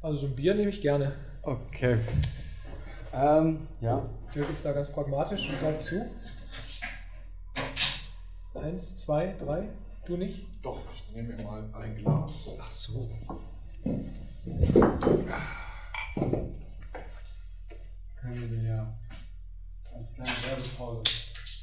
Also 0.00 0.18
so 0.18 0.26
ein 0.26 0.36
Bier 0.36 0.54
nehme 0.54 0.70
ich 0.70 0.80
gerne. 0.80 1.12
Okay. 1.42 1.98
Ähm, 3.12 3.68
ja. 3.80 4.08
Dirk 4.34 4.50
ist 4.50 4.64
da 4.64 4.72
ganz 4.72 4.90
pragmatisch 4.90 5.48
und 5.48 5.60
greift 5.60 5.84
zu. 5.84 6.10
Eins, 8.54 8.96
zwei, 8.98 9.34
drei. 9.38 9.68
Du 10.06 10.16
nicht? 10.16 10.46
Doch, 10.62 10.82
ich 10.94 11.14
nehme 11.14 11.34
mir 11.34 11.42
mal 11.42 11.64
ein 11.74 11.96
Glas. 11.96 12.50
Ach 12.60 12.70
so. 12.70 13.10
Können 18.20 18.50
wir 18.50 18.62
ja 18.62 18.94
als 19.94 20.14
kleine 20.14 20.30
Werbepause 20.46 21.02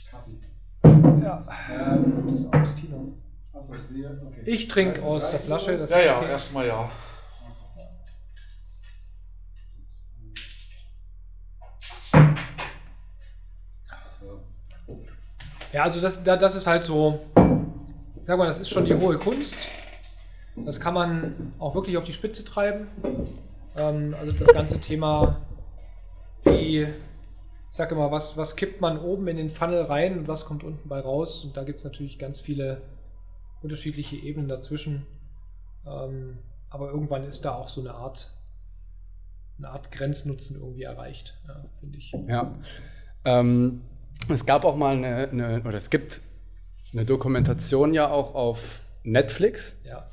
cutten. 0.09 1.21
Ja, 1.21 1.41
ähm, 1.71 2.23
das 2.25 2.33
ist 2.33 2.53
Augustino. 2.53 3.13
Achso, 3.53 3.75
ich 3.75 3.83
sehe. 3.83 4.21
Okay. 4.25 4.41
Ich 4.45 4.67
trinke 4.67 5.01
aus 5.01 5.31
der 5.31 5.39
Flasche. 5.39 5.77
Das 5.77 5.89
ja, 5.89 5.99
ja, 5.99 6.17
okay. 6.17 6.29
erstmal 6.29 6.67
ja. 6.67 6.89
Ja, 15.71 15.83
also 15.83 16.01
das, 16.01 16.23
das 16.23 16.55
ist 16.55 16.67
halt 16.67 16.83
so, 16.83 17.19
sag 18.23 18.37
mal, 18.37 18.47
das 18.47 18.59
ist 18.59 18.69
schon 18.69 18.85
die 18.85 18.95
hohe 18.95 19.17
Kunst. 19.17 19.55
Das 20.65 20.79
kann 20.79 20.93
man 20.93 21.53
auch 21.59 21.75
wirklich 21.75 21.97
auf 21.97 22.03
die 22.03 22.13
Spitze 22.13 22.43
treiben. 22.43 22.87
Ähm, 23.77 24.15
also 24.19 24.31
das 24.31 24.47
ganze 24.53 24.79
Thema, 24.79 25.45
wie, 26.43 26.81
ich 26.81 26.87
sage 27.71 27.95
immer, 27.95 28.11
was, 28.11 28.35
was 28.35 28.55
kippt 28.55 28.81
man 28.81 28.99
oben 28.99 29.27
in 29.27 29.37
den 29.37 29.49
Funnel 29.49 29.83
rein 29.83 30.17
und 30.17 30.27
was 30.27 30.45
kommt 30.45 30.63
unten 30.63 30.89
bei 30.89 30.99
raus. 30.99 31.43
Und 31.43 31.55
da 31.55 31.63
gibt 31.63 31.79
es 31.79 31.85
natürlich 31.85 32.17
ganz 32.17 32.39
viele 32.39 32.81
unterschiedliche 33.61 34.15
Ebenen 34.15 34.47
dazwischen. 34.47 35.05
Ähm, 35.85 36.39
aber 36.69 36.89
irgendwann 36.89 37.23
ist 37.23 37.45
da 37.45 37.53
auch 37.53 37.69
so 37.69 37.81
eine 37.81 37.93
Art 37.93 38.31
eine 39.59 39.69
Art 39.69 39.91
Grenznutzen 39.91 40.57
irgendwie 40.59 40.83
erreicht, 40.83 41.37
ja, 41.47 41.65
finde 41.79 41.97
ich. 41.97 42.15
Ja. 42.27 42.55
Ähm, 43.25 43.81
es 44.27 44.45
gab 44.45 44.65
auch 44.65 44.75
mal 44.75 44.95
eine, 44.97 45.29
eine, 45.29 45.61
oder 45.61 45.77
es 45.77 45.89
gibt 45.89 46.21
eine 46.93 47.05
Dokumentation 47.05 47.93
ja 47.93 48.09
auch 48.09 48.35
auf 48.35 48.79
Netflix. 49.03 49.75
Ja. 49.83 50.05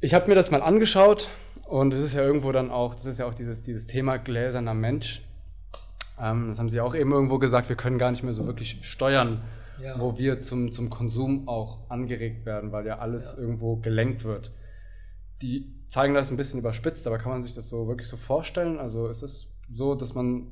Ich 0.00 0.14
habe 0.14 0.28
mir 0.28 0.34
das 0.34 0.50
mal 0.50 0.62
angeschaut 0.62 1.28
und 1.66 1.92
es 1.92 2.04
ist 2.04 2.14
ja 2.14 2.22
irgendwo 2.22 2.52
dann 2.52 2.70
auch, 2.70 2.94
das 2.94 3.06
ist 3.06 3.18
ja 3.18 3.26
auch 3.26 3.34
dieses, 3.34 3.62
dieses 3.62 3.86
Thema 3.86 4.16
gläserner 4.16 4.74
Mensch. 4.74 5.22
Ähm, 6.18 6.48
das 6.48 6.58
haben 6.58 6.68
Sie 6.68 6.80
auch 6.80 6.94
eben 6.94 7.12
irgendwo 7.12 7.38
gesagt, 7.38 7.68
wir 7.68 7.76
können 7.76 7.98
gar 7.98 8.10
nicht 8.10 8.22
mehr 8.22 8.32
so 8.32 8.46
wirklich 8.46 8.78
steuern, 8.82 9.42
ja. 9.82 9.98
wo 9.98 10.18
wir 10.18 10.40
zum, 10.40 10.72
zum 10.72 10.90
Konsum 10.90 11.48
auch 11.48 11.90
angeregt 11.90 12.46
werden, 12.46 12.72
weil 12.72 12.86
ja 12.86 12.98
alles 12.98 13.34
ja. 13.36 13.42
irgendwo 13.42 13.76
gelenkt 13.76 14.24
wird. 14.24 14.52
Die 15.42 15.74
zeigen 15.88 16.14
das 16.14 16.30
ein 16.30 16.36
bisschen 16.36 16.60
überspitzt, 16.60 17.06
aber 17.06 17.18
kann 17.18 17.32
man 17.32 17.42
sich 17.42 17.54
das 17.54 17.68
so 17.68 17.88
wirklich 17.88 18.08
so 18.08 18.16
vorstellen? 18.16 18.78
Also 18.78 19.08
ist 19.08 19.22
es 19.22 19.48
so, 19.70 19.94
dass 19.94 20.14
man 20.14 20.48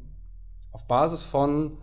auf 0.72 0.86
Basis 0.86 1.22
von 1.22 1.78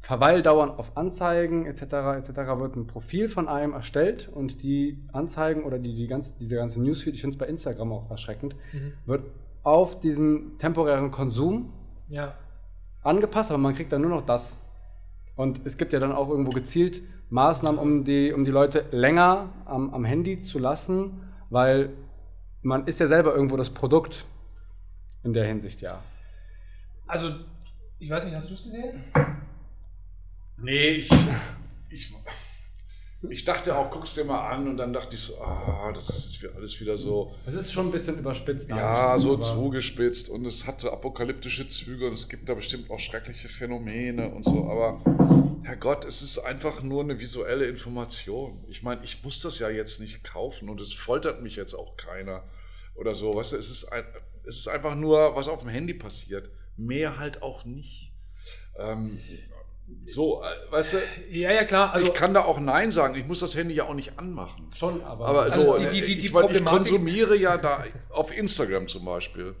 Verweildauern 0.00 0.70
auf 0.70 0.96
Anzeigen 0.96 1.66
etc. 1.66 1.82
etc. 1.82 2.36
wird 2.58 2.76
ein 2.76 2.86
Profil 2.86 3.28
von 3.28 3.48
einem 3.48 3.72
erstellt 3.72 4.30
und 4.32 4.62
die 4.62 5.04
Anzeigen 5.12 5.64
oder 5.64 5.80
die, 5.80 5.96
die 5.96 6.06
ganze, 6.06 6.34
diese 6.38 6.54
ganze 6.54 6.80
Newsfeed, 6.80 7.14
ich 7.14 7.22
finde 7.22 7.34
es 7.34 7.38
bei 7.38 7.46
Instagram 7.46 7.92
auch 7.92 8.08
erschreckend, 8.08 8.54
mhm. 8.72 8.92
wird 9.04 9.24
auf 9.64 9.98
diesen 9.98 10.58
temporären 10.58 11.10
Konsum 11.10 11.72
ja. 12.08 12.34
angepasst, 13.02 13.50
aber 13.50 13.58
man 13.58 13.74
kriegt 13.74 13.90
dann 13.90 14.02
nur 14.02 14.10
noch 14.10 14.22
das. 14.22 14.60
Und 15.34 15.62
es 15.64 15.76
gibt 15.76 15.92
ja 15.92 15.98
dann 15.98 16.12
auch 16.12 16.28
irgendwo 16.28 16.52
gezielt 16.52 17.02
Maßnahmen, 17.30 17.80
um 17.80 18.04
die, 18.04 18.32
um 18.32 18.44
die 18.44 18.52
Leute 18.52 18.84
länger 18.92 19.48
am, 19.64 19.92
am 19.92 20.04
Handy 20.04 20.38
zu 20.38 20.60
lassen, 20.60 21.20
weil 21.50 21.90
man 22.62 22.86
ist 22.86 23.00
ja 23.00 23.08
selber 23.08 23.34
irgendwo 23.34 23.56
das 23.56 23.70
Produkt 23.70 24.24
in 25.24 25.32
der 25.32 25.46
Hinsicht, 25.46 25.80
ja. 25.80 25.98
Also, 27.06 27.30
ich 27.98 28.10
weiß 28.10 28.24
nicht, 28.24 28.34
hast 28.34 28.50
du 28.50 28.54
es 28.54 28.64
gesehen? 28.64 29.04
Nee, 30.58 30.88
ich, 30.88 31.10
ich, 31.90 32.14
ich 33.28 33.44
dachte 33.44 33.76
auch, 33.76 33.90
guck's 33.90 34.14
dir 34.14 34.24
mal 34.24 34.48
an 34.48 34.66
und 34.68 34.76
dann 34.76 34.92
dachte 34.92 35.14
ich 35.14 35.20
so, 35.20 35.38
ah, 35.40 35.92
das 35.94 36.08
ist 36.08 36.42
jetzt 36.42 36.54
alles 36.56 36.80
wieder 36.80 36.96
so. 36.96 37.32
Es 37.46 37.54
ist 37.54 37.72
schon 37.72 37.86
ein 37.86 37.92
bisschen 37.92 38.18
überspitzt. 38.18 38.68
Ja, 38.68 39.18
so 39.18 39.36
zugespitzt 39.36 40.28
und 40.30 40.46
es 40.46 40.66
hatte 40.66 40.92
apokalyptische 40.92 41.66
Züge 41.66 42.06
und 42.06 42.14
es 42.14 42.28
gibt 42.28 42.48
da 42.48 42.54
bestimmt 42.54 42.90
auch 42.90 42.98
schreckliche 42.98 43.48
Phänomene 43.48 44.30
und 44.30 44.44
so, 44.44 44.68
aber 44.68 45.00
Herrgott, 45.62 46.04
es 46.04 46.22
ist 46.22 46.38
einfach 46.38 46.82
nur 46.82 47.02
eine 47.02 47.20
visuelle 47.20 47.66
Information. 47.66 48.64
Ich 48.68 48.82
meine, 48.82 49.02
ich 49.04 49.22
muss 49.24 49.40
das 49.42 49.58
ja 49.58 49.68
jetzt 49.68 50.00
nicht 50.00 50.24
kaufen 50.24 50.68
und 50.68 50.80
es 50.80 50.92
foltert 50.92 51.42
mich 51.42 51.56
jetzt 51.56 51.74
auch 51.74 51.96
keiner 51.96 52.44
oder 52.94 53.14
so. 53.14 53.34
Weißt 53.34 53.52
du, 53.52 53.56
es 53.56 53.70
ist, 53.70 53.84
ein, 53.86 54.04
es 54.44 54.58
ist 54.58 54.68
einfach 54.68 54.94
nur, 54.94 55.34
was 55.36 55.48
auf 55.48 55.60
dem 55.60 55.68
Handy 55.68 55.94
passiert. 55.94 56.50
Mehr 56.76 57.18
halt 57.18 57.42
auch 57.42 57.64
nicht. 57.64 58.12
Ähm, 58.78 59.20
so, 60.04 60.42
äh, 60.42 60.72
weißt 60.72 60.94
du? 60.94 60.96
Ja, 61.30 61.52
ja, 61.52 61.64
klar. 61.64 61.92
Also, 61.92 62.06
ich 62.06 62.14
kann 62.14 62.34
da 62.34 62.42
auch 62.42 62.58
Nein 62.58 62.92
sagen. 62.92 63.14
Ich 63.14 63.26
muss 63.26 63.40
das 63.40 63.54
Handy 63.54 63.74
ja 63.74 63.84
auch 63.84 63.94
nicht 63.94 64.18
anmachen. 64.18 64.68
Schon, 64.76 65.02
aber. 65.02 65.26
Aber 65.26 65.42
also 65.42 65.62
so, 65.62 65.76
die, 65.76 65.88
die, 65.88 66.04
die, 66.04 66.18
ich, 66.18 66.34
ich 66.34 66.64
konsumiere 66.64 67.36
ja 67.36 67.56
da 67.56 67.84
auf 68.10 68.36
Instagram 68.36 68.88
zum 68.88 69.04
Beispiel. 69.04 69.54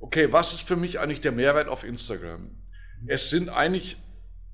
Okay, 0.00 0.32
was 0.32 0.54
ist 0.54 0.62
für 0.62 0.76
mich 0.76 1.00
eigentlich 1.00 1.20
der 1.20 1.32
Mehrwert 1.32 1.68
auf 1.68 1.84
Instagram? 1.84 2.50
Es 3.06 3.30
sind 3.30 3.48
eigentlich 3.48 3.96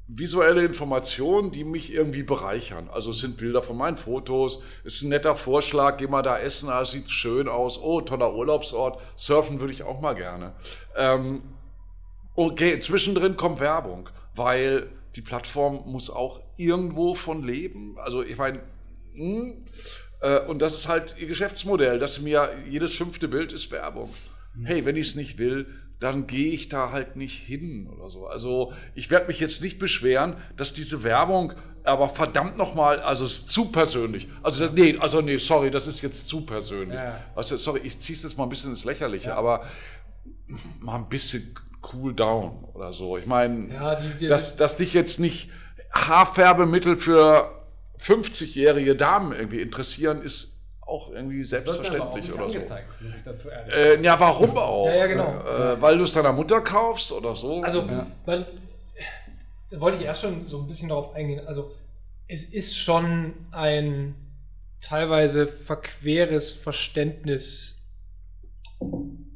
visuelle 0.06 0.64
Informationen, 0.64 1.50
die 1.50 1.64
mich 1.64 1.92
irgendwie 1.92 2.22
bereichern. 2.22 2.90
Also 2.92 3.10
es 3.10 3.20
sind 3.20 3.38
Bilder 3.38 3.62
von 3.62 3.76
meinen 3.76 3.96
Fotos, 3.96 4.62
es 4.84 4.96
ist 4.96 5.02
ein 5.02 5.08
netter 5.08 5.34
Vorschlag, 5.34 5.96
geh 5.96 6.06
mal 6.06 6.22
da 6.22 6.38
essen, 6.38 6.68
das 6.68 6.90
sieht 6.90 7.10
schön 7.10 7.48
aus, 7.48 7.80
oh, 7.80 8.02
toller 8.02 8.34
Urlaubsort, 8.34 9.00
surfen 9.16 9.60
würde 9.60 9.72
ich 9.72 9.82
auch 9.82 10.00
mal 10.00 10.14
gerne. 10.14 10.54
Ähm, 10.94 11.53
okay, 12.34 12.78
zwischendrin 12.78 13.36
kommt 13.36 13.60
Werbung 13.60 14.08
weil 14.34 14.88
die 15.16 15.22
Plattform 15.22 15.82
muss 15.86 16.10
auch 16.10 16.40
irgendwo 16.56 17.14
von 17.14 17.42
leben. 17.42 17.96
Also 17.98 18.22
ich 18.22 18.36
meine, 18.36 18.60
hm, 19.14 19.64
äh, 20.20 20.40
und 20.40 20.60
das 20.60 20.74
ist 20.74 20.88
halt 20.88 21.16
ihr 21.18 21.26
Geschäftsmodell, 21.26 21.98
dass 21.98 22.20
mir 22.20 22.50
jedes 22.68 22.94
fünfte 22.94 23.28
Bild 23.28 23.52
ist 23.52 23.70
Werbung. 23.70 24.10
Mhm. 24.54 24.66
Hey, 24.66 24.84
wenn 24.84 24.96
ich 24.96 25.08
es 25.08 25.14
nicht 25.14 25.38
will, 25.38 25.66
dann 26.00 26.26
gehe 26.26 26.50
ich 26.50 26.68
da 26.68 26.90
halt 26.90 27.16
nicht 27.16 27.38
hin 27.38 27.88
oder 27.88 28.10
so. 28.10 28.26
Also 28.26 28.72
ich 28.94 29.10
werde 29.10 29.28
mich 29.28 29.38
jetzt 29.38 29.62
nicht 29.62 29.78
beschweren, 29.78 30.36
dass 30.56 30.74
diese 30.74 31.04
Werbung, 31.04 31.52
aber 31.84 32.08
verdammt 32.08 32.58
nochmal, 32.58 33.00
also 33.00 33.24
es 33.24 33.32
ist 33.40 33.50
zu 33.50 33.66
persönlich. 33.70 34.28
Also 34.42 34.66
das, 34.66 34.74
nee, 34.74 34.96
also 34.98 35.20
nee, 35.20 35.36
sorry, 35.36 35.70
das 35.70 35.86
ist 35.86 36.02
jetzt 36.02 36.26
zu 36.26 36.40
persönlich. 36.44 36.98
Ja. 36.98 37.22
Also 37.36 37.56
sorry, 37.56 37.80
ich 37.84 38.00
ziehe 38.00 38.16
es 38.16 38.24
jetzt 38.24 38.36
mal 38.36 38.44
ein 38.44 38.50
bisschen 38.50 38.70
ins 38.70 38.84
Lächerliche, 38.84 39.30
ja. 39.30 39.36
aber 39.36 39.64
mal 40.80 40.96
ein 40.96 41.08
bisschen 41.08 41.54
cool 41.92 42.14
down 42.14 42.64
oder 42.72 42.92
so. 42.92 43.16
Ich 43.18 43.26
meine, 43.26 43.72
ja, 43.72 44.00
dass, 44.28 44.56
dass 44.56 44.76
dich 44.76 44.94
jetzt 44.94 45.20
nicht 45.20 45.50
Haarfärbemittel 45.92 46.96
für 46.96 47.50
50-jährige 48.00 48.96
Damen 48.96 49.32
irgendwie 49.32 49.60
interessieren, 49.60 50.22
ist 50.22 50.54
auch 50.80 51.10
irgendwie 51.10 51.44
selbstverständlich 51.44 52.32
oder 52.32 52.50
so. 52.50 52.58
Äh, 53.72 54.02
ja, 54.02 54.18
warum 54.20 54.56
auch? 54.58 54.86
ja, 54.86 54.96
ja, 54.96 55.06
genau. 55.06 55.40
Äh, 55.40 55.80
weil 55.80 55.96
du 55.96 56.04
es 56.04 56.12
deiner 56.12 56.32
Mutter 56.32 56.60
kaufst 56.60 57.12
oder 57.12 57.34
so? 57.34 57.62
Also, 57.62 57.82
man, 57.82 58.12
da 58.26 59.80
wollte 59.80 59.98
ich 59.98 60.04
erst 60.04 60.20
schon 60.20 60.46
so 60.46 60.58
ein 60.60 60.66
bisschen 60.66 60.90
darauf 60.90 61.14
eingehen. 61.14 61.46
Also, 61.46 61.72
es 62.28 62.52
ist 62.52 62.76
schon 62.76 63.34
ein 63.50 64.14
teilweise 64.80 65.46
verqueres 65.46 66.52
Verständnis 66.52 67.82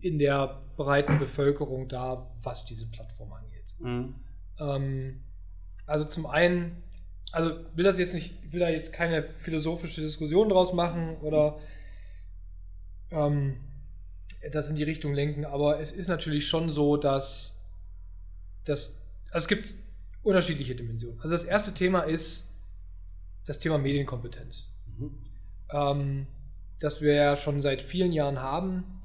in 0.01 0.19
der 0.19 0.61
breiten 0.77 1.19
Bevölkerung 1.19 1.89
da, 1.89 2.31
was 2.49 2.65
diese 2.65 2.87
Plattform 2.87 3.33
angeht. 3.33 3.75
Mhm. 3.79 4.15
Ähm, 4.59 5.21
also 5.87 6.05
zum 6.05 6.27
einen, 6.27 6.83
also 7.31 7.51
will 7.75 7.85
das 7.85 7.99
jetzt 7.99 8.15
nicht, 8.15 8.53
will 8.53 8.61
da 8.61 8.71
jetzt 8.71 8.93
keine 8.93 9.23
philosophische 9.23 10.01
Diskussion 10.01 10.49
draus 10.49 10.73
machen 10.73 11.17
oder 11.19 11.59
ähm, 13.11 13.61
das 14.51 14.71
in 14.71 14.77
die 14.77 14.83
Richtung 14.83 15.13
lenken, 15.13 15.45
aber 15.45 15.81
es 15.81 15.93
ist 15.93 16.09
natürlich 16.09 16.47
schon 16.49 16.73
so, 16.73 16.97
dass, 16.97 17.63
dass 18.65 19.03
also 19.31 19.45
es 19.45 19.49
gibt 19.49 19.75
unterschiedliche 20.23 20.75
Dimensionen. 20.75 21.21
Also 21.21 21.35
das 21.35 21.45
erste 21.45 21.75
Thema 21.75 22.01
ist 22.01 22.49
das 23.47 23.59
Thema 23.59 23.79
Medienkompetenz, 23.79 24.81
mhm. 24.97 25.19
ähm, 25.71 26.27
das 26.81 27.03
wir 27.03 27.15
ja 27.15 27.37
schon 27.37 27.61
seit 27.61 27.83
vielen 27.83 28.13
Jahren 28.13 28.41
haben 28.41 29.03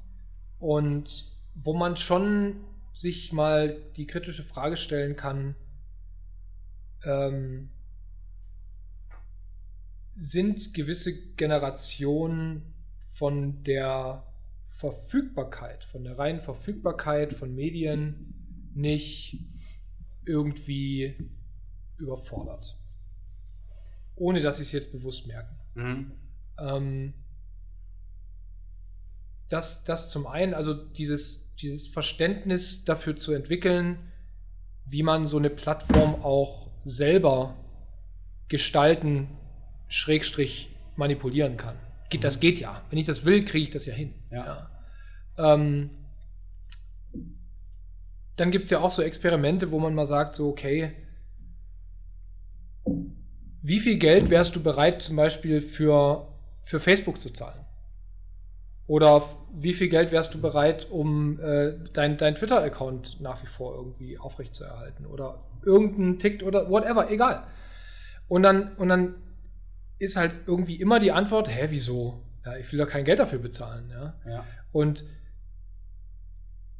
und 0.58 1.26
wo 1.54 1.74
man 1.74 1.96
schon 1.96 2.56
sich 2.94 3.32
mal 3.32 3.76
die 3.96 4.06
kritische 4.06 4.44
Frage 4.44 4.76
stellen 4.76 5.16
kann, 5.16 5.56
ähm, 7.04 7.68
sind 10.16 10.72
gewisse 10.72 11.32
Generationen 11.34 12.72
von 13.00 13.64
der 13.64 14.26
Verfügbarkeit, 14.66 15.84
von 15.84 16.04
der 16.04 16.18
reinen 16.18 16.40
Verfügbarkeit 16.40 17.34
von 17.34 17.52
Medien 17.52 18.70
nicht 18.74 19.44
irgendwie 20.24 21.16
überfordert. 21.98 22.78
Ohne 24.14 24.40
dass 24.40 24.58
sie 24.58 24.62
es 24.62 24.72
jetzt 24.72 24.92
bewusst 24.92 25.26
merken. 25.26 25.56
Mhm. 25.74 26.12
Ähm, 26.58 27.14
das, 29.48 29.82
das 29.84 30.10
zum 30.10 30.28
einen, 30.28 30.54
also 30.54 30.72
dieses, 30.72 31.43
dieses 31.60 31.88
Verständnis 31.88 32.84
dafür 32.84 33.16
zu 33.16 33.32
entwickeln, 33.32 34.12
wie 34.84 35.02
man 35.02 35.26
so 35.26 35.38
eine 35.38 35.50
Plattform 35.50 36.16
auch 36.16 36.70
selber 36.84 37.56
gestalten, 38.48 39.28
Schrägstrich 39.88 40.68
manipulieren 40.96 41.56
kann. 41.56 41.76
Geht, 42.10 42.24
das 42.24 42.40
geht 42.40 42.58
ja. 42.60 42.82
Wenn 42.90 42.98
ich 42.98 43.06
das 43.06 43.24
will, 43.24 43.44
kriege 43.44 43.64
ich 43.64 43.70
das 43.70 43.86
ja 43.86 43.94
hin. 43.94 44.14
Ja. 44.30 44.70
ja. 45.38 45.54
Ähm, 45.54 45.90
dann 48.36 48.50
gibt 48.50 48.64
es 48.64 48.70
ja 48.70 48.80
auch 48.80 48.90
so 48.90 49.02
Experimente, 49.02 49.70
wo 49.70 49.78
man 49.78 49.94
mal 49.94 50.06
sagt, 50.06 50.34
so, 50.34 50.48
okay, 50.48 50.92
wie 53.62 53.80
viel 53.80 53.96
Geld 53.96 54.30
wärst 54.30 54.54
du 54.56 54.62
bereit 54.62 55.02
zum 55.02 55.16
Beispiel 55.16 55.62
für, 55.62 56.28
für 56.62 56.80
Facebook 56.80 57.20
zu 57.20 57.30
zahlen? 57.30 57.63
Oder 58.86 59.22
wie 59.54 59.72
viel 59.72 59.88
Geld 59.88 60.12
wärst 60.12 60.34
du 60.34 60.40
bereit, 60.40 60.90
um 60.90 61.40
äh, 61.40 61.72
dein, 61.92 62.18
dein 62.18 62.34
Twitter-Account 62.34 63.20
nach 63.20 63.42
wie 63.42 63.46
vor 63.46 63.74
irgendwie 63.74 64.18
aufrechtzuerhalten? 64.18 65.06
Oder 65.06 65.40
irgendein 65.64 66.18
Tick 66.18 66.42
oder 66.42 66.68
whatever, 66.68 67.10
egal. 67.10 67.46
Und 68.28 68.42
dann, 68.42 68.74
und 68.76 68.88
dann 68.88 69.14
ist 69.98 70.16
halt 70.16 70.34
irgendwie 70.46 70.76
immer 70.76 70.98
die 70.98 71.12
Antwort, 71.12 71.48
hä, 71.48 71.66
wieso? 71.70 72.22
Ja, 72.44 72.56
ich 72.56 72.70
will 72.70 72.78
doch 72.78 72.88
kein 72.88 73.04
Geld 73.04 73.20
dafür 73.20 73.38
bezahlen. 73.38 73.88
Ja? 73.90 74.20
ja. 74.26 74.44
Und 74.70 75.04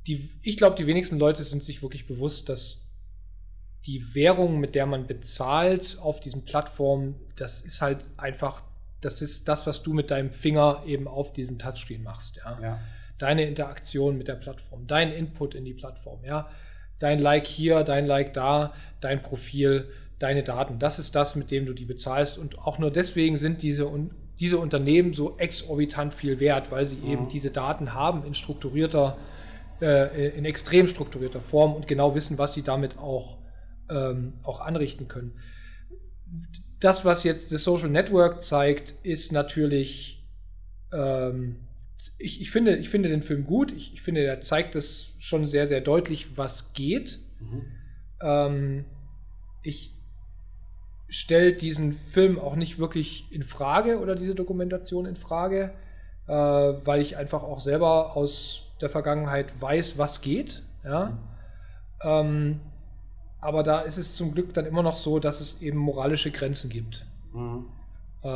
die, 0.07 0.31
ich 0.43 0.59
glaube, 0.59 0.77
die 0.77 0.87
wenigsten 0.87 1.19
Leute 1.19 1.43
sind 1.43 1.65
sich 1.65 1.83
wirklich 1.83 2.07
bewusst, 2.07 2.51
dass 2.51 2.91
die 3.87 4.15
Währung, 4.15 4.61
mit 4.61 4.75
der 4.75 4.87
man 4.87 5.07
bezahlt 5.07 5.99
auf 6.01 6.21
diesen 6.21 6.45
Plattformen, 6.45 7.17
das 7.37 7.63
ist 7.63 7.81
halt 7.83 8.11
einfach 8.17 8.63
das 9.05 9.23
ist 9.23 9.49
das, 9.49 9.67
was 9.67 9.83
du 9.83 9.93
mit 9.93 10.11
deinem 10.11 10.33
Finger 10.33 10.83
eben 10.87 11.09
auf 11.09 11.33
diesem 11.33 11.59
Touchscreen 11.59 12.03
machst. 12.03 12.37
Ja? 12.37 12.59
ja. 12.63 12.81
deine 13.19 13.45
Interaktion 13.45 14.17
mit 14.17 14.29
der 14.29 14.37
Plattform, 14.37 14.87
dein 14.87 15.13
Input 15.13 15.55
in 15.55 15.65
die 15.65 15.75
Plattform, 15.75 16.25
ja, 16.25 16.49
dein 16.99 17.19
Like 17.19 17.47
hier, 17.47 17.83
dein 17.83 18.07
Like 18.07 18.33
da, 18.33 18.73
dein 19.01 19.23
Profil, 19.23 19.91
deine 20.19 20.43
Daten. 20.43 20.79
Das 20.79 20.99
ist 20.99 21.15
das, 21.15 21.37
mit 21.37 21.51
dem 21.51 21.67
du 21.67 21.75
die 21.75 21.85
bezahlst. 21.85 22.39
Und 22.39 22.59
auch 22.59 22.79
nur 22.79 22.91
deswegen 22.91 23.37
sind 23.37 23.63
diese, 23.63 23.91
diese 24.39 24.59
Unternehmen 24.59 25.13
so 25.13 25.37
exorbitant 25.39 26.15
viel 26.15 26.41
wert, 26.41 26.71
weil 26.71 26.87
sie 26.87 26.97
mhm. 26.97 27.11
eben 27.11 27.29
diese 27.29 27.51
Daten 27.51 27.95
haben 27.95 28.25
in 28.25 28.35
strukturierter, 28.35 29.19
äh, 29.81 30.29
in 30.31 30.45
extrem 30.45 30.87
strukturierter 30.87 31.41
Form 31.41 31.75
und 31.75 31.87
genau 31.89 32.15
wissen, 32.15 32.39
was 32.39 32.55
sie 32.55 32.63
damit 32.63 32.99
auch, 32.99 33.39
ähm, 33.91 34.35
auch 34.45 34.61
anrichten 34.61 35.09
können. 35.09 35.33
Das, 36.81 37.05
was 37.05 37.25
jetzt 37.25 37.53
das 37.53 37.65
Social 37.65 37.89
Network 37.89 38.43
zeigt, 38.43 38.95
ist 39.03 39.33
natürlich 39.33 40.25
ähm, 40.93 41.57
ich, 42.19 42.41
ich, 42.41 42.51
finde, 42.51 42.77
ich 42.77 42.91
finde 42.91 43.09
den 43.09 43.23
Film 43.23 43.45
gut. 43.45 43.73
Ich, 43.73 43.95
ich 43.95 44.03
finde, 44.03 44.25
er 44.25 44.41
zeigt 44.41 44.77
es 44.77 45.15
schon 45.19 45.47
sehr, 45.47 45.67
sehr 45.67 45.81
deutlich, 45.81 46.37
was 46.37 46.73
geht. 46.73 47.19
Mhm. 47.41 47.63
Ähm, 48.21 48.85
ich 49.63 49.93
stelle 51.09 51.53
diesen 51.53 51.93
Film 51.93 52.39
auch 52.39 52.57
nicht 52.57 52.79
wirklich 52.79 53.27
in 53.31 53.43
Frage 53.43 54.01
oder 54.01 54.17
diese 54.17 54.35
Dokumentation 54.35 55.07
in 55.07 55.17
Frage, 55.17 55.73
äh, 56.27 56.33
weil 56.33 57.01
ich 57.01 57.17
einfach 57.17 57.43
auch 57.43 57.61
selber 57.61 58.17
aus 58.17 58.75
der 58.81 58.91
Vergangenheit 58.91 59.61
weiß, 59.61 59.99
was 59.99 60.21
geht. 60.21 60.63
Ja? 60.85 61.07
Mhm. 61.07 61.19
Ähm, 62.03 62.61
aber 63.45 63.63
da 63.63 63.81
ist 63.83 63.99
es 63.99 64.17
zum 64.17 64.33
Glück 64.33 64.55
dann 64.55 64.65
immer 64.65 64.83
noch 64.83 64.97
so, 64.97 65.19
dass 65.19 65.41
es 65.41 65.61
eben 65.61 65.77
moralische 65.77 66.31
Grenzen 66.31 66.71
gibt. 66.71 67.05
Mhm. 67.35 67.67
Äh, 68.23 68.29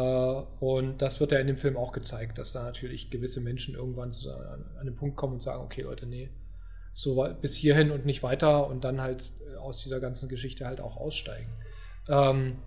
und 0.60 1.00
das 1.00 1.18
wird 1.18 1.32
ja 1.32 1.38
in 1.38 1.46
dem 1.46 1.56
Film 1.56 1.78
auch 1.78 1.92
gezeigt, 1.92 2.36
dass 2.36 2.52
da 2.52 2.62
natürlich 2.62 3.08
gewisse 3.08 3.40
Menschen 3.40 3.74
irgendwann 3.74 4.12
zu, 4.12 4.30
an, 4.30 4.66
an 4.78 4.84
den 4.84 4.96
Punkt 4.96 5.16
kommen 5.16 5.32
und 5.34 5.42
sagen, 5.42 5.64
okay 5.64 5.80
Leute, 5.80 6.04
nee, 6.04 6.28
so 6.92 7.26
bis 7.40 7.56
hierhin 7.56 7.90
und 7.90 8.04
nicht 8.04 8.22
weiter 8.22 8.66
und 8.66 8.84
dann 8.84 9.00
halt 9.00 9.32
äh, 9.50 9.56
aus 9.56 9.82
dieser 9.82 9.98
ganzen 9.98 10.28
Geschichte 10.28 10.66
halt 10.66 10.82
auch 10.82 10.98
aussteigen. 10.98 11.48
Ähm, 12.06 12.58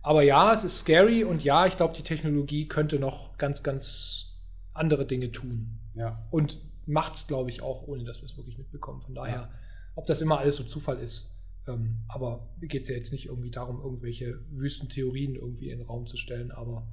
aber 0.00 0.22
ja, 0.22 0.54
es 0.54 0.64
ist 0.64 0.78
scary 0.78 1.22
und 1.22 1.44
ja, 1.44 1.66
ich 1.66 1.76
glaube, 1.76 1.94
die 1.94 2.02
Technologie 2.02 2.66
könnte 2.66 2.98
noch 2.98 3.36
ganz, 3.36 3.62
ganz 3.62 4.38
andere 4.72 5.04
Dinge 5.04 5.32
tun. 5.32 5.78
Ja. 5.94 6.26
Und 6.30 6.56
macht 6.86 7.16
es, 7.16 7.26
glaube 7.26 7.50
ich, 7.50 7.60
auch, 7.60 7.86
ohne 7.86 8.04
dass 8.04 8.22
wir 8.22 8.26
es 8.26 8.38
wirklich 8.38 8.56
mitbekommen. 8.56 9.02
Von 9.02 9.14
daher, 9.14 9.34
ja. 9.34 9.50
ob 9.96 10.06
das 10.06 10.22
immer 10.22 10.38
alles 10.38 10.56
so 10.56 10.64
Zufall 10.64 10.98
ist, 10.98 11.36
ähm, 11.66 11.98
aber 12.08 12.48
geht 12.60 12.82
es 12.82 12.88
ja 12.88 12.94
jetzt 12.94 13.12
nicht 13.12 13.26
irgendwie 13.26 13.50
darum, 13.50 13.80
irgendwelche 13.80 14.40
wüsten 14.50 14.88
Theorien 14.88 15.34
irgendwie 15.34 15.70
in 15.70 15.78
den 15.78 15.86
Raum 15.86 16.06
zu 16.06 16.16
stellen. 16.16 16.50
Aber 16.50 16.88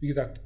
wie 0.00 0.06
gesagt, 0.06 0.40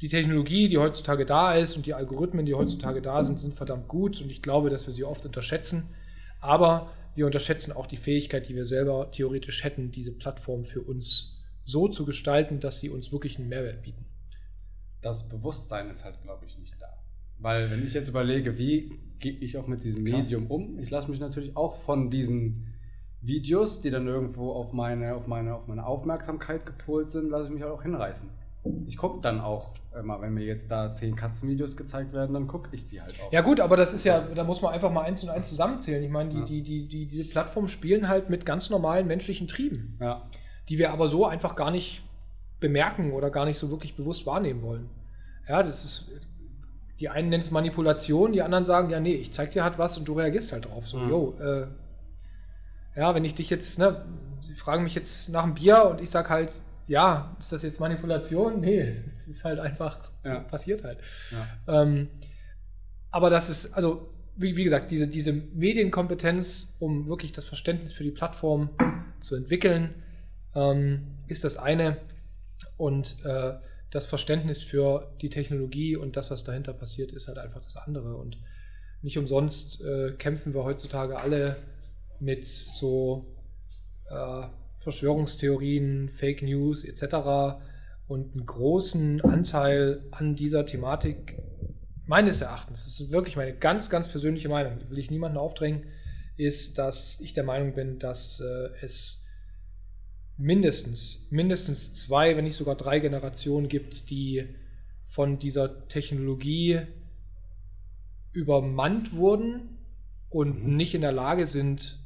die 0.00 0.08
Technologie, 0.08 0.68
die 0.68 0.78
heutzutage 0.78 1.24
da 1.24 1.54
ist 1.54 1.76
und 1.76 1.86
die 1.86 1.94
Algorithmen, 1.94 2.44
die 2.44 2.54
heutzutage 2.54 3.00
da 3.00 3.22
sind, 3.22 3.38
sind 3.38 3.54
verdammt 3.54 3.88
gut 3.88 4.20
und 4.20 4.30
ich 4.30 4.42
glaube, 4.42 4.68
dass 4.68 4.86
wir 4.86 4.92
sie 4.92 5.04
oft 5.04 5.24
unterschätzen. 5.24 5.94
Aber 6.40 6.90
wir 7.14 7.26
unterschätzen 7.26 7.72
auch 7.72 7.86
die 7.86 7.96
Fähigkeit, 7.96 8.48
die 8.48 8.56
wir 8.56 8.66
selber 8.66 9.10
theoretisch 9.12 9.62
hätten, 9.62 9.92
diese 9.92 10.12
Plattform 10.12 10.64
für 10.64 10.80
uns 10.80 11.38
so 11.62 11.86
zu 11.86 12.04
gestalten, 12.04 12.58
dass 12.58 12.80
sie 12.80 12.90
uns 12.90 13.12
wirklich 13.12 13.38
einen 13.38 13.48
Mehrwert 13.48 13.82
bieten. 13.82 14.04
Das 15.02 15.28
Bewusstsein 15.28 15.88
ist 15.88 16.04
halt, 16.04 16.20
glaube 16.22 16.46
ich, 16.46 16.58
nicht 16.58 16.74
da. 16.80 16.88
Weil 17.38 17.70
wenn 17.70 17.84
ich 17.86 17.92
jetzt 17.92 18.08
überlege, 18.08 18.58
wie 18.58 18.98
gehe 19.18 19.32
ich 19.32 19.56
auch 19.56 19.68
mit 19.68 19.84
diesem 19.84 20.02
Medium 20.02 20.48
um, 20.48 20.78
ich 20.80 20.90
lasse 20.90 21.08
mich 21.10 21.20
natürlich 21.20 21.56
auch 21.56 21.76
von 21.76 22.10
diesen 22.10 22.71
Videos, 23.22 23.80
die 23.80 23.90
dann 23.90 24.06
irgendwo 24.06 24.52
auf 24.52 24.72
meine, 24.72 25.14
auf 25.14 25.28
meine, 25.28 25.54
auf 25.54 25.68
meine 25.68 25.86
Aufmerksamkeit 25.86 26.66
gepolt 26.66 27.10
sind, 27.10 27.30
lasse 27.30 27.46
ich 27.46 27.50
mich 27.50 27.62
halt 27.62 27.72
auch 27.72 27.82
hinreißen. 27.82 28.28
Ich 28.86 28.96
gucke 28.96 29.20
dann 29.20 29.40
auch 29.40 29.72
immer, 29.98 30.20
wenn 30.20 30.34
mir 30.34 30.44
jetzt 30.44 30.70
da 30.70 30.94
zehn 30.94 31.16
Katzenvideos 31.16 31.76
gezeigt 31.76 32.12
werden, 32.12 32.32
dann 32.34 32.46
gucke 32.46 32.68
ich 32.72 32.86
die 32.86 33.00
halt 33.00 33.14
auch. 33.20 33.32
Ja 33.32 33.40
gut, 33.40 33.60
aber 33.60 33.76
das 33.76 33.92
ist 33.92 34.04
ja, 34.04 34.20
da 34.20 34.44
muss 34.44 34.62
man 34.62 34.72
einfach 34.72 34.90
mal 34.90 35.02
eins 35.02 35.22
und 35.22 35.30
eins 35.30 35.48
zusammenzählen. 35.48 36.02
Ich 36.02 36.10
meine, 36.10 36.30
die, 36.30 36.38
ja. 36.38 36.44
die, 36.44 36.62
die, 36.62 36.88
die, 36.88 37.06
diese 37.06 37.28
Plattformen 37.28 37.68
spielen 37.68 38.08
halt 38.08 38.30
mit 38.30 38.46
ganz 38.46 38.70
normalen 38.70 39.06
menschlichen 39.06 39.48
Trieben, 39.48 39.98
ja. 40.00 40.22
die 40.68 40.78
wir 40.78 40.92
aber 40.92 41.08
so 41.08 41.26
einfach 41.26 41.56
gar 41.56 41.70
nicht 41.70 42.02
bemerken 42.60 43.12
oder 43.12 43.30
gar 43.30 43.44
nicht 43.44 43.58
so 43.58 43.70
wirklich 43.70 43.96
bewusst 43.96 44.26
wahrnehmen 44.26 44.62
wollen. 44.62 44.88
Ja, 45.48 45.62
das 45.62 45.84
ist, 45.84 46.12
die 47.00 47.08
einen 47.08 47.30
nennen 47.30 47.42
es 47.42 47.50
Manipulation, 47.50 48.32
die 48.32 48.42
anderen 48.42 48.64
sagen, 48.64 48.90
ja 48.90 49.00
nee, 49.00 49.14
ich 49.14 49.32
zeig 49.32 49.50
dir 49.50 49.64
halt 49.64 49.78
was 49.78 49.98
und 49.98 50.06
du 50.06 50.14
reagierst 50.14 50.52
halt 50.52 50.66
drauf. 50.66 50.86
So, 50.86 50.98
mhm. 50.98 51.10
yo, 51.10 51.34
äh, 51.40 51.66
ja, 52.94 53.14
wenn 53.14 53.24
ich 53.24 53.34
dich 53.34 53.50
jetzt, 53.50 53.78
ne, 53.78 54.04
sie 54.40 54.54
fragen 54.54 54.84
mich 54.84 54.94
jetzt 54.94 55.30
nach 55.30 55.44
einem 55.44 55.54
Bier 55.54 55.84
und 55.84 56.00
ich 56.00 56.10
sage 56.10 56.28
halt, 56.28 56.62
ja, 56.86 57.34
ist 57.38 57.52
das 57.52 57.62
jetzt 57.62 57.80
Manipulation? 57.80 58.60
Nee, 58.60 58.94
es 59.16 59.28
ist 59.28 59.44
halt 59.44 59.58
einfach, 59.58 60.10
ja. 60.24 60.40
passiert 60.40 60.84
halt. 60.84 60.98
Ja. 61.30 61.82
Ähm, 61.82 62.08
aber 63.10 63.30
das 63.30 63.48
ist, 63.48 63.74
also, 63.74 64.12
wie, 64.36 64.56
wie, 64.56 64.64
gesagt, 64.64 64.90
diese, 64.90 65.06
diese 65.06 65.32
Medienkompetenz, 65.32 66.74
um 66.80 67.06
wirklich 67.06 67.32
das 67.32 67.44
Verständnis 67.44 67.92
für 67.92 68.02
die 68.02 68.10
Plattform 68.10 68.70
zu 69.20 69.36
entwickeln, 69.36 69.94
ähm, 70.54 71.18
ist 71.28 71.44
das 71.44 71.56
eine. 71.56 71.98
Und 72.76 73.24
äh, 73.24 73.54
das 73.90 74.06
Verständnis 74.06 74.60
für 74.60 75.12
die 75.20 75.28
Technologie 75.28 75.96
und 75.96 76.16
das, 76.16 76.30
was 76.30 76.44
dahinter 76.44 76.72
passiert, 76.72 77.12
ist 77.12 77.28
halt 77.28 77.38
einfach 77.38 77.62
das 77.62 77.76
andere. 77.76 78.16
Und 78.16 78.38
nicht 79.02 79.18
umsonst 79.18 79.82
äh, 79.82 80.12
kämpfen 80.12 80.54
wir 80.54 80.64
heutzutage 80.64 81.18
alle 81.18 81.56
mit 82.22 82.46
so 82.46 83.26
äh, 84.08 84.46
Verschwörungstheorien, 84.78 86.08
Fake 86.08 86.42
News 86.42 86.84
etc. 86.84 87.58
und 88.06 88.34
einen 88.34 88.46
großen 88.46 89.20
Anteil 89.22 90.04
an 90.12 90.36
dieser 90.36 90.64
Thematik 90.64 91.42
meines 92.06 92.40
Erachtens, 92.40 92.84
das 92.84 93.00
ist 93.00 93.10
wirklich 93.10 93.36
meine 93.36 93.54
ganz, 93.54 93.90
ganz 93.90 94.08
persönliche 94.08 94.48
Meinung, 94.48 94.78
will 94.88 94.98
ich 94.98 95.10
niemanden 95.10 95.38
aufdrängen, 95.38 95.84
ist, 96.36 96.78
dass 96.78 97.20
ich 97.20 97.34
der 97.34 97.44
Meinung 97.44 97.74
bin, 97.74 97.98
dass 97.98 98.40
äh, 98.40 98.68
es 98.80 99.26
mindestens, 100.36 101.28
mindestens 101.30 101.94
zwei, 101.94 102.36
wenn 102.36 102.44
nicht 102.44 102.56
sogar 102.56 102.76
drei 102.76 103.00
Generationen 103.00 103.68
gibt, 103.68 104.10
die 104.10 104.48
von 105.04 105.38
dieser 105.38 105.88
Technologie 105.88 106.80
übermannt 108.32 109.12
wurden 109.12 109.78
und 110.30 110.64
mhm. 110.64 110.76
nicht 110.76 110.94
in 110.94 111.02
der 111.02 111.12
Lage 111.12 111.46
sind, 111.46 112.01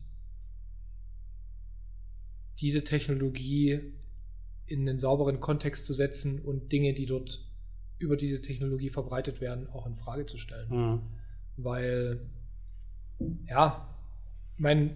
diese 2.60 2.84
Technologie 2.84 3.80
in 4.66 4.88
einen 4.88 4.98
sauberen 4.98 5.40
Kontext 5.40 5.86
zu 5.86 5.92
setzen 5.92 6.40
und 6.40 6.72
Dinge, 6.72 6.92
die 6.94 7.06
dort 7.06 7.44
über 7.98 8.16
diese 8.16 8.40
Technologie 8.40 8.90
verbreitet 8.90 9.40
werden, 9.40 9.68
auch 9.72 9.86
in 9.86 9.94
Frage 9.94 10.26
zu 10.26 10.38
stellen. 10.38 10.68
Mhm. 10.70 11.00
Weil, 11.56 12.20
ja, 13.48 13.88
ich 14.54 14.60
meine, 14.60 14.90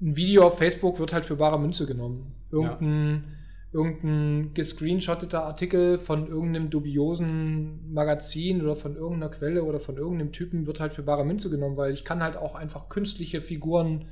ein 0.00 0.16
Video 0.16 0.46
auf 0.46 0.58
Facebook 0.58 0.98
wird 0.98 1.12
halt 1.12 1.26
für 1.26 1.36
bare 1.36 1.60
Münze 1.60 1.86
genommen. 1.86 2.34
Irgendein, 2.50 3.24
ja. 3.72 3.78
irgendein 3.78 4.54
gescreenshotteter 4.54 5.44
Artikel 5.44 5.98
von 5.98 6.26
irgendeinem 6.26 6.70
dubiosen 6.70 7.92
Magazin 7.92 8.62
oder 8.62 8.74
von 8.74 8.96
irgendeiner 8.96 9.30
Quelle 9.30 9.62
oder 9.62 9.78
von 9.78 9.96
irgendeinem 9.96 10.32
Typen 10.32 10.66
wird 10.66 10.80
halt 10.80 10.92
für 10.92 11.02
bare 11.02 11.24
Münze 11.24 11.50
genommen, 11.50 11.76
weil 11.76 11.92
ich 11.92 12.04
kann 12.04 12.22
halt 12.22 12.36
auch 12.36 12.54
einfach 12.56 12.88
künstliche 12.88 13.40
Figuren 13.40 14.06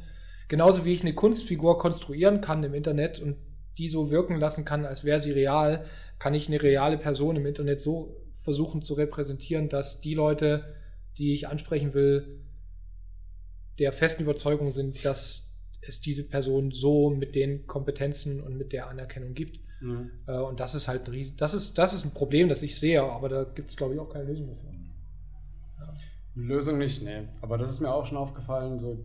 Genauso 0.51 0.85
wie 0.85 0.93
ich 0.93 1.03
eine 1.03 1.15
Kunstfigur 1.15 1.79
konstruieren 1.79 2.41
kann 2.41 2.65
im 2.65 2.75
Internet 2.75 3.21
und 3.21 3.37
die 3.79 3.89
so 3.89 4.11
wirken 4.11 4.37
lassen 4.37 4.65
kann, 4.65 4.85
als 4.85 5.05
wäre 5.05 5.21
sie 5.21 5.31
real, 5.31 5.85
kann 6.19 6.35
ich 6.35 6.49
eine 6.49 6.61
reale 6.61 6.99
Person 6.99 7.37
im 7.37 7.47
Internet 7.47 7.81
so 7.81 8.17
versuchen 8.43 8.83
zu 8.83 8.95
repräsentieren, 8.95 9.69
dass 9.69 10.01
die 10.01 10.15
Leute, 10.15 10.75
die 11.19 11.35
ich 11.35 11.47
ansprechen 11.47 11.95
will, 11.95 12.41
der 13.79 13.93
festen 13.93 14.25
Überzeugung 14.25 14.73
sind, 14.73 15.05
dass 15.05 15.55
es 15.83 16.01
diese 16.01 16.29
Person 16.29 16.73
so 16.73 17.11
mit 17.11 17.37
den 17.37 17.69
Kompetenzen 17.69 18.41
und 18.41 18.59
mit 18.59 18.73
der 18.73 18.89
Anerkennung 18.89 19.35
gibt. 19.35 19.61
Mhm. 19.81 20.11
Äh, 20.27 20.37
und 20.39 20.59
das 20.59 20.75
ist 20.75 20.89
halt 20.89 21.05
ein 21.05 21.13
Riesen, 21.13 21.37
das 21.37 21.55
ist, 21.55 21.79
das 21.79 21.95
ist 21.95 22.05
ein 22.05 22.11
Problem, 22.11 22.49
das 22.49 22.63
ich 22.63 22.77
sehe, 22.77 23.05
aber 23.05 23.29
da 23.29 23.45
gibt 23.45 23.71
es, 23.71 23.77
glaube 23.77 23.95
ich, 23.95 24.01
auch 24.01 24.13
keine 24.13 24.25
Lösung 24.25 24.49
dafür. 24.49 24.73
Ja. 25.79 25.95
Lösung 26.35 26.79
nicht, 26.79 27.05
nee. 27.05 27.29
Aber 27.41 27.57
das 27.57 27.71
ist 27.71 27.79
mir 27.79 27.95
auch 27.95 28.05
schon 28.05 28.19
aufgefallen, 28.19 28.81
so 28.81 28.99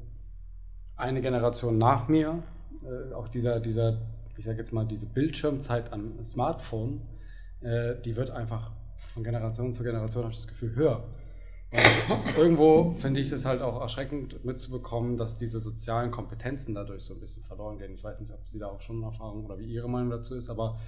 eine 0.98 1.22
Generation 1.22 1.78
nach 1.78 2.08
mir, 2.08 2.44
äh, 2.84 3.14
auch 3.14 3.28
dieser, 3.28 3.60
dieser, 3.60 3.98
ich 4.38 4.46
sage 4.46 4.60
jetzt 4.60 4.74
mal, 4.74 4.86
diese 4.86 5.08
Bildschirmzeit 5.08 5.92
am 5.94 6.24
Smartphone, 6.24 7.02
äh, 7.62 7.96
die 8.04 8.16
wird 8.16 8.32
einfach 8.32 8.72
von 9.14 9.24
Generation 9.24 9.74
zu 9.74 9.84
Generation, 9.84 10.24
habe 10.24 10.34
ich 10.34 10.40
das 10.40 10.48
Gefühl, 10.48 10.76
höher. 10.76 11.04
Und 11.72 12.38
irgendwo 12.38 12.92
finde 12.92 13.20
ich 13.20 13.32
es 13.32 13.46
halt 13.46 13.62
auch 13.62 13.82
erschreckend 13.82 14.46
mitzubekommen, 14.46 15.18
dass 15.18 15.38
diese 15.38 15.60
sozialen 15.60 16.12
Kompetenzen 16.12 16.74
dadurch 16.74 17.04
so 17.04 17.14
ein 17.14 17.20
bisschen 17.20 17.44
verloren 17.44 17.78
gehen. 17.78 17.94
Ich 17.94 18.04
weiß 18.04 18.20
nicht, 18.20 18.34
ob 18.34 18.48
Sie 18.48 18.60
da 18.60 18.68
auch 18.68 18.82
schon 18.82 19.04
Erfahrung 19.04 19.46
oder 19.46 19.58
wie 19.58 19.66
Ihre 19.66 19.90
Meinung 19.90 20.10
dazu 20.10 20.36
ist, 20.36 20.50
aber 20.50 20.80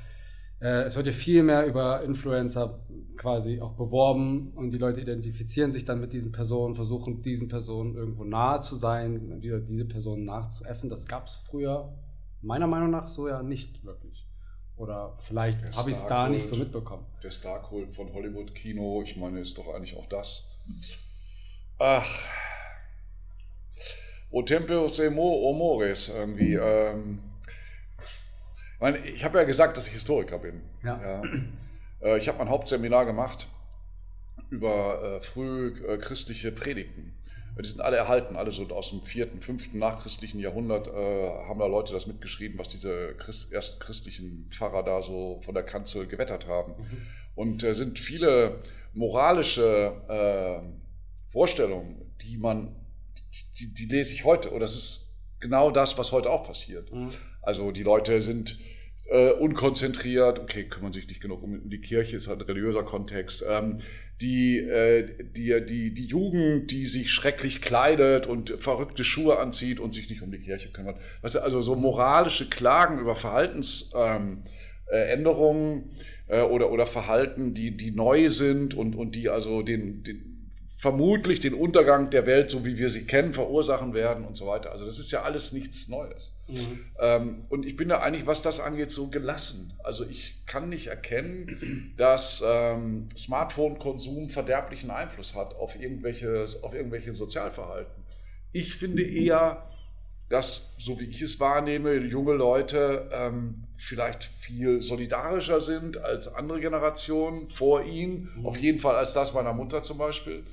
äh, 0.59 0.83
es 0.83 0.95
wird 0.95 1.07
ja 1.07 1.13
viel 1.13 1.43
mehr 1.43 1.65
über 1.65 2.03
Influencer 2.03 2.79
quasi 3.15 3.59
auch 3.61 3.73
beworben 3.73 4.51
und 4.55 4.71
die 4.71 4.77
Leute 4.77 5.01
identifizieren 5.01 5.71
sich 5.71 5.85
dann 5.85 5.99
mit 5.99 6.13
diesen 6.13 6.31
Personen, 6.31 6.75
versuchen 6.75 7.21
diesen 7.21 7.47
Personen 7.47 7.95
irgendwo 7.95 8.23
nahe 8.23 8.61
zu 8.61 8.75
sein, 8.75 9.41
diese 9.41 9.85
Personen 9.85 10.23
nachzuäffen. 10.23 10.89
Das 10.89 11.07
gab 11.07 11.27
es 11.27 11.33
früher 11.33 11.93
meiner 12.41 12.67
Meinung 12.67 12.91
nach 12.91 13.07
so 13.07 13.27
ja 13.27 13.41
nicht 13.43 13.83
wirklich. 13.83 14.27
Oder 14.77 15.15
vielleicht 15.17 15.63
habe 15.75 15.89
ich 15.89 15.97
es 15.97 16.05
da 16.05 16.29
nicht 16.29 16.47
so 16.47 16.55
mitbekommen. 16.55 17.03
Der 17.23 17.31
Starkult 17.31 17.95
von 17.95 18.13
Hollywood-Kino, 18.13 19.01
ich 19.01 19.17
meine, 19.17 19.39
ist 19.39 19.57
doch 19.57 19.73
eigentlich 19.73 19.97
auch 19.97 20.05
das. 20.05 20.47
Ach. 21.79 22.07
O 24.29 24.43
Tempio 24.43 24.87
Semo 24.87 25.49
Omores 25.49 26.09
irgendwie. 26.09 26.53
Ähm, 26.53 27.19
ich, 28.77 28.81
meine, 28.81 28.97
ich 28.99 29.23
habe 29.23 29.39
ja 29.39 29.43
gesagt, 29.43 29.75
dass 29.75 29.87
ich 29.87 29.93
Historiker 29.93 30.37
bin. 30.37 30.61
Ja. 30.83 31.01
ja. 31.01 31.21
Äh, 31.99 32.17
ich 32.19 32.27
habe 32.27 32.37
mein 32.37 32.49
Hauptseminar 32.49 33.07
gemacht 33.07 33.47
über 34.51 35.01
äh, 35.01 35.21
frühchristliche 35.21 36.51
Predigten. 36.51 37.13
Die 37.59 37.67
sind 37.67 37.81
alle 37.81 37.97
erhalten, 37.97 38.35
alle 38.35 38.51
so 38.51 38.67
aus 38.67 38.91
dem 38.91 39.01
vierten, 39.01 39.41
fünften 39.41 39.79
nachchristlichen 39.79 40.39
Jahrhundert 40.39 40.89
äh, 40.89 40.91
haben 41.47 41.59
da 41.59 41.65
Leute 41.65 41.91
das 41.91 42.05
mitgeschrieben, 42.05 42.59
was 42.59 42.67
diese 42.67 43.15
Christ, 43.15 43.51
ersten 43.51 43.79
christlichen 43.79 44.47
Pfarrer 44.51 44.83
da 44.83 45.01
so 45.01 45.41
von 45.43 45.55
der 45.55 45.63
Kanzel 45.63 46.05
gewettert 46.05 46.45
haben. 46.45 46.73
Mhm. 46.73 46.97
Und 47.33 47.63
äh, 47.63 47.73
sind 47.73 47.97
viele 47.97 48.59
moralische 48.93 49.91
äh, 50.07 51.31
Vorstellungen, 51.31 52.13
die 52.21 52.37
man, 52.37 52.75
die, 53.33 53.53
die, 53.57 53.73
die, 53.73 53.85
lese 53.85 54.13
ich 54.13 54.23
heute, 54.23 54.51
oder 54.51 54.61
das 54.61 54.75
ist 54.75 55.07
genau 55.39 55.71
das, 55.71 55.97
was 55.97 56.11
heute 56.11 56.29
auch 56.29 56.45
passiert. 56.45 56.91
Mhm. 56.91 57.11
Also 57.47 57.71
die 57.71 57.83
Leute 57.83 58.19
sind 58.19 58.59
äh, 59.09 59.31
unkonzentriert, 59.31 60.37
okay, 60.37 60.65
kümmern 60.65 60.91
sich 60.91 61.07
nicht 61.07 61.21
genug 61.21 61.41
um, 61.43 61.69
die 61.69 61.79
Kirche, 61.79 62.17
ist 62.17 62.27
halt 62.27 62.41
ein 62.41 62.45
religiöser 62.45 62.83
Kontext. 62.83 63.45
Ähm, 63.49 63.77
die, 64.19 64.57
äh, 64.57 65.05
die, 65.33 65.65
die, 65.65 65.93
die 65.93 66.05
Jugend, 66.07 66.71
die 66.71 66.85
sich 66.85 67.09
schrecklich 67.09 67.61
kleidet 67.61 68.27
und 68.27 68.49
verrückte 68.59 69.05
Schuhe 69.05 69.39
anzieht 69.39 69.79
und 69.79 69.93
sich 69.93 70.09
nicht 70.09 70.21
um 70.23 70.31
die 70.31 70.39
Kirche 70.39 70.73
kümmert. 70.73 70.97
Also 71.21 71.61
so 71.61 71.77
moralische 71.77 72.49
Klagen 72.49 72.99
über 72.99 73.15
Verhaltensänderungen 73.15 74.43
ähm, 75.73 75.89
äh, 76.27 76.41
oder, 76.41 76.69
oder 76.69 76.85
Verhalten, 76.85 77.53
die, 77.53 77.77
die 77.77 77.91
neu 77.91 78.29
sind 78.29 78.73
und, 78.73 78.97
und 78.97 79.15
die 79.15 79.29
also 79.29 79.61
den, 79.61 80.03
den 80.03 80.49
vermutlich 80.77 81.39
den 81.39 81.53
Untergang 81.53 82.09
der 82.09 82.25
Welt, 82.25 82.51
so 82.51 82.65
wie 82.65 82.77
wir 82.77 82.89
sie 82.89 83.05
kennen, 83.05 83.31
verursachen 83.31 83.93
werden 83.93 84.25
und 84.25 84.35
so 84.35 84.47
weiter. 84.47 84.73
Also 84.73 84.85
das 84.85 84.99
ist 84.99 85.11
ja 85.11 85.21
alles 85.21 85.53
nichts 85.53 85.87
Neues. 85.87 86.36
Mhm. 86.47 86.85
Ähm, 86.99 87.45
und 87.49 87.65
ich 87.65 87.75
bin 87.75 87.89
da 87.89 87.99
eigentlich, 87.99 88.25
was 88.25 88.41
das 88.41 88.59
angeht, 88.59 88.91
so 88.91 89.07
gelassen. 89.09 89.73
Also 89.83 90.05
ich 90.05 90.45
kann 90.45 90.69
nicht 90.69 90.87
erkennen, 90.87 91.93
dass 91.97 92.43
ähm, 92.45 93.09
Smartphone-Konsum 93.17 94.29
verderblichen 94.29 94.89
Einfluss 94.91 95.35
hat 95.35 95.55
auf 95.55 95.79
irgendwelche, 95.79 96.45
auf 96.61 96.73
irgendwelche 96.73 97.13
Sozialverhalten. 97.13 98.03
Ich 98.53 98.75
finde 98.75 99.03
eher, 99.03 99.69
dass, 100.29 100.73
so 100.77 100.99
wie 100.99 101.05
ich 101.05 101.21
es 101.21 101.39
wahrnehme, 101.39 101.95
junge 101.95 102.33
Leute 102.33 103.09
ähm, 103.13 103.61
vielleicht 103.75 104.23
viel 104.23 104.81
solidarischer 104.81 105.61
sind 105.61 105.97
als 105.97 106.33
andere 106.33 106.59
Generationen 106.59 107.47
vor 107.47 107.83
ihnen. 107.83 108.31
Mhm. 108.35 108.45
Auf 108.45 108.57
jeden 108.57 108.79
Fall 108.79 108.95
als 108.95 109.13
das 109.13 109.33
meiner 109.33 109.53
Mutter 109.53 109.83
zum 109.83 109.97
Beispiel. 109.97 110.43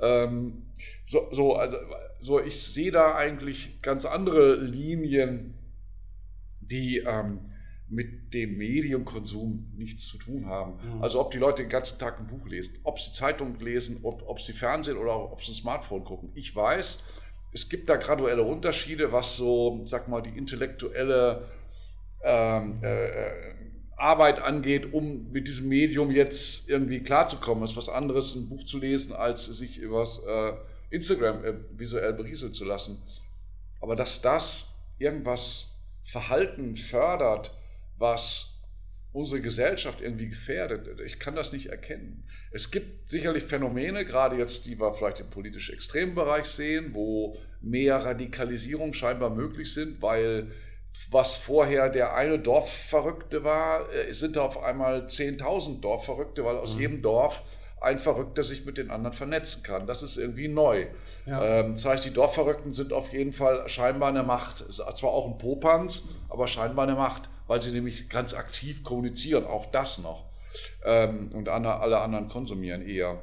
Ähm, 0.00 0.66
so, 1.04 1.28
so, 1.32 1.54
also, 1.54 1.76
so, 2.18 2.40
ich 2.40 2.60
sehe 2.60 2.90
da 2.90 3.14
eigentlich 3.14 3.82
ganz 3.82 4.06
andere 4.06 4.56
Linien, 4.56 5.54
die 6.60 6.98
ähm, 6.98 7.50
mit 7.88 8.32
dem 8.32 8.56
Mediumkonsum 8.56 9.72
nichts 9.76 10.08
zu 10.08 10.18
tun 10.18 10.46
haben. 10.46 10.78
Mhm. 10.82 11.02
Also 11.02 11.20
ob 11.20 11.30
die 11.30 11.38
Leute 11.38 11.62
den 11.62 11.68
ganzen 11.68 11.98
Tag 11.98 12.18
ein 12.18 12.26
Buch 12.26 12.46
lesen, 12.48 12.78
ob 12.82 12.98
sie 12.98 13.12
Zeitung 13.12 13.58
lesen, 13.60 14.00
ob, 14.02 14.26
ob 14.26 14.40
sie 14.40 14.52
Fernsehen 14.52 14.96
oder 14.96 15.32
ob 15.32 15.42
sie 15.42 15.52
ein 15.52 15.54
Smartphone 15.54 16.02
gucken. 16.04 16.30
Ich 16.34 16.56
weiß, 16.56 17.02
es 17.52 17.68
gibt 17.68 17.88
da 17.88 17.96
graduelle 17.96 18.42
Unterschiede, 18.42 19.12
was 19.12 19.36
so, 19.36 19.82
sag 19.84 20.08
mal, 20.08 20.22
die 20.22 20.36
intellektuelle 20.36 21.46
ähm, 22.24 22.80
äh, 22.82 23.06
äh, 23.06 23.54
Arbeit 23.96 24.40
angeht, 24.40 24.92
um 24.92 25.30
mit 25.30 25.46
diesem 25.46 25.68
Medium 25.68 26.10
jetzt 26.10 26.68
irgendwie 26.68 27.00
klarzukommen. 27.00 27.62
Es 27.62 27.72
ist 27.72 27.76
was 27.76 27.88
anderes, 27.88 28.34
ein 28.34 28.48
Buch 28.48 28.64
zu 28.64 28.78
lesen, 28.78 29.12
als 29.12 29.44
sich 29.44 29.78
übers 29.78 30.24
äh, 30.26 30.52
Instagram 30.90 31.44
äh, 31.44 31.54
visuell 31.76 32.12
berieseln 32.12 32.52
zu 32.52 32.64
lassen. 32.64 33.02
Aber 33.80 33.96
dass 33.96 34.22
das 34.22 34.74
irgendwas 34.98 35.76
Verhalten 36.04 36.76
fördert, 36.76 37.56
was 37.98 38.54
unsere 39.12 39.40
Gesellschaft 39.40 40.00
irgendwie 40.00 40.28
gefährdet. 40.28 41.00
Ich 41.00 41.20
kann 41.20 41.36
das 41.36 41.52
nicht 41.52 41.66
erkennen. 41.66 42.24
Es 42.50 42.70
gibt 42.72 43.08
sicherlich 43.08 43.44
Phänomene, 43.44 44.04
gerade 44.04 44.36
jetzt, 44.36 44.66
die 44.66 44.78
wir 44.78 44.92
vielleicht 44.92 45.20
im 45.20 45.30
politisch 45.30 45.70
extremen 45.70 46.14
Bereich 46.16 46.46
sehen, 46.46 46.94
wo 46.94 47.36
mehr 47.60 47.96
Radikalisierung 47.98 48.92
scheinbar 48.92 49.30
möglich 49.30 49.72
sind, 49.72 50.02
weil 50.02 50.50
was 51.10 51.36
vorher 51.36 51.90
der 51.90 52.14
eine 52.14 52.38
Dorfverrückte 52.38 53.44
war, 53.44 53.92
äh, 53.92 54.12
sind 54.12 54.36
da 54.36 54.42
auf 54.42 54.62
einmal 54.62 55.06
10.000 55.06 55.80
Dorfverrückte, 55.80 56.44
weil 56.44 56.56
aus 56.56 56.74
mhm. 56.74 56.80
jedem 56.80 57.02
Dorf 57.02 57.42
ein 57.84 57.98
Verrückter 57.98 58.42
sich 58.42 58.66
mit 58.66 58.78
den 58.78 58.90
anderen 58.90 59.14
vernetzen 59.14 59.62
kann. 59.62 59.86
Das 59.86 60.02
ist 60.02 60.16
irgendwie 60.16 60.48
neu. 60.48 60.86
Ja. 61.26 61.60
Ähm, 61.60 61.72
das 61.72 61.84
heißt, 61.84 62.04
die 62.04 62.12
Dorfverrückten 62.12 62.72
sind 62.72 62.92
auf 62.92 63.12
jeden 63.12 63.32
Fall 63.32 63.68
scheinbar 63.68 64.08
eine 64.08 64.22
Macht. 64.22 64.58
Zwar 64.72 65.10
auch 65.10 65.26
ein 65.26 65.38
Popanz, 65.38 66.08
aber 66.28 66.46
scheinbar 66.48 66.86
eine 66.86 66.96
Macht 66.96 67.28
weil 67.46 67.60
sie 67.60 67.70
nämlich 67.70 68.08
ganz 68.08 68.34
aktiv 68.34 68.82
kommunizieren, 68.82 69.44
auch 69.44 69.70
das 69.70 69.98
noch. 69.98 70.30
Ähm, 70.84 71.30
und 71.34 71.48
alle 71.48 72.00
anderen 72.00 72.28
konsumieren 72.28 72.82
eher. 72.82 73.22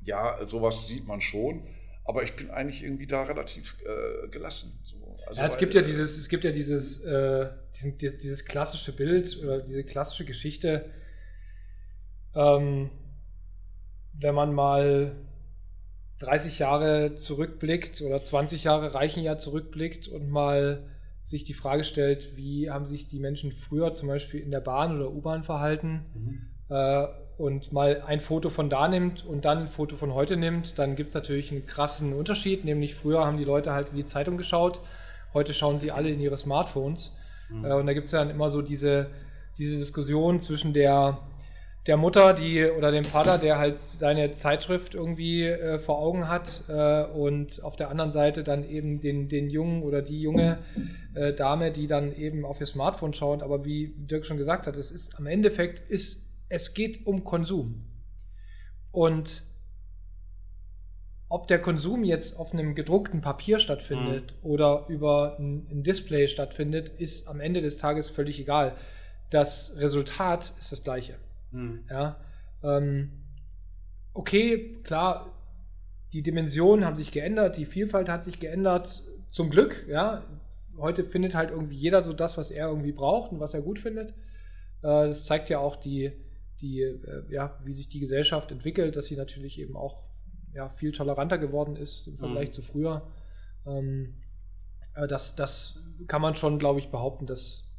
Ja, 0.00 0.44
sowas 0.44 0.86
sieht 0.86 1.06
man 1.06 1.20
schon, 1.20 1.66
aber 2.04 2.22
ich 2.22 2.34
bin 2.36 2.50
eigentlich 2.50 2.82
irgendwie 2.82 3.06
da 3.06 3.24
relativ 3.24 3.76
äh, 3.84 4.28
gelassen. 4.28 4.78
So, 4.84 5.16
also 5.26 5.40
ja, 5.40 5.46
es 5.46 5.58
gibt 5.58 5.74
ja 5.74 5.82
dieses, 5.82 6.16
es 6.16 6.28
gibt 6.28 6.44
ja 6.44 6.52
dieses, 6.52 7.02
äh, 7.04 7.50
diesen, 7.74 7.98
dieses 7.98 8.44
klassische 8.44 8.94
Bild 8.94 9.36
oder 9.42 9.60
diese 9.60 9.84
klassische 9.84 10.24
Geschichte, 10.24 10.90
ähm, 12.34 12.90
wenn 14.20 14.34
man 14.34 14.54
mal 14.54 15.16
30 16.18 16.58
Jahre 16.58 17.14
zurückblickt 17.14 18.00
oder 18.02 18.22
20 18.22 18.64
Jahre 18.64 18.94
reichen 18.94 19.22
ja 19.22 19.36
zurückblickt 19.36 20.08
und 20.08 20.30
mal 20.30 20.84
sich 21.22 21.44
die 21.44 21.54
Frage 21.54 21.84
stellt, 21.84 22.36
wie 22.36 22.70
haben 22.70 22.86
sich 22.86 23.08
die 23.08 23.18
Menschen 23.18 23.52
früher 23.52 23.92
zum 23.92 24.08
Beispiel 24.08 24.40
in 24.40 24.50
der 24.50 24.60
Bahn 24.60 24.96
oder 24.96 25.10
U-Bahn 25.10 25.42
verhalten 25.42 26.06
mhm. 26.14 26.40
äh, 26.68 27.06
und 27.36 27.72
mal 27.72 28.02
ein 28.06 28.20
Foto 28.20 28.48
von 28.48 28.70
da 28.70 28.88
nimmt 28.88 29.26
und 29.26 29.44
dann 29.44 29.58
ein 29.58 29.68
Foto 29.68 29.96
von 29.96 30.14
heute 30.14 30.36
nimmt, 30.36 30.78
dann 30.78 30.96
gibt 30.96 31.08
es 31.08 31.14
natürlich 31.14 31.50
einen 31.50 31.66
krassen 31.66 32.14
Unterschied, 32.14 32.64
nämlich 32.64 32.94
früher 32.94 33.26
haben 33.26 33.36
die 33.38 33.44
Leute 33.44 33.72
halt 33.72 33.90
in 33.90 33.96
die 33.96 34.06
Zeitung 34.06 34.36
geschaut, 34.38 34.80
heute 35.34 35.52
schauen 35.52 35.78
sie 35.78 35.90
alle 35.90 36.10
in 36.10 36.20
ihre 36.20 36.38
Smartphones 36.38 37.18
mhm. 37.50 37.64
äh, 37.64 37.72
und 37.74 37.86
da 37.86 37.92
gibt 37.92 38.06
es 38.06 38.12
dann 38.12 38.30
immer 38.30 38.48
so 38.48 38.62
diese, 38.62 39.10
diese 39.58 39.76
Diskussion 39.76 40.38
zwischen 40.38 40.72
der 40.72 41.18
der 41.86 41.96
Mutter, 41.96 42.34
die 42.34 42.64
oder 42.64 42.90
dem 42.90 43.04
Vater, 43.04 43.38
der 43.38 43.58
halt 43.58 43.80
seine 43.80 44.32
Zeitschrift 44.32 44.94
irgendwie 44.94 45.44
äh, 45.44 45.78
vor 45.78 45.98
Augen 45.98 46.28
hat 46.28 46.64
äh, 46.68 47.04
und 47.04 47.62
auf 47.62 47.76
der 47.76 47.90
anderen 47.90 48.10
Seite 48.10 48.42
dann 48.42 48.68
eben 48.68 48.98
den, 48.98 49.28
den 49.28 49.50
Jungen 49.50 49.82
oder 49.82 50.02
die 50.02 50.20
junge 50.20 50.58
äh, 51.14 51.32
Dame, 51.32 51.70
die 51.70 51.86
dann 51.86 52.14
eben 52.16 52.44
auf 52.44 52.60
ihr 52.60 52.66
Smartphone 52.66 53.14
schaut. 53.14 53.42
Aber 53.42 53.64
wie 53.64 53.94
Dirk 53.96 54.26
schon 54.26 54.36
gesagt 54.36 54.66
hat, 54.66 54.76
es 54.76 54.90
ist 54.90 55.16
am 55.18 55.26
Endeffekt 55.26 55.88
ist 55.90 56.24
es 56.48 56.74
geht 56.74 57.06
um 57.06 57.24
Konsum 57.24 57.84
und 58.92 59.42
ob 61.28 61.48
der 61.48 61.60
Konsum 61.60 62.04
jetzt 62.04 62.38
auf 62.38 62.52
einem 62.52 62.74
gedruckten 62.74 63.20
Papier 63.20 63.58
stattfindet 63.58 64.36
mhm. 64.42 64.50
oder 64.50 64.86
über 64.88 65.36
ein, 65.38 65.66
ein 65.70 65.82
Display 65.82 66.28
stattfindet, 66.28 66.88
ist 66.88 67.26
am 67.26 67.40
Ende 67.40 67.62
des 67.62 67.78
Tages 67.78 68.08
völlig 68.08 68.38
egal. 68.38 68.76
Das 69.30 69.74
Resultat 69.76 70.54
ist 70.58 70.70
das 70.70 70.84
gleiche. 70.84 71.16
Mhm. 71.50 71.84
Ja, 71.88 72.20
ähm, 72.62 73.12
okay, 74.12 74.78
klar, 74.82 75.32
die 76.12 76.22
Dimensionen 76.22 76.84
haben 76.84 76.96
sich 76.96 77.12
geändert, 77.12 77.56
die 77.56 77.66
Vielfalt 77.66 78.08
hat 78.08 78.24
sich 78.24 78.38
geändert, 78.38 79.04
zum 79.30 79.50
Glück, 79.50 79.86
ja. 79.88 80.24
Heute 80.78 81.04
findet 81.04 81.34
halt 81.34 81.50
irgendwie 81.50 81.76
jeder 81.76 82.02
so 82.02 82.12
das, 82.12 82.36
was 82.36 82.50
er 82.50 82.68
irgendwie 82.68 82.92
braucht 82.92 83.32
und 83.32 83.40
was 83.40 83.54
er 83.54 83.62
gut 83.62 83.78
findet. 83.78 84.10
Äh, 84.82 85.08
das 85.08 85.26
zeigt 85.26 85.48
ja 85.48 85.58
auch 85.58 85.76
die, 85.76 86.12
die 86.60 86.80
äh, 86.80 87.24
ja, 87.30 87.58
wie 87.64 87.72
sich 87.72 87.88
die 87.88 88.00
Gesellschaft 88.00 88.50
entwickelt, 88.52 88.96
dass 88.96 89.06
sie 89.06 89.16
natürlich 89.16 89.58
eben 89.58 89.76
auch 89.76 90.04
ja, 90.52 90.68
viel 90.68 90.92
toleranter 90.92 91.38
geworden 91.38 91.76
ist 91.76 92.06
im 92.06 92.16
Vergleich 92.16 92.48
mhm. 92.48 92.52
zu 92.52 92.62
früher. 92.62 93.06
Ähm, 93.66 94.14
äh, 94.94 95.06
das, 95.06 95.36
das 95.36 95.82
kann 96.06 96.22
man 96.22 96.34
schon, 96.34 96.58
glaube 96.58 96.78
ich, 96.78 96.90
behaupten, 96.90 97.26
dass 97.26 97.74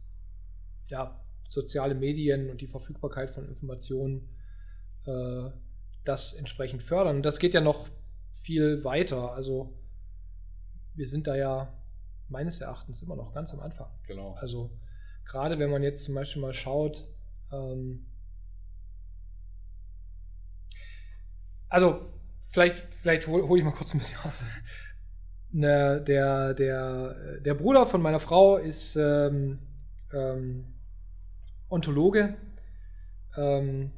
ja, 0.88 1.20
soziale 1.48 1.96
Medien 1.96 2.50
und 2.50 2.62
die 2.62 2.68
Verfügbarkeit 2.68 3.30
von 3.30 3.48
Informationen 3.48 4.30
äh, 5.06 5.50
das 6.04 6.34
entsprechend 6.34 6.84
fördern. 6.84 7.18
Und 7.18 7.24
das 7.24 7.40
geht 7.40 7.54
ja 7.54 7.62
noch 7.62 7.88
viel 8.32 8.84
weiter. 8.84 9.34
Also 9.34 9.74
wir 10.96 11.08
sind 11.08 11.28
da 11.28 11.36
ja 11.36 11.74
meines 12.30 12.62
Erachtens 12.62 13.02
immer 13.02 13.16
noch 13.16 13.34
ganz 13.34 13.54
am 13.54 13.60
Anfang. 13.60 13.90
Genau. 14.08 14.34
Also 14.34 14.72
gerade 15.26 15.60
wenn 15.60 15.70
man 15.70 15.84
jetzt 15.84 16.04
zum 16.04 16.16
Beispiel 16.16 16.42
mal 16.42 16.54
schaut, 16.54 17.08
ähm, 17.52 18.06
also 21.70 22.14
vielleicht, 22.44 22.94
vielleicht 22.94 23.28
hole 23.28 23.48
hol 23.48 23.58
ich 23.58 23.66
mal 23.66 23.72
kurz 23.72 23.94
ein 23.94 24.00
bisschen 24.00 24.20
aus. 24.24 24.44
Ne, 25.50 26.02
der, 26.06 26.54
der, 26.54 27.40
der 27.40 27.54
Bruder 27.54 27.86
von 27.86 28.02
meiner 28.02 28.20
Frau 28.20 28.58
ist 28.58 28.98
ähm, 28.98 29.60
ähm, 30.14 30.77
Ontologe. 31.70 32.36
Ähm, 33.36 33.92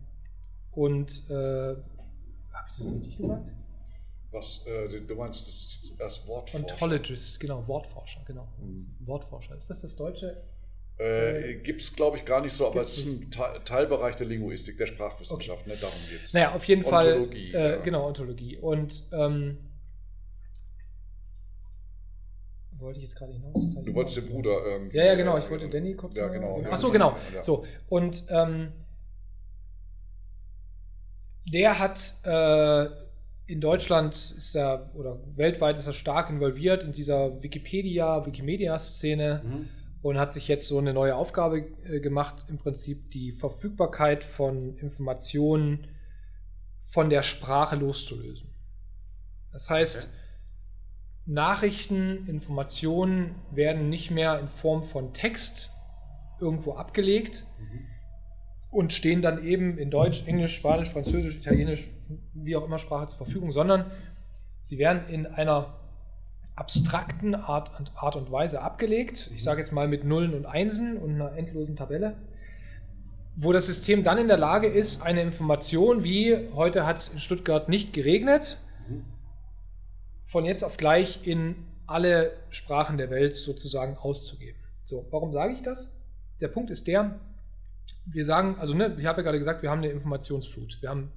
und 0.71 1.29
äh, 1.29 1.33
habe 1.33 2.67
ich 2.69 2.77
das 2.77 2.93
richtig 2.93 3.17
gesagt? 3.17 3.51
Was, 4.31 4.65
äh, 4.67 5.01
du 5.01 5.15
meinst, 5.15 5.47
das 5.47 5.55
ist 5.55 5.89
jetzt 5.89 5.99
erst 5.99 6.27
Wortforscher? 6.27 6.65
Ontologist, 6.71 7.39
genau, 7.39 7.67
Wortforscher, 7.67 8.21
genau. 8.25 8.47
Mhm. 8.59 8.85
Wortforscher. 8.99 9.57
Ist 9.57 9.69
das 9.69 9.81
das 9.81 9.95
Deutsche? 9.95 10.43
Äh, 10.99 11.55
Gibt 11.63 11.81
es, 11.81 11.95
glaube 11.95 12.17
ich, 12.17 12.25
gar 12.25 12.41
nicht 12.41 12.53
so, 12.53 12.67
aber 12.67 12.81
es 12.81 12.97
ist 12.97 13.05
ein 13.05 13.31
Te 13.31 13.61
Teilbereich 13.63 14.17
der 14.17 14.27
Linguistik, 14.27 14.77
der 14.77 14.85
Sprachwissenschaft, 14.85 15.61
okay. 15.61 15.71
ne? 15.71 15.77
darum 15.79 15.99
geht 16.09 16.23
es. 16.23 16.33
Naja, 16.33 16.53
auf 16.53 16.65
jeden 16.65 16.83
Ontologie, 16.83 17.51
Fall. 17.51 17.61
Äh, 17.61 17.69
ja. 17.69 17.77
Genau, 17.77 18.07
Ontologie. 18.07 18.57
Und 18.57 19.07
ähm, 19.13 19.57
wollte 22.79 22.99
ich 22.99 23.05
jetzt 23.05 23.15
gerade 23.15 23.33
hinaus? 23.33 23.75
Du 23.83 23.93
wolltest 23.93 24.17
den 24.17 24.29
Bruder 24.29 24.65
irgendwie. 24.65 24.97
Ja, 24.97 25.05
ja, 25.05 25.15
genau. 25.15 25.37
Ich 25.37 25.49
wollte 25.49 25.69
Danny 25.69 25.95
kurz. 25.95 26.15
Ja, 26.15 26.27
genau. 26.27 26.63
Ach 26.69 26.77
so, 26.77 26.91
genau. 26.91 27.15
Ja. 27.33 27.43
So, 27.43 27.65
und 27.89 28.25
ähm, 28.29 28.71
der 31.45 31.79
hat 31.79 32.13
äh, 32.23 32.89
in 33.47 33.61
Deutschland 33.61 34.13
ist 34.13 34.55
er 34.55 34.91
oder 34.93 35.19
weltweit 35.35 35.77
ist 35.77 35.87
er 35.87 35.93
stark 35.93 36.29
involviert 36.29 36.83
in 36.83 36.91
dieser 36.91 37.41
Wikipedia, 37.41 38.25
Wikimedia-Szene 38.25 39.41
mhm. 39.43 39.69
und 40.01 40.19
hat 40.19 40.33
sich 40.33 40.47
jetzt 40.47 40.67
so 40.67 40.77
eine 40.77 40.93
neue 40.93 41.15
Aufgabe 41.15 41.65
äh, 41.83 41.99
gemacht, 41.99 42.45
im 42.47 42.57
Prinzip 42.57 43.09
die 43.11 43.31
Verfügbarkeit 43.31 44.23
von 44.23 44.77
Informationen 44.77 45.87
von 46.79 47.09
der 47.09 47.23
Sprache 47.23 47.75
loszulösen. 47.75 48.53
Das 49.51 49.69
heißt, 49.69 50.03
okay. 50.03 50.18
Nachrichten, 51.29 52.27
Informationen 52.27 53.35
werden 53.51 53.87
nicht 53.87 54.09
mehr 54.09 54.39
in 54.39 54.47
Form 54.47 54.81
von 54.81 55.13
Text 55.13 55.69
irgendwo 56.41 56.73
abgelegt 56.73 57.45
mhm. 57.59 57.85
und 58.71 58.93
stehen 58.93 59.21
dann 59.21 59.43
eben 59.43 59.77
in 59.77 59.91
Deutsch, 59.91 60.23
Englisch, 60.25 60.55
Spanisch, 60.55 60.89
Französisch, 60.89 61.37
Italienisch, 61.37 61.87
wie 62.33 62.55
auch 62.55 62.65
immer 62.65 62.79
Sprache 62.79 63.07
zur 63.07 63.17
Verfügung, 63.17 63.51
sondern 63.51 63.91
sie 64.63 64.79
werden 64.79 65.07
in 65.07 65.27
einer 65.27 65.75
abstrakten 66.55 67.35
Art, 67.35 67.71
Art 67.93 68.15
und 68.15 68.31
Weise 68.31 68.63
abgelegt. 68.63 69.29
Ich 69.35 69.43
sage 69.43 69.61
jetzt 69.61 69.71
mal 69.71 69.87
mit 69.87 70.03
Nullen 70.03 70.33
und 70.33 70.47
Einsen 70.47 70.97
und 70.97 71.13
einer 71.13 71.33
endlosen 71.33 71.75
Tabelle, 71.75 72.17
wo 73.35 73.53
das 73.53 73.67
System 73.67 74.03
dann 74.03 74.17
in 74.17 74.27
der 74.27 74.37
Lage 74.37 74.67
ist, 74.67 75.03
eine 75.03 75.21
Information 75.21 76.03
wie 76.03 76.49
heute 76.55 76.87
hat 76.87 76.97
es 76.97 77.09
in 77.09 77.19
Stuttgart 77.19 77.69
nicht 77.69 77.93
geregnet, 77.93 78.57
von 80.29 80.45
jetzt 80.45 80.63
auf 80.63 80.77
gleich 80.77 81.25
in 81.25 81.55
alle 81.87 82.31
Sprachen 82.51 82.97
der 82.97 83.09
Welt 83.09 83.35
sozusagen 83.35 83.97
auszugeben. 83.97 84.59
So, 84.83 85.07
warum 85.09 85.33
sage 85.33 85.53
ich 85.53 85.63
das? 85.63 85.91
Der 86.39 86.49
Punkt 86.49 86.69
ist 86.69 86.85
der, 86.85 87.19
wir 88.05 88.25
sagen, 88.25 88.55
also 88.59 88.75
ne, 88.75 88.95
ich 88.99 89.07
habe 89.07 89.21
ja 89.21 89.23
gerade 89.23 89.39
gesagt, 89.39 89.63
wir 89.63 89.71
haben 89.71 89.79
eine 89.79 89.89
Informationsflut. 89.89 90.83
Wir 90.83 90.89
haben 90.89 91.11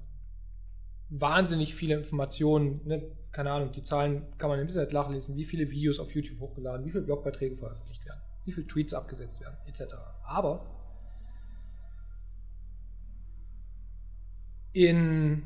wahnsinnig 1.11 1.75
viele 1.75 1.95
Informationen, 1.95 2.81
ne, 2.87 3.03
keine 3.33 3.51
Ahnung, 3.51 3.73
die 3.73 3.83
Zahlen 3.83 4.23
kann 4.39 4.49
man 4.49 4.59
im 4.59 4.67
Internet 4.67 4.95
nachlesen, 4.95 5.37
wie 5.37 5.45
viele 5.45 5.71
Videos 5.71 5.99
auf 5.99 6.15
YouTube 6.15 6.41
hochgeladen, 6.41 6.87
wie 6.87 6.91
viele 6.91 7.05
Blogbeiträge 7.05 7.57
veröffentlicht 7.57 8.07
werden, 8.07 8.21
wie 8.47 8.53
viele 8.53 8.67
Tweets 8.67 8.95
abgesetzt 8.95 9.43
werden, 9.43 9.59
etc. 9.67 9.95
Aber 10.25 10.65
in 14.73 15.43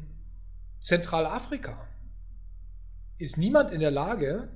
Zentralafrika 0.81 1.77
ist 3.19 3.39
niemand 3.39 3.71
in 3.71 3.81
der 3.81 3.91
Lage 3.91 4.49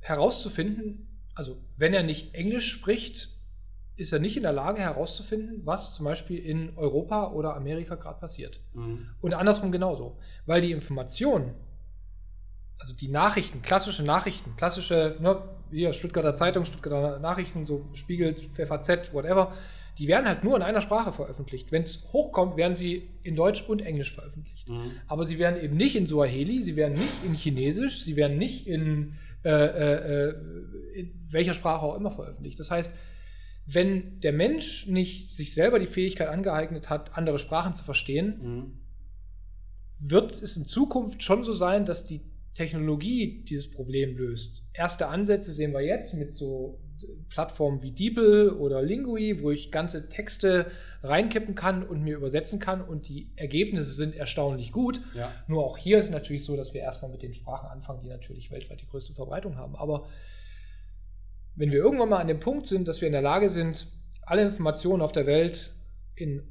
herauszufinden, 0.00 1.06
also 1.34 1.62
wenn 1.76 1.94
er 1.94 2.02
nicht 2.02 2.34
Englisch 2.34 2.70
spricht, 2.70 3.28
ist 3.96 4.12
er 4.12 4.18
nicht 4.18 4.36
in 4.36 4.44
der 4.44 4.52
Lage 4.52 4.80
herauszufinden, 4.80 5.60
was 5.64 5.92
zum 5.92 6.06
Beispiel 6.06 6.38
in 6.38 6.76
Europa 6.76 7.32
oder 7.32 7.54
Amerika 7.54 7.96
gerade 7.96 8.18
passiert. 8.18 8.60
Mhm. 8.72 9.08
Und 9.20 9.34
andersrum 9.34 9.72
genauso. 9.72 10.18
Weil 10.46 10.62
die 10.62 10.72
Information, 10.72 11.54
also 12.78 12.94
die 12.94 13.08
Nachrichten, 13.08 13.60
klassische 13.60 14.02
Nachrichten, 14.02 14.56
klassische, 14.56 15.16
ne, 15.20 15.42
hier 15.70 15.92
Stuttgarter 15.92 16.34
Zeitung, 16.34 16.64
Stuttgarter 16.64 17.18
Nachrichten, 17.18 17.66
so 17.66 17.88
Spiegel, 17.92 18.34
FAZ, 18.34 19.12
whatever, 19.12 19.52
die 20.00 20.08
werden 20.08 20.26
halt 20.26 20.44
nur 20.44 20.56
in 20.56 20.62
einer 20.62 20.80
Sprache 20.80 21.12
veröffentlicht. 21.12 21.72
Wenn 21.72 21.82
es 21.82 22.08
hochkommt, 22.10 22.56
werden 22.56 22.74
sie 22.74 23.10
in 23.22 23.36
Deutsch 23.36 23.68
und 23.68 23.82
Englisch 23.82 24.14
veröffentlicht. 24.14 24.66
Mhm. 24.66 24.92
Aber 25.06 25.26
sie 25.26 25.38
werden 25.38 25.62
eben 25.62 25.76
nicht 25.76 25.94
in 25.94 26.06
Suaheli, 26.06 26.62
sie 26.62 26.74
werden 26.74 26.94
nicht 26.94 27.22
in 27.22 27.34
Chinesisch, 27.34 28.02
sie 28.02 28.16
werden 28.16 28.38
nicht 28.38 28.66
in, 28.66 29.16
äh, 29.44 29.50
äh, 29.50 30.28
äh, 30.28 30.34
in 30.94 31.12
welcher 31.28 31.52
Sprache 31.52 31.84
auch 31.84 31.96
immer 31.96 32.10
veröffentlicht. 32.10 32.58
Das 32.58 32.70
heißt, 32.70 32.96
wenn 33.66 34.20
der 34.20 34.32
Mensch 34.32 34.86
nicht 34.86 35.36
sich 35.36 35.52
selber 35.52 35.78
die 35.78 35.86
Fähigkeit 35.86 36.28
angeeignet 36.28 36.88
hat, 36.88 37.18
andere 37.18 37.38
Sprachen 37.38 37.74
zu 37.74 37.84
verstehen, 37.84 38.38
mhm. 38.40 38.72
wird 39.98 40.30
es 40.32 40.56
in 40.56 40.64
Zukunft 40.64 41.22
schon 41.22 41.44
so 41.44 41.52
sein, 41.52 41.84
dass 41.84 42.06
die 42.06 42.22
Technologie 42.54 43.44
dieses 43.44 43.70
Problem 43.70 44.16
löst. 44.16 44.62
Erste 44.72 45.08
Ansätze 45.08 45.52
sehen 45.52 45.74
wir 45.74 45.82
jetzt 45.82 46.14
mit 46.14 46.34
so 46.34 46.80
Plattformen 47.28 47.82
wie 47.82 47.92
DeepL 47.92 48.50
oder 48.50 48.82
Lingui, 48.82 49.40
wo 49.40 49.50
ich 49.50 49.70
ganze 49.70 50.08
Texte 50.08 50.70
reinkippen 51.02 51.54
kann 51.54 51.82
und 51.82 52.02
mir 52.02 52.16
übersetzen 52.16 52.58
kann 52.58 52.82
und 52.82 53.08
die 53.08 53.30
Ergebnisse 53.36 53.92
sind 53.92 54.14
erstaunlich 54.14 54.72
gut. 54.72 55.00
Ja. 55.14 55.32
Nur 55.46 55.64
auch 55.64 55.78
hier 55.78 55.98
ist 55.98 56.06
es 56.06 56.10
natürlich 56.10 56.44
so, 56.44 56.56
dass 56.56 56.74
wir 56.74 56.80
erstmal 56.80 57.10
mit 57.10 57.22
den 57.22 57.34
Sprachen 57.34 57.68
anfangen, 57.68 58.02
die 58.02 58.08
natürlich 58.08 58.50
weltweit 58.50 58.80
die 58.80 58.86
größte 58.86 59.14
Verbreitung 59.14 59.56
haben. 59.56 59.76
Aber 59.76 60.08
wenn 61.56 61.70
wir 61.70 61.78
irgendwann 61.78 62.08
mal 62.08 62.18
an 62.18 62.28
dem 62.28 62.40
Punkt 62.40 62.66
sind, 62.66 62.88
dass 62.88 63.00
wir 63.00 63.06
in 63.06 63.12
der 63.12 63.22
Lage 63.22 63.50
sind, 63.50 63.86
alle 64.22 64.42
Informationen 64.42 65.02
auf 65.02 65.12
der 65.12 65.26
Welt 65.26 65.72
in 66.14 66.42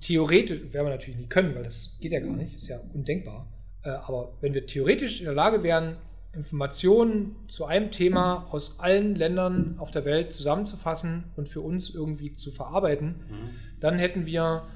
theoretisch, 0.00 0.72
werden 0.72 0.86
wir 0.86 0.90
natürlich 0.90 1.18
nicht 1.18 1.30
können, 1.30 1.54
weil 1.54 1.64
das 1.64 1.98
geht 2.00 2.12
ja 2.12 2.20
gar 2.20 2.34
nicht, 2.34 2.54
ist 2.54 2.68
ja 2.68 2.80
undenkbar. 2.94 3.46
Äh, 3.82 3.90
aber 3.90 4.36
wenn 4.40 4.54
wir 4.54 4.66
theoretisch 4.66 5.20
in 5.20 5.26
der 5.26 5.34
Lage 5.34 5.62
wären, 5.62 5.96
Informationen 6.32 7.36
zu 7.48 7.64
einem 7.64 7.90
Thema 7.90 8.46
aus 8.50 8.78
allen 8.78 9.16
Ländern 9.16 9.76
auf 9.78 9.90
der 9.90 10.04
Welt 10.04 10.32
zusammenzufassen 10.32 11.24
und 11.36 11.48
für 11.48 11.60
uns 11.60 11.90
irgendwie 11.90 12.32
zu 12.32 12.52
verarbeiten, 12.52 13.24
mhm. 13.28 13.50
dann 13.80 13.98
hätten 13.98 14.26
wir 14.26 14.68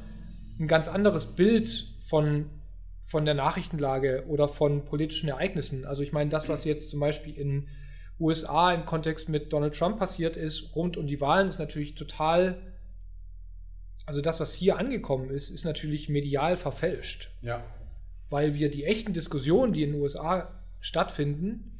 ein 0.59 0.67
ganz 0.67 0.89
anderes 0.89 1.37
Bild 1.37 1.89
von, 2.01 2.51
von 3.03 3.25
der 3.25 3.35
Nachrichtenlage 3.35 4.25
oder 4.27 4.49
von 4.49 4.85
politischen 4.85 5.29
Ereignissen. 5.29 5.85
Also 5.85 6.03
ich 6.03 6.13
meine, 6.13 6.31
das, 6.31 6.49
was 6.49 6.65
jetzt 6.65 6.91
zum 6.91 7.01
Beispiel 7.01 7.35
in 7.35 7.69
USA 8.19 8.73
im 8.73 8.85
Kontext 8.85 9.29
mit 9.29 9.53
Donald 9.53 9.77
Trump 9.77 9.99
passiert 9.99 10.37
ist, 10.37 10.75
rund 10.75 10.97
um 10.97 11.07
die 11.07 11.21
Wahlen, 11.21 11.49
ist 11.49 11.59
natürlich 11.59 11.95
total, 11.95 12.61
also 14.07 14.21
das, 14.21 14.41
was 14.41 14.55
hier 14.55 14.79
angekommen 14.79 15.31
ist, 15.31 15.51
ist 15.51 15.65
natürlich 15.65 16.09
medial 16.09 16.57
verfälscht. 16.57 17.31
Ja. 17.43 17.65
Weil 18.31 18.55
wir 18.55 18.71
die 18.71 18.85
echten 18.85 19.13
Diskussionen, 19.13 19.73
die 19.73 19.85
in 19.85 19.93
den 19.93 20.01
USA 20.01 20.64
stattfinden, 20.85 21.73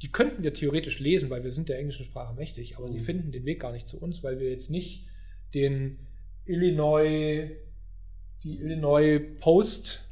die 0.00 0.12
könnten 0.12 0.44
wir 0.44 0.54
theoretisch 0.54 1.00
lesen, 1.00 1.28
weil 1.28 1.42
wir 1.42 1.50
sind 1.50 1.68
der 1.68 1.78
englischen 1.78 2.04
Sprache 2.04 2.34
mächtig, 2.34 2.76
aber 2.76 2.86
mhm. 2.86 2.92
sie 2.92 3.00
finden 3.00 3.32
den 3.32 3.44
Weg 3.44 3.60
gar 3.60 3.72
nicht 3.72 3.88
zu 3.88 4.00
uns, 4.00 4.22
weil 4.22 4.38
wir 4.38 4.48
jetzt 4.48 4.70
nicht 4.70 5.06
den 5.54 5.98
Illinois, 6.44 7.50
die 8.44 8.60
Illinois 8.60 9.18
Post 9.40 10.08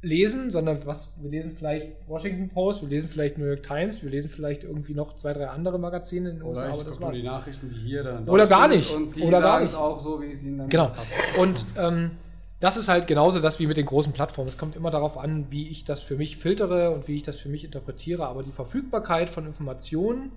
lesen, 0.00 0.50
sondern 0.50 0.84
was, 0.86 1.22
wir 1.22 1.30
lesen 1.30 1.52
vielleicht 1.52 1.92
Washington 2.08 2.48
Post, 2.48 2.80
wir 2.80 2.88
lesen 2.88 3.10
vielleicht 3.10 3.36
New 3.36 3.44
York 3.44 3.62
Times, 3.62 4.02
wir 4.02 4.08
lesen 4.08 4.30
vielleicht 4.30 4.64
irgendwie 4.64 4.94
noch 4.94 5.12
zwei, 5.12 5.34
drei 5.34 5.48
andere 5.48 5.78
Magazine 5.78 6.30
in 6.30 6.36
den 6.36 6.42
USA. 6.42 6.72
Oder 6.72 6.90
aber 6.90 7.12
die 7.12 7.22
Nachrichten, 7.22 7.68
die 7.68 7.76
hier 7.76 8.02
dann 8.02 8.26
Oder 8.26 8.46
gar 8.46 8.66
nicht. 8.66 8.90
Und 8.90 9.14
die 9.14 9.20
Oder 9.20 9.42
gar 9.42 9.60
nicht. 9.60 9.74
auch 9.74 10.00
so, 10.00 10.22
wie 10.22 10.32
es 10.32 10.42
ihnen 10.42 10.56
dann 10.56 10.70
Genau. 10.70 10.88
Passt. 10.88 11.12
Und 11.38 11.66
ähm, 11.76 12.12
das 12.60 12.76
ist 12.76 12.88
halt 12.88 13.06
genauso 13.06 13.40
das 13.40 13.58
wie 13.58 13.66
mit 13.66 13.78
den 13.78 13.86
großen 13.86 14.12
Plattformen. 14.12 14.48
Es 14.48 14.58
kommt 14.58 14.76
immer 14.76 14.90
darauf 14.90 15.16
an, 15.16 15.50
wie 15.50 15.68
ich 15.68 15.86
das 15.86 16.02
für 16.02 16.16
mich 16.16 16.36
filtere 16.36 16.90
und 16.90 17.08
wie 17.08 17.16
ich 17.16 17.22
das 17.22 17.36
für 17.36 17.48
mich 17.48 17.64
interpretiere. 17.64 18.26
Aber 18.26 18.42
die 18.42 18.52
Verfügbarkeit 18.52 19.30
von 19.30 19.46
Informationen 19.46 20.32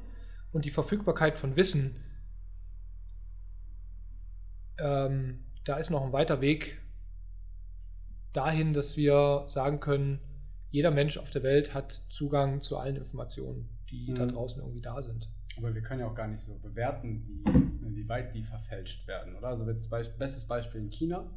und 0.53 0.63
die 0.63 0.69
Verfügbarkeit 0.69 1.37
von 1.37 1.57
Wissen, 1.57 2.01
ähm, 4.79 5.43
da 5.65 5.75
ist 5.75 5.89
noch 5.89 6.03
ein 6.03 6.13
weiter 6.13 6.39
Weg 6.39 6.81
dahin, 8.31 8.71
dass 8.71 8.95
wir 8.95 9.43
sagen 9.47 9.81
können, 9.81 10.19
jeder 10.71 10.91
Mensch 10.91 11.17
auf 11.17 11.29
der 11.29 11.43
Welt 11.43 11.73
hat 11.73 11.91
Zugang 11.91 12.61
zu 12.61 12.77
allen 12.77 12.95
Informationen, 12.95 13.69
die 13.91 14.09
mhm. 14.09 14.15
da 14.15 14.25
draußen 14.27 14.61
irgendwie 14.61 14.81
da 14.81 15.01
sind. 15.01 15.29
Aber 15.57 15.75
wir 15.75 15.81
können 15.81 15.99
ja 15.99 16.07
auch 16.07 16.15
gar 16.15 16.29
nicht 16.29 16.39
so 16.39 16.57
bewerten, 16.57 17.27
wie, 17.27 17.95
wie 17.95 18.09
weit 18.09 18.33
die 18.33 18.43
verfälscht 18.43 19.07
werden, 19.07 19.35
oder? 19.35 19.49
Also 19.49 19.69
jetzt 19.69 19.89
bestes 19.89 20.47
Beispiel 20.47 20.81
in 20.81 20.89
China 20.89 21.29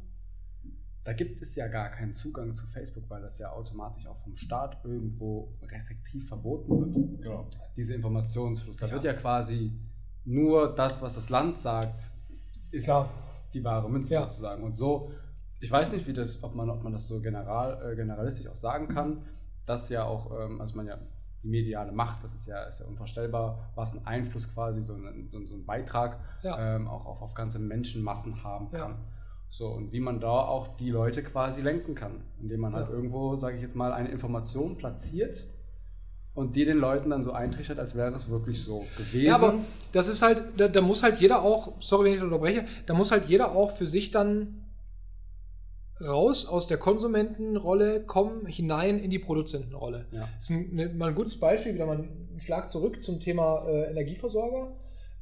da 1.07 1.13
gibt 1.13 1.41
es 1.41 1.55
ja 1.55 1.69
gar 1.69 1.87
keinen 1.87 2.13
Zugang 2.13 2.53
zu 2.53 2.67
Facebook, 2.67 3.05
weil 3.09 3.21
das 3.21 3.39
ja 3.39 3.53
automatisch 3.53 4.05
auch 4.07 4.17
vom 4.17 4.35
Staat 4.35 4.83
irgendwo 4.83 5.53
restriktiv 5.61 6.27
verboten 6.27 6.69
wird. 6.69 7.21
Genau. 7.21 7.47
Diese 7.77 7.93
Informationsfluss. 7.93 8.75
Da 8.75 8.87
ja. 8.87 8.91
wird 8.91 9.05
ja 9.05 9.13
quasi 9.13 9.71
nur 10.25 10.75
das, 10.75 11.01
was 11.01 11.15
das 11.15 11.29
Land 11.29 11.61
sagt, 11.61 12.11
ist 12.71 12.83
Klar. 12.83 13.09
die 13.53 13.63
wahre 13.63 13.89
Münze 13.89 14.15
ja. 14.15 14.23
sozusagen. 14.23 14.61
Und 14.63 14.75
so, 14.75 15.09
ich 15.61 15.71
weiß 15.71 15.93
nicht, 15.93 16.05
wie 16.07 16.13
das, 16.13 16.43
ob 16.43 16.55
man, 16.55 16.69
ob 16.69 16.83
man 16.83 16.91
das 16.91 17.07
so 17.07 17.21
general, 17.21 17.89
äh, 17.89 17.95
generalistisch 17.95 18.47
auch 18.47 18.57
sagen 18.57 18.89
kann, 18.89 19.21
dass 19.65 19.87
ja 19.87 20.03
auch, 20.03 20.37
ähm, 20.37 20.59
also 20.59 20.75
man 20.75 20.87
ja 20.87 20.97
die 21.41 21.47
mediale 21.47 21.93
Macht, 21.93 22.21
das 22.21 22.33
ist 22.33 22.47
ja, 22.47 22.63
ist 22.63 22.81
ja 22.81 22.85
unvorstellbar, 22.85 23.71
was 23.75 23.95
ein 23.95 24.05
Einfluss 24.05 24.53
quasi, 24.53 24.81
so 24.81 24.95
ein, 24.95 25.29
so 25.31 25.55
ein 25.55 25.65
Beitrag 25.65 26.19
ja. 26.41 26.75
ähm, 26.75 26.89
auch 26.89 27.05
auf, 27.05 27.21
auf 27.21 27.33
ganze 27.33 27.59
Menschenmassen 27.59 28.43
haben 28.43 28.71
kann. 28.71 28.91
Ja. 28.91 28.99
So, 29.49 29.67
und 29.67 29.91
wie 29.91 29.99
man 29.99 30.19
da 30.19 30.29
auch 30.29 30.75
die 30.77 30.89
Leute 30.89 31.23
quasi 31.23 31.61
lenken 31.61 31.95
kann, 31.95 32.21
indem 32.41 32.59
man 32.59 32.73
halt 32.73 32.89
irgendwo, 32.89 33.35
sage 33.35 33.55
ich 33.55 33.61
jetzt 33.61 33.75
mal, 33.75 33.93
eine 33.93 34.09
Information 34.09 34.77
platziert 34.77 35.45
und 36.33 36.55
die 36.55 36.65
den 36.65 36.77
Leuten 36.77 37.09
dann 37.09 37.23
so 37.23 37.31
eintrichtert, 37.31 37.79
als 37.79 37.95
wäre 37.95 38.13
es 38.13 38.29
wirklich 38.29 38.61
so 38.61 38.85
gewesen. 38.97 39.25
Ja, 39.25 39.35
aber 39.35 39.55
das 39.93 40.07
ist 40.07 40.21
halt, 40.21 40.43
da, 40.57 40.67
da 40.67 40.81
muss 40.81 41.01
halt 41.01 41.19
jeder 41.19 41.41
auch, 41.41 41.73
sorry, 41.79 42.05
wenn 42.05 42.13
ich 42.13 42.21
unterbreche, 42.21 42.65
da 42.85 42.93
muss 42.93 43.09
halt 43.09 43.25
jeder 43.25 43.53
auch 43.53 43.71
für 43.71 43.87
sich 43.87 44.11
dann 44.11 44.67
raus 45.99 46.45
aus 46.45 46.67
der 46.67 46.77
Konsumentenrolle 46.77 48.03
kommen, 48.03 48.45
hinein 48.45 48.99
in 48.99 49.09
die 49.09 49.19
Produzentenrolle. 49.19 50.05
Ja. 50.11 50.29
Das 50.35 50.43
ist 50.43 50.49
ein, 50.51 50.75
ne, 50.75 50.89
mal 50.89 51.09
ein 51.09 51.15
gutes 51.15 51.39
Beispiel, 51.39 51.73
wieder 51.73 51.87
mal 51.87 51.97
ein 51.97 52.39
Schlag 52.39 52.71
zurück 52.71 53.01
zum 53.01 53.19
Thema 53.19 53.65
äh, 53.67 53.89
Energieversorger. 53.89 54.75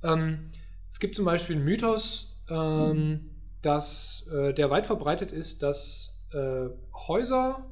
Ähm, 0.03 0.47
es 0.89 0.99
gibt 0.99 1.15
zum 1.15 1.25
Beispiel 1.25 1.55
einen 1.55 1.65
Mythos, 1.65 2.41
ähm, 2.49 2.89
mhm. 2.89 3.29
Dass 3.65 4.27
äh, 4.33 4.53
der 4.53 4.69
weit 4.69 4.85
verbreitet 4.85 5.31
ist, 5.31 5.63
dass 5.63 6.25
äh, 6.33 6.69
Häuser 7.07 7.65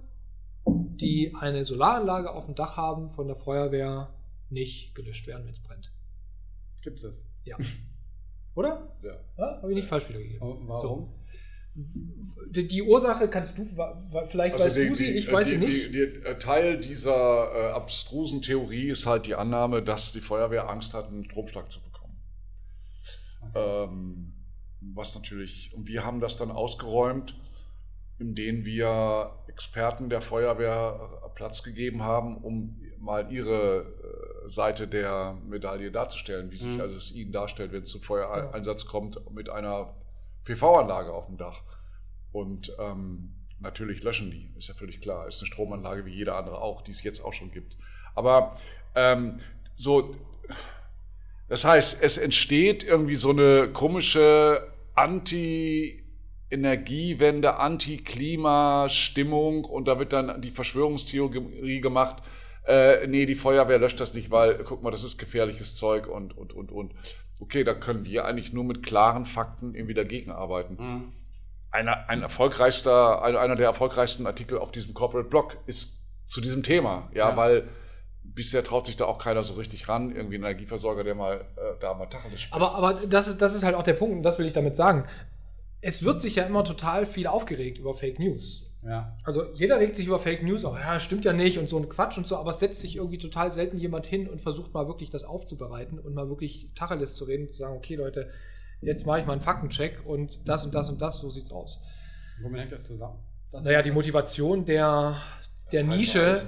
die 0.66 1.34
eine 1.36 1.64
Solaranlage 1.64 2.32
auf 2.32 2.46
dem 2.46 2.56
Dach 2.56 2.78
haben, 2.78 3.10
von 3.10 3.28
der 3.28 3.36
Feuerwehr 3.36 4.14
nicht 4.50 4.96
gelöscht 4.96 5.28
werden, 5.28 5.46
wenn 5.46 5.52
es 5.52 5.62
brennt. 5.62 5.92
Gibt 6.82 6.98
es 6.98 7.04
das? 7.04 7.30
Ja. 7.44 7.58
Oder? 8.56 8.96
Ja. 9.02 9.20
ja 9.38 9.62
Habe 9.62 9.72
ich 9.72 9.76
nicht 9.76 9.88
falsch 9.88 10.08
wiedergegeben. 10.10 10.42
Warum? 10.42 10.80
So. 10.80 11.20
Die, 11.76 12.68
die, 12.68 12.84
Ursache 12.84 13.28
kannst 13.30 13.58
du, 13.58 13.66
vielleicht 14.28 14.54
also 14.54 14.66
weißt 14.66 14.78
die, 14.78 14.88
du 14.90 14.96
sie, 14.96 15.08
ich 15.08 15.26
die, 15.26 15.32
weiß 15.32 15.48
sie 15.48 15.58
nicht. 15.58 15.94
Die, 15.94 16.14
Teil 16.38 16.80
dieser 16.80 17.52
äh, 17.52 17.72
abstrusen 17.72 18.44
Theorie 18.44 18.90
ist 18.90 19.08
halt 19.08 19.26
die 19.26 19.34
Annahme, 19.34 19.82
dass 19.82 20.14
die 20.14 20.22
Feuerwehr 20.22 20.70
Angst 20.70 20.94
hat, 20.94 21.08
einen 21.08 21.26
Stromschlag 21.26 21.72
zu 21.72 21.82
bekommen. 21.82 22.16
Okay. 23.42 23.86
Ähm, 23.86 24.33
was 24.94 25.16
natürlich, 25.16 25.74
und 25.74 25.88
wir 25.88 26.06
haben 26.06 26.20
das 26.20 26.38
dann 26.38 26.52
ausgeräumt 26.52 27.36
in 28.20 28.36
denen 28.36 28.66
wir 28.66 29.32
Experten 29.48 30.10
der 30.10 30.22
Feuerwehr 30.22 31.22
Platz 31.36 31.64
gegeben 31.64 32.04
haben, 32.04 32.38
um 32.38 32.80
mal 33.00 33.32
ihre 33.32 33.82
äh, 34.46 34.50
Seite 34.50 34.88
der 34.88 35.38
Medaille 35.46 35.92
darzustellen, 35.92 36.52
wie 36.52 36.58
sich 36.58 36.76
mhm. 36.76 36.82
also 36.82 36.96
es 36.96 37.12
ihnen 37.12 37.32
darstellt, 37.32 37.72
wenn 37.74 37.82
es 37.82 37.90
zum 37.90 38.02
Feuereinsatz 38.02 38.86
kommt 38.86 39.20
mit 39.34 39.50
einer 39.50 39.94
PV-Anlage 40.46 41.12
auf 41.12 41.26
dem 41.26 41.38
Dach. 41.38 41.64
Und 42.32 42.72
ähm, 42.80 43.34
natürlich 43.60 44.04
löschen 44.04 44.32
die, 44.32 44.52
ist 44.58 44.70
ja 44.70 44.74
völlig 44.74 45.02
klar. 45.02 45.28
Ist 45.28 45.42
eine 45.42 45.48
Stromanlage 45.48 46.06
wie 46.06 46.14
jede 46.14 46.36
andere 46.36 46.62
auch, 46.62 46.82
die 46.82 46.92
es 46.92 47.04
jetzt 47.04 47.26
auch 47.26 47.34
schon 47.34 47.52
gibt. 47.52 47.78
Aber 48.16 48.58
ähm, 48.96 49.40
so, 49.76 50.16
das 51.50 51.66
heißt, 51.66 52.02
es 52.02 52.18
entsteht 52.18 52.84
irgendwie 52.84 53.16
so 53.16 53.32
eine 53.32 53.70
komische 53.74 54.73
Anti- 54.96 56.04
Energiewende, 56.54 57.58
Anti-Klima-Stimmung 57.58 59.66
und 59.66 59.88
da 59.88 59.98
wird 59.98 60.14
dann 60.14 60.40
die 60.42 60.52
Verschwörungstheorie 60.52 61.82
gemacht, 61.82 62.22
äh, 62.66 63.08
nee, 63.08 63.26
die 63.26 63.34
Feuerwehr 63.36 63.80
löscht 63.80 64.00
das 64.00 64.14
nicht, 64.14 64.30
weil, 64.30 64.64
guck 64.64 64.84
mal, 64.84 64.92
das 64.92 65.04
ist 65.04 65.18
gefährliches 65.18 65.76
Zeug 65.76 66.06
und, 66.08 66.38
und, 66.38 66.54
und, 66.54 66.72
und. 66.72 66.94
Okay, 67.42 67.64
da 67.64 67.74
können 67.74 68.06
wir 68.06 68.26
eigentlich 68.26 68.54
nur 68.54 68.64
mit 68.64 68.86
klaren 68.86 69.26
Fakten 69.26 69.74
irgendwie 69.74 69.96
dagegen 69.96 70.32
arbeiten. 70.32 70.78
Mhm. 70.80 71.12
Einer, 71.72 72.08
ein 72.08 72.22
erfolgreichster, 72.22 73.24
einer 73.24 73.56
der 73.56 73.66
erfolgreichsten 73.66 74.28
Artikel 74.28 74.60
auf 74.60 74.72
diesem 74.72 74.94
Corporate 74.94 75.28
Blog 75.28 75.58
ist 75.66 76.08
zu 76.26 76.40
diesem 76.40 76.62
Thema, 76.62 77.10
ja, 77.14 77.32
ja. 77.32 77.38
weil 77.38 77.68
bisher 78.24 78.64
traut 78.64 78.86
sich 78.86 78.96
da 78.96 79.06
auch 79.06 79.18
keiner 79.18 79.44
so 79.44 79.54
richtig 79.54 79.88
ran, 79.88 80.16
irgendwie 80.16 80.36
ein 80.36 80.44
Energieversorger, 80.44 81.04
der 81.04 81.16
mal 81.16 81.42
äh, 81.56 81.80
da 81.80 81.94
mal 81.94 82.08
Tacheles 82.08 82.42
spricht. 82.42 82.54
Aber, 82.54 82.76
aber 82.76 83.06
das, 83.06 83.28
ist, 83.28 83.42
das 83.42 83.54
ist 83.54 83.64
halt 83.64 83.76
auch 83.76 83.84
der 83.84 83.94
Punkt, 83.94 84.16
und 84.16 84.24
das 84.24 84.40
will 84.40 84.46
ich 84.46 84.54
damit 84.54 84.76
sagen 84.76 85.06
es 85.84 86.04
wird 86.04 86.22
sich 86.22 86.36
ja 86.36 86.46
immer 86.46 86.64
total 86.64 87.06
viel 87.06 87.28
aufgeregt 87.28 87.78
über 87.78 87.94
Fake 87.94 88.18
News. 88.18 88.72
Ja. 88.84 89.16
Also 89.24 89.52
jeder 89.54 89.80
regt 89.80 89.96
sich 89.96 90.08
über 90.08 90.18
Fake 90.18 90.42
News, 90.42 90.66
oh 90.66 90.76
ja, 90.76 91.00
stimmt 91.00 91.26
ja 91.26 91.34
nicht 91.34 91.58
und 91.58 91.70
so 91.70 91.78
ein 91.78 91.90
Quatsch 91.90 92.18
und 92.18 92.28
so, 92.28 92.38
aber 92.38 92.50
es 92.50 92.60
setzt 92.60 92.82
sich 92.82 92.96
irgendwie 92.96 93.18
total 93.18 93.52
selten 93.52 93.78
jemand 93.78 94.06
hin 94.06 94.28
und 94.28 94.42
versucht 94.42 94.74
mal 94.74 94.88
wirklich 94.88 95.10
das 95.10 95.26
aufzubereiten 95.26 96.00
und 96.00 96.14
mal 96.14 96.30
wirklich 96.30 96.70
Tacheles 96.74 97.16
zu 97.16 97.26
reden, 97.26 97.50
zu 97.50 97.58
sagen, 97.58 97.76
okay 97.76 97.96
Leute, 97.96 98.32
jetzt 98.82 99.06
mache 99.06 99.20
ich 99.20 99.26
mal 99.26 99.34
einen 99.34 99.42
Faktencheck 99.42 100.06
und 100.06 100.48
das 100.48 100.66
und 100.66 100.74
das 100.74 100.90
und 100.90 101.02
das, 101.02 101.20
so 101.20 101.30
sieht's 101.30 101.52
aus. 101.52 101.84
Womit 102.42 102.62
hängt 102.62 102.72
das 102.72 102.88
zusammen? 102.88 103.20
Das 103.52 103.66
naja, 103.66 103.82
die 103.82 103.92
Motivation 103.92 104.66
der, 104.66 105.22
der 105.72 105.84
Nische. 105.84 106.42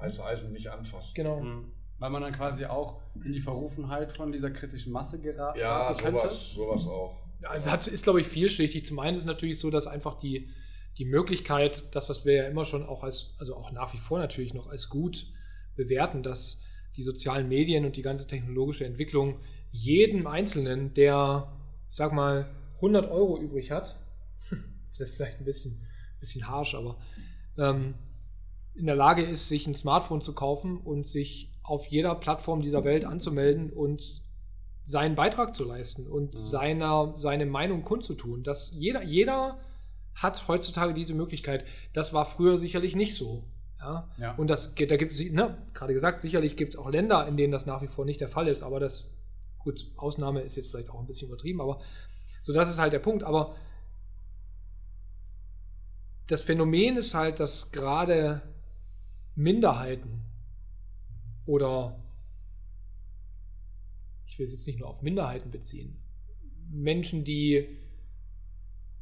Heiße 0.00 0.24
Eisen 0.24 0.52
nicht 0.52 0.68
anfassen. 0.68 1.12
Genau. 1.14 1.40
Mhm. 1.40 1.72
Weil 1.98 2.10
man 2.10 2.22
dann 2.22 2.32
quasi 2.32 2.66
auch 2.66 3.00
in 3.24 3.32
die 3.32 3.40
Verrufenheit 3.40 4.12
von 4.12 4.30
dieser 4.30 4.50
kritischen 4.50 4.92
Masse 4.92 5.20
geraten 5.20 5.58
ja, 5.58 5.92
könnte. 5.94 6.04
Ja, 6.04 6.28
sowas, 6.28 6.52
sowas 6.52 6.86
auch. 6.86 7.16
Also 7.42 7.70
hat, 7.70 7.86
ist, 7.86 8.04
glaube 8.04 8.20
ich, 8.20 8.26
vielschichtig. 8.26 8.84
Zum 8.84 8.98
einen 8.98 9.14
ist 9.14 9.20
es 9.20 9.26
natürlich 9.26 9.58
so, 9.58 9.70
dass 9.70 9.86
einfach 9.86 10.18
die, 10.18 10.50
die 10.98 11.04
Möglichkeit, 11.04 11.84
das, 11.92 12.08
was 12.08 12.24
wir 12.24 12.34
ja 12.34 12.44
immer 12.48 12.64
schon 12.64 12.84
auch 12.84 13.02
als, 13.02 13.36
also 13.38 13.56
auch 13.56 13.70
nach 13.72 13.94
wie 13.94 13.98
vor 13.98 14.18
natürlich 14.18 14.52
noch 14.52 14.66
als 14.66 14.88
gut 14.88 15.26
bewerten, 15.74 16.22
dass 16.22 16.62
die 16.96 17.02
sozialen 17.02 17.48
Medien 17.48 17.84
und 17.84 17.96
die 17.96 18.02
ganze 18.02 18.26
technologische 18.26 18.86
Entwicklung 18.86 19.40
jedem 19.70 20.26
Einzelnen, 20.26 20.94
der, 20.94 21.52
ich 21.90 21.96
sag 21.96 22.12
mal, 22.12 22.46
100 22.76 23.10
Euro 23.10 23.38
übrig 23.38 23.70
hat, 23.70 23.98
das 24.90 25.00
ist 25.00 25.14
vielleicht 25.14 25.38
ein 25.38 25.44
bisschen, 25.44 25.86
bisschen 26.20 26.48
harsch, 26.48 26.74
aber 26.74 26.98
ähm, 27.58 27.94
in 28.76 28.86
der 28.86 28.96
Lage 28.96 29.22
ist, 29.22 29.48
sich 29.48 29.66
ein 29.66 29.74
Smartphone 29.74 30.20
zu 30.20 30.34
kaufen 30.34 30.78
und 30.78 31.06
sich 31.06 31.52
auf 31.62 31.86
jeder 31.86 32.14
Plattform 32.14 32.62
dieser 32.62 32.84
Welt 32.84 33.04
anzumelden 33.04 33.72
und 33.72 34.22
seinen 34.84 35.14
Beitrag 35.14 35.54
zu 35.54 35.64
leisten 35.64 36.06
und 36.06 36.34
mhm. 36.34 36.38
seiner, 36.38 37.14
seine 37.16 37.46
Meinung 37.46 37.82
kundzutun. 37.82 38.42
Dass 38.42 38.72
jeder, 38.72 39.02
jeder 39.02 39.58
hat 40.14 40.48
heutzutage 40.48 40.94
diese 40.94 41.14
Möglichkeit. 41.14 41.64
Das 41.92 42.12
war 42.14 42.24
früher 42.24 42.56
sicherlich 42.58 42.96
nicht 42.96 43.14
so. 43.14 43.44
Ja? 43.78 44.08
ja. 44.18 44.34
Und 44.36 44.48
das, 44.48 44.74
da 44.74 44.96
gibt 44.96 45.12
es, 45.12 45.20
ne, 45.20 45.58
gerade 45.74 45.92
gesagt, 45.92 46.22
sicherlich 46.22 46.56
gibt 46.56 46.74
es 46.74 46.80
auch 46.80 46.90
Länder, 46.90 47.26
in 47.26 47.36
denen 47.36 47.52
das 47.52 47.66
nach 47.66 47.82
wie 47.82 47.88
vor 47.88 48.04
nicht 48.04 48.20
der 48.20 48.28
Fall 48.28 48.48
ist, 48.48 48.62
aber 48.62 48.80
das, 48.80 49.10
gut, 49.58 49.86
Ausnahme 49.96 50.40
ist 50.40 50.56
jetzt 50.56 50.70
vielleicht 50.70 50.90
auch 50.90 51.00
ein 51.00 51.06
bisschen 51.06 51.28
übertrieben, 51.28 51.60
aber 51.60 51.80
so, 52.40 52.52
das 52.52 52.70
ist 52.70 52.78
halt 52.78 52.92
der 52.92 53.00
Punkt. 53.00 53.24
Aber 53.24 53.56
das 56.28 56.42
Phänomen 56.42 56.96
ist 56.96 57.14
halt, 57.14 57.40
dass 57.40 57.72
gerade 57.72 58.42
Minderheiten 59.36 60.22
oder 61.44 62.02
ich 64.26 64.38
will 64.38 64.44
es 64.44 64.52
jetzt 64.52 64.66
nicht 64.66 64.80
nur 64.80 64.88
auf 64.88 65.02
Minderheiten 65.02 65.50
beziehen, 65.50 66.02
Menschen, 66.68 67.24
die 67.24 67.78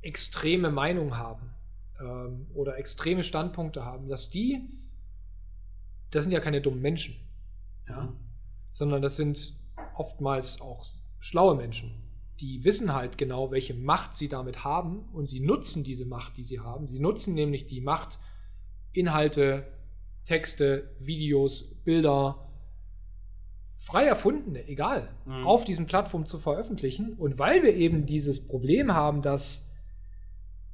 extreme 0.03 0.71
Meinung 0.71 1.17
haben 1.17 1.51
ähm, 1.99 2.47
oder 2.55 2.77
extreme 2.79 3.23
Standpunkte 3.23 3.85
haben, 3.85 4.09
dass 4.09 4.29
die, 4.29 4.69
das 6.11 6.25
sind 6.25 6.33
ja 6.33 6.41
keine 6.41 6.61
dummen 6.61 6.83
Menschen, 6.83 7.17
ja, 7.89 8.03
mhm. 8.03 8.17
sondern 8.71 9.01
das 9.01 9.17
sind 9.17 9.59
oftmals 9.95 10.61
auch 10.61 10.85
schlaue 11.21 11.57
Menschen, 11.57 12.05
die 12.41 12.65
wissen 12.65 12.93
halt 12.93 13.17
genau, 13.17 13.51
welche 13.51 13.75
Macht 13.75 14.15
sie 14.15 14.29
damit 14.29 14.65
haben 14.65 15.09
und 15.13 15.27
sie 15.27 15.41
nutzen 15.41 15.85
diese 15.85 16.05
Macht, 16.05 16.37
die 16.37 16.43
sie 16.43 16.61
haben. 16.61 16.89
Sie 16.89 16.99
nutzen 16.99 17.35
nämlich 17.35 17.67
die 17.67 17.81
Macht, 17.81 18.19
Inhalte, 18.93 19.67
Texte, 20.25 20.91
Videos, 20.99 21.77
Bilder, 21.85 22.45
frei 23.77 24.07
erfundene, 24.07 24.67
egal, 24.67 25.09
mhm. 25.27 25.47
auf 25.47 25.65
diesen 25.65 25.87
Plattformen 25.87 26.27
zu 26.27 26.39
veröffentlichen. 26.39 27.15
Und 27.15 27.39
weil 27.39 27.63
wir 27.63 27.75
eben 27.75 28.07
dieses 28.07 28.47
Problem 28.47 28.95
haben, 28.95 29.23
dass 29.23 29.71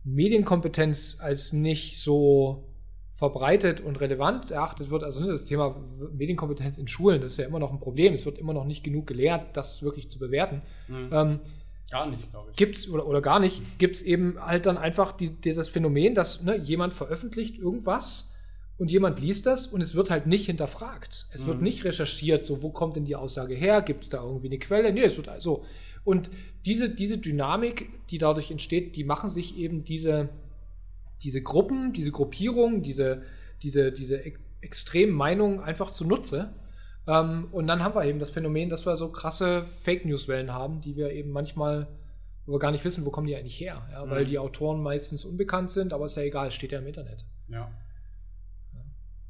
Medienkompetenz 0.04 1.18
als 1.20 1.52
nicht 1.52 1.98
so 1.98 2.68
verbreitet 3.12 3.80
und 3.80 4.00
relevant 4.00 4.50
erachtet 4.50 4.90
wird, 4.90 5.04
also 5.04 5.26
das 5.26 5.44
Thema 5.44 5.76
Medienkompetenz 6.12 6.78
in 6.78 6.88
Schulen, 6.88 7.20
das 7.20 7.32
ist 7.32 7.36
ja 7.38 7.46
immer 7.46 7.58
noch 7.58 7.72
ein 7.72 7.80
Problem. 7.80 8.14
Es 8.14 8.24
wird 8.24 8.38
immer 8.38 8.54
noch 8.54 8.64
nicht 8.64 8.82
genug 8.82 9.06
gelehrt, 9.06 9.56
das 9.56 9.82
wirklich 9.82 10.08
zu 10.08 10.18
bewerten. 10.18 10.62
Mhm. 10.88 11.10
Ähm, 11.12 11.40
gar 11.90 12.06
nicht, 12.08 12.30
glaube 12.30 12.50
ich. 12.50 12.56
Gibt's, 12.56 12.88
oder, 12.88 13.06
oder 13.06 13.20
gar 13.20 13.40
nicht, 13.40 13.78
gibt 13.78 13.96
es 13.96 14.02
eben 14.02 14.40
halt 14.40 14.64
dann 14.66 14.78
einfach 14.78 15.12
die, 15.12 15.28
dieses 15.28 15.68
Phänomen, 15.68 16.14
dass 16.14 16.42
ne, 16.42 16.56
jemand 16.56 16.94
veröffentlicht 16.94 17.58
irgendwas 17.58 18.29
und 18.80 18.90
jemand 18.90 19.20
liest 19.20 19.44
das 19.44 19.66
und 19.66 19.82
es 19.82 19.94
wird 19.94 20.08
halt 20.08 20.26
nicht 20.26 20.46
hinterfragt. 20.46 21.26
Es 21.32 21.44
mhm. 21.44 21.48
wird 21.48 21.62
nicht 21.62 21.84
recherchiert, 21.84 22.46
so 22.46 22.62
wo 22.62 22.70
kommt 22.70 22.96
denn 22.96 23.04
die 23.04 23.14
Aussage 23.14 23.54
her? 23.54 23.82
Gibt 23.82 24.04
es 24.04 24.08
da 24.08 24.22
irgendwie 24.22 24.46
eine 24.46 24.58
Quelle? 24.58 24.90
Nee, 24.90 25.02
es 25.02 25.18
wird 25.18 25.28
also. 25.28 25.64
Und 26.02 26.30
diese, 26.64 26.88
diese 26.88 27.18
Dynamik, 27.18 27.90
die 28.08 28.16
dadurch 28.16 28.50
entsteht, 28.50 28.96
die 28.96 29.04
machen 29.04 29.28
sich 29.28 29.58
eben 29.58 29.84
diese, 29.84 30.30
diese 31.22 31.42
Gruppen, 31.42 31.92
diese 31.92 32.10
Gruppierungen, 32.10 32.82
diese, 32.82 33.20
diese, 33.62 33.92
diese 33.92 34.22
extremen 34.62 35.12
Meinungen 35.12 35.60
einfach 35.60 35.90
zunutze. 35.90 36.54
Ähm, 37.06 37.48
und 37.52 37.66
dann 37.66 37.84
haben 37.84 37.94
wir 37.94 38.06
eben 38.06 38.18
das 38.18 38.30
Phänomen, 38.30 38.70
dass 38.70 38.86
wir 38.86 38.96
so 38.96 39.12
krasse 39.12 39.66
Fake 39.66 40.06
News-Wellen 40.06 40.54
haben, 40.54 40.80
die 40.80 40.96
wir 40.96 41.12
eben 41.12 41.32
manchmal 41.32 41.86
wo 42.46 42.54
wir 42.54 42.58
gar 42.58 42.72
nicht 42.72 42.86
wissen, 42.86 43.04
wo 43.04 43.10
kommen 43.10 43.26
die 43.26 43.36
eigentlich 43.36 43.60
her. 43.60 43.86
Ja? 43.92 44.06
Mhm. 44.06 44.10
Weil 44.10 44.24
die 44.24 44.38
Autoren 44.38 44.82
meistens 44.82 45.26
unbekannt 45.26 45.70
sind, 45.70 45.92
aber 45.92 46.06
ist 46.06 46.16
ja 46.16 46.22
egal, 46.22 46.50
steht 46.50 46.72
ja 46.72 46.78
im 46.78 46.86
Internet. 46.86 47.26
Ja. 47.48 47.70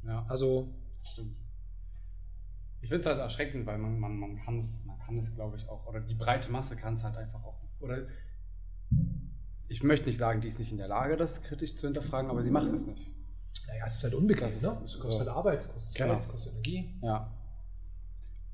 Ja. 0.05 0.25
Also. 0.29 0.73
Das 0.95 1.09
stimmt. 1.11 1.37
finde 2.89 3.01
es 3.01 3.07
halt 3.07 3.19
erschreckend, 3.19 3.67
weil 3.67 3.79
man, 3.79 3.99
man, 3.99 4.17
man 4.17 4.37
kann 4.43 4.59
es, 4.59 4.85
man 4.87 4.99
kann 4.99 5.19
es, 5.19 5.35
glaube 5.35 5.57
ich, 5.57 5.69
auch, 5.69 5.87
oder 5.87 6.01
die 6.01 6.15
breite 6.15 6.51
Masse 6.51 6.77
kann 6.77 6.95
es 6.95 7.05
halt 7.05 7.17
einfach 7.17 7.43
auch. 7.45 7.61
Oder 7.81 8.07
ich 9.69 9.83
möchte 9.83 10.07
nicht 10.07 10.19
sagen, 10.19 10.41
die 10.41 10.49
ist 10.49 10.59
nicht 10.59 10.73
in 10.73 10.79
der 10.79 10.89
Lage, 10.89 11.17
das 11.17 11.43
kritisch 11.43 11.77
zu 11.77 11.87
hinterfragen, 11.87 12.31
aber 12.31 12.43
sie 12.43 12.51
macht 12.51 12.73
es 12.73 12.87
nicht. 12.87 13.13
Naja, 13.69 13.85
es 13.87 13.97
ist 13.97 14.05
halt 14.05 14.15
Das 14.47 14.57
ist 14.57 14.63
ne? 14.63 14.87
Es 14.87 14.95
kostet 14.95 15.13
so. 15.13 15.19
halt 15.21 15.29
Arbeit, 15.29 15.61
es 15.61 15.73
kostet 15.73 15.95
Genau. 15.97 16.15
Zeit, 16.15 16.23
es 16.23 16.29
kostet 16.29 16.53
Energie. 16.55 16.99
Ja. 17.03 17.33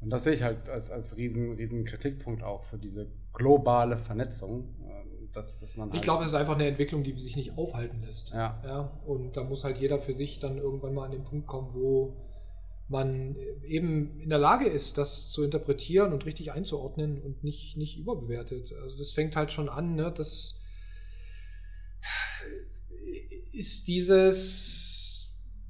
Und 0.01 0.10
das 0.10 0.24
sehe 0.24 0.35
ich 0.35 0.43
halt 0.43 0.68
als, 0.68 0.90
als 0.90 1.16
riesen, 1.16 1.52
riesen 1.52 1.85
Kritikpunkt 1.85 2.43
auch 2.43 2.64
für 2.64 2.78
diese 2.78 3.06
globale 3.32 3.97
Vernetzung, 3.97 4.74
dass, 5.37 5.59
dass 5.59 5.77
man 5.77 5.89
Ich 5.89 5.95
halt, 5.95 6.03
glaube, 6.03 6.23
es 6.23 6.31
ist 6.31 6.35
einfach 6.35 6.55
eine 6.55 6.67
Entwicklung, 6.67 7.05
die 7.05 7.19
sich 7.19 7.37
nicht 7.37 7.57
aufhalten 7.59 8.03
lässt. 8.03 8.31
Ja. 8.31 8.61
ja. 8.65 9.01
Und 9.07 9.37
da 9.37 9.45
muss 9.45 9.65
halt 9.65 9.79
jeder 9.79 9.99
für 9.99 10.15
sich 10.15 10.41
dann 10.41 10.59
irgendwann 10.59 10.95
mal 10.95 11.05
an 11.05 11.13
den 11.13 11.25
Punkt 11.25 11.47
kommen, 11.47 11.75
wo 11.75 12.17
man 12.89 13.37
eben 13.65 14.21
in 14.21 14.29
der 14.29 14.39
Lage 14.39 14.67
ist, 14.69 14.97
das 14.97 15.29
zu 15.29 15.43
interpretieren 15.43 16.13
und 16.13 16.25
richtig 16.25 16.53
einzuordnen 16.53 17.21
und 17.21 17.43
nicht, 17.43 17.77
nicht 17.77 17.99
überbewertet. 17.99 18.73
Also 18.83 18.97
das 18.97 19.13
fängt 19.13 19.35
halt 19.35 19.51
schon 19.51 19.69
an, 19.69 19.97
ne? 19.97 20.13
Das 20.17 20.61
ist 23.53 23.89
dieses, 23.89 24.86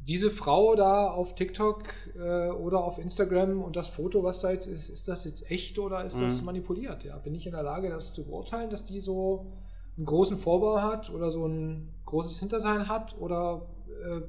diese 0.08 0.30
Frau 0.30 0.74
da 0.76 1.08
auf 1.10 1.34
TikTok 1.34 1.82
äh, 2.16 2.48
oder 2.50 2.84
auf 2.84 2.98
Instagram 2.98 3.60
und 3.62 3.74
das 3.76 3.88
Foto, 3.88 4.22
was 4.22 4.40
da 4.40 4.52
jetzt 4.52 4.66
ist, 4.66 4.88
ist 4.88 5.08
das 5.08 5.24
jetzt 5.24 5.50
echt 5.50 5.78
oder 5.78 6.04
ist 6.04 6.20
das 6.20 6.40
Mhm. 6.40 6.46
manipuliert? 6.46 7.02
Ja, 7.04 7.18
bin 7.18 7.34
ich 7.34 7.46
in 7.46 7.52
der 7.52 7.62
Lage, 7.64 7.88
das 7.90 8.12
zu 8.12 8.24
beurteilen, 8.24 8.70
dass 8.70 8.84
die 8.84 9.00
so 9.00 9.52
einen 9.96 10.06
großen 10.06 10.36
Vorbau 10.36 10.80
hat 10.80 11.10
oder 11.10 11.30
so 11.32 11.46
ein 11.46 11.88
großes 12.04 12.38
Hinterteil 12.38 12.86
hat 12.88 13.16
oder 13.18 13.66
äh, 14.04 14.20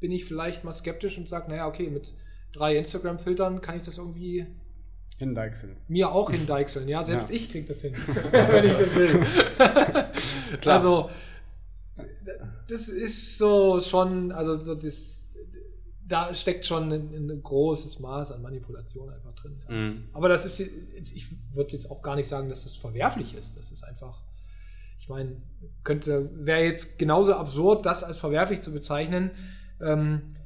bin 0.00 0.10
ich 0.12 0.24
vielleicht 0.24 0.64
mal 0.64 0.72
skeptisch 0.72 1.18
und 1.18 1.28
sage, 1.28 1.50
naja, 1.50 1.66
okay, 1.68 1.90
mit 1.90 2.14
drei 2.52 2.76
Instagram-Filtern 2.76 3.60
kann 3.60 3.76
ich 3.76 3.82
das 3.82 3.98
irgendwie 3.98 4.46
hindeichseln. 5.18 5.76
mir 5.88 6.12
auch 6.12 6.30
hindeichseln. 6.30 6.88
Ja, 6.88 7.02
selbst 7.02 7.28
Ja. 7.28 7.34
ich 7.34 7.50
krieg 7.50 7.66
das 7.66 7.82
hin, 7.82 7.92
wenn 8.32 8.64
ich 8.64 8.76
das 8.76 8.94
will. 8.94 9.08
Klar. 10.62 10.76
Also, 10.76 11.10
das 12.68 12.88
ist 12.88 13.36
so 13.38 13.80
schon, 13.80 14.32
also 14.32 14.54
so 14.60 14.74
das, 14.74 15.09
da 16.10 16.34
steckt 16.34 16.66
schon 16.66 16.92
ein, 16.92 17.30
ein 17.30 17.42
großes 17.42 18.00
Maß 18.00 18.32
an 18.32 18.42
Manipulation 18.42 19.10
einfach 19.10 19.34
drin. 19.34 19.60
Ja. 19.68 19.74
Mhm. 19.74 20.08
Aber 20.12 20.28
das 20.28 20.44
ist, 20.44 20.58
jetzt- 20.58 21.16
ich 21.16 21.26
würde 21.54 21.72
jetzt 21.72 21.90
auch 21.90 22.02
gar 22.02 22.16
nicht 22.16 22.28
sagen, 22.28 22.48
dass 22.48 22.64
das 22.64 22.74
verwerflich 22.74 23.34
ist. 23.34 23.56
Das 23.56 23.70
ist 23.70 23.84
einfach, 23.84 24.22
ich 24.98 25.08
meine, 25.08 25.36
könnte, 25.84 26.30
wäre 26.34 26.64
jetzt 26.64 26.98
genauso 26.98 27.34
absurd, 27.34 27.86
das 27.86 28.02
als 28.04 28.16
verwerflich 28.16 28.60
zu 28.60 28.72
bezeichnen. 28.72 29.30
Ähm, 29.80 30.36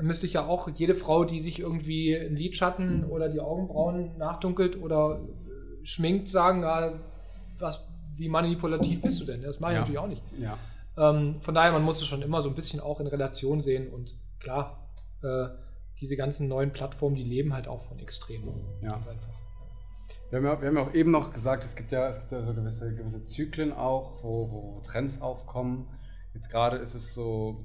müsste 0.00 0.26
ich 0.26 0.34
ja 0.34 0.46
auch 0.46 0.68
jede 0.68 0.94
Frau, 0.94 1.24
die 1.24 1.40
sich 1.40 1.58
irgendwie 1.58 2.16
einen 2.16 2.36
Lidschatten 2.36 3.04
oder 3.04 3.28
die 3.28 3.40
Augenbrauen 3.40 4.16
nachdunkelt 4.18 4.80
oder 4.80 5.20
äh, 5.20 5.84
schminkt, 5.86 6.28
sagen, 6.28 6.62
ja, 6.62 7.00
was, 7.58 7.84
wie 8.16 8.28
manipulativ 8.28 9.00
bist 9.02 9.20
du 9.20 9.24
denn? 9.24 9.42
Das 9.42 9.58
mache 9.58 9.72
ich 9.72 9.74
Ja. 9.76 9.80
natürlich 9.80 9.98
auch 9.98 10.06
nicht. 10.06 10.22
Ja. 10.38 10.58
Ähm, 10.96 11.40
von 11.40 11.54
daher, 11.54 11.72
man 11.72 11.82
muss 11.82 12.00
es 12.00 12.06
schon 12.06 12.22
immer 12.22 12.42
so 12.42 12.48
ein 12.48 12.54
bisschen 12.54 12.78
auch 12.80 13.00
in 13.00 13.06
Relation 13.08 13.60
sehen 13.60 13.88
und 13.92 14.14
klar, 14.38 14.84
äh, 15.22 15.48
diese 16.00 16.16
ganzen 16.16 16.48
neuen 16.48 16.72
Plattformen, 16.72 17.16
die 17.16 17.24
leben 17.24 17.52
halt 17.52 17.68
auch 17.68 17.80
von 17.80 17.98
Extremen. 17.98 18.64
Ja. 18.82 18.96
Einfach. 18.96 19.38
Wir 20.30 20.38
haben, 20.38 20.44
ja, 20.44 20.60
wir 20.60 20.68
haben 20.68 20.76
ja 20.76 20.82
auch 20.82 20.94
eben 20.94 21.10
noch 21.10 21.32
gesagt, 21.32 21.64
es 21.64 21.74
gibt 21.74 21.90
ja, 21.90 22.08
es 22.08 22.20
gibt 22.20 22.32
ja 22.32 22.42
so 22.42 22.54
gewisse, 22.54 22.94
gewisse 22.94 23.24
Zyklen 23.24 23.72
auch, 23.72 24.22
wo, 24.22 24.50
wo 24.50 24.80
Trends 24.80 25.20
aufkommen. 25.20 25.88
Jetzt 26.34 26.50
gerade 26.50 26.76
ist 26.76 26.94
es 26.94 27.14
so, 27.14 27.64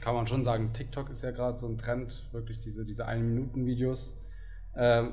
kann 0.00 0.14
man 0.14 0.26
schon 0.26 0.42
sagen, 0.42 0.72
TikTok 0.72 1.10
ist 1.10 1.22
ja 1.22 1.32
gerade 1.32 1.58
so 1.58 1.66
ein 1.68 1.76
Trend, 1.76 2.26
wirklich 2.32 2.60
diese, 2.60 2.84
diese 2.86 3.06
1-Minuten-Videos. 3.06 4.16
Ähm, 4.74 5.12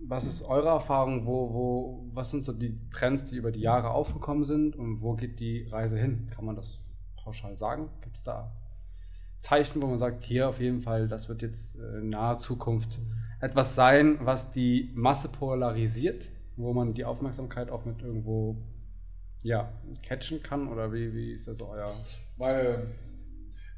was 0.00 0.26
ist 0.26 0.42
eure 0.42 0.68
Erfahrung? 0.68 1.26
Wo, 1.26 1.52
wo, 1.52 2.10
was 2.12 2.30
sind 2.30 2.44
so 2.44 2.52
die 2.52 2.78
Trends, 2.90 3.24
die 3.24 3.36
über 3.36 3.52
die 3.52 3.60
Jahre 3.60 3.90
aufgekommen 3.90 4.44
sind 4.44 4.76
und 4.76 5.00
wo 5.00 5.14
geht 5.14 5.40
die 5.40 5.66
Reise 5.68 5.98
hin? 5.98 6.28
Kann 6.34 6.44
man 6.44 6.56
das 6.56 6.80
pauschal 7.16 7.56
sagen? 7.56 7.90
Gibt 8.00 8.16
es 8.16 8.22
da 8.22 8.52
Zeichen, 9.40 9.80
wo 9.82 9.86
man 9.86 9.98
sagt, 9.98 10.24
hier 10.24 10.48
auf 10.48 10.60
jeden 10.60 10.80
Fall, 10.80 11.08
das 11.08 11.28
wird 11.28 11.42
jetzt 11.42 11.78
äh, 11.78 11.98
in 11.98 12.10
naher 12.10 12.38
Zukunft 12.38 12.98
etwas 13.40 13.74
sein, 13.74 14.18
was 14.22 14.50
die 14.50 14.90
Masse 14.94 15.28
polarisiert, 15.28 16.26
wo 16.56 16.72
man 16.72 16.94
die 16.94 17.04
Aufmerksamkeit 17.04 17.70
auch 17.70 17.84
mit 17.84 18.02
irgendwo 18.02 18.56
ja, 19.44 19.72
catchen 20.02 20.42
kann? 20.42 20.68
Oder 20.68 20.92
wie, 20.92 21.14
wie 21.14 21.32
ist 21.32 21.46
da 21.46 21.54
so 21.54 21.68
euer. 21.68 21.94
Meine, 22.36 22.86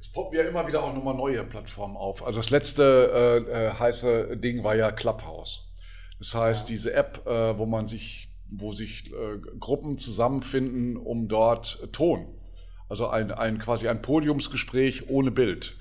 es 0.01 0.11
poppen 0.11 0.39
ja 0.39 0.45
immer 0.45 0.67
wieder 0.67 0.83
auch 0.83 0.95
nochmal 0.95 1.15
neue 1.15 1.45
Plattformen 1.45 1.97
auf. 1.97 2.25
Also 2.25 2.39
das 2.41 2.51
letzte 2.51 3.47
äh, 3.47 3.67
äh, 3.67 3.73
heiße 3.73 4.39
Ding 4.39 4.65
war 4.65 4.75
ja 4.75 4.91
Clubhouse. 4.93 5.67
Das 6.19 6.35
heißt, 6.35 6.69
Ja. 6.69 6.73
diese 6.73 6.95
App, 6.95 7.27
äh, 7.27 7.59
wo 7.59 7.67
man 7.67 7.87
sich, 7.87 8.29
wo 8.51 8.73
sich 8.73 9.13
äh, 9.13 9.39
Gruppen 9.59 9.99
zusammenfinden, 9.99 10.97
um 10.97 11.29
dort 11.29 11.81
äh, 11.83 11.89
Ton, 11.89 12.27
also 12.91 13.09
ein, 13.09 13.31
ein 13.31 13.59
quasi 13.59 13.89
ein 13.89 14.03
Podiumsgespräch 14.03 15.09
ohne 15.09 15.31
Bild, 15.31 15.77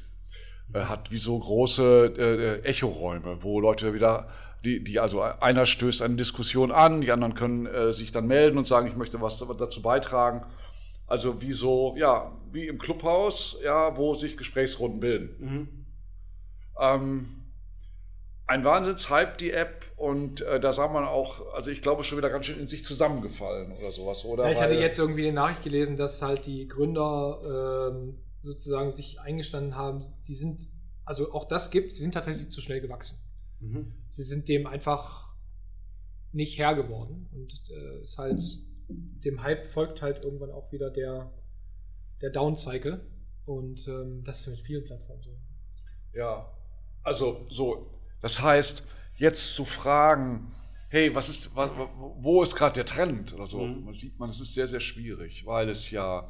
äh, 0.74 0.82
hat 0.82 1.12
wie 1.12 1.18
so 1.18 1.38
große 1.38 2.14
äh, 2.18 2.68
Echoräume, 2.68 3.40
wo 3.42 3.60
Leute 3.60 3.94
wieder, 3.94 4.30
die, 4.64 4.84
die 4.84 5.00
also 5.00 5.22
einer 5.22 5.66
stößt 5.66 6.04
eine 6.04 6.16
Diskussion 6.16 6.72
an, 6.72 7.02
die 7.02 7.12
anderen 7.12 7.34
können 7.34 7.66
äh, 7.66 7.92
sich 7.92 8.12
dann 8.12 8.28
melden 8.28 8.60
und 8.60 8.68
sagen, 8.68 8.88
ich 8.88 8.96
möchte 8.96 9.20
was 9.22 9.40
dazu 9.40 9.82
beitragen. 9.82 10.46
Also 11.08 11.42
wie 11.42 11.52
so, 11.52 11.96
ja, 11.98 12.32
wie 12.52 12.68
im 12.68 12.78
Clubhaus, 12.78 13.60
ja, 13.64 13.98
wo 13.98 14.14
sich 14.14 14.38
Gesprächsrunden 14.38 15.00
bilden. 15.00 15.88
Ähm, 16.80 17.39
ein 18.50 18.64
Wahnsinnshype, 18.64 19.38
die 19.38 19.52
App, 19.52 19.86
und 19.96 20.42
äh, 20.42 20.60
da 20.60 20.74
sah 20.74 20.88
man 20.88 21.06
auch, 21.06 21.54
also 21.54 21.70
ich 21.72 21.82
glaube, 21.82 22.04
schon 22.04 22.18
wieder 22.18 22.30
ganz 22.30 22.48
schön 22.48 22.60
in 22.60 22.68
sich 22.68 22.84
zusammengefallen 22.84 23.72
oder 23.74 23.92
sowas, 23.92 24.26
oder? 24.26 24.46
Ja, 24.46 24.52
ich 24.52 24.60
hatte 24.60 24.74
Weil- 24.74 24.82
jetzt 24.82 24.98
irgendwie 24.98 25.28
eine 25.28 25.34
Nachricht 25.36 25.64
gelesen, 25.64 25.98
dass 25.98 26.22
halt 26.22 26.46
die 26.46 26.68
Gründer 26.68 27.92
ähm, 27.94 28.18
sozusagen 28.42 28.90
sich 28.90 29.20
eingestanden 29.20 29.76
haben, 29.76 30.06
die 30.28 30.36
sind, 30.36 30.68
also 31.06 31.32
auch 31.32 31.46
das 31.46 31.70
gibt, 31.70 31.94
sie 31.94 32.02
sind 32.02 32.14
tatsächlich 32.14 32.50
zu 32.50 32.62
schnell 32.62 32.82
gewachsen. 32.82 33.20
Mhm. 33.60 33.94
Sie 34.10 34.24
sind 34.24 34.48
dem 34.48 34.66
einfach 34.66 35.36
nicht 36.32 36.58
Herr 36.58 36.76
geworden 36.76 37.30
und 37.34 37.52
äh, 37.70 38.02
ist 38.02 38.18
halt, 38.18 38.42
dem 38.88 39.44
Hype 39.44 39.66
folgt 39.66 40.02
halt 40.02 40.24
irgendwann 40.24 40.52
auch 40.52 40.72
wieder 40.72 40.90
der, 40.90 41.32
der 42.22 42.30
Down-Cycle 42.32 43.06
und 43.46 43.88
ähm, 43.88 44.24
das 44.24 44.42
ist 44.42 44.48
mit 44.48 44.62
vielen 44.62 44.86
Plattformen 44.86 45.22
so. 45.22 45.38
Ja, 46.14 46.52
also 47.04 47.46
so, 47.50 47.92
das 48.22 48.42
heißt, 48.42 48.88
jetzt 49.18 49.54
zu 49.56 49.66
fragen, 49.66 50.52
hey, 50.90 51.14
was 51.14 51.30
ist, 51.30 51.56
wo 51.56 52.42
ist 52.42 52.56
gerade 52.56 52.74
der 52.76 52.86
Trend 52.86 53.34
oder 53.34 53.48
so, 53.48 53.66
Mhm. 53.66 53.86
man 53.86 53.94
sieht 53.94 54.18
man, 54.20 54.30
es 54.30 54.40
ist 54.42 54.54
sehr, 54.54 54.68
sehr 54.68 54.80
schwierig, 54.80 55.46
weil 55.46 55.70
es 55.70 55.92
ja 55.92 56.28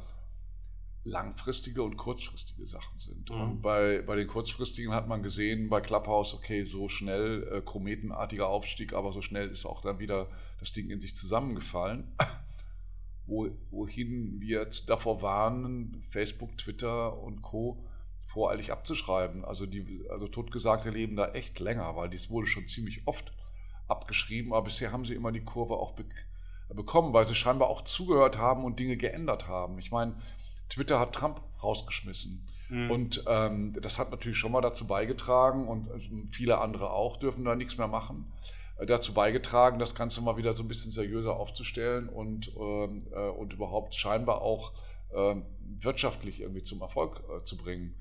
langfristige 1.04 1.82
und 1.82 1.96
kurzfristige 1.96 2.66
Sachen 2.66 2.98
sind. 2.98 3.30
Mhm. 3.30 3.40
Und 3.40 3.62
bei, 3.62 4.02
bei 4.02 4.16
den 4.16 4.26
kurzfristigen 4.28 4.92
hat 4.92 5.08
man 5.08 5.22
gesehen, 5.22 5.70
bei 5.70 5.80
Clubhouse, 5.80 6.34
okay, 6.34 6.64
so 6.66 6.88
schnell, 6.90 7.48
äh, 7.52 7.62
kometenartiger 7.62 8.48
Aufstieg, 8.48 8.92
aber 8.92 9.12
so 9.12 9.22
schnell 9.22 9.48
ist 9.48 9.64
auch 9.64 9.80
dann 9.80 9.98
wieder 9.98 10.28
das 10.58 10.72
Ding 10.72 10.90
in 10.90 11.00
sich 11.00 11.16
zusammengefallen. 11.16 12.04
Wo, 13.26 13.48
wohin 13.70 14.40
wir 14.40 14.60
jetzt 14.60 14.90
davor 14.90 15.22
warnen, 15.22 16.04
Facebook, 16.10 16.58
Twitter 16.58 17.16
und 17.22 17.42
Co. 17.42 17.86
voreilig 18.32 18.72
abzuschreiben. 18.72 19.44
Also 19.44 19.66
die, 19.66 20.06
also 20.10 20.28
Totgesagte 20.28 20.90
leben 20.90 21.16
da 21.16 21.32
echt 21.32 21.58
länger, 21.58 21.96
weil 21.96 22.08
dies 22.08 22.30
wurde 22.30 22.46
schon 22.46 22.68
ziemlich 22.68 23.06
oft 23.06 23.32
abgeschrieben, 23.88 24.52
aber 24.52 24.64
bisher 24.64 24.92
haben 24.92 25.04
sie 25.04 25.14
immer 25.14 25.32
die 25.32 25.44
Kurve 25.44 25.74
auch 25.74 25.92
be 25.92 26.04
bekommen, 26.72 27.12
weil 27.12 27.26
sie 27.26 27.34
scheinbar 27.34 27.68
auch 27.68 27.82
zugehört 27.82 28.38
haben 28.38 28.64
und 28.64 28.78
Dinge 28.78 28.96
geändert 28.96 29.48
haben. 29.48 29.76
Ich 29.80 29.90
meine, 29.90 30.14
Twitter 30.68 31.00
hat 31.00 31.12
Trump 31.12 31.40
rausgeschmissen. 31.60 32.46
Mhm. 32.68 32.90
Und 32.92 33.24
ähm, 33.26 33.76
das 33.82 33.98
hat 33.98 34.12
natürlich 34.12 34.38
schon 34.38 34.52
mal 34.52 34.60
dazu 34.60 34.86
beigetragen 34.86 35.66
und 35.66 35.88
äh, 35.88 35.98
viele 36.30 36.58
andere 36.58 36.90
auch 36.90 37.16
dürfen 37.16 37.44
da 37.44 37.56
nichts 37.56 37.76
mehr 37.76 37.88
machen. 37.88 38.32
Äh, 38.78 38.86
dazu 38.86 39.12
beigetragen, 39.12 39.80
das 39.80 39.96
Ganze 39.96 40.22
mal 40.22 40.36
wieder 40.36 40.52
so 40.52 40.62
ein 40.62 40.68
bisschen 40.68 40.92
seriöser 40.92 41.34
aufzustellen 41.36 42.08
und, 42.08 42.52
ähm, 42.56 43.04
äh, 43.12 43.28
und 43.30 43.52
überhaupt 43.52 43.96
scheinbar 43.96 44.42
auch 44.42 44.72
wirtschaftlich 45.80 46.40
irgendwie 46.40 46.62
zum 46.62 46.80
Erfolg 46.80 47.22
äh, 47.28 47.44
zu 47.44 47.56
bringen. 47.56 47.94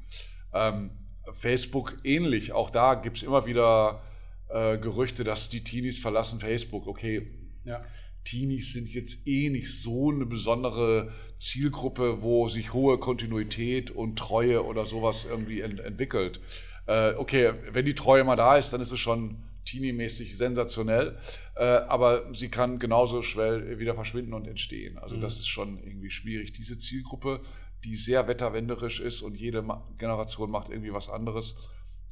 Ähm, 0.54 0.92
Facebook 1.34 1.98
ähnlich, 2.04 2.54
auch 2.54 2.70
da 2.70 2.96
gibt 2.96 3.18
es 3.18 3.24
immer 3.24 3.46
wieder 3.46 4.02
äh, 4.50 4.78
Gerüchte, 4.78 5.24
dass 5.24 5.50
die 5.50 5.64
Teenies 5.64 6.00
verlassen 6.00 6.40
Facebook. 6.40 6.88
Okay, 6.88 7.28
Ja. 7.66 7.82
Teenies 8.26 8.74
sind 8.74 8.90
jetzt 8.90 9.28
eh 9.28 9.50
nicht 9.50 9.82
so 9.82 10.12
eine 10.12 10.26
besondere 10.26 11.12
Zielgruppe, 11.38 12.22
wo 12.22 12.48
sich 12.48 12.74
hohe 12.74 13.00
Kontinuität 13.00 13.92
und 13.92 14.20
Treue 14.20 14.66
oder 14.66 14.86
sowas 14.86 15.26
irgendwie 15.28 15.62
ent 15.62 15.80
entwickelt. 15.80 16.42
Äh, 16.86 17.14
okay, 17.14 17.54
wenn 17.72 17.86
die 17.86 17.96
Treue 17.96 18.24
mal 18.24 18.36
da 18.36 18.58
ist, 18.58 18.72
dann 18.72 18.82
ist 18.82 18.92
es 18.92 19.00
schon 19.00 19.44
Teenie-mäßig 19.70 20.36
sensationell, 20.38 21.18
äh, 21.56 21.64
aber 21.64 22.34
sie 22.34 22.50
kann 22.50 22.80
genauso 22.80 23.22
schnell 23.22 23.80
wieder 23.80 23.96
verschwinden 23.96 24.34
und 24.34 24.48
entstehen. 24.48 24.98
Also 24.98 25.16
Mhm. 25.18 25.22
das 25.22 25.38
ist 25.38 25.48
schon 25.48 25.78
irgendwie 25.84 26.10
schwierig. 26.10 26.54
Diese 26.54 26.78
Zielgruppe, 26.78 27.42
die 27.84 27.96
sehr 27.96 28.28
wetterwenderisch 28.28 29.00
ist 29.00 29.22
und 29.22 29.36
jede 29.38 29.62
Ma 29.62 29.88
Generation 29.98 30.50
macht 30.52 30.70
irgendwie 30.70 30.94
was 30.94 31.10
anderes, 31.10 31.58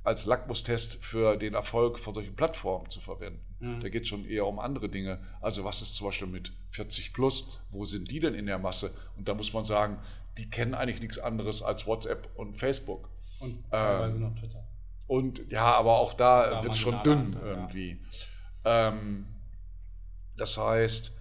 als 0.04 0.26
Lackmustest 0.26 1.04
für 1.04 1.36
den 1.36 1.54
Erfolg 1.54 2.00
von 2.00 2.14
solchen 2.14 2.36
Plattformen 2.36 2.90
zu 2.90 3.02
verwenden. 3.02 3.42
Mhm. 3.60 3.82
Da 3.82 3.90
geht 3.90 4.04
es 4.04 4.08
schon 4.08 4.26
eher 4.26 4.46
um 4.46 4.60
andere 4.60 4.88
Dinge. 4.88 5.20
Also 5.42 5.64
was 5.66 5.82
ist 5.82 5.96
zum 5.96 6.08
Beispiel 6.08 6.28
mit 6.28 6.54
40 6.72 7.12
plus? 7.12 7.60
Wo 7.72 7.84
sind 7.86 8.10
die 8.10 8.20
denn 8.22 8.34
in 8.34 8.46
der 8.46 8.60
Masse? 8.60 8.94
Und 9.18 9.28
da 9.28 9.34
muss 9.34 9.52
man 9.52 9.66
sagen, 9.66 10.00
die 10.38 10.50
kennen 10.50 10.76
eigentlich 10.76 11.02
nichts 11.02 11.18
anderes 11.20 11.62
als 11.62 11.88
WhatsApp 11.88 12.30
und 12.36 12.58
Facebook. 12.58 13.10
Und 13.40 13.64
teilweise 13.70 14.16
ähm, 14.18 14.22
noch 14.24 14.36
Twitter. 14.40 14.67
Und 15.08 15.50
ja, 15.50 15.74
aber 15.74 15.98
auch 15.98 16.14
da, 16.14 16.50
da 16.50 16.64
wird 16.64 16.74
es 16.74 16.80
schon 16.80 17.02
dünn 17.04 17.20
andere, 17.20 17.50
irgendwie. 17.50 18.02
Ja. 18.66 18.90
Ähm, 18.90 19.28
das 20.38 20.58
heißt, 20.58 21.14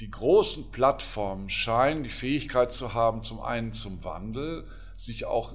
die 0.00 0.10
großen 0.10 0.70
Plattformen 0.70 1.50
scheinen 1.50 2.04
die 2.04 2.10
Fähigkeit 2.10 2.72
zu 2.72 2.94
haben, 2.94 3.22
zum 3.22 3.40
einen 3.40 3.72
zum 3.72 4.04
Wandel, 4.04 4.66
sich 4.96 5.24
auch 5.24 5.54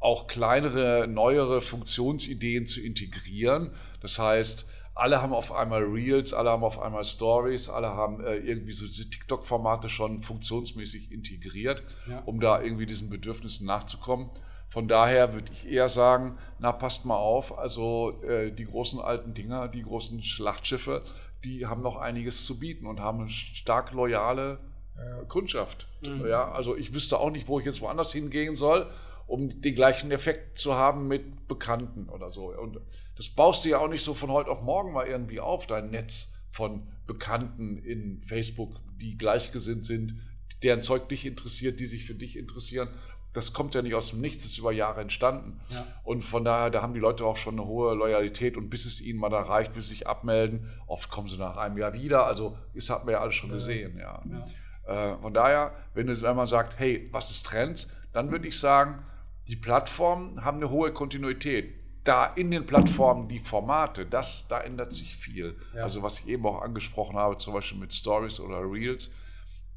auch 0.00 0.26
kleinere, 0.26 1.06
neuere 1.06 1.60
Funktionsideen 1.60 2.66
zu 2.66 2.80
integrieren. 2.80 3.72
Das 4.00 4.18
heißt, 4.18 4.66
alle 4.94 5.22
haben 5.22 5.32
auf 5.32 5.52
einmal 5.52 5.82
Reels, 5.82 6.32
alle 6.32 6.50
haben 6.50 6.64
auf 6.64 6.80
einmal 6.80 7.04
Stories, 7.04 7.68
alle 7.68 7.88
haben 7.88 8.24
äh, 8.24 8.36
irgendwie 8.36 8.72
so 8.72 8.86
diese 8.86 9.08
TikTok-Formate 9.08 9.88
schon 9.88 10.22
funktionsmäßig 10.22 11.12
integriert, 11.12 11.82
ja. 12.08 12.20
um 12.20 12.40
da 12.40 12.62
irgendwie 12.62 12.86
diesen 12.86 13.10
Bedürfnissen 13.10 13.66
nachzukommen. 13.66 14.30
Von 14.70 14.88
daher 14.88 15.34
würde 15.34 15.52
ich 15.52 15.68
eher 15.68 15.88
sagen, 15.88 16.38
na 16.58 16.72
passt 16.72 17.04
mal 17.04 17.16
auf, 17.16 17.58
also 17.58 18.20
äh, 18.22 18.52
die 18.52 18.64
großen 18.64 19.00
alten 19.00 19.34
Dinger, 19.34 19.68
die 19.68 19.82
großen 19.82 20.22
Schlachtschiffe, 20.22 21.02
die 21.44 21.66
haben 21.66 21.82
noch 21.82 21.96
einiges 21.96 22.46
zu 22.46 22.58
bieten 22.58 22.86
und 22.86 23.00
haben 23.00 23.20
eine 23.20 23.28
stark 23.28 23.92
loyale 23.92 24.60
ja. 24.96 25.24
Kundschaft. 25.24 25.88
Mhm. 26.02 26.26
Ja, 26.26 26.52
also 26.52 26.76
ich 26.76 26.94
wüsste 26.94 27.18
auch 27.18 27.30
nicht, 27.30 27.48
wo 27.48 27.58
ich 27.58 27.66
jetzt 27.66 27.80
woanders 27.80 28.12
hingehen 28.12 28.56
soll 28.56 28.86
um 29.30 29.60
den 29.60 29.76
gleichen 29.76 30.10
Effekt 30.10 30.58
zu 30.58 30.74
haben 30.74 31.06
mit 31.06 31.46
Bekannten 31.46 32.08
oder 32.08 32.30
so. 32.30 32.52
Und 32.52 32.80
das 33.16 33.28
baust 33.28 33.64
du 33.64 33.68
ja 33.68 33.78
auch 33.78 33.88
nicht 33.88 34.02
so 34.02 34.12
von 34.12 34.30
heute 34.30 34.50
auf 34.50 34.62
morgen 34.62 34.92
mal 34.92 35.06
irgendwie 35.06 35.38
auf, 35.38 35.68
dein 35.68 35.90
Netz 35.90 36.34
von 36.50 36.88
Bekannten 37.06 37.78
in 37.78 38.24
Facebook, 38.24 38.80
die 39.00 39.16
gleichgesinnt 39.16 39.86
sind, 39.86 40.16
deren 40.64 40.82
Zeug 40.82 41.08
dich 41.08 41.26
interessiert, 41.26 41.78
die 41.78 41.86
sich 41.86 42.06
für 42.06 42.14
dich 42.14 42.36
interessieren. 42.36 42.88
Das 43.32 43.52
kommt 43.52 43.74
ja 43.74 43.82
nicht 43.82 43.94
aus 43.94 44.10
dem 44.10 44.20
Nichts, 44.20 44.42
das 44.42 44.52
ist 44.52 44.58
über 44.58 44.72
Jahre 44.72 45.00
entstanden. 45.00 45.60
Ja. 45.68 45.86
Und 46.02 46.22
von 46.22 46.44
daher, 46.44 46.70
da 46.70 46.82
haben 46.82 46.94
die 46.94 47.00
Leute 47.00 47.24
auch 47.24 47.36
schon 47.36 47.54
eine 47.54 47.66
hohe 47.66 47.94
Loyalität 47.94 48.56
und 48.56 48.70
bis 48.70 48.86
es 48.86 49.00
ihnen 49.00 49.20
mal 49.20 49.32
erreicht, 49.32 49.72
bis 49.72 49.84
sie 49.84 49.90
sich 49.90 50.06
abmelden, 50.08 50.68
oft 50.86 51.08
kommen 51.08 51.28
sie 51.28 51.36
nach 51.36 51.56
einem 51.56 51.78
Jahr 51.78 51.92
wieder. 51.92 52.26
Also, 52.26 52.58
das 52.74 52.90
hat 52.90 53.04
man 53.04 53.12
ja 53.12 53.20
alles 53.20 53.36
schon 53.36 53.50
gesehen. 53.50 53.98
Ja. 53.98 54.22
ja. 54.28 55.12
Äh, 55.12 55.18
von 55.18 55.32
daher, 55.32 55.72
wenn, 55.94 56.08
es, 56.08 56.22
wenn 56.22 56.34
man 56.34 56.48
sagt, 56.48 56.78
hey, 56.78 57.08
was 57.12 57.30
ist 57.30 57.46
Trends, 57.46 57.94
dann 58.12 58.32
würde 58.32 58.48
ich 58.48 58.58
sagen, 58.58 59.04
die 59.48 59.56
Plattformen 59.56 60.44
haben 60.44 60.58
eine 60.58 60.70
hohe 60.70 60.92
Kontinuität. 60.92 61.74
Da 62.04 62.26
in 62.26 62.50
den 62.50 62.66
Plattformen 62.66 63.28
die 63.28 63.40
Formate, 63.40 64.06
das, 64.06 64.48
da 64.48 64.60
ändert 64.60 64.92
sich 64.92 65.16
viel. 65.16 65.56
Ja. 65.74 65.82
Also 65.82 66.02
was 66.02 66.20
ich 66.20 66.28
eben 66.28 66.46
auch 66.46 66.62
angesprochen 66.62 67.16
habe, 67.16 67.36
zum 67.36 67.54
Beispiel 67.54 67.78
mit 67.78 67.92
Stories 67.92 68.40
oder 68.40 68.60
Reels, 68.60 69.10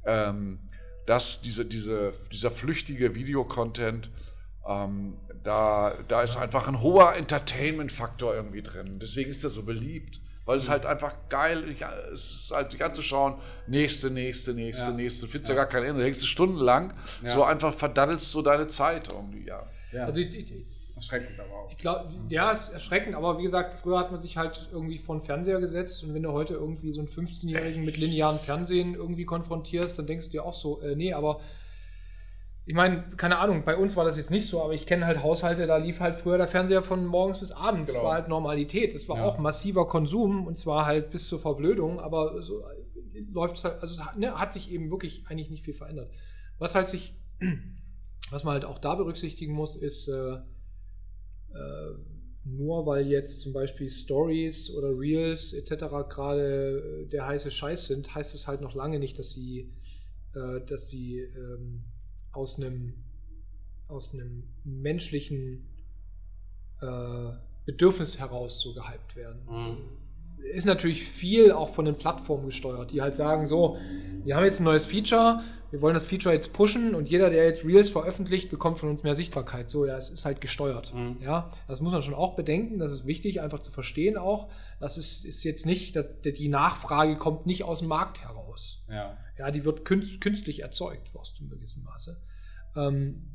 ähm, 0.05 0.59
dass 1.05 1.41
diese, 1.41 1.65
diese, 1.65 2.13
dieser 2.31 2.51
flüchtige 2.51 3.15
Videocontent, 3.15 4.09
ähm, 4.67 5.17
da, 5.43 5.93
da 6.07 6.21
ist 6.21 6.38
einfach 6.38 6.67
ein 6.67 6.81
hoher 6.81 7.15
Entertainment-Faktor 7.15 8.34
irgendwie 8.34 8.61
drin. 8.61 8.99
Deswegen 8.99 9.30
ist 9.30 9.43
er 9.43 9.49
so 9.49 9.63
beliebt. 9.63 10.19
Weil 10.45 10.57
es 10.57 10.67
halt 10.67 10.85
einfach 10.85 11.13
geil 11.30 11.73
es 12.11 12.31
ist, 12.31 12.51
halt 12.51 12.71
sich 12.71 12.84
anzuschauen, 12.84 13.35
nächste, 13.65 14.09
nächste, 14.09 14.53
nächste, 14.53 14.88
ja. 14.88 14.91
nächste. 14.91 15.25
Du 15.25 15.31
findest 15.31 15.49
ja. 15.49 15.55
ja 15.55 15.63
gar 15.63 15.71
kein 15.71 15.84
Ende. 15.84 15.99
Da 16.01 16.05
hängst 16.05 16.21
du 16.21 16.25
stundenlang, 16.25 16.93
ja. 17.21 17.30
so 17.31 17.45
einfach 17.45 17.73
verdaddelst 17.73 18.34
du 18.35 18.41
deine 18.41 18.67
Zeit 18.67 19.07
irgendwie, 19.07 19.47
ja. 19.47 19.65
ja. 19.93 20.05
Also, 20.05 20.19
ich, 20.19 20.35
ich, 20.35 20.51
erschreckend 21.11 21.39
aber 21.39 21.53
auch. 21.53 21.71
Ich 21.71 21.77
glaube, 21.77 22.09
ja, 22.30 22.51
es 22.51 22.63
ist 22.63 22.73
erschreckend, 22.73 23.15
aber 23.15 23.38
wie 23.38 23.43
gesagt, 23.43 23.77
früher 23.77 23.99
hat 23.99 24.11
man 24.11 24.19
sich 24.19 24.38
halt 24.38 24.69
irgendwie 24.71 24.97
vor 24.97 25.17
den 25.17 25.23
Fernseher 25.23 25.59
gesetzt 25.59 26.03
und 26.03 26.13
wenn 26.13 26.23
du 26.23 26.31
heute 26.31 26.53
irgendwie 26.53 26.91
so 26.91 27.01
einen 27.01 27.09
15-Jährigen 27.09 27.85
mit 27.85 27.97
linearen 27.97 28.39
Fernsehen 28.39 28.95
irgendwie 28.95 29.25
konfrontierst, 29.25 29.97
dann 29.99 30.07
denkst 30.07 30.25
du 30.25 30.31
dir 30.31 30.45
auch 30.45 30.53
so, 30.53 30.81
äh, 30.81 30.95
nee, 30.95 31.13
aber 31.13 31.39
ich 32.65 32.75
meine, 32.75 33.03
keine 33.17 33.39
Ahnung, 33.39 33.63
bei 33.65 33.75
uns 33.75 33.95
war 33.97 34.05
das 34.05 34.15
jetzt 34.15 34.31
nicht 34.31 34.47
so, 34.47 34.63
aber 34.63 34.73
ich 34.73 34.85
kenne 34.85 35.05
halt 35.05 35.21
Haushalte, 35.21 35.67
da 35.67 35.77
lief 35.77 35.99
halt 35.99 36.15
früher 36.15 36.38
der 36.38 36.47
Fernseher 36.47 36.81
von 36.81 37.05
morgens 37.05 37.39
bis 37.39 37.51
abends. 37.51 37.89
Genau. 37.89 37.99
Das 37.99 38.05
war 38.05 38.13
halt 38.13 38.30
Normalität. 38.30 38.95
Das 38.95 39.09
war 39.09 39.17
ja. 39.17 39.25
auch 39.25 39.38
massiver 39.38 39.85
Konsum 39.85 40.47
und 40.47 40.57
zwar 40.57 40.85
halt 40.85 41.11
bis 41.11 41.27
zur 41.27 41.39
Verblödung, 41.39 41.99
aber 41.99 42.41
so 42.41 42.63
läuft 43.31 43.57
es 43.57 43.63
halt, 43.65 43.81
also 43.81 44.01
ne, 44.15 44.39
hat 44.39 44.53
sich 44.53 44.71
eben 44.71 44.89
wirklich 44.89 45.25
eigentlich 45.27 45.49
nicht 45.49 45.63
viel 45.63 45.73
verändert. 45.73 46.09
Was 46.57 46.73
halt 46.73 46.88
sich, 46.88 47.15
was 48.31 48.45
man 48.45 48.53
halt 48.53 48.65
auch 48.65 48.80
da 48.80 48.95
berücksichtigen 48.95 49.53
muss, 49.53 49.75
ist, 49.75 50.07
äh, 50.07 50.13
äh, 50.13 50.38
nur 52.45 52.85
weil 52.85 53.07
jetzt 53.07 53.39
zum 53.39 53.53
Beispiel 53.53 53.89
Stories 53.89 54.71
oder 54.71 54.97
Reels 54.97 55.53
etc. 55.53 55.85
gerade 56.09 57.07
der 57.11 57.25
heiße 57.27 57.51
Scheiß 57.51 57.88
sind, 57.88 58.13
heißt 58.13 58.35
es 58.35 58.47
halt 58.47 58.61
noch 58.61 58.75
lange 58.75 58.99
nicht, 58.99 59.17
dass 59.17 59.31
sie, 59.31 59.71
äh, 60.34 60.59
dass 60.65 60.89
sie 60.89 61.19
ähm, 61.19 61.84
aus 62.31 62.57
einem, 62.57 62.95
aus 63.88 64.13
einem 64.13 64.43
menschlichen 64.63 65.69
äh, 66.81 67.31
Bedürfnis 67.65 68.19
heraus 68.19 68.59
so 68.59 68.73
gehypt 68.73 69.15
werden. 69.15 69.41
Mhm. 69.47 69.77
Ist 70.52 70.65
natürlich 70.65 71.03
viel 71.03 71.52
auch 71.52 71.70
von 71.70 71.86
den 71.86 71.95
Plattformen 71.95 72.45
gesteuert, 72.45 72.91
die 72.91 73.02
halt 73.02 73.15
sagen, 73.15 73.48
so, 73.48 73.78
wir 74.24 74.36
haben 74.36 74.44
jetzt 74.44 74.60
ein 74.60 74.65
neues 74.65 74.86
Feature, 74.86 75.41
wir 75.72 75.82
wollen 75.82 75.95
das 75.95 76.06
Feature 76.06 76.34
jetzt 76.34 76.53
pushen 76.53 76.94
und 76.94 77.10
jeder, 77.10 77.30
der 77.32 77.45
jetzt 77.45 77.65
Reels 77.65 77.90
veröffentlicht, 77.90 78.49
bekommt 78.49 78.78
von 78.78 78.90
uns 78.90 79.02
mehr 79.02 79.15
Sichtbarkeit. 79.15 79.70
So, 79.70 79.86
ja, 79.86 79.98
es 79.98 80.10
ist 80.11 80.26
halt 80.26 80.40
gesteuert. 80.41 80.94
Mhm. 80.94 81.18
Ja, 81.22 81.49
das 81.68 81.82
muss 81.82 81.94
man 81.94 82.02
schon 82.03 82.14
auch 82.14 82.36
bedenken, 82.36 82.78
das 82.78 82.91
ist 82.91 83.07
wichtig, 83.07 83.41
einfach 83.41 83.60
zu 83.60 83.72
verstehen 83.72 84.18
auch. 84.18 84.49
Das 84.80 84.98
ist, 84.98 85.26
ist 85.26 85.44
jetzt 85.44 85.65
nicht, 85.65 85.98
die 86.24 86.48
Nachfrage 86.48 87.15
kommt 87.18 87.48
nicht 87.48 87.64
aus 87.64 87.80
dem 87.80 87.88
Markt 87.88 88.22
heraus. 88.22 88.84
Ja, 88.88 89.18
ja 89.40 89.49
die 89.49 89.65
wird 89.65 89.86
künstlich 89.86 90.61
erzeugt, 90.61 91.10
aus 91.15 91.34
einem 91.40 91.49
gewissen 91.49 91.84
Maße. 91.84 92.22
Ähm, 92.76 93.34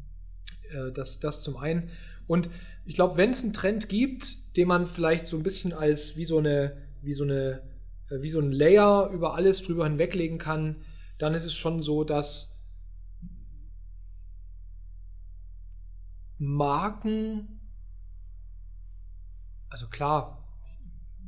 äh, 0.71 0.93
das, 0.93 1.21
das 1.21 1.43
zum 1.43 1.57
einen. 1.57 1.91
Und 2.27 2.51
ich 2.85 2.95
glaube, 2.95 3.17
wenn 3.17 3.31
es 3.31 3.43
einen 3.43 3.53
Trend 3.53 3.89
gibt, 3.89 4.57
den 4.57 4.69
man 4.69 4.87
vielleicht 4.87 5.27
so 5.27 5.37
ein 5.37 5.43
bisschen 5.43 5.73
als 5.73 6.17
wie 6.17 6.25
so 6.25 6.39
eine, 6.39 6.77
wie 7.03 7.13
so 7.13 7.25
eine, 7.25 7.63
äh, 8.11 8.21
wie 8.21 8.31
so 8.31 8.41
ein 8.41 8.53
Layer 8.53 9.11
über 9.11 9.35
alles 9.35 9.63
drüber 9.63 9.85
hinweglegen 9.85 10.39
kann, 10.39 10.85
dann 11.19 11.35
ist 11.35 11.45
es 11.45 11.55
schon 11.55 11.83
so, 11.83 12.05
dass 12.05 12.59
Marken, 16.39 17.61
also 19.69 19.89
klar, 19.89 20.45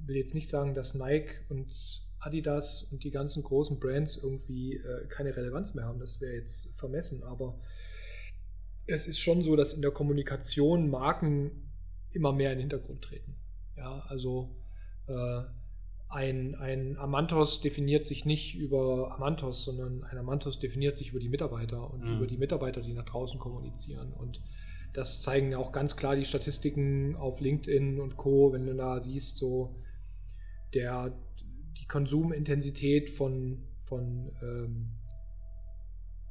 ich 0.03 0.09
will 0.09 0.17
jetzt 0.17 0.35
nicht 0.35 0.49
sagen, 0.49 0.75
dass 0.75 0.95
Nike 0.95 1.45
und 1.49 1.73
Adidas 2.21 2.85
und 2.85 3.03
die 3.03 3.11
ganzen 3.11 3.43
großen 3.43 3.81
Brands 3.81 4.17
irgendwie 4.23 4.77
äh, 4.77 5.07
keine 5.09 5.37
Relevanz 5.37 5.75
mehr 5.75 5.85
haben, 5.85 5.99
das 5.99 6.21
wäre 6.21 6.35
jetzt 6.35 6.77
vermessen, 6.77 7.23
aber 7.25 7.59
es 8.87 9.07
ist 9.07 9.19
schon 9.19 9.43
so, 9.43 9.57
dass 9.57 9.73
in 9.73 9.83
der 9.83 9.91
Kommunikation 9.91 10.91
Marken 10.91 11.71
immer 12.11 12.33
mehr 12.33 12.53
in 12.53 12.59
den 12.59 12.69
Hintergrund 12.69 13.03
treten. 13.03 13.37
Ja, 13.77 14.01
also 14.09 14.57
äh, 15.07 15.43
ein, 16.11 16.57
ein 16.57 16.97
Amantos 16.99 17.61
definiert 17.61 18.05
sich 18.05 18.25
nicht 18.25 18.57
über 18.57 19.15
Amantos, 19.15 19.65
sondern 19.65 20.03
ein 20.03 20.19
Amantos 20.19 20.59
definiert 20.59 20.97
sich 20.97 21.11
über 21.11 21.21
die 21.21 21.29
Mitarbeiter 21.29 21.89
und 21.93 22.05
mhm. 22.05 22.17
über 22.17 22.27
die 22.27 22.37
Mitarbeiter, 22.37 22.83
die 22.83 22.93
nach 22.93 23.05
draußen 23.05 23.39
kommunizieren. 23.39 24.13
Und 24.13 24.43
das 24.93 25.23
zeigen 25.23 25.55
auch 25.55 25.71
ganz 25.71 25.97
klar 25.97 26.17
die 26.17 26.25
Statistiken 26.25 27.15
auf 27.15 27.41
LinkedIn 27.41 28.01
und 28.01 28.17
Co., 28.17 28.53
wenn 28.53 28.67
du 28.67 28.75
da 28.75 29.01
siehst, 29.01 29.39
so 29.39 29.77
der, 30.75 31.17
die 31.79 31.87
Konsumintensität 31.87 33.11
von, 33.11 33.63
von 33.85 34.33
ähm, 34.43 34.91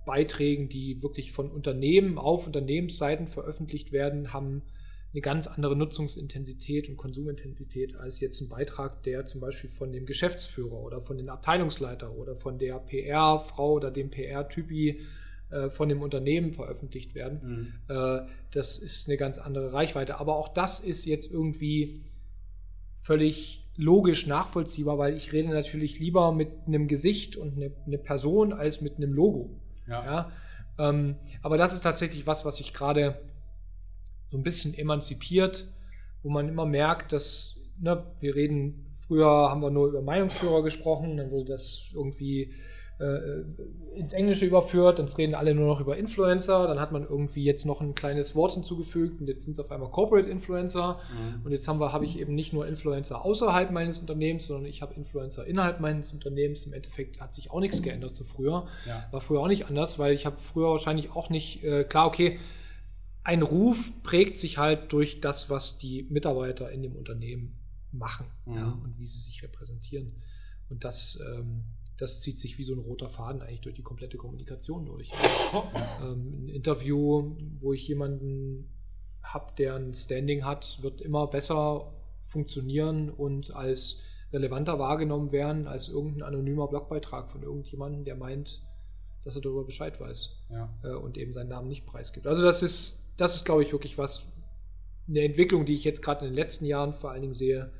Beiträgen, 0.05 0.67
die 0.67 1.01
wirklich 1.01 1.31
von 1.31 1.49
Unternehmen 1.49 2.17
auf 2.17 2.47
Unternehmensseiten 2.47 3.27
veröffentlicht 3.27 3.93
werden, 3.93 4.33
haben 4.33 4.63
eine 5.11 5.21
ganz 5.21 5.47
andere 5.47 5.75
Nutzungsintensität 5.75 6.87
und 6.87 6.97
Konsumintensität 6.97 7.95
als 7.95 8.19
jetzt 8.19 8.41
ein 8.41 8.49
Beitrag, 8.49 9.01
der 9.03 9.25
zum 9.25 9.41
Beispiel 9.41 9.69
von 9.69 9.91
dem 9.91 10.05
Geschäftsführer 10.05 10.79
oder 10.79 11.01
von 11.01 11.17
den 11.17 11.29
Abteilungsleiter 11.29 12.11
oder 12.15 12.35
von 12.35 12.59
der 12.59 12.77
PR-Frau 12.79 13.73
oder 13.73 13.89
dem 13.89 14.11
PR-Typi 14.11 15.01
äh, 15.49 15.69
von 15.71 15.89
dem 15.89 16.03
Unternehmen 16.03 16.53
veröffentlicht 16.53 17.15
werden. 17.15 17.73
Mhm. 17.87 17.95
Äh, 17.95 18.21
das 18.51 18.77
ist 18.77 19.07
eine 19.07 19.17
ganz 19.17 19.39
andere 19.39 19.73
Reichweite. 19.73 20.19
Aber 20.19 20.35
auch 20.35 20.49
das 20.49 20.79
ist 20.79 21.05
jetzt 21.05 21.31
irgendwie 21.31 22.03
völlig 22.93 23.67
logisch 23.75 24.27
nachvollziehbar, 24.27 24.99
weil 24.99 25.15
ich 25.15 25.33
rede 25.33 25.49
natürlich 25.49 25.99
lieber 25.99 26.33
mit 26.33 26.49
einem 26.67 26.87
Gesicht 26.87 27.35
und 27.35 27.55
eine, 27.55 27.71
eine 27.87 27.97
Person 27.97 28.53
als 28.53 28.81
mit 28.81 28.97
einem 28.97 29.13
Logo. 29.13 29.59
Ja. 29.87 30.05
ja? 30.05 30.31
Ähm, 30.77 31.15
aber 31.41 31.57
das 31.57 31.73
ist 31.73 31.81
tatsächlich 31.81 32.27
was, 32.27 32.45
was 32.45 32.57
sich 32.57 32.73
gerade 32.73 33.19
so 34.29 34.37
ein 34.37 34.43
bisschen 34.43 34.73
emanzipiert, 34.73 35.67
wo 36.23 36.29
man 36.29 36.49
immer 36.49 36.65
merkt, 36.65 37.13
dass 37.13 37.59
ne, 37.79 38.05
wir 38.19 38.35
reden, 38.35 38.87
früher 38.91 39.27
haben 39.27 39.61
wir 39.61 39.71
nur 39.71 39.89
über 39.89 40.01
Meinungsführer 40.01 40.63
gesprochen, 40.63 41.17
dann 41.17 41.31
wurde 41.31 41.51
das 41.51 41.89
irgendwie 41.93 42.53
äh, 42.99 43.43
ins 43.95 44.13
Englische 44.13 44.45
überführt, 44.45 44.99
dann 44.99 45.07
reden 45.07 45.33
alle 45.33 45.55
nur 45.55 45.67
noch 45.67 45.79
über 45.79 45.97
Influencer, 45.97 46.67
dann 46.67 46.79
hat 46.79 46.91
man 46.91 47.03
irgendwie 47.03 47.43
jetzt 47.43 47.65
noch 47.65 47.79
ein 47.79 47.95
kleines 47.95 48.35
Wort 48.35 48.53
hinzugefügt 48.53 49.21
und 49.21 49.27
jetzt 49.27 49.45
sind 49.45 49.53
es 49.53 49.59
auf 49.59 49.71
einmal 49.71 49.89
Corporate 49.89 50.29
Influencer 50.29 50.99
mhm. 51.11 51.45
und 51.45 51.51
jetzt 51.51 51.67
haben 51.67 51.79
wir, 51.79 51.93
habe 51.93 52.05
ich 52.05 52.19
eben 52.19 52.35
nicht 52.35 52.51
nur 52.51 52.67
Influencer 52.67 53.23
außerhalb 53.23 53.71
meines 53.71 53.99
Unternehmens, 53.99 54.47
sondern 54.47 54.65
ich 54.65 54.81
habe 54.81 54.93
Influencer 54.95 55.45
innerhalb 55.45 55.79
meines 55.79 56.11
Unternehmens. 56.11 56.65
Im 56.65 56.73
Endeffekt 56.73 57.21
hat 57.21 57.33
sich 57.33 57.51
auch 57.51 57.61
nichts 57.61 57.81
geändert 57.81 58.13
zu 58.13 58.23
früher. 58.23 58.67
Ja. 58.85 59.05
War 59.11 59.21
früher 59.21 59.39
auch 59.39 59.47
nicht 59.47 59.67
anders, 59.67 59.97
weil 59.97 60.13
ich 60.13 60.25
habe 60.25 60.35
früher 60.41 60.67
wahrscheinlich 60.67 61.11
auch 61.13 61.29
nicht, 61.29 61.63
äh, 61.63 61.85
klar, 61.85 62.07
okay, 62.07 62.37
ein 63.29 63.43
Ruf 63.43 63.91
prägt 64.01 64.39
sich 64.39 64.57
halt 64.57 64.91
durch 64.91 65.21
das, 65.21 65.49
was 65.49 65.77
die 65.77 66.07
Mitarbeiter 66.09 66.71
in 66.71 66.81
dem 66.81 66.95
Unternehmen 66.95 67.55
machen 67.91 68.25
mhm. 68.45 68.55
ja, 68.55 68.71
und 68.83 68.97
wie 68.97 69.07
sie 69.07 69.19
sich 69.19 69.43
repräsentieren. 69.43 70.11
Und 70.69 70.83
das 70.83 71.19
ähm, 71.35 71.63
das 71.99 72.21
zieht 72.21 72.39
sich 72.39 72.57
wie 72.57 72.63
so 72.63 72.73
ein 72.73 72.79
roter 72.79 73.09
Faden 73.09 73.41
eigentlich 73.41 73.61
durch 73.61 73.75
die 73.75 73.83
komplette 73.83 74.17
Kommunikation 74.17 74.85
durch. 74.85 75.11
ähm, 76.01 76.45
ein 76.45 76.49
Interview, 76.49 77.35
wo 77.59 77.73
ich 77.73 77.87
jemanden 77.87 78.69
habe, 79.21 79.53
der 79.57 79.75
ein 79.75 79.93
Standing 79.93 80.45
hat, 80.45 80.81
wird 80.81 81.01
immer 81.01 81.27
besser 81.27 81.93
funktionieren 82.21 83.09
und 83.09 83.53
als 83.53 84.01
relevanter 84.31 84.79
wahrgenommen 84.79 85.31
werden 85.31 85.67
als 85.67 85.89
irgendein 85.89 86.23
anonymer 86.23 86.67
Blogbeitrag 86.67 87.29
von 87.29 87.43
irgendjemandem, 87.43 88.05
der 88.05 88.15
meint, 88.15 88.61
dass 89.25 89.35
er 89.35 89.41
darüber 89.41 89.65
Bescheid 89.65 89.99
weiß 89.99 90.29
ja. 90.51 90.73
äh, 90.83 90.93
und 90.93 91.17
eben 91.17 91.33
seinen 91.33 91.49
Namen 91.49 91.67
nicht 91.67 91.85
preisgibt. 91.85 92.27
Also 92.27 92.43
das 92.43 92.63
ist, 92.63 92.98
das 93.19 93.35
ist, 93.35 93.45
glaube 93.45 93.63
ich, 93.63 93.71
wirklich 93.71 93.97
was, 93.97 94.25
eine 95.07 95.21
Entwicklung, 95.21 95.65
die 95.65 95.73
ich 95.73 95.83
jetzt 95.83 96.01
gerade 96.01 96.25
in 96.25 96.31
den 96.31 96.35
letzten 96.35 96.65
Jahren 96.65 96.93
vor 96.93 97.11
allen 97.11 97.21
Dingen 97.21 97.33
sehe 97.33 97.71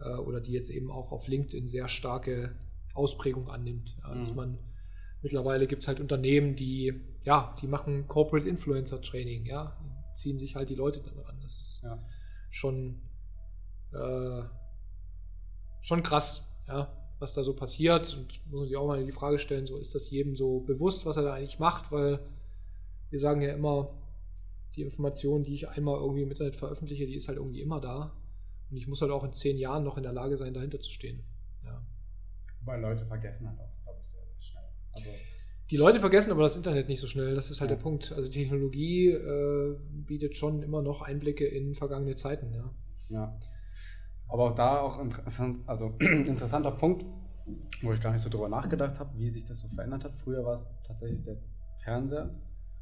äh, 0.00 0.14
oder 0.16 0.40
die 0.40 0.52
jetzt 0.52 0.70
eben 0.70 0.90
auch 0.90 1.12
auf 1.12 1.28
LinkedIn 1.28 1.68
sehr 1.68 1.88
starke 1.88 2.56
Ausprägung 2.94 3.48
annimmt. 3.48 3.96
Ja, 4.02 4.14
dass 4.14 4.30
mhm. 4.30 4.36
man 4.36 4.58
mittlerweile 5.22 5.66
gibt 5.66 5.82
es 5.82 5.88
halt 5.88 6.00
Unternehmen, 6.00 6.56
die, 6.56 7.00
ja, 7.24 7.54
die 7.60 7.68
machen 7.68 8.08
Corporate 8.08 8.48
Influencer 8.48 9.00
Training, 9.00 9.46
ja, 9.46 9.76
ziehen 10.14 10.38
sich 10.38 10.56
halt 10.56 10.68
die 10.68 10.74
Leute 10.74 11.00
dann 11.00 11.18
ran. 11.18 11.38
Das 11.42 11.58
ist 11.58 11.80
ja. 11.82 12.02
schon, 12.50 13.02
äh, 13.92 14.42
schon 15.80 16.02
krass, 16.02 16.42
ja, 16.66 16.92
was 17.18 17.34
da 17.34 17.42
so 17.42 17.54
passiert. 17.54 18.16
Und 18.16 18.44
muss 18.46 18.60
man 18.60 18.68
sich 18.68 18.76
auch 18.76 18.86
mal 18.86 19.04
die 19.04 19.12
Frage 19.12 19.38
stellen, 19.38 19.66
so 19.66 19.78
ist 19.78 19.94
das 19.94 20.10
jedem 20.10 20.36
so 20.36 20.60
bewusst, 20.60 21.06
was 21.06 21.16
er 21.16 21.22
da 21.22 21.34
eigentlich 21.34 21.58
macht, 21.58 21.92
weil 21.92 22.18
wir 23.10 23.18
sagen 23.18 23.42
ja 23.42 23.52
immer, 23.52 24.01
die 24.74 24.82
Information, 24.82 25.44
die 25.44 25.54
ich 25.54 25.68
einmal 25.68 26.00
irgendwie 26.00 26.22
im 26.22 26.30
Internet 26.30 26.56
veröffentliche, 26.56 27.06
die 27.06 27.14
ist 27.14 27.28
halt 27.28 27.38
irgendwie 27.38 27.60
immer 27.60 27.80
da. 27.80 28.16
Und 28.70 28.76
ich 28.76 28.88
muss 28.88 29.00
halt 29.02 29.10
auch 29.10 29.24
in 29.24 29.32
zehn 29.32 29.58
Jahren 29.58 29.84
noch 29.84 29.96
in 29.96 30.02
der 30.02 30.12
Lage 30.12 30.36
sein, 30.38 30.54
dahinter 30.54 30.80
zu 30.80 30.90
stehen. 30.90 31.22
Weil 32.64 32.80
Leute 32.80 33.04
vergessen 33.06 33.48
halt 33.48 33.58
auch, 33.58 33.82
glaube 33.82 33.98
ich, 34.00 34.08
sehr, 34.08 34.24
sehr 34.24 34.40
schnell. 34.40 34.64
Also 34.94 35.10
die 35.70 35.76
Leute 35.76 36.00
vergessen 36.00 36.30
aber 36.30 36.42
das 36.42 36.56
Internet 36.56 36.88
nicht 36.88 37.00
so 37.00 37.06
schnell. 37.06 37.34
Das 37.34 37.50
ist 37.50 37.60
halt 37.60 37.70
ja. 37.70 37.76
der 37.76 37.82
Punkt. 37.82 38.12
Also 38.12 38.30
Technologie 38.30 39.08
äh, 39.08 39.76
bietet 39.90 40.36
schon 40.36 40.62
immer 40.62 40.82
noch 40.82 41.02
Einblicke 41.02 41.46
in 41.46 41.74
vergangene 41.74 42.14
Zeiten. 42.14 42.52
Ja. 42.52 42.70
ja. 43.08 43.38
Aber 44.28 44.50
auch 44.50 44.54
da 44.54 44.80
auch 44.80 45.00
interessant, 45.00 45.60
also 45.66 45.94
interessanter 46.00 46.70
Punkt, 46.72 47.04
wo 47.82 47.92
ich 47.92 48.00
gar 48.00 48.12
nicht 48.12 48.22
so 48.22 48.30
drüber 48.30 48.48
nachgedacht 48.48 48.98
habe, 48.98 49.18
wie 49.18 49.30
sich 49.30 49.44
das 49.44 49.60
so 49.60 49.68
verändert 49.68 50.04
hat. 50.04 50.16
Früher 50.16 50.44
war 50.44 50.54
es 50.54 50.64
tatsächlich 50.84 51.22
der 51.24 51.38
Fernseher, 51.82 52.30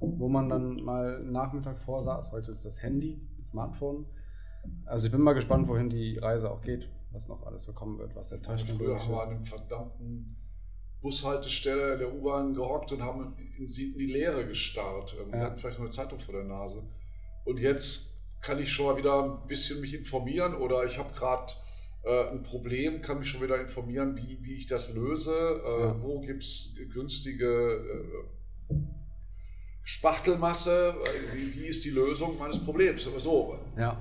wo 0.01 0.28
man 0.28 0.48
dann 0.48 0.82
mal 0.85 1.22
Nachmittag 1.22 1.78
vorsaß. 1.78 2.32
Heute 2.32 2.51
ist 2.51 2.64
das 2.64 2.82
Handy, 2.82 3.20
das 3.36 3.48
Smartphone. 3.48 4.06
Also 4.85 5.06
ich 5.06 5.12
bin 5.12 5.20
mal 5.20 5.35
gespannt, 5.35 5.68
wohin 5.68 5.89
die 5.89 6.18
Reise 6.18 6.51
auch 6.51 6.60
geht 6.60 6.89
was 7.12 7.28
noch 7.28 7.44
alles 7.44 7.64
so 7.64 7.72
kommen 7.72 7.98
wird, 7.98 8.14
was 8.14 8.28
der 8.28 8.43
Technik 8.43 8.77
Früher 8.77 8.98
haben 8.98 9.10
wir 9.10 9.22
an 9.22 9.28
einem 9.31 9.43
verdammten 9.43 10.36
Bushaltestelle 11.01 11.98
der 11.98 12.14
U-Bahn 12.14 12.55
gehockt 12.55 12.93
und 12.93 13.02
haben 13.02 13.35
in, 13.56 13.66
die 13.66 14.06
Leere 14.06 14.47
gestarrt. 14.47 15.16
Wir 15.31 15.39
ja. 15.39 15.44
hatten 15.47 15.59
vielleicht 15.59 15.78
noch 15.78 15.86
eine 15.86 15.93
Zeitung 15.93 16.18
vor 16.18 16.35
der 16.35 16.44
Nase. 16.44 16.82
Und 17.44 17.59
jetzt 17.59 18.18
kann 18.43 18.59
ich 18.59 18.70
schon 18.70 18.86
mal 18.86 18.97
wieder 18.97 19.24
ein 19.24 19.47
bisschen 19.47 19.81
mich 19.81 19.94
informieren 19.94 20.55
oder 20.55 20.85
ich 20.85 20.98
habe 20.98 21.12
gerade 21.12 21.52
äh, 22.05 22.31
ein 22.31 22.43
Problem, 22.43 23.01
kann 23.01 23.18
mich 23.18 23.28
schon 23.28 23.43
wieder 23.43 23.60
informieren, 23.60 24.16
wie, 24.16 24.43
wie 24.43 24.56
ich 24.56 24.66
das 24.66 24.94
löse. 24.94 25.32
Äh, 25.32 25.81
ja. 25.81 26.02
Wo 26.02 26.20
gibt 26.20 26.43
es 26.43 26.78
günstige 26.93 27.47
äh, 28.68 28.74
Spachtelmasse? 29.90 30.94
Wie, 31.34 31.52
wie, 31.52 31.66
ist 31.66 31.84
die 31.84 31.90
Lösung 31.90 32.38
meines 32.38 32.64
Problems? 32.64 33.08
So. 33.18 33.58
Ja. 33.76 34.00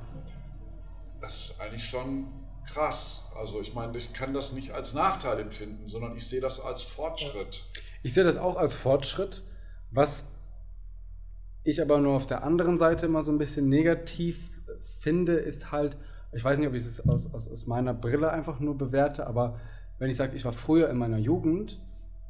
Das 1.20 1.50
ist 1.50 1.60
eigentlich 1.60 1.84
schon 1.84 2.28
krass. 2.72 3.32
Also 3.36 3.60
ich 3.60 3.74
meine, 3.74 3.98
ich 3.98 4.14
kann 4.14 4.32
das 4.32 4.54
nicht 4.54 4.72
als 4.72 4.94
Nachteil 4.94 5.40
empfinden, 5.40 5.90
sondern 5.90 6.16
ich 6.16 6.28
sehe 6.28 6.42
das 6.42 6.60
als 6.60 6.84
Fortschritt. 6.84 7.64
Ich 8.04 8.14
sehe 8.14 8.24
das 8.24 8.38
auch 8.38 8.56
als 8.56 8.76
Fortschritt, 8.76 9.42
was 9.90 10.28
ich 11.64 11.82
aber 11.82 11.98
nur 11.98 12.14
auf 12.14 12.28
der 12.28 12.44
anderen 12.44 12.78
Seite 12.78 13.08
immer 13.08 13.24
so 13.24 13.32
ein 13.32 13.40
bisschen 13.40 13.68
negativ 13.68 14.52
finde, 15.00 15.34
ist 15.34 15.72
halt, 15.72 15.98
ich 16.34 16.44
weiß 16.44 16.60
nicht, 16.60 16.68
ob 16.68 16.76
ich 16.76 16.86
es 16.86 17.10
aus, 17.10 17.34
aus, 17.34 17.50
aus 17.50 17.66
meiner 17.66 17.96
Brille 17.96 18.30
einfach 18.30 18.60
nur 18.60 18.78
bewerte, 18.78 19.26
aber 19.26 19.60
wenn 19.98 20.12
ich 20.12 20.18
sage, 20.18 20.36
ich 20.36 20.46
war 20.46 20.54
früher 20.54 20.88
in 20.88 20.98
meiner 20.98 21.18
Jugend 21.18 21.82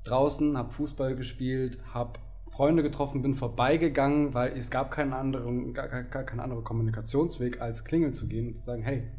draußen, 0.06 0.57
habe 0.57 0.69
Fußball 0.69 1.18
gespielt, 1.18 1.77
habe 1.94 2.19
Freunde 2.60 2.84
getroffen, 2.84 3.22
bin 3.22 3.34
vorbeigegangen, 3.34 4.34
weil 4.34 4.57
es 4.57 4.69
gab 4.69 4.91
keinen 4.91 5.14
anderen, 5.14 5.73
gar, 5.73 5.88
gar 5.88 6.26
keinen 6.26 6.41
anderen 6.41 6.65
Kommunikationsweg, 6.65 7.61
als 7.61 7.86
klingeln 7.86 8.11
zu 8.11 8.27
gehen 8.27 8.49
und 8.49 8.57
zu 8.57 8.65
sagen, 8.65 8.81
hey, 8.84 9.10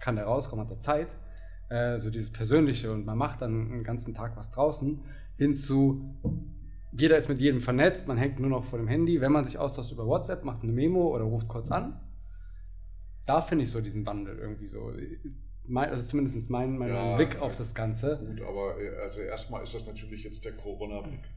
kann 0.00 0.14
der 0.14 0.26
rauskommen, 0.26 0.64
hat 0.64 0.70
er 0.70 0.78
Zeit. 0.78 1.08
Äh, 1.70 1.98
so 1.98 2.08
dieses 2.08 2.32
Persönliche 2.32 2.92
und 2.92 3.04
man 3.04 3.18
macht 3.18 3.42
dann 3.42 3.72
einen 3.72 3.82
ganzen 3.82 4.14
Tag 4.14 4.36
was 4.36 4.52
draußen, 4.52 5.00
hinzu, 5.36 6.14
jeder 6.92 7.16
ist 7.16 7.28
mit 7.28 7.40
jedem 7.40 7.60
vernetzt, 7.60 8.06
man 8.06 8.16
hängt 8.16 8.38
nur 8.38 8.48
noch 8.48 8.62
vor 8.62 8.78
dem 8.78 8.86
Handy. 8.86 9.20
Wenn 9.20 9.32
man 9.32 9.44
sich 9.44 9.58
austauscht 9.58 9.90
über 9.90 10.06
WhatsApp, 10.06 10.44
macht 10.44 10.62
eine 10.62 10.70
Memo 10.70 11.12
oder 11.12 11.24
ruft 11.24 11.48
kurz 11.48 11.72
an. 11.72 11.98
Da 13.26 13.42
finde 13.42 13.64
ich 13.64 13.72
so 13.72 13.80
diesen 13.80 14.06
Wandel 14.06 14.38
irgendwie 14.38 14.68
so. 14.68 14.92
Mein, 15.66 15.90
also 15.90 16.06
zumindest 16.06 16.48
mein, 16.48 16.78
mein 16.78 16.90
ja, 16.90 17.16
Blick 17.16 17.40
auf 17.40 17.56
das 17.56 17.74
Ganze. 17.74 18.24
Gut, 18.24 18.40
aber 18.42 18.80
äh, 18.80 19.02
also 19.02 19.20
erstmal 19.20 19.64
ist 19.64 19.74
das 19.74 19.84
natürlich 19.84 20.22
jetzt 20.22 20.44
der 20.44 20.52
Corona-Blick. 20.52 21.28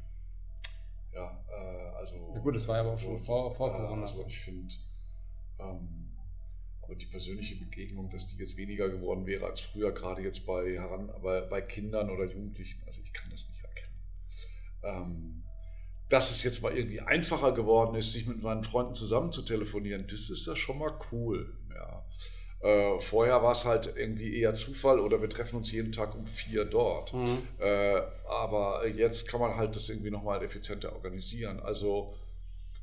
Ja, 1.17 1.43
äh, 1.49 1.97
also. 1.97 2.31
Ja 2.35 2.39
gut, 2.39 2.55
das 2.55 2.67
war 2.67 2.75
ja 2.75 2.81
aber 2.81 2.93
auch 2.93 2.97
schon 2.97 3.17
vor, 3.17 3.53
vor 3.53 3.73
Corona. 3.73 4.03
Also 4.03 4.23
ich 4.27 4.39
finde, 4.39 4.73
ähm, 5.59 6.15
aber 6.83 6.95
die 6.95 7.07
persönliche 7.07 7.55
Begegnung, 7.55 8.09
dass 8.11 8.27
die 8.27 8.37
jetzt 8.37 8.55
weniger 8.55 8.87
geworden 8.89 9.25
wäre 9.25 9.45
als 9.47 9.61
früher, 9.61 9.91
gerade 9.91 10.21
jetzt 10.21 10.45
bei, 10.45 10.73
heran, 10.73 11.09
bei, 11.23 11.41
bei 11.41 11.61
Kindern 11.61 12.11
oder 12.11 12.25
Jugendlichen, 12.25 12.81
also 12.85 13.01
ich 13.03 13.11
kann 13.13 13.29
das 13.31 13.49
nicht 13.49 13.63
erkennen. 13.63 13.95
Ähm, 14.83 15.43
dass 16.09 16.31
es 16.31 16.43
jetzt 16.43 16.61
mal 16.61 16.77
irgendwie 16.77 17.01
einfacher 17.01 17.51
geworden 17.51 17.95
ist, 17.95 18.13
sich 18.13 18.27
mit 18.27 18.41
meinen 18.41 18.63
Freunden 18.63 18.93
zusammen 18.93 19.31
zu 19.31 19.41
telefonieren, 19.41 20.05
das 20.07 20.29
ist 20.29 20.45
ja 20.45 20.55
schon 20.55 20.77
mal 20.77 20.97
cool. 21.11 21.57
Äh, 22.59 22.99
vorher 22.99 23.43
war 23.43 23.51
es 23.51 23.65
halt 23.65 23.93
irgendwie 23.95 24.35
eher 24.35 24.53
Zufall 24.53 24.99
oder 24.99 25.21
wir 25.21 25.29
treffen 25.29 25.57
uns 25.57 25.71
jeden 25.71 25.91
Tag 25.91 26.15
um 26.15 26.25
vier 26.25 26.65
dort. 26.65 27.13
Mhm. 27.13 27.39
Äh, 27.59 28.01
aber 28.27 28.87
jetzt 28.87 29.27
kann 29.27 29.39
man 29.39 29.55
halt 29.55 29.75
das 29.75 29.89
irgendwie 29.89 30.09
nochmal 30.09 30.43
effizienter 30.43 30.93
organisieren. 30.93 31.59
Also, 31.59 32.15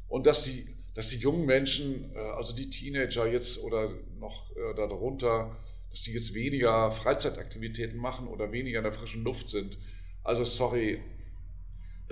und 0.09 0.27
dass 0.27 0.45
die, 0.45 0.67
dass 0.95 1.09
die 1.09 1.17
jungen 1.17 1.45
Menschen, 1.45 2.13
äh, 2.15 2.19
also 2.19 2.55
die 2.55 2.71
Teenager 2.71 3.27
jetzt 3.27 3.63
oder 3.65 3.91
noch 4.19 4.51
äh, 4.53 4.75
darunter, 4.77 5.57
dass 5.91 6.03
die 6.03 6.13
jetzt 6.13 6.35
weniger 6.35 6.93
Freizeitaktivitäten 6.93 7.99
machen 7.99 8.29
oder 8.29 8.53
weniger 8.53 8.79
in 8.79 8.85
der 8.85 8.93
frischen 8.93 9.25
Luft 9.25 9.51
sind. 9.51 9.77
Also 10.23 10.45
sorry, 10.45 11.01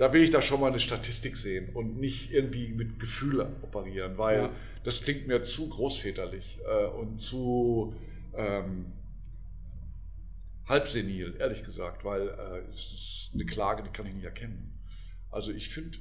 da 0.03 0.11
will 0.11 0.21
ich 0.21 0.31
da 0.31 0.41
schon 0.41 0.59
mal 0.59 0.67
eine 0.67 0.81
Statistik 0.81 1.37
sehen 1.37 1.69
und 1.73 1.97
nicht 1.97 2.33
irgendwie 2.33 2.73
mit 2.73 2.99
Gefühl 2.99 3.39
operieren, 3.61 4.17
weil 4.17 4.37
ja. 4.37 4.55
das 4.83 5.01
klingt 5.01 5.27
mir 5.27 5.41
zu 5.43 5.69
großväterlich 5.69 6.59
äh, 6.67 6.87
und 6.87 7.19
zu 7.19 7.95
ähm, 8.35 8.87
halbsenil, 10.67 11.37
ehrlich 11.39 11.63
gesagt, 11.63 12.03
weil 12.03 12.27
äh, 12.27 12.67
es 12.67 12.91
ist 12.91 13.31
eine 13.35 13.45
Klage, 13.45 13.81
die 13.81 13.91
kann 13.91 14.05
ich 14.05 14.13
nicht 14.13 14.25
erkennen. 14.25 14.77
Also 15.31 15.53
ich 15.53 15.69
finde 15.69 15.97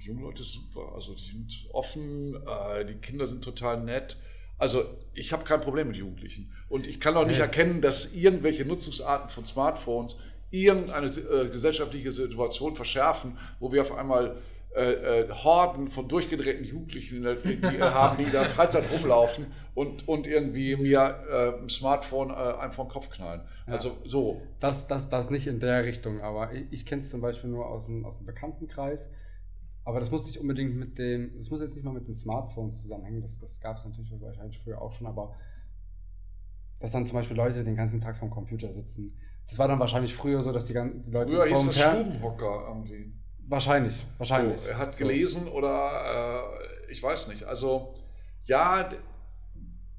junge 0.00 0.22
Leute 0.22 0.42
super. 0.42 0.92
Also 0.92 1.14
die 1.14 1.22
sind 1.22 1.68
offen, 1.72 2.34
äh, 2.34 2.84
die 2.84 2.94
Kinder 2.94 3.28
sind 3.28 3.44
total 3.44 3.84
nett. 3.84 4.16
Also 4.58 4.84
ich 5.12 5.32
habe 5.32 5.44
kein 5.44 5.60
Problem 5.60 5.86
mit 5.86 5.96
Jugendlichen. 5.96 6.52
Und 6.68 6.88
ich 6.88 6.98
kann 6.98 7.16
auch 7.16 7.24
nicht 7.24 7.38
erkennen, 7.38 7.82
dass 7.82 8.14
irgendwelche 8.14 8.64
Nutzungsarten 8.64 9.30
von 9.30 9.44
Smartphones 9.44 10.16
irgendeine 10.62 11.06
äh, 11.06 11.48
gesellschaftliche 11.48 12.12
Situation 12.12 12.74
verschärfen, 12.74 13.38
wo 13.60 13.72
wir 13.72 13.82
auf 13.82 13.94
einmal 13.96 14.36
äh, 14.74 15.20
äh, 15.22 15.30
Horden 15.30 15.88
von 15.88 16.08
durchgedrehten 16.08 16.64
Jugendlichen 16.64 17.24
die, 17.44 17.56
die 17.56 17.66
haben, 17.82 18.24
die 18.24 18.30
da 18.30 18.44
Freizeit 18.44 18.84
rumlaufen 18.92 19.46
und, 19.74 20.08
und 20.08 20.26
irgendwie 20.26 20.76
mir 20.76 21.24
äh, 21.30 21.62
ein 21.62 21.68
Smartphone 21.68 22.30
äh, 22.30 22.34
einfach 22.34 22.74
vom 22.74 22.88
Kopf 22.88 23.10
knallen. 23.10 23.42
Also 23.66 23.90
ja. 23.90 23.94
so. 24.04 24.42
Das, 24.60 24.86
das, 24.86 25.08
das 25.08 25.30
nicht 25.30 25.46
in 25.46 25.60
der 25.60 25.84
Richtung, 25.84 26.20
aber 26.20 26.52
ich, 26.52 26.64
ich 26.70 26.86
kenne 26.86 27.02
es 27.02 27.10
zum 27.10 27.20
Beispiel 27.20 27.50
nur 27.50 27.66
aus 27.66 27.86
dem, 27.86 28.04
aus 28.04 28.16
dem 28.16 28.26
Bekanntenkreis 28.26 29.10
aber 29.84 30.00
das 30.00 30.10
muss 30.10 30.26
nicht 30.26 30.38
unbedingt 30.38 30.76
mit 30.76 30.98
dem, 30.98 31.36
das 31.36 31.50
muss 31.50 31.60
jetzt 31.60 31.74
nicht 31.74 31.84
mal 31.84 31.92
mit 31.92 32.08
den 32.08 32.14
Smartphones 32.14 32.80
zusammenhängen, 32.80 33.20
das, 33.20 33.38
das 33.38 33.60
gab 33.60 33.76
es 33.76 33.84
natürlich 33.84 34.18
wahrscheinlich 34.18 34.58
früher 34.58 34.80
auch 34.80 34.92
schon, 34.92 35.06
aber 35.06 35.34
dass 36.80 36.92
dann 36.92 37.06
zum 37.06 37.18
Beispiel 37.18 37.36
Leute 37.36 37.64
den 37.64 37.76
ganzen 37.76 38.00
Tag 38.00 38.16
vorm 38.16 38.30
Computer 38.30 38.72
sitzen 38.72 39.12
Das 39.48 39.58
war 39.58 39.68
dann 39.68 39.78
wahrscheinlich 39.78 40.14
früher 40.14 40.40
so, 40.42 40.52
dass 40.52 40.66
die 40.66 40.72
ganzen 40.72 41.10
Leute 41.12 41.32
Früher 41.32 41.46
hieß 41.46 41.66
das 41.66 41.78
Stubenhocker 41.80 42.64
irgendwie. 42.68 43.12
Wahrscheinlich, 43.46 44.06
wahrscheinlich. 44.18 44.60
So, 44.60 44.68
er 44.68 44.78
hat 44.78 44.94
So. 44.94 45.04
gelesen 45.06 45.48
oder 45.48 46.48
äh, 46.88 46.92
ich 46.92 47.02
weiß 47.02 47.28
nicht. 47.28 47.44
Also 47.44 47.94
ja, 48.46 48.88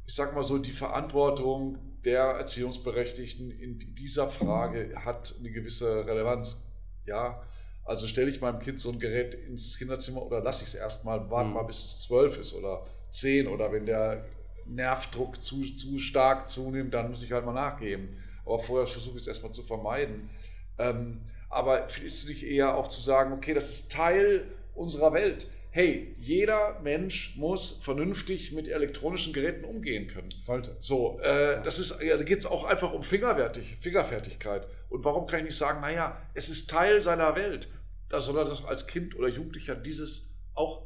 ich 0.08 0.14
sag 0.14 0.34
mal 0.36 0.44
so, 0.44 0.58
die 0.58 0.72
Verantwortung 0.72 1.78
der 2.04 2.22
Erziehungsberechtigten 2.24 3.52
in 3.52 3.80
dieser 3.96 4.28
Frage 4.28 4.94
hat 5.04 5.36
eine 5.40 5.52
gewisse 5.52 6.06
Relevanz. 6.06 6.72
Ja, 7.06 7.42
also 7.84 8.08
stelle 8.08 8.30
ich 8.30 8.42
meinem 8.42 8.60
Kind 8.60 8.80
so 8.80 8.92
ein 8.92 9.00
Gerät 9.00 9.34
ins 9.36 9.78
Kinderzimmer 9.78 10.24
oder 10.24 10.42
lasse 10.42 10.64
ich 10.64 10.70
es 10.70 10.76
erstmal, 10.76 11.30
warte 11.30 11.48
Mhm. 11.50 11.54
mal, 11.54 11.64
bis 11.64 11.86
es 11.86 12.02
zwölf 12.02 12.38
ist 12.40 12.54
oder 12.54 12.86
zehn 13.12 13.48
oder 13.48 13.72
wenn 13.72 13.86
der 13.86 14.26
Nervdruck 14.66 15.42
zu, 15.42 15.64
zu 15.76 16.00
stark 16.00 16.50
zunimmt, 16.50 16.94
dann 16.96 17.10
muss 17.12 17.24
ich 17.24 17.32
halt 17.32 17.46
mal 17.46 17.54
nachgeben. 17.54 18.10
Aber 18.46 18.60
vorher 18.60 18.88
versuche 18.88 19.16
ich 19.16 19.22
es 19.24 19.28
erstmal 19.28 19.52
zu 19.52 19.64
vermeiden. 19.64 20.30
Ähm, 20.78 21.22
aber 21.50 21.88
ist 21.88 22.24
es 22.24 22.28
nicht 22.28 22.44
eher 22.44 22.76
auch 22.76 22.88
zu 22.88 23.02
sagen, 23.02 23.34
okay, 23.34 23.54
das 23.54 23.70
ist 23.70 23.92
Teil 23.92 24.46
unserer 24.74 25.14
Welt. 25.14 25.48
Hey, 25.72 26.16
jeder 26.18 26.80
Mensch 26.82 27.36
muss 27.38 27.72
vernünftig 27.84 28.52
mit 28.54 28.68
elektronischen 28.68 29.34
Geräten 29.34 29.66
umgehen 29.66 30.08
können. 30.08 30.30
Sollte. 30.44 30.78
So, 30.80 31.20
äh, 31.20 31.62
das 31.64 31.80
ist, 31.80 32.02
ja, 32.02 32.16
da 32.18 32.24
geht 32.24 32.40
es 32.40 32.46
auch 32.46 32.64
einfach 32.64 32.94
um 32.94 33.04
Fingerfertig, 33.04 33.76
Fingerfertigkeit. 33.82 34.68
Und 34.90 35.04
warum 35.04 35.28
kann 35.28 35.40
ich 35.40 35.46
nicht 35.48 35.58
sagen, 35.58 35.82
naja, 35.82 36.22
es 36.34 36.48
ist 36.50 36.70
Teil 36.70 37.02
seiner 37.02 37.36
Welt. 37.36 37.68
Da 38.08 38.22
soll 38.22 38.38
er 38.38 38.46
das 38.46 38.64
als 38.64 38.88
Kind 38.88 39.16
oder 39.18 39.28
Jugendlicher 39.28 39.76
dieses 39.76 40.30
auch 40.54 40.84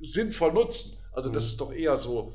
sinnvoll 0.00 0.52
nutzen. 0.52 0.98
Also 1.12 1.30
das 1.30 1.44
Mhm. 1.44 1.48
ist 1.50 1.60
doch 1.60 1.72
eher 1.72 1.96
so, 1.96 2.34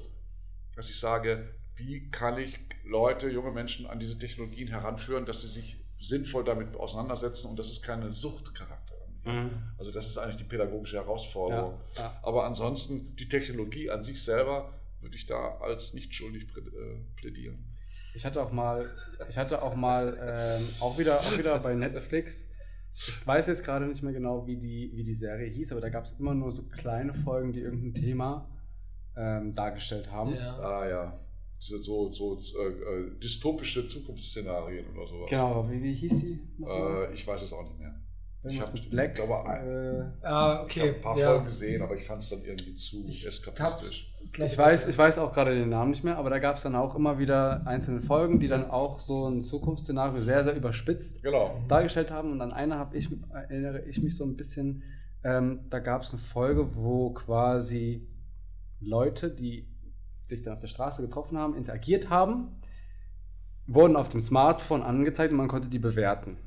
dass 0.75 0.89
ich 0.89 0.99
sage, 0.99 1.53
wie 1.75 2.09
kann 2.09 2.37
ich 2.37 2.59
Leute, 2.85 3.29
junge 3.29 3.51
Menschen 3.51 3.87
an 3.87 3.99
diese 3.99 4.17
Technologien 4.19 4.67
heranführen, 4.67 5.25
dass 5.25 5.41
sie 5.41 5.47
sich 5.47 5.83
sinnvoll 5.99 6.43
damit 6.43 6.75
auseinandersetzen 6.75 7.49
und 7.49 7.59
das 7.59 7.69
ist 7.71 7.81
keine 7.81 8.11
Suchtcharakter. 8.11 8.93
Mhm. 9.25 9.51
Also 9.77 9.91
das 9.91 10.07
ist 10.07 10.17
eigentlich 10.17 10.37
die 10.37 10.43
pädagogische 10.43 10.97
Herausforderung. 10.97 11.79
Ja, 11.95 12.01
ja. 12.01 12.19
Aber 12.23 12.45
ansonsten 12.45 13.15
die 13.15 13.29
Technologie 13.29 13.89
an 13.89 14.03
sich 14.03 14.23
selber 14.23 14.73
würde 15.01 15.15
ich 15.15 15.25
da 15.25 15.57
als 15.59 15.93
nicht 15.93 16.13
schuldig 16.13 16.47
äh, 16.55 16.61
plädieren. 17.15 17.65
Ich 18.15 18.25
hatte 18.25 18.41
auch 18.43 18.51
mal, 18.51 18.89
ich 19.27 19.37
hatte 19.37 19.61
auch 19.61 19.75
mal 19.75 20.17
ähm, 20.21 20.67
auch 20.81 20.97
wieder, 20.99 21.19
auch 21.19 21.37
wieder 21.37 21.57
bei 21.59 21.73
Netflix. 21.73 22.49
Ich 22.95 23.25
weiß 23.25 23.47
jetzt 23.47 23.63
gerade 23.63 23.87
nicht 23.87 24.03
mehr 24.03 24.13
genau, 24.13 24.45
wie 24.45 24.57
die, 24.57 24.91
wie 24.93 25.03
die 25.03 25.15
Serie 25.15 25.49
hieß, 25.49 25.71
aber 25.71 25.81
da 25.81 25.89
gab 25.89 26.05
es 26.05 26.11
immer 26.19 26.35
nur 26.35 26.51
so 26.51 26.61
kleine 26.63 27.11
Folgen, 27.13 27.51
die 27.51 27.61
irgendein 27.61 27.95
Thema 27.95 28.47
ähm, 29.15 29.55
dargestellt 29.55 30.11
haben. 30.11 30.35
Ja. 30.35 30.59
Ah 30.59 30.87
ja, 30.87 31.19
so, 31.67 31.77
so, 31.79 32.07
so 32.07 32.33
äh, 32.61 32.67
äh, 32.67 33.19
dystopische 33.19 33.85
Zukunftsszenarien 33.85 34.85
oder 34.95 35.07
sowas. 35.07 35.29
Genau, 35.29 35.67
wie, 35.69 35.81
wie 35.83 35.93
hieß 35.93 36.19
sie? 36.21 36.39
Äh, 36.65 37.13
ich 37.13 37.27
weiß 37.27 37.41
es 37.41 37.53
auch 37.53 37.63
nicht 37.63 37.79
mehr. 37.79 37.93
Ich 38.45 38.59
habe 38.59 38.77
Black. 38.89 39.15
glaube, 39.15 39.45
ein- 39.45 39.65
äh, 40.21 40.25
Ah, 40.25 40.65
ich 40.67 40.77
okay. 40.77 40.89
ein 40.95 41.01
paar 41.01 41.17
ja. 41.17 41.29
Folgen 41.29 41.45
gesehen, 41.45 41.81
aber 41.81 41.95
ich 41.95 42.03
fand 42.03 42.21
es 42.21 42.29
dann 42.29 42.43
irgendwie 42.43 42.73
zu 42.75 43.05
Ich 43.07 43.25
eskapistisch. 43.25 44.09
Ich 44.37 44.57
weiß, 44.57 44.87
ich 44.87 44.97
weiß 44.97 45.17
auch 45.19 45.31
gerade 45.31 45.53
den 45.55 45.69
Namen 45.69 45.91
nicht 45.91 46.03
mehr, 46.03 46.17
aber 46.17 46.29
da 46.29 46.39
gab 46.39 46.57
es 46.57 46.63
dann 46.63 46.75
auch 46.75 46.95
immer 46.95 47.19
wieder 47.19 47.65
einzelne 47.67 48.01
Folgen, 48.01 48.39
die 48.39 48.47
dann 48.47 48.69
auch 48.69 48.99
so 48.99 49.27
ein 49.29 49.41
Zukunftsszenario 49.41 50.19
sehr, 50.21 50.43
sehr 50.43 50.55
überspitzt 50.55 51.21
Genau. 51.23 51.57
dargestellt 51.69 52.09
haben. 52.11 52.31
Und 52.31 52.41
an 52.41 52.51
eine 52.51 52.75
habe 52.77 52.97
ich, 52.97 53.07
erinnere 53.31 53.85
ich 53.85 54.01
mich 54.01 54.17
so 54.17 54.25
ein 54.25 54.35
bisschen, 54.35 54.83
ähm, 55.23 55.61
da 55.69 55.79
gab 55.79 56.01
es 56.01 56.09
eine 56.11 56.19
Folge, 56.19 56.75
wo 56.75 57.11
quasi 57.13 58.07
Leute, 58.81 59.29
die 59.33 59.67
sich 60.27 60.41
dann 60.41 60.53
auf 60.53 60.59
der 60.59 60.67
Straße 60.67 61.01
getroffen 61.01 61.37
haben, 61.37 61.55
interagiert 61.55 62.09
haben, 62.09 62.47
wurden 63.67 63.95
auf 63.95 64.09
dem 64.09 64.21
Smartphone 64.21 64.81
angezeigt 64.81 65.31
und 65.31 65.37
man 65.37 65.47
konnte 65.47 65.69
die 65.69 65.79
bewerten. 65.79 66.37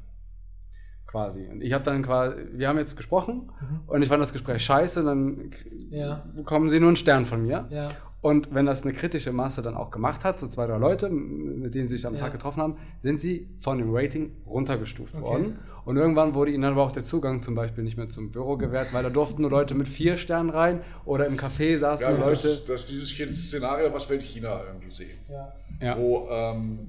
Quasi. 1.06 1.46
Und 1.48 1.62
ich 1.62 1.72
habe 1.72 1.84
dann 1.84 2.02
quasi, 2.02 2.36
wir 2.52 2.68
haben 2.68 2.78
jetzt 2.78 2.96
gesprochen 2.96 3.50
Mhm. 3.60 3.80
und 3.86 4.02
ich 4.02 4.08
fand 4.08 4.20
das 4.22 4.32
Gespräch 4.32 4.62
scheiße, 4.64 5.04
dann 5.04 5.50
Ja. 5.90 6.24
bekommen 6.34 6.68
sie 6.68 6.80
nur 6.80 6.88
einen 6.88 6.96
Stern 6.96 7.26
von 7.26 7.42
mir. 7.42 7.66
Ja. 7.70 7.90
Und 8.22 8.52
wenn 8.52 8.66
das 8.66 8.82
eine 8.82 8.92
kritische 8.92 9.32
Masse 9.32 9.62
dann 9.62 9.76
auch 9.76 9.90
gemacht 9.92 10.24
hat, 10.24 10.40
so 10.40 10.48
zwei, 10.48 10.66
drei 10.66 10.78
Leute, 10.78 11.08
mit 11.08 11.74
denen 11.76 11.86
sie 11.86 11.96
sich 11.96 12.06
am 12.06 12.14
Ja. 12.14 12.20
Tag 12.20 12.32
getroffen 12.32 12.60
haben, 12.60 12.76
sind 13.02 13.20
sie 13.20 13.48
von 13.60 13.78
dem 13.78 13.94
Rating 13.94 14.32
runtergestuft 14.46 15.14
Okay. 15.14 15.22
worden. 15.24 15.58
Und 15.86 15.96
irgendwann 15.96 16.34
wurde 16.34 16.50
ihnen 16.50 16.62
dann 16.62 16.72
aber 16.72 16.82
auch 16.82 16.92
der 16.92 17.04
Zugang 17.04 17.42
zum 17.42 17.54
Beispiel 17.54 17.84
nicht 17.84 17.96
mehr 17.96 18.08
zum 18.08 18.32
Büro 18.32 18.56
gewährt, 18.56 18.92
weil 18.92 19.02
da 19.04 19.08
durften 19.08 19.40
nur 19.42 19.50
Leute 19.50 19.74
mit 19.74 19.86
vier 19.88 20.18
Sternen 20.18 20.50
rein 20.50 20.82
oder 21.04 21.26
im 21.26 21.36
Café 21.38 21.78
saßen 21.78 22.04
Ja, 22.04 22.12
nur 22.12 22.28
das, 22.28 22.42
Leute. 22.42 22.54
ist- 22.54 22.68
das 22.68 22.90
ist 22.90 23.18
dieses 23.18 23.46
Szenario, 23.46 23.92
was 23.94 24.08
wir 24.10 24.16
in 24.16 24.22
China 24.22 24.62
irgendwie 24.66 24.90
sehen. 24.90 25.18
Ja. 25.30 25.54
Ja. 25.80 25.96
wo 25.98 26.28
ähm, 26.28 26.88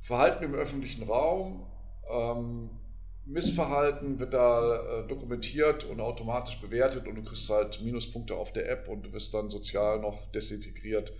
Verhalten 0.00 0.42
im 0.44 0.54
öffentlichen 0.54 1.02
Raum, 1.04 1.66
ähm, 2.10 2.70
Missverhalten 3.26 4.18
wird 4.18 4.32
da 4.32 5.00
äh, 5.02 5.06
dokumentiert 5.06 5.84
und 5.84 6.00
automatisch 6.00 6.58
bewertet 6.62 7.06
und 7.06 7.14
du 7.16 7.22
kriegst 7.22 7.50
halt 7.50 7.82
Minuspunkte 7.82 8.34
auf 8.36 8.52
der 8.54 8.70
App 8.70 8.88
und 8.88 9.04
du 9.04 9.12
wirst 9.12 9.34
dann 9.34 9.50
sozial 9.50 10.00
noch 10.00 10.30
desintegriert, 10.32 11.12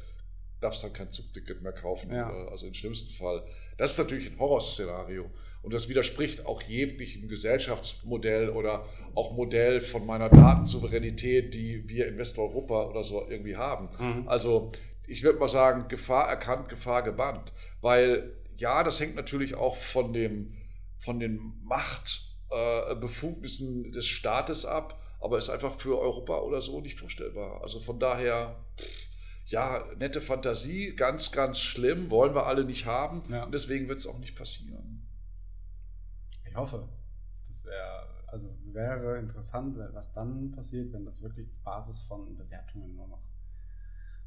darfst 0.60 0.82
dann 0.85 0.93
kein 0.94 1.10
Zugticket 1.10 1.60
mehr 1.60 1.73
kaufen, 1.73 2.10
Ja. 2.15 2.31
äh, 2.31 2.48
also 2.51 2.66
im 2.66 2.73
schlimmsten 2.73 3.12
Fall. 3.12 3.43
Das 3.77 3.90
ist 3.93 3.98
natürlich 3.98 4.32
ein 4.32 4.39
Horrorszenario 4.39 5.27
und 5.69 5.74
das 5.74 5.90
widerspricht 5.90 6.47
auch 6.47 6.62
jeglichem 6.62 7.28
Gesellschaftsmodell 7.28 8.49
oder 8.49 8.86
auch 9.15 9.32
Modell 9.32 9.82
von 9.82 10.07
meiner 10.07 10.31
Datensouveränität, 10.31 11.53
die 11.53 11.86
wir 11.90 12.07
in 12.07 12.16
Westeuropa 12.16 12.86
oder 12.86 13.05
so 13.05 13.28
irgendwie 13.28 13.59
haben. 13.59 13.90
Mhm. 13.99 14.27
Also 14.27 14.73
ich 15.07 15.23
würde 15.24 15.39
mal 15.39 15.51
sagen, 15.51 15.89
Gefahr 15.89 16.27
erkannt, 16.27 16.70
Gefahr 16.70 17.03
gebannt. 17.03 17.53
Weil 17.82 18.32
ja, 18.57 18.82
das 18.82 18.99
hängt 18.99 19.15
natürlich 19.15 19.57
auch 19.57 19.77
von, 19.77 20.15
dem, 20.15 20.55
von 21.01 21.20
den 21.20 21.53
Machtbefugnissen 21.65 23.85
äh, 23.85 23.90
des 23.90 24.07
Staates 24.07 24.65
ab, 24.65 24.99
aber 25.20 25.36
ist 25.36 25.51
einfach 25.51 25.78
für 25.78 25.99
Europa 25.99 26.39
oder 26.39 26.62
so 26.62 26.81
nicht 26.81 26.99
vorstellbar. 26.99 27.61
Also 27.61 27.78
von 27.78 28.01
daher, 28.01 28.57
pff, 28.81 29.09
ja, 29.45 29.85
nette 29.99 30.23
Fantasie, 30.23 30.97
ganz, 30.97 31.31
ganz 31.31 31.59
schlimm, 31.59 32.11
wollen 32.11 32.35
wir 32.35 32.47
alle 32.47 32.65
nicht 32.65 32.86
haben 32.86 33.23
Ja. 33.31 33.45
und 33.45 33.53
deswegen 33.53 33.86
wird 33.86 33.99
es 33.99 34.07
auch 34.07 34.19
nicht 34.19 34.35
passieren. 34.35 34.88
Ich 36.51 36.57
hoffe. 36.57 36.89
Das 37.47 37.65
wäre, 37.65 38.07
also 38.27 38.49
wäre 38.73 39.19
interessant, 39.19 39.77
was 39.93 40.12
dann 40.12 40.53
passiert, 40.53 40.93
wenn 40.93 41.05
das 41.05 41.23
wirklich 41.23 41.49
auf 41.49 41.59
Basis 41.61 42.01
von 42.01 42.37
Bewertungen 42.37 42.95
nur 42.95 43.09
noch 43.09 43.23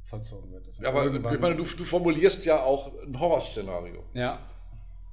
vollzogen 0.04 0.52
wird. 0.52 0.68
Ja, 0.80 0.90
aber 0.90 1.14
ich 1.14 1.40
meine, 1.40 1.56
du, 1.56 1.64
du 1.64 1.84
formulierst 1.84 2.46
ja 2.46 2.62
auch 2.62 2.92
ein 3.04 3.18
Horrorszenario. 3.20 4.04
ja, 4.14 4.40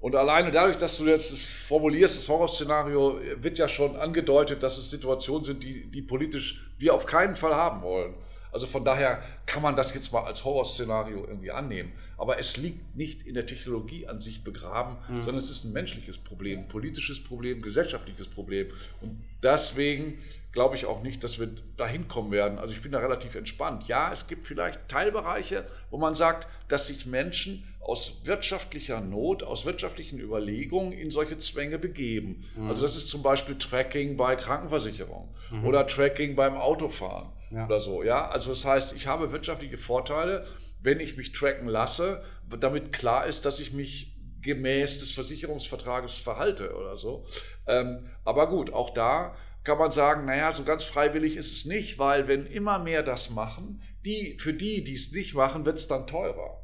Und 0.01 0.17
alleine 0.17 0.51
dadurch, 0.51 0.77
dass 0.77 0.97
du 0.99 1.07
jetzt 1.07 1.33
das 1.33 1.41
formulierst, 1.41 2.17
das 2.17 2.29
Horrorszenario, 2.29 3.21
wird 3.37 3.59
ja 3.59 3.69
schon 3.69 3.97
angedeutet, 3.97 4.63
dass 4.63 4.79
es 4.79 4.91
Situationen 4.91 5.45
sind, 5.45 5.63
die, 5.63 5.91
die 5.91 6.03
politisch 6.03 6.75
wir 6.79 6.95
auf 6.95 7.07
keinen 7.07 7.37
Fall 7.37 7.55
haben 7.55 7.83
wollen. 7.83 8.15
Also 8.53 8.67
von 8.67 8.85
daher 8.85 9.23
kann 9.47 9.63
man 9.63 9.77
das 9.77 9.95
jetzt 9.95 10.13
mal 10.13 10.25
als 10.25 10.45
Horrorszenario 10.45 11.27
irgendwie 11.27 11.51
annehmen. 11.51 11.93
Aber 12.17 12.39
es 12.39 12.57
liegt 12.57 12.97
nicht 12.97 13.23
in 13.23 13.35
der 13.35 13.47
Technologie 13.47 14.07
an 14.07 14.21
sich 14.21 14.45
begraben, 14.45 14.97
sondern 15.09 15.37
es 15.37 15.51
ist 15.51 15.65
ein 15.65 15.73
menschliches 15.73 16.19
Problem, 16.19 16.61
ein 16.61 16.69
politisches 16.69 17.23
Problem, 17.23 17.63
gesellschaftliches 17.63 18.29
Problem. 18.29 18.69
Und 19.01 19.23
deswegen 19.43 20.19
glaube 20.53 20.77
ich 20.77 20.87
auch 20.87 21.03
nicht, 21.03 21.23
dass 21.25 21.39
wir 21.39 21.51
dahin 21.77 22.09
kommen 22.09 22.33
werden. 22.33 22.59
Also 22.59 22.75
ich 22.75 22.81
bin 22.81 22.93
da 22.93 22.99
relativ 22.99 23.35
entspannt. 23.35 23.87
Ja, 23.87 24.11
es 24.13 24.27
gibt 24.27 24.45
vielleicht 24.45 24.89
Teilbereiche, 24.89 25.65
wo 25.91 25.99
man 25.99 26.15
sagt, 26.15 26.49
dass 26.69 26.87
sich 26.89 27.07
Menschen 27.07 27.65
aus 27.81 28.21
wirtschaftlicher 28.25 29.01
Not, 29.01 29.43
aus 29.43 29.65
wirtschaftlichen 29.65 30.19
Überlegungen 30.19 30.93
in 30.93 31.11
solche 31.11 31.39
Zwänge 31.39 31.79
begeben. 31.79 32.45
Also 32.67 32.83
das 32.83 32.97
ist 32.97 33.09
zum 33.09 33.23
Beispiel 33.23 33.57
Tracking 33.57 34.17
bei 34.17 34.37
Krankenversicherung 34.37 35.29
oder 35.65 35.87
Tracking 35.87 36.35
beim 36.35 36.57
Autofahren 36.57 37.29
Ja. 37.51 37.67
oder 37.67 37.81
so. 37.81 38.03
Ja, 38.03 38.29
also 38.29 38.51
das 38.51 38.65
heißt, 38.65 38.95
ich 38.97 39.07
habe 39.07 39.33
wirtschaftliche 39.33 39.79
Vorteile, 39.79 40.45
wenn 40.81 41.01
ich 41.01 41.17
mich 41.17 41.33
tracken 41.33 41.67
lasse, 41.69 42.23
damit 42.61 42.93
klar 42.93 43.27
ist, 43.27 43.45
dass 43.45 43.59
ich 43.61 43.73
mich 43.73 44.17
gemäß 44.41 45.01
des 45.01 45.11
Versicherungsvertrages 45.13 46.19
verhalte 46.19 46.75
oder 46.77 46.97
so. 46.97 47.27
Ähm, 47.67 48.09
aber 48.25 48.49
gut, 48.49 48.73
auch 48.73 48.91
da 48.91 49.35
kann 49.65 49.79
man 49.79 49.91
sagen, 49.91 50.25
naja, 50.27 50.53
so 50.53 50.63
ganz 50.65 50.85
freiwillig 50.85 51.37
ist 51.37 51.53
es 51.53 51.65
nicht, 51.65 51.99
weil 51.99 52.29
wenn 52.29 52.47
immer 52.47 52.79
mehr 52.79 53.03
das 53.03 53.31
machen, 53.31 53.83
die, 54.05 54.39
für 54.41 54.55
die, 54.55 54.85
die 54.85 54.95
es 54.95 55.13
nicht 55.13 55.35
machen, 55.35 55.67
wird 55.67 55.77
es 55.79 55.89
dann 55.89 56.07
teurer. 56.07 56.63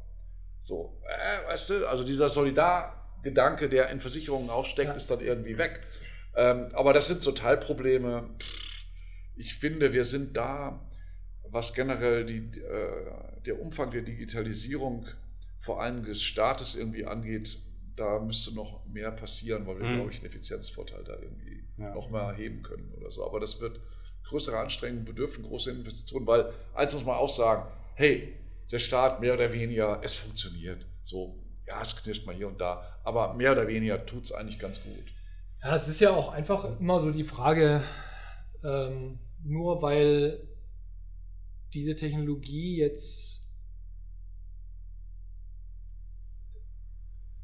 So, 0.59 0.99
äh, 1.07 1.47
weißt 1.49 1.69
du, 1.71 1.87
also 1.89 2.03
dieser 2.03 2.29
Solidargedanke, 2.29 3.69
der 3.69 3.89
in 3.89 3.99
Versicherungen 3.99 4.49
auch 4.49 4.65
steckt, 4.65 4.89
Ja. 4.89 4.95
ist 4.95 5.11
dann 5.11 5.19
irgendwie 5.19 5.57
weg. 5.57 5.81
Ähm, 6.35 6.69
aber 6.73 6.93
das 6.93 7.07
sind 7.07 7.21
so 7.21 7.31
Teilprobleme. 7.31 8.29
Ich 9.35 9.55
finde, 9.57 9.93
wir 9.93 10.05
sind 10.05 10.35
da, 10.37 10.79
was 11.49 11.73
generell 11.73 12.25
die, 12.25 12.59
äh, 12.59 13.41
der 13.45 13.59
Umfang 13.61 13.91
der 13.91 14.01
Digitalisierung 14.01 15.05
vor 15.59 15.81
allem 15.81 16.03
des 16.03 16.21
Staates 16.21 16.75
irgendwie 16.75 17.05
angeht, 17.05 17.59
da 17.95 18.19
müsste 18.19 18.53
noch 18.53 18.85
mehr 18.87 19.11
passieren, 19.11 19.65
weil 19.67 19.79
wir, 19.79 19.85
Mhm. 19.85 19.93
glaube 19.93 20.11
ich, 20.11 20.17
einen 20.19 20.27
Effizienzvorteil 20.27 21.03
da 21.03 21.13
irgendwie 21.13 21.63
Ja. 21.77 21.93
noch 21.93 22.09
mal 22.09 22.31
erheben 22.31 22.61
können 22.61 22.91
oder 22.97 23.09
so. 23.11 23.25
Aber 23.25 23.39
das 23.39 23.61
wird 23.61 23.79
größere 24.25 24.57
Anstrengungen 24.57 25.05
bedürfen, 25.05 25.43
große 25.43 25.71
Investitionen, 25.71 26.27
weil 26.27 26.51
eins 26.73 26.93
muss 26.93 27.05
man 27.05 27.15
auch 27.15 27.29
sagen, 27.29 27.67
hey, 27.95 28.33
der 28.71 28.79
Staat 28.79 29.21
mehr 29.21 29.33
oder 29.35 29.53
weniger, 29.53 30.01
es 30.03 30.15
funktioniert. 30.15 30.85
So, 31.03 31.39
ja, 31.67 31.81
es 31.81 31.95
knirscht 31.95 32.25
mal 32.25 32.35
hier 32.35 32.47
und 32.47 32.59
da, 32.59 32.83
aber 33.03 33.33
mehr 33.35 33.51
oder 33.51 33.67
weniger 33.67 34.05
tut 34.05 34.25
es 34.25 34.31
eigentlich 34.31 34.59
ganz 34.59 34.81
gut. 34.81 35.13
Ja, 35.63 35.75
es 35.75 35.87
ist 35.87 35.99
ja 35.99 36.11
auch 36.11 36.31
einfach 36.33 36.79
immer 36.79 36.99
so 36.99 37.11
die 37.11 37.23
Frage, 37.23 37.81
ähm, 38.63 39.19
nur 39.45 39.81
weil 39.81 40.47
diese 41.73 41.95
Technologie 41.95 42.77
jetzt 42.77 43.43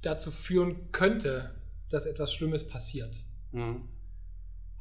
dazu 0.02 0.32
führen 0.32 0.92
könnte, 0.92 1.56
dass 1.90 2.06
etwas 2.06 2.34
Schlimmes 2.34 2.68
passiert, 2.68 3.24
mhm. 3.52 3.88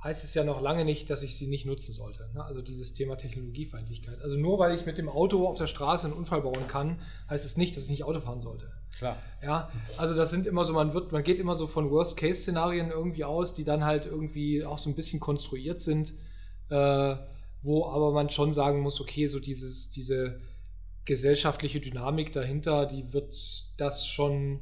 heißt 0.02 0.24
es 0.24 0.32
ja 0.32 0.44
noch 0.44 0.62
lange 0.62 0.84
nicht, 0.84 1.10
dass 1.10 1.22
ich 1.22 1.36
sie 1.36 1.48
nicht 1.48 1.66
nutzen 1.66 1.92
sollte. 1.92 2.30
Ne? 2.32 2.42
Also 2.42 2.62
dieses 2.62 2.94
Thema 2.94 3.16
Technologiefeindlichkeit. 3.16 4.20
Also 4.22 4.38
nur 4.38 4.58
weil 4.58 4.74
ich 4.74 4.86
mit 4.86 4.96
dem 4.96 5.08
Auto 5.08 5.46
auf 5.46 5.58
der 5.58 5.66
Straße 5.66 6.06
einen 6.06 6.16
Unfall 6.16 6.40
bauen 6.40 6.68
kann, 6.68 7.02
heißt 7.28 7.44
es 7.44 7.56
nicht, 7.56 7.76
dass 7.76 7.84
ich 7.84 7.90
nicht 7.90 8.04
Auto 8.04 8.20
fahren 8.20 8.40
sollte. 8.40 8.72
Klar. 8.96 9.18
Ja, 9.42 9.70
also 9.98 10.14
das 10.14 10.30
sind 10.30 10.46
immer 10.46 10.64
so, 10.64 10.72
man 10.72 10.94
wird, 10.94 11.12
man 11.12 11.22
geht 11.22 11.38
immer 11.38 11.54
so 11.54 11.66
von 11.66 11.90
Worst-Case-Szenarien 11.90 12.90
irgendwie 12.90 13.24
aus, 13.24 13.52
die 13.52 13.64
dann 13.64 13.84
halt 13.84 14.06
irgendwie 14.06 14.64
auch 14.64 14.78
so 14.78 14.88
ein 14.88 14.94
bisschen 14.94 15.20
konstruiert 15.20 15.80
sind, 15.80 16.14
äh, 16.70 17.16
wo 17.62 17.86
aber 17.86 18.12
man 18.12 18.30
schon 18.30 18.52
sagen 18.52 18.80
muss, 18.80 19.00
okay, 19.00 19.26
so 19.26 19.38
dieses, 19.38 19.90
diese 19.90 20.40
gesellschaftliche 21.04 21.80
Dynamik 21.80 22.32
dahinter, 22.32 22.86
die 22.86 23.12
wird 23.12 23.34
das 23.78 24.06
schon 24.06 24.60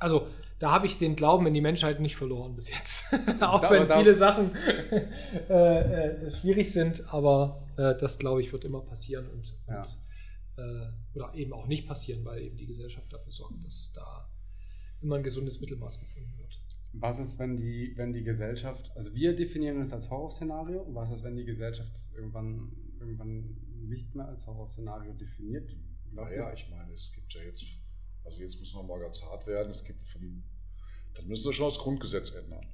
also 0.00 0.26
da 0.58 0.72
habe 0.72 0.86
ich 0.86 0.98
den 0.98 1.14
Glauben 1.14 1.46
in 1.46 1.54
die 1.54 1.60
Menschheit 1.60 2.00
nicht 2.00 2.16
verloren 2.16 2.56
bis 2.56 2.68
jetzt. 2.68 3.04
Auch 3.40 3.60
da, 3.60 3.70
wenn 3.70 3.86
da, 3.86 3.98
viele 3.98 4.14
Sachen 4.14 4.50
äh, 5.48 6.24
äh, 6.26 6.30
schwierig 6.30 6.72
sind, 6.72 7.04
aber 7.12 7.66
äh, 7.76 7.94
das 7.96 8.18
glaube 8.18 8.40
ich 8.40 8.52
wird 8.52 8.64
immer 8.64 8.80
passieren 8.80 9.28
und, 9.30 9.54
ja. 9.68 9.80
und 9.80 9.98
äh, 10.56 10.88
oder 11.14 11.34
eben 11.34 11.52
auch 11.52 11.66
nicht 11.66 11.86
passieren, 11.88 12.24
weil 12.24 12.42
eben 12.42 12.56
die 12.56 12.66
Gesellschaft 12.66 13.12
dafür 13.12 13.32
sorgt, 13.32 13.64
dass 13.64 13.92
da 13.94 14.28
immer 15.00 15.16
ein 15.16 15.22
gesundes 15.22 15.60
Mittelmaß 15.60 15.98
gefunden 15.98 16.32
wird. 16.38 16.39
Was 16.92 17.20
ist, 17.20 17.38
wenn 17.38 17.56
die, 17.56 17.92
wenn 17.96 18.12
die 18.12 18.24
Gesellschaft, 18.24 18.90
also 18.96 19.14
wir 19.14 19.36
definieren 19.36 19.80
es 19.80 19.92
als 19.92 20.10
Horrorszenario, 20.10 20.86
was 20.92 21.12
ist, 21.12 21.22
wenn 21.22 21.36
die 21.36 21.44
Gesellschaft 21.44 22.10
irgendwann, 22.16 22.72
irgendwann 22.98 23.56
nicht 23.86 24.14
mehr 24.14 24.26
als 24.26 24.46
Horrorszenario 24.46 25.12
definiert? 25.12 25.76
Naja, 26.12 26.52
ich 26.52 26.68
meine, 26.68 26.92
es 26.92 27.12
gibt 27.14 27.32
ja 27.32 27.42
jetzt 27.42 27.64
also 28.24 28.40
jetzt 28.40 28.60
müssen 28.60 28.76
wir 28.76 28.82
mal 28.82 29.00
ganz 29.00 29.22
hart 29.22 29.46
werden. 29.46 29.70
Es 29.70 29.84
gibt 29.84 30.02
vom, 30.02 30.42
dann 31.14 31.26
müssen 31.26 31.44
sie 31.44 31.52
schon 31.52 31.66
das 31.66 31.78
Grundgesetz 31.78 32.32
ändern. 32.32 32.66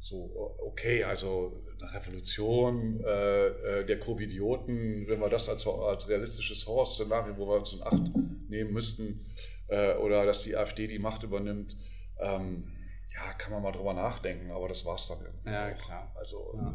So, 0.00 0.56
okay, 0.64 1.02
also 1.02 1.64
eine 1.80 1.92
Revolution 1.92 3.00
äh, 3.04 3.46
äh 3.80 3.84
der 3.84 3.98
Covidioten, 3.98 5.08
wenn 5.08 5.18
wir 5.18 5.28
das 5.28 5.48
als, 5.48 5.66
als 5.66 6.08
realistisches 6.08 6.66
Horrorszenario, 6.66 7.36
wo 7.36 7.48
wir 7.48 7.58
uns 7.58 7.72
in 7.72 7.82
Acht 7.82 8.14
nehmen 8.48 8.72
müssten, 8.72 9.26
äh, 9.66 9.96
oder 9.96 10.24
dass 10.24 10.42
die 10.42 10.56
AfD 10.56 10.86
die 10.86 11.00
Macht 11.00 11.24
übernimmt, 11.24 11.76
ähm, 12.20 12.70
ja, 13.18 13.32
kann 13.34 13.52
man 13.52 13.62
mal 13.62 13.72
drüber 13.72 13.94
nachdenken, 13.94 14.50
aber 14.50 14.68
das 14.68 14.84
war 14.84 14.94
es 14.94 15.08
dann 15.08 15.18
irgendwie. 15.20 15.50
Ja, 15.50 15.68
auch. 15.68 15.78
klar. 15.78 16.12
Also, 16.14 16.54
ja. 16.56 16.72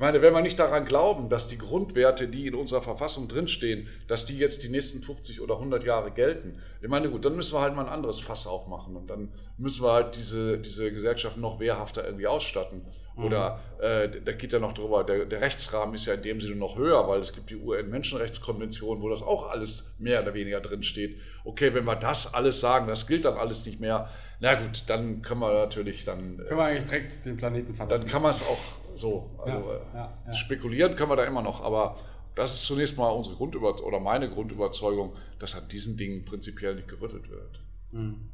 Ich 0.00 0.02
meine, 0.02 0.22
wenn 0.22 0.32
wir 0.32 0.40
nicht 0.40 0.58
daran 0.58 0.86
glauben, 0.86 1.28
dass 1.28 1.46
die 1.46 1.58
Grundwerte, 1.58 2.26
die 2.26 2.46
in 2.46 2.54
unserer 2.54 2.80
Verfassung 2.80 3.28
drinstehen, 3.28 3.86
dass 4.08 4.24
die 4.24 4.38
jetzt 4.38 4.62
die 4.62 4.70
nächsten 4.70 5.02
50 5.02 5.42
oder 5.42 5.56
100 5.56 5.84
Jahre 5.84 6.10
gelten, 6.10 6.58
ich 6.80 6.88
meine, 6.88 7.10
gut, 7.10 7.26
dann 7.26 7.36
müssen 7.36 7.52
wir 7.52 7.60
halt 7.60 7.76
mal 7.76 7.82
ein 7.82 7.92
anderes 7.92 8.18
Fass 8.18 8.46
aufmachen 8.46 8.96
und 8.96 9.10
dann 9.10 9.28
müssen 9.58 9.84
wir 9.84 9.92
halt 9.92 10.16
diese, 10.16 10.56
diese 10.56 10.90
Gesellschaft 10.90 11.36
noch 11.36 11.60
wehrhafter 11.60 12.02
irgendwie 12.02 12.26
ausstatten. 12.28 12.86
Mhm. 13.14 13.24
Oder 13.24 13.60
äh, 13.78 14.08
da 14.24 14.32
geht 14.32 14.54
ja 14.54 14.58
noch 14.58 14.72
drüber, 14.72 15.04
der, 15.04 15.26
der 15.26 15.42
Rechtsrahmen 15.42 15.94
ist 15.94 16.06
ja 16.06 16.14
in 16.14 16.22
dem 16.22 16.40
Sinne 16.40 16.56
noch 16.56 16.78
höher, 16.78 17.06
weil 17.06 17.20
es 17.20 17.34
gibt 17.34 17.50
die 17.50 17.56
UN-Menschenrechtskonvention, 17.56 19.02
wo 19.02 19.10
das 19.10 19.20
auch 19.20 19.50
alles 19.50 19.96
mehr 19.98 20.22
oder 20.22 20.32
weniger 20.32 20.62
drinsteht. 20.62 21.20
Okay, 21.44 21.74
wenn 21.74 21.84
wir 21.84 21.96
das 21.96 22.32
alles 22.32 22.58
sagen, 22.58 22.88
das 22.88 23.06
gilt 23.06 23.26
dann 23.26 23.36
alles 23.36 23.66
nicht 23.66 23.80
mehr, 23.80 24.08
na 24.40 24.54
gut, 24.54 24.84
dann 24.86 25.20
können 25.20 25.40
wir 25.40 25.52
natürlich 25.52 26.06
dann. 26.06 26.38
Können 26.38 26.58
wir 26.58 26.64
eigentlich 26.64 26.86
direkt 26.86 27.26
den 27.26 27.36
Planeten 27.36 27.74
verlassen. 27.74 28.00
Dann 28.00 28.10
kann 28.10 28.22
man 28.22 28.30
es 28.30 28.42
auch 28.42 28.89
so. 29.00 29.30
Also 29.38 29.58
ja, 29.58 29.80
ja, 29.94 30.18
ja. 30.26 30.32
Spekulieren 30.32 30.94
können 30.96 31.10
wir 31.10 31.16
da 31.16 31.24
immer 31.24 31.42
noch, 31.42 31.62
aber 31.62 31.96
das 32.34 32.54
ist 32.54 32.66
zunächst 32.66 32.96
mal 32.96 33.08
unsere 33.08 33.36
Grundüber 33.36 33.74
oder 33.84 34.00
meine 34.00 34.30
Grundüberzeugung, 34.30 35.14
dass 35.38 35.56
an 35.56 35.68
diesen 35.68 35.96
Dingen 35.96 36.24
prinzipiell 36.24 36.76
nicht 36.76 36.88
gerüttelt 36.88 37.28
wird. 37.28 37.60
Mhm. 37.92 38.28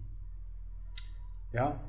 Ja, 1.53 1.81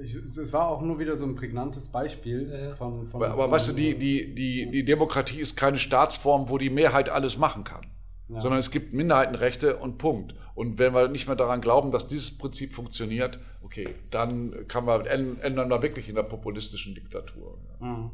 ich, 0.00 0.14
es 0.14 0.52
war 0.52 0.68
auch 0.68 0.80
nur 0.80 0.98
wieder 0.98 1.16
so 1.16 1.26
ein 1.26 1.34
prägnantes 1.34 1.88
Beispiel 1.88 2.72
von. 2.78 3.06
von 3.06 3.22
aber, 3.22 3.32
aber 3.32 3.42
von, 3.44 3.52
weißt 3.52 3.70
du, 3.70 3.72
die, 3.74 3.98
die, 3.98 4.34
die, 4.34 4.70
die 4.70 4.84
Demokratie 4.84 5.40
ist 5.40 5.56
keine 5.56 5.78
Staatsform, 5.78 6.48
wo 6.48 6.58
die 6.58 6.70
Mehrheit 6.70 7.08
alles 7.08 7.36
machen 7.36 7.64
kann. 7.64 7.86
Ja. 8.32 8.40
Sondern 8.40 8.58
es 8.60 8.70
gibt 8.70 8.92
Minderheitenrechte 8.92 9.76
und 9.76 9.98
Punkt. 9.98 10.34
Und 10.54 10.78
wenn 10.78 10.92
wir 10.92 11.08
nicht 11.08 11.26
mehr 11.26 11.36
daran 11.36 11.60
glauben, 11.60 11.90
dass 11.90 12.06
dieses 12.06 12.36
Prinzip 12.36 12.72
funktioniert, 12.72 13.40
okay, 13.62 13.88
dann 14.10 14.66
kann 14.68 14.84
man 14.84 15.06
ändern 15.06 15.68
wir 15.68 15.82
wirklich 15.82 16.08
in 16.08 16.14
der 16.14 16.22
populistischen 16.22 16.94
Diktatur. 16.94 17.58
Ja, 17.80 17.86
mhm. 17.86 18.10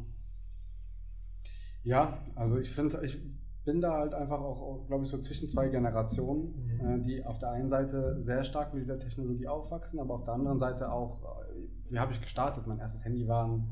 ja 1.83 2.17
also 2.35 2.57
ich 2.57 2.69
finde, 2.69 2.99
ich 3.03 3.19
bin 3.67 3.81
da 3.81 3.97
halt 3.97 4.13
einfach 4.13 4.39
auch, 4.39 4.87
glaube 4.87 5.03
ich, 5.03 5.09
so 5.09 5.17
zwischen 5.17 5.49
zwei 5.49 5.67
Generationen, 5.67 6.79
mhm. 6.79 6.89
äh, 6.89 7.01
die 7.01 7.25
auf 7.25 7.37
der 7.37 7.51
einen 7.51 7.67
Seite 7.67 8.15
sehr 8.23 8.45
stark 8.45 8.73
mit 8.73 8.81
dieser 8.81 8.97
Technologie 8.97 9.47
aufwachsen, 9.47 9.99
aber 9.99 10.15
auf 10.15 10.23
der 10.23 10.35
anderen 10.35 10.57
Seite 10.57 10.89
auch, 10.89 11.21
äh, 11.23 11.91
wie 11.91 11.99
habe 11.99 12.13
ich 12.13 12.21
gestartet? 12.21 12.65
Mein 12.65 12.79
erstes 12.79 13.03
Handy 13.03 13.27
war 13.27 13.45
ein, 13.45 13.69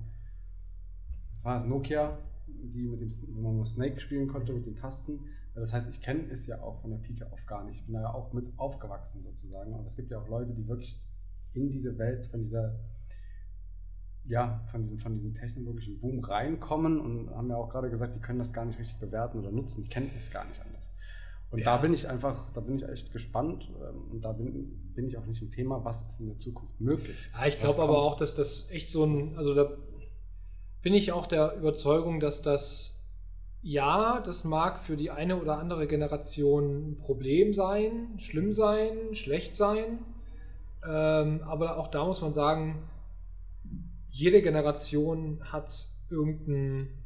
was 1.33 1.45
war 1.45 1.55
das, 1.55 1.65
Nokia, 1.65 2.17
die 2.47 2.85
mit 2.87 2.99
dem, 2.99 3.09
wo 3.35 3.41
man 3.41 3.55
nur 3.55 3.65
Snake 3.65 4.01
spielen 4.01 4.27
konnte 4.27 4.51
mit 4.51 4.65
den 4.65 4.75
Tasten. 4.75 5.19
Das 5.55 5.73
heißt, 5.73 5.89
ich 5.89 6.01
kenne 6.01 6.29
es 6.29 6.47
ja 6.47 6.61
auch 6.61 6.81
von 6.81 6.91
der 6.91 6.97
Pike 6.97 7.31
auf 7.31 7.45
gar 7.45 7.63
nicht. 7.63 7.79
Ich 7.79 7.85
bin 7.85 7.93
da 7.93 8.01
ja 8.01 8.13
auch 8.13 8.33
mit 8.33 8.51
aufgewachsen 8.57 9.23
sozusagen. 9.23 9.73
Und 9.73 9.85
es 9.85 9.95
gibt 9.95 10.11
ja 10.11 10.19
auch 10.19 10.27
Leute, 10.27 10.53
die 10.53 10.67
wirklich 10.67 11.01
in 11.53 11.69
diese 11.69 11.97
Welt 11.97 12.27
von 12.27 12.41
dieser, 12.41 12.77
ja, 14.25 14.63
von 14.67 14.81
diesem, 14.81 14.99
von 14.99 15.13
diesem 15.13 15.33
technologischen 15.33 15.99
Boom 15.99 16.19
reinkommen 16.19 16.99
und 16.99 17.29
haben 17.29 17.49
ja 17.49 17.55
auch 17.55 17.69
gerade 17.69 17.89
gesagt, 17.89 18.15
die 18.15 18.19
können 18.19 18.39
das 18.39 18.51
gar 18.51 18.65
nicht 18.65 18.79
richtig 18.79 18.99
bewerten 18.99 19.39
oder 19.39 19.51
nutzen. 19.51 19.81
Die 19.81 19.89
kennen 19.89 20.11
es 20.17 20.29
gar 20.29 20.45
nicht 20.45 20.61
anders. 20.61 20.91
Und 21.51 21.59
ja. 21.59 21.65
da 21.65 21.77
bin 21.77 21.93
ich 21.93 22.09
einfach, 22.09 22.51
da 22.51 22.59
bin 22.59 22.75
ich 22.75 22.83
echt 22.83 23.13
gespannt 23.13 23.71
ähm, 23.81 24.11
und 24.11 24.25
da 24.25 24.33
bin, 24.33 24.91
bin 24.93 25.07
ich 25.07 25.17
auch 25.17 25.25
nicht 25.25 25.41
im 25.41 25.51
Thema, 25.51 25.85
was 25.85 26.05
ist 26.07 26.19
in 26.19 26.27
der 26.27 26.37
Zukunft 26.37 26.81
möglich. 26.81 27.15
Ja, 27.33 27.45
ich 27.45 27.57
glaube 27.57 27.81
aber 27.81 27.99
auch, 27.99 28.15
dass 28.15 28.35
das 28.35 28.69
echt 28.71 28.89
so 28.89 29.05
ein, 29.05 29.37
also 29.37 29.53
da 29.53 29.71
bin 30.81 30.93
ich 30.93 31.13
auch 31.13 31.27
der 31.27 31.55
Überzeugung, 31.55 32.19
dass 32.19 32.41
das, 32.41 32.94
ja, 33.65 34.21
das 34.21 34.43
mag 34.43 34.79
für 34.79 34.95
die 34.95 35.09
eine 35.09 35.41
oder 35.41 35.57
andere 35.57 35.87
Generation 35.87 36.91
ein 36.91 36.97
Problem 36.97 37.55
sein, 37.55 38.13
schlimm 38.19 38.53
sein, 38.53 39.15
schlecht 39.15 39.55
sein. 39.55 40.05
Ähm, 40.87 41.41
aber 41.41 41.79
auch 41.79 41.87
da 41.87 42.05
muss 42.05 42.21
man 42.21 42.31
sagen, 42.31 42.87
jede 44.07 44.43
Generation 44.43 45.39
hat 45.51 45.87
irgendein 46.11 47.03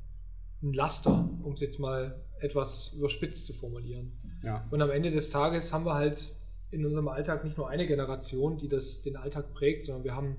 Laster, 0.61 1.30
um 1.44 1.53
es 1.53 1.61
jetzt 1.61 1.80
mal 1.80 2.22
etwas 2.41 2.91
überspitzt 2.91 3.45
zu 3.45 3.53
formulieren. 3.53 4.11
Ja. 4.44 4.68
Und 4.69 4.81
am 4.81 4.91
Ende 4.91 5.11
des 5.11 5.30
Tages 5.30 5.72
haben 5.72 5.86
wir 5.86 5.94
halt 5.94 6.36
in 6.72 6.86
unserem 6.86 7.07
Alltag 7.07 7.45
nicht 7.45 7.57
nur 7.57 7.69
eine 7.69 7.88
Generation, 7.88 8.57
die 8.57 8.68
das 8.68 9.02
den 9.02 9.15
Alltag 9.15 9.53
prägt, 9.53 9.86
sondern 9.86 10.03
wir 10.03 10.14
haben 10.14 10.36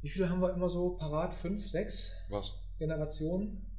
wie 0.00 0.08
viele 0.08 0.30
haben 0.30 0.40
wir 0.40 0.54
immer 0.54 0.68
so 0.68 0.90
parat? 0.90 1.34
Fünf, 1.34 1.68
sechs? 1.68 2.12
Was? 2.28 2.54
Generationen? 2.78 3.71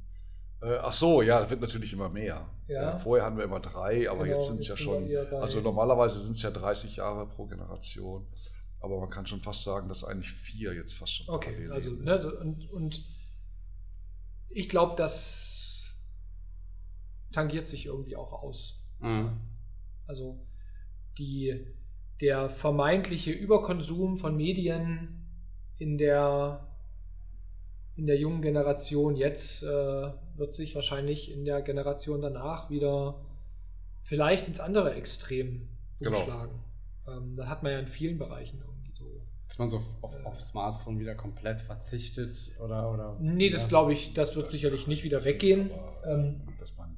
Äh, 0.64 0.78
ach 0.80 0.94
so, 0.94 1.20
ja, 1.20 1.40
das 1.40 1.50
wird 1.50 1.60
natürlich 1.60 1.92
immer 1.92 2.08
mehr. 2.08 2.48
Ja. 2.68 2.82
ja 2.82 2.98
vorher 2.98 3.26
hatten 3.26 3.36
wir 3.36 3.44
immer 3.44 3.60
drei, 3.60 4.08
aber 4.08 4.24
genau, 4.24 4.36
jetzt 4.36 4.46
sind 4.46 4.60
es 4.60 4.68
ja 4.68 4.76
schon, 4.76 5.14
also 5.32 5.60
normalerweise 5.60 6.18
sind 6.18 6.32
es 6.32 6.42
ja 6.42 6.50
30 6.50 6.96
Jahre 6.96 7.26
pro 7.26 7.44
Generation. 7.46 8.26
Aber 8.80 9.00
man 9.00 9.10
kann 9.10 9.26
schon 9.26 9.40
fast 9.40 9.64
sagen, 9.64 9.88
dass 9.88 10.04
eigentlich 10.04 10.30
vier 10.30 10.74
jetzt 10.74 10.94
fast 10.94 11.14
schon 11.14 11.34
Okay, 11.34 11.68
also, 11.70 11.90
ne, 11.92 12.34
und, 12.40 12.70
und 12.70 13.04
ich 14.50 14.68
glaube, 14.68 14.94
das 14.96 15.96
tangiert 17.32 17.66
sich 17.68 17.86
irgendwie 17.86 18.16
auch 18.16 18.32
aus. 18.32 18.82
Mhm. 19.00 19.32
Also 20.06 20.46
die, 21.18 21.66
der 22.20 22.48
vermeintliche 22.48 23.32
Überkonsum 23.32 24.16
von 24.16 24.36
Medien 24.36 25.26
in 25.78 25.98
der, 25.98 26.68
in 27.96 28.06
der 28.06 28.18
jungen 28.18 28.42
Generation 28.42 29.16
jetzt 29.16 29.62
äh, 29.62 30.10
wird 30.36 30.54
sich 30.54 30.74
wahrscheinlich 30.74 31.30
in 31.30 31.44
der 31.44 31.62
Generation 31.62 32.20
danach 32.20 32.70
wieder 32.70 33.24
vielleicht 34.02 34.48
ins 34.48 34.60
andere 34.60 34.94
Extrem 34.94 35.68
genau. 36.00 36.18
umschlagen. 36.18 36.60
Genau. 37.04 37.18
Ähm, 37.18 37.34
das 37.36 37.48
hat 37.48 37.62
man 37.62 37.72
ja 37.72 37.78
in 37.78 37.86
vielen 37.86 38.18
Bereichen 38.18 38.60
irgendwie 38.60 38.92
so. 38.92 39.04
Dass 39.48 39.58
man 39.58 39.70
so 39.70 39.82
auf, 40.00 40.14
äh, 40.14 40.24
auf 40.24 40.40
Smartphone 40.40 40.98
wieder 40.98 41.14
komplett 41.14 41.60
verzichtet 41.60 42.52
oder. 42.58 42.90
oder 42.90 43.18
nee, 43.20 43.50
das 43.50 43.68
glaube 43.68 43.92
ich, 43.92 44.14
das 44.14 44.36
wird 44.36 44.46
das 44.46 44.52
sicherlich 44.52 44.86
nicht 44.86 45.04
wieder 45.04 45.24
weggehen. 45.24 45.70
Aber, 45.72 46.06
ähm, 46.06 46.42
dass 46.58 46.76
man 46.76 46.96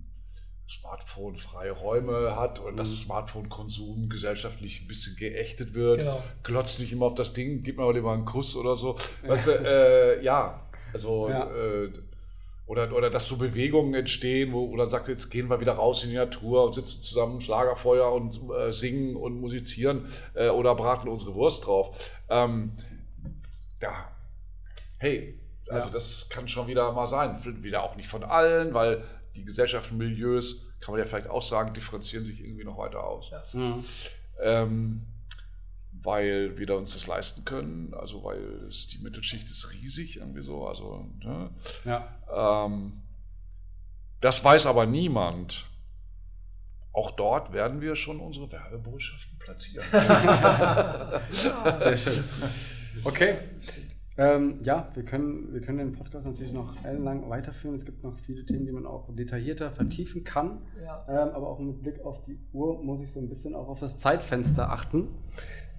Smartphone-freie 0.68 1.70
Räume 1.70 2.34
hat 2.36 2.58
und 2.58 2.72
mhm. 2.72 2.76
dass 2.76 2.98
Smartphone-Konsum 2.98 4.08
gesellschaftlich 4.08 4.82
ein 4.82 4.88
bisschen 4.88 5.16
geächtet 5.16 5.74
wird. 5.74 6.00
Genau. 6.00 6.22
Glotzt 6.42 6.80
nicht 6.80 6.92
immer 6.92 7.06
auf 7.06 7.14
das 7.14 7.32
Ding, 7.32 7.62
gib 7.62 7.76
mir 7.76 7.84
mal 7.84 7.94
lieber 7.94 8.12
einen 8.12 8.24
Kuss 8.24 8.56
oder 8.56 8.74
so. 8.74 8.96
Weißt 9.26 9.48
du, 9.48 9.52
äh, 9.52 10.24
ja, 10.24 10.68
also 10.92 11.28
ja. 11.28 11.50
Äh, 11.52 11.92
oder, 12.66 12.92
oder 12.94 13.10
dass 13.10 13.28
so 13.28 13.38
Bewegungen 13.38 13.94
entstehen, 13.94 14.52
wo, 14.52 14.70
wo 14.70 14.76
dann 14.76 14.90
sagt, 14.90 15.08
jetzt 15.08 15.30
gehen 15.30 15.48
wir 15.48 15.60
wieder 15.60 15.72
raus 15.72 16.02
in 16.02 16.10
die 16.10 16.16
Natur 16.16 16.64
und 16.64 16.74
sitzen 16.74 17.02
zusammen 17.02 17.40
Schlagerfeuer 17.40 18.12
und 18.12 18.40
äh, 18.50 18.72
singen 18.72 19.16
und 19.16 19.40
musizieren 19.40 20.06
äh, 20.34 20.48
oder 20.48 20.74
braten 20.74 21.08
unsere 21.08 21.34
Wurst 21.34 21.66
drauf. 21.66 21.96
Ähm, 22.28 22.72
ja, 23.80 24.10
hey, 24.98 25.38
also 25.68 25.88
ja. 25.88 25.92
das 25.92 26.28
kann 26.28 26.48
schon 26.48 26.66
wieder 26.66 26.92
mal 26.92 27.06
sein. 27.06 27.38
Wieder 27.62 27.84
auch 27.84 27.96
nicht 27.96 28.08
von 28.08 28.24
allen, 28.24 28.74
weil 28.74 29.04
die 29.36 29.44
Gesellschaftsmilieus, 29.44 30.68
kann 30.80 30.92
man 30.92 31.00
ja 31.00 31.06
vielleicht 31.06 31.28
auch 31.28 31.42
sagen, 31.42 31.72
differenzieren 31.72 32.24
sich 32.24 32.40
irgendwie 32.40 32.64
noch 32.64 32.78
weiter 32.78 33.04
aus. 33.04 33.30
Ja. 33.30 33.42
Mhm. 33.52 33.84
Ähm, 34.40 35.06
weil 36.02 36.56
wir 36.58 36.76
uns 36.76 36.94
das 36.94 37.06
leisten 37.06 37.44
können, 37.44 37.94
also 37.94 38.22
weil 38.24 38.66
es, 38.68 38.88
die 38.88 38.98
Mittelschicht 38.98 39.50
ist 39.50 39.72
riesig, 39.72 40.18
irgendwie 40.18 40.42
so. 40.42 40.66
Also, 40.66 41.06
ne? 41.22 41.50
ja. 41.84 42.66
Ähm, 42.66 43.02
das 44.20 44.44
weiß 44.44 44.66
aber 44.66 44.86
niemand. 44.86 45.66
Auch 46.92 47.10
dort 47.10 47.52
werden 47.52 47.80
wir 47.82 47.94
schon 47.94 48.20
unsere 48.20 48.50
Werbebotschaften 48.50 49.38
platzieren. 49.38 49.84
Sehr 51.74 51.96
schön. 51.96 52.24
Okay. 53.04 53.36
Ähm, 54.18 54.58
ja, 54.62 54.88
wir 54.94 55.04
können, 55.04 55.52
wir 55.52 55.60
können 55.60 55.76
den 55.78 55.92
Podcast 55.92 56.26
natürlich 56.26 56.54
noch 56.54 56.82
ellenlang 56.82 57.28
weiterführen. 57.28 57.74
Es 57.74 57.84
gibt 57.84 58.02
noch 58.02 58.18
viele 58.18 58.46
Themen, 58.46 58.64
die 58.64 58.72
man 58.72 58.86
auch 58.86 59.14
detaillierter 59.14 59.70
vertiefen 59.70 60.24
kann. 60.24 60.62
Ja. 60.82 61.04
Ähm, 61.06 61.34
aber 61.34 61.48
auch 61.48 61.58
mit 61.58 61.82
Blick 61.82 62.00
auf 62.02 62.22
die 62.22 62.38
Uhr 62.54 62.82
muss 62.82 63.02
ich 63.02 63.10
so 63.10 63.20
ein 63.20 63.28
bisschen 63.28 63.54
auch 63.54 63.68
auf 63.68 63.80
das 63.80 63.98
Zeitfenster 63.98 64.70
achten. 64.70 65.08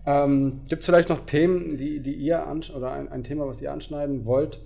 Ähm, 0.07 0.61
gibt 0.67 0.79
es 0.79 0.87
vielleicht 0.87 1.09
noch 1.09 1.25
Themen, 1.25 1.77
die, 1.77 1.99
die 1.99 2.13
ihr 2.13 2.43
oder 2.75 2.91
ein, 2.91 3.09
ein, 3.09 3.23
Thema, 3.23 3.45
was 3.45 3.61
ihr 3.61 3.71
anschneiden 3.71 4.25
wollt, 4.25 4.59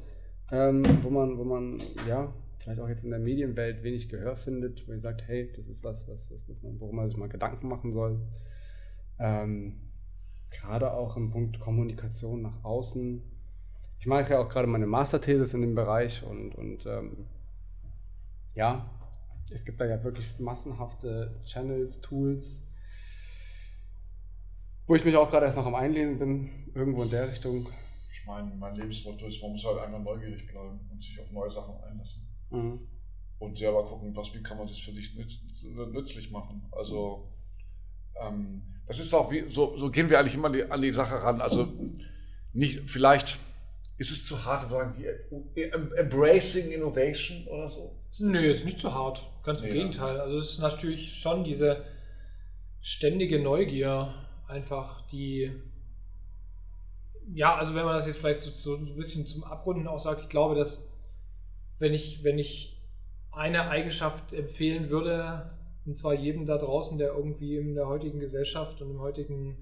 ähm, 0.51 0.83
wo 1.01 1.09
man, 1.09 1.37
wo 1.37 1.43
man, 1.43 1.79
ja, 2.07 2.33
vielleicht 2.59 2.79
auch 2.79 2.87
jetzt 2.87 3.03
in 3.03 3.09
der 3.09 3.19
Medienwelt 3.19 3.83
wenig 3.83 4.07
Gehör 4.07 4.37
findet, 4.37 4.87
wo 4.87 4.93
ihr 4.93 5.01
sagt, 5.01 5.27
hey, 5.27 5.51
das 5.55 5.67
ist 5.67 5.83
was, 5.83 6.07
was, 6.07 6.31
was, 6.31 6.47
was 6.47 6.63
man, 6.63 6.79
worum 6.79 6.95
man 6.95 7.09
sich 7.09 7.17
mal 7.17 7.27
Gedanken 7.27 7.67
machen 7.67 7.91
soll. 7.91 8.21
Ähm, 9.19 9.81
gerade 10.51 10.93
auch 10.93 11.17
im 11.17 11.31
Punkt 11.31 11.59
Kommunikation 11.59 12.43
nach 12.43 12.63
außen 12.63 13.23
ich 14.01 14.07
mache 14.07 14.33
ja 14.33 14.39
auch 14.39 14.49
gerade 14.49 14.65
meine 14.65 14.87
Masterthesis 14.87 15.53
in 15.53 15.61
dem 15.61 15.75
Bereich 15.75 16.23
und, 16.23 16.55
und 16.55 16.87
ähm, 16.87 17.27
ja, 18.55 18.89
es 19.51 19.63
gibt 19.63 19.79
da 19.79 19.85
ja 19.85 20.03
wirklich 20.03 20.39
massenhafte 20.39 21.39
Channels, 21.43 22.01
Tools, 22.01 22.67
wo 24.87 24.95
ich 24.95 25.05
mich 25.05 25.15
auch 25.15 25.29
gerade 25.29 25.45
erst 25.45 25.57
noch 25.57 25.65
am 25.65 25.75
Einlehnen 25.75 26.19
bin, 26.19 26.49
irgendwo 26.73 27.03
in 27.03 27.09
der 27.09 27.29
Richtung. 27.29 27.67
Ich 28.11 28.25
meine, 28.25 28.53
mein 28.55 28.75
Lebensmotto 28.75 29.25
ist, 29.25 29.41
man 29.41 29.51
muss 29.51 29.65
halt 29.65 29.79
einfach 29.79 29.99
neugierig 29.99 30.45
bleiben 30.47 30.79
und 30.91 31.01
sich 31.01 31.19
auf 31.19 31.31
neue 31.31 31.49
Sachen 31.49 31.75
einlassen. 31.83 32.27
Mhm. 32.49 32.87
Und 33.39 33.57
selber 33.57 33.85
gucken, 33.85 34.15
was, 34.15 34.33
wie 34.35 34.43
kann 34.43 34.57
man 34.57 34.67
das 34.67 34.77
für 34.77 34.93
sich 34.93 35.15
nütz, 35.15 35.39
nützlich 35.91 36.29
machen. 36.29 36.67
Also, 36.71 37.31
ähm, 38.21 38.61
das 38.85 38.99
ist 38.99 39.13
auch 39.13 39.31
wie, 39.31 39.45
so, 39.47 39.75
so 39.77 39.89
gehen 39.89 40.09
wir 40.09 40.19
eigentlich 40.19 40.35
immer 40.35 40.51
die, 40.51 40.63
an 40.63 40.81
die 40.81 40.91
Sache 40.91 41.23
ran. 41.23 41.41
Also, 41.41 41.67
nicht, 42.53 42.89
vielleicht 42.89 43.39
ist 44.01 44.11
es 44.11 44.25
zu 44.25 44.43
hart 44.45 44.63
zu 44.63 44.69
sagen, 44.69 44.95
Embracing 45.95 46.71
Innovation 46.71 47.45
oder 47.47 47.69
so? 47.69 47.95
Ist 48.09 48.21
Nö, 48.21 48.39
ist 48.39 48.65
nicht 48.65 48.79
zu 48.79 48.93
hart. 48.93 49.23
Ganz 49.43 49.61
im 49.61 49.67
nee, 49.67 49.73
Gegenteil. 49.73 50.19
Also 50.19 50.39
es 50.39 50.53
ist 50.53 50.59
natürlich 50.59 51.13
schon 51.13 51.43
diese 51.43 51.85
ständige 52.81 53.39
Neugier, 53.39 54.13
einfach 54.51 55.01
die. 55.07 55.51
Ja, 57.33 57.55
also 57.55 57.75
wenn 57.75 57.85
man 57.85 57.95
das 57.95 58.07
jetzt 58.07 58.19
vielleicht 58.19 58.41
so, 58.41 58.51
so 58.51 58.75
ein 58.75 58.95
bisschen 58.95 59.25
zum 59.25 59.43
Abrunden 59.43 59.87
auch 59.87 59.99
sagt, 59.99 60.21
ich 60.21 60.29
glaube, 60.29 60.55
dass 60.55 60.91
wenn 61.79 61.93
ich, 61.93 62.23
wenn 62.23 62.37
ich 62.37 62.81
eine 63.31 63.69
Eigenschaft 63.69 64.33
empfehlen 64.33 64.89
würde, 64.89 65.51
und 65.85 65.97
zwar 65.97 66.13
jedem 66.13 66.45
da 66.45 66.57
draußen, 66.57 66.97
der 66.97 67.13
irgendwie 67.13 67.57
in 67.57 67.73
der 67.73 67.87
heutigen 67.87 68.19
Gesellschaft 68.19 68.81
und 68.81 68.91
im 68.91 68.99
heutigen 68.99 69.57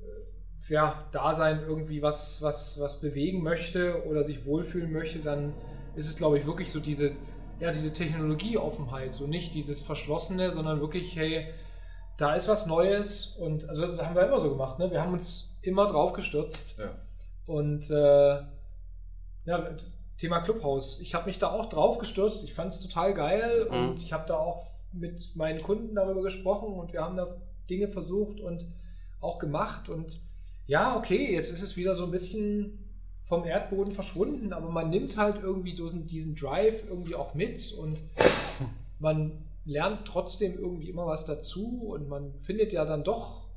äh, 0.00 0.72
ja, 0.72 1.06
Dasein 1.12 1.62
irgendwie 1.66 2.00
was, 2.02 2.40
was, 2.42 2.80
was 2.80 3.00
bewegen 3.00 3.42
möchte 3.42 4.06
oder 4.06 4.22
sich 4.22 4.46
wohlfühlen 4.46 4.92
möchte, 4.92 5.18
dann 5.18 5.52
ist 5.96 6.06
es, 6.06 6.16
glaube 6.16 6.38
ich, 6.38 6.46
wirklich 6.46 6.70
so 6.70 6.80
diese, 6.80 7.12
ja, 7.60 7.72
diese 7.72 7.92
Technologieoffenheit, 7.92 9.12
so 9.12 9.26
nicht 9.26 9.52
dieses 9.54 9.82
Verschlossene, 9.82 10.52
sondern 10.52 10.80
wirklich, 10.80 11.16
hey, 11.16 11.52
da 12.18 12.34
ist 12.34 12.48
was 12.48 12.66
Neues 12.66 13.36
und 13.38 13.68
also 13.68 13.86
das 13.86 14.04
haben 14.04 14.14
wir 14.14 14.26
immer 14.26 14.40
so 14.40 14.50
gemacht, 14.50 14.78
ne? 14.78 14.90
Wir 14.90 15.00
haben 15.00 15.12
uns 15.14 15.56
immer 15.62 15.86
drauf 15.86 16.12
gestürzt. 16.12 16.78
Ja. 16.78 16.90
Und 17.46 17.88
äh, 17.90 18.42
ja, 19.46 19.70
Thema 20.18 20.40
Clubhaus. 20.40 21.00
Ich 21.00 21.14
habe 21.14 21.26
mich 21.26 21.38
da 21.38 21.50
auch 21.50 21.66
drauf 21.66 21.98
gestürzt. 21.98 22.42
Ich 22.42 22.52
fand 22.52 22.72
es 22.72 22.82
total 22.82 23.14
geil 23.14 23.68
mhm. 23.70 23.90
und 23.90 24.02
ich 24.02 24.12
habe 24.12 24.26
da 24.26 24.36
auch 24.36 24.66
mit 24.92 25.36
meinen 25.36 25.62
Kunden 25.62 25.94
darüber 25.94 26.22
gesprochen 26.22 26.74
und 26.74 26.92
wir 26.92 27.02
haben 27.02 27.16
da 27.16 27.28
Dinge 27.70 27.88
versucht 27.88 28.40
und 28.40 28.66
auch 29.20 29.38
gemacht 29.38 29.88
und 29.88 30.20
ja, 30.66 30.96
okay, 30.96 31.32
jetzt 31.32 31.50
ist 31.50 31.62
es 31.62 31.76
wieder 31.76 31.94
so 31.94 32.04
ein 32.04 32.10
bisschen 32.10 32.84
vom 33.24 33.44
Erdboden 33.44 33.92
verschwunden, 33.92 34.52
aber 34.52 34.70
man 34.70 34.90
nimmt 34.90 35.16
halt 35.16 35.40
irgendwie 35.42 35.74
diesen, 35.74 36.06
diesen 36.06 36.34
Drive 36.34 36.84
irgendwie 36.88 37.14
auch 37.14 37.34
mit 37.34 37.72
und 37.72 38.02
man 38.98 39.47
lernt 39.68 40.08
trotzdem 40.08 40.58
irgendwie 40.58 40.88
immer 40.88 41.06
was 41.06 41.26
dazu 41.26 41.90
und 41.92 42.08
man 42.08 42.40
findet 42.40 42.72
ja 42.72 42.86
dann 42.86 43.04
doch 43.04 43.50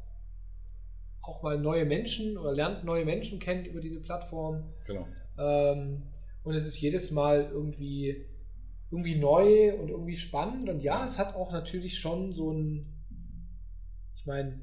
auch 1.21 1.41
mal 1.41 1.57
neue 1.57 1.85
Menschen 1.85 2.37
oder 2.37 2.51
lernt 2.51 2.83
neue 2.83 3.05
Menschen 3.05 3.39
kennen 3.39 3.63
über 3.63 3.79
diese 3.79 4.01
Plattform. 4.01 4.65
Genau. 4.85 5.07
Ähm, 5.37 6.03
und 6.43 6.53
es 6.53 6.67
ist 6.67 6.81
jedes 6.81 7.11
Mal 7.11 7.49
irgendwie, 7.49 8.25
irgendwie 8.89 9.15
neu 9.15 9.79
und 9.79 9.89
irgendwie 9.89 10.17
spannend. 10.17 10.67
Und 10.67 10.81
ja, 10.81 11.05
es 11.05 11.17
hat 11.17 11.33
auch 11.33 11.53
natürlich 11.53 11.97
schon 11.97 12.33
so 12.33 12.51
ein, 12.51 12.87
ich 14.15 14.25
meine, 14.25 14.61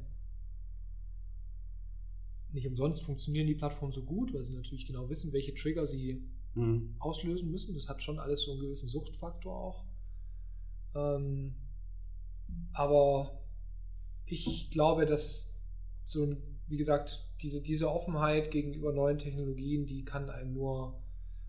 nicht 2.52 2.66
umsonst 2.66 3.04
funktionieren 3.04 3.46
die 3.46 3.54
Plattformen 3.54 3.92
so 3.92 4.02
gut, 4.02 4.34
weil 4.34 4.44
sie 4.44 4.54
natürlich 4.54 4.84
genau 4.84 5.08
wissen, 5.08 5.32
welche 5.32 5.54
Trigger 5.54 5.86
sie 5.86 6.28
mhm. 6.54 6.94
auslösen 6.98 7.50
müssen. 7.50 7.74
Das 7.74 7.88
hat 7.88 8.02
schon 8.02 8.18
alles 8.18 8.42
so 8.42 8.52
einen 8.52 8.60
gewissen 8.60 8.88
Suchtfaktor 8.88 9.56
auch. 9.56 9.87
Ähm, 10.94 11.54
aber 12.72 13.42
ich 14.26 14.70
glaube, 14.70 15.06
dass 15.06 15.54
so, 16.04 16.36
wie 16.66 16.76
gesagt, 16.76 17.34
diese, 17.40 17.62
diese 17.62 17.90
Offenheit 17.90 18.50
gegenüber 18.50 18.92
neuen 18.92 19.18
Technologien, 19.18 19.86
die 19.86 20.04
kann 20.04 20.30
einem 20.30 20.54
nur, 20.54 21.00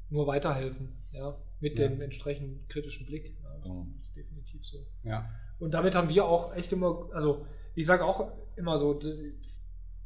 nur 0.09 0.27
weiterhelfen, 0.27 0.97
ja, 1.11 1.37
mit 1.59 1.79
ja. 1.79 1.87
dem 1.87 2.01
entsprechend 2.01 2.67
kritischen 2.69 3.05
Blick. 3.05 3.37
Ja, 3.43 3.73
mhm. 3.73 3.93
Das 3.95 4.05
ist 4.05 4.15
definitiv 4.15 4.65
so. 4.65 4.85
Ja. 5.03 5.29
Und 5.59 5.73
damit 5.73 5.95
haben 5.95 6.09
wir 6.09 6.25
auch 6.25 6.53
echt 6.55 6.71
immer, 6.71 7.09
also 7.13 7.45
ich 7.75 7.85
sage 7.85 8.05
auch 8.05 8.31
immer 8.55 8.79
so, 8.79 8.99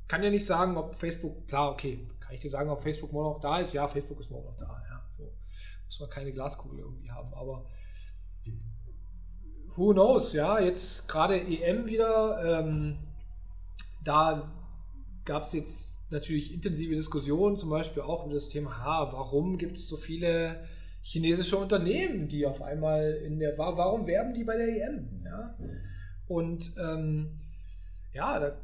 kann 0.08 0.24
ja 0.24 0.30
nicht 0.30 0.46
sagen, 0.46 0.78
ob 0.78 0.96
Facebook, 0.96 1.48
klar, 1.48 1.72
okay, 1.72 2.08
kann 2.20 2.34
ich 2.34 2.42
dir 2.42 2.50
sagen, 2.50 2.70
ob 2.70 2.82
Facebook 2.82 3.12
morgen 3.12 3.34
noch 3.34 3.40
da 3.40 3.60
ist? 3.60 3.74
Ja, 3.74 3.88
Facebook 3.88 4.20
ist 4.20 4.30
morgen 4.30 4.46
noch 4.46 4.58
da, 4.58 4.84
ja, 4.90 5.06
so. 5.10 5.32
Muss 5.86 6.00
man 6.00 6.10
keine 6.10 6.32
Glaskugel 6.32 6.80
irgendwie 6.80 7.12
haben, 7.12 7.34
aber 7.34 7.68
who 9.76 9.94
knows, 9.94 10.34
ja, 10.34 10.60
jetzt 10.60 11.08
gerade 11.08 11.40
EM 11.40 11.86
wieder, 11.86 12.60
ähm, 12.62 12.98
da 14.04 14.52
gab 15.26 15.44
es 15.44 15.54
jetzt 15.54 16.12
natürlich 16.12 16.54
intensive 16.54 16.96
Diskussionen, 16.96 17.56
zum 17.56 17.70
Beispiel 17.70 18.04
auch 18.04 18.26
über 18.26 18.36
das 18.36 18.50
Thema, 18.50 18.84
ha, 18.84 19.10
warum 19.12 19.58
gibt 19.58 19.78
es 19.78 19.88
so 19.88 19.98
viele 19.98 20.64
chinesische 21.02 21.58
Unternehmen, 21.58 22.28
die 22.28 22.46
auf 22.46 22.62
einmal 22.62 23.14
in 23.26 23.40
der, 23.40 23.58
warum 23.58 24.06
werben 24.08 24.34
die 24.34 24.44
bei 24.44 24.58
der 24.58 24.68
EM, 24.68 25.22
ja, 25.24 25.56
und 26.28 26.74
ähm, 26.78 27.40
ja, 28.14 28.40
da 28.40 28.58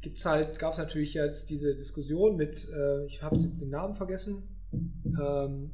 gibt's 0.00 0.24
halt, 0.24 0.58
gab 0.58 0.72
es 0.72 0.78
natürlich 0.78 1.14
jetzt 1.14 1.50
diese 1.50 1.74
Diskussion 1.74 2.36
mit, 2.36 2.68
äh, 2.70 3.04
ich 3.06 3.22
habe 3.22 3.38
den 3.38 3.70
Namen 3.70 3.94
vergessen, 3.94 4.48
ähm, 4.72 5.72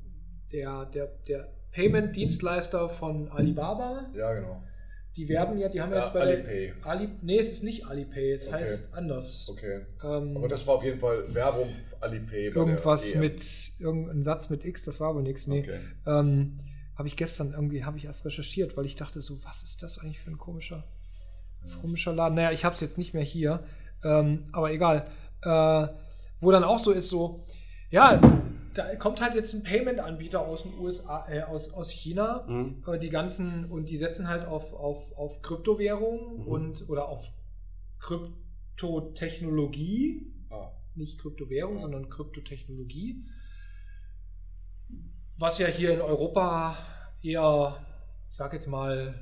der, 0.52 0.86
der, 0.86 1.06
der 1.28 1.48
Payment-Dienstleister 1.72 2.88
von 2.88 3.28
Alibaba. 3.28 4.10
Ja, 4.14 4.34
genau. 4.34 4.62
Die 5.16 5.28
werden 5.28 5.58
ja, 5.58 5.68
die 5.68 5.80
haben 5.80 5.92
ja, 5.92 5.98
jetzt 5.98 6.12
bei 6.12 6.20
Alipay. 6.20 6.72
der 6.76 6.86
Ali, 6.86 7.08
nee, 7.20 7.38
es 7.38 7.50
ist 7.50 7.64
nicht 7.64 7.86
Alipay, 7.86 8.32
es 8.32 8.46
okay. 8.46 8.56
heißt 8.58 8.94
anders. 8.94 9.48
Okay. 9.50 9.80
Ähm, 10.04 10.36
aber 10.36 10.48
das 10.48 10.66
war 10.66 10.76
auf 10.76 10.84
jeden 10.84 11.00
Fall 11.00 11.24
Werbung 11.34 11.70
Alipay. 12.00 12.48
Irgendwas 12.48 13.14
mit, 13.16 13.42
irgendein 13.80 14.22
Satz 14.22 14.50
mit 14.50 14.64
X, 14.64 14.84
das 14.84 15.00
war 15.00 15.14
wohl 15.14 15.22
nichts. 15.22 15.48
Nee. 15.48 15.60
Okay. 15.60 15.78
Ähm, 16.06 16.58
habe 16.94 17.08
ich 17.08 17.16
gestern 17.16 17.52
irgendwie, 17.52 17.84
habe 17.84 17.98
ich 17.98 18.04
erst 18.04 18.24
recherchiert, 18.24 18.76
weil 18.76 18.84
ich 18.84 18.94
dachte 18.94 19.20
so, 19.20 19.42
was 19.44 19.62
ist 19.62 19.82
das 19.82 19.98
eigentlich 19.98 20.20
für 20.20 20.30
ein 20.30 20.38
komischer, 20.38 20.84
komischer 21.80 22.12
Laden? 22.12 22.36
Naja, 22.36 22.52
ich 22.52 22.64
habe 22.64 22.74
es 22.74 22.80
jetzt 22.80 22.98
nicht 22.98 23.12
mehr 23.12 23.24
hier. 23.24 23.64
Ähm, 24.04 24.48
aber 24.52 24.70
egal. 24.70 25.06
Äh, 25.42 25.88
wo 26.40 26.50
dann 26.50 26.64
auch 26.64 26.78
so 26.78 26.92
ist, 26.92 27.08
so, 27.08 27.44
ja, 27.90 28.20
da 28.80 28.96
kommt 28.96 29.20
halt 29.20 29.34
jetzt 29.34 29.52
ein 29.52 29.62
Payment-Anbieter 29.62 30.40
aus 30.40 30.62
den 30.62 30.78
USA, 30.78 31.26
äh, 31.28 31.42
aus, 31.42 31.72
aus 31.72 31.90
China, 31.90 32.46
mhm. 32.48 32.82
äh, 32.86 32.98
die 32.98 33.10
ganzen, 33.10 33.66
und 33.66 33.90
die 33.90 33.96
setzen 33.96 34.28
halt 34.28 34.46
auf, 34.46 34.72
auf, 34.72 35.12
auf 35.16 35.42
Kryptowährungen 35.42 36.38
mhm. 36.38 36.46
und 36.46 36.88
oder 36.88 37.08
auf 37.08 37.30
Kryptotechnologie. 38.00 40.32
Ah. 40.50 40.72
Nicht 40.94 41.20
Kryptowährung, 41.20 41.76
ja. 41.76 41.82
sondern 41.82 42.08
Kryptotechnologie. 42.08 43.24
was 45.38 45.58
ja 45.58 45.66
hier 45.66 45.92
in 45.92 46.00
Europa 46.00 46.76
eher, 47.22 47.76
ich 48.28 48.36
sag 48.36 48.52
jetzt 48.52 48.66
mal, 48.66 49.14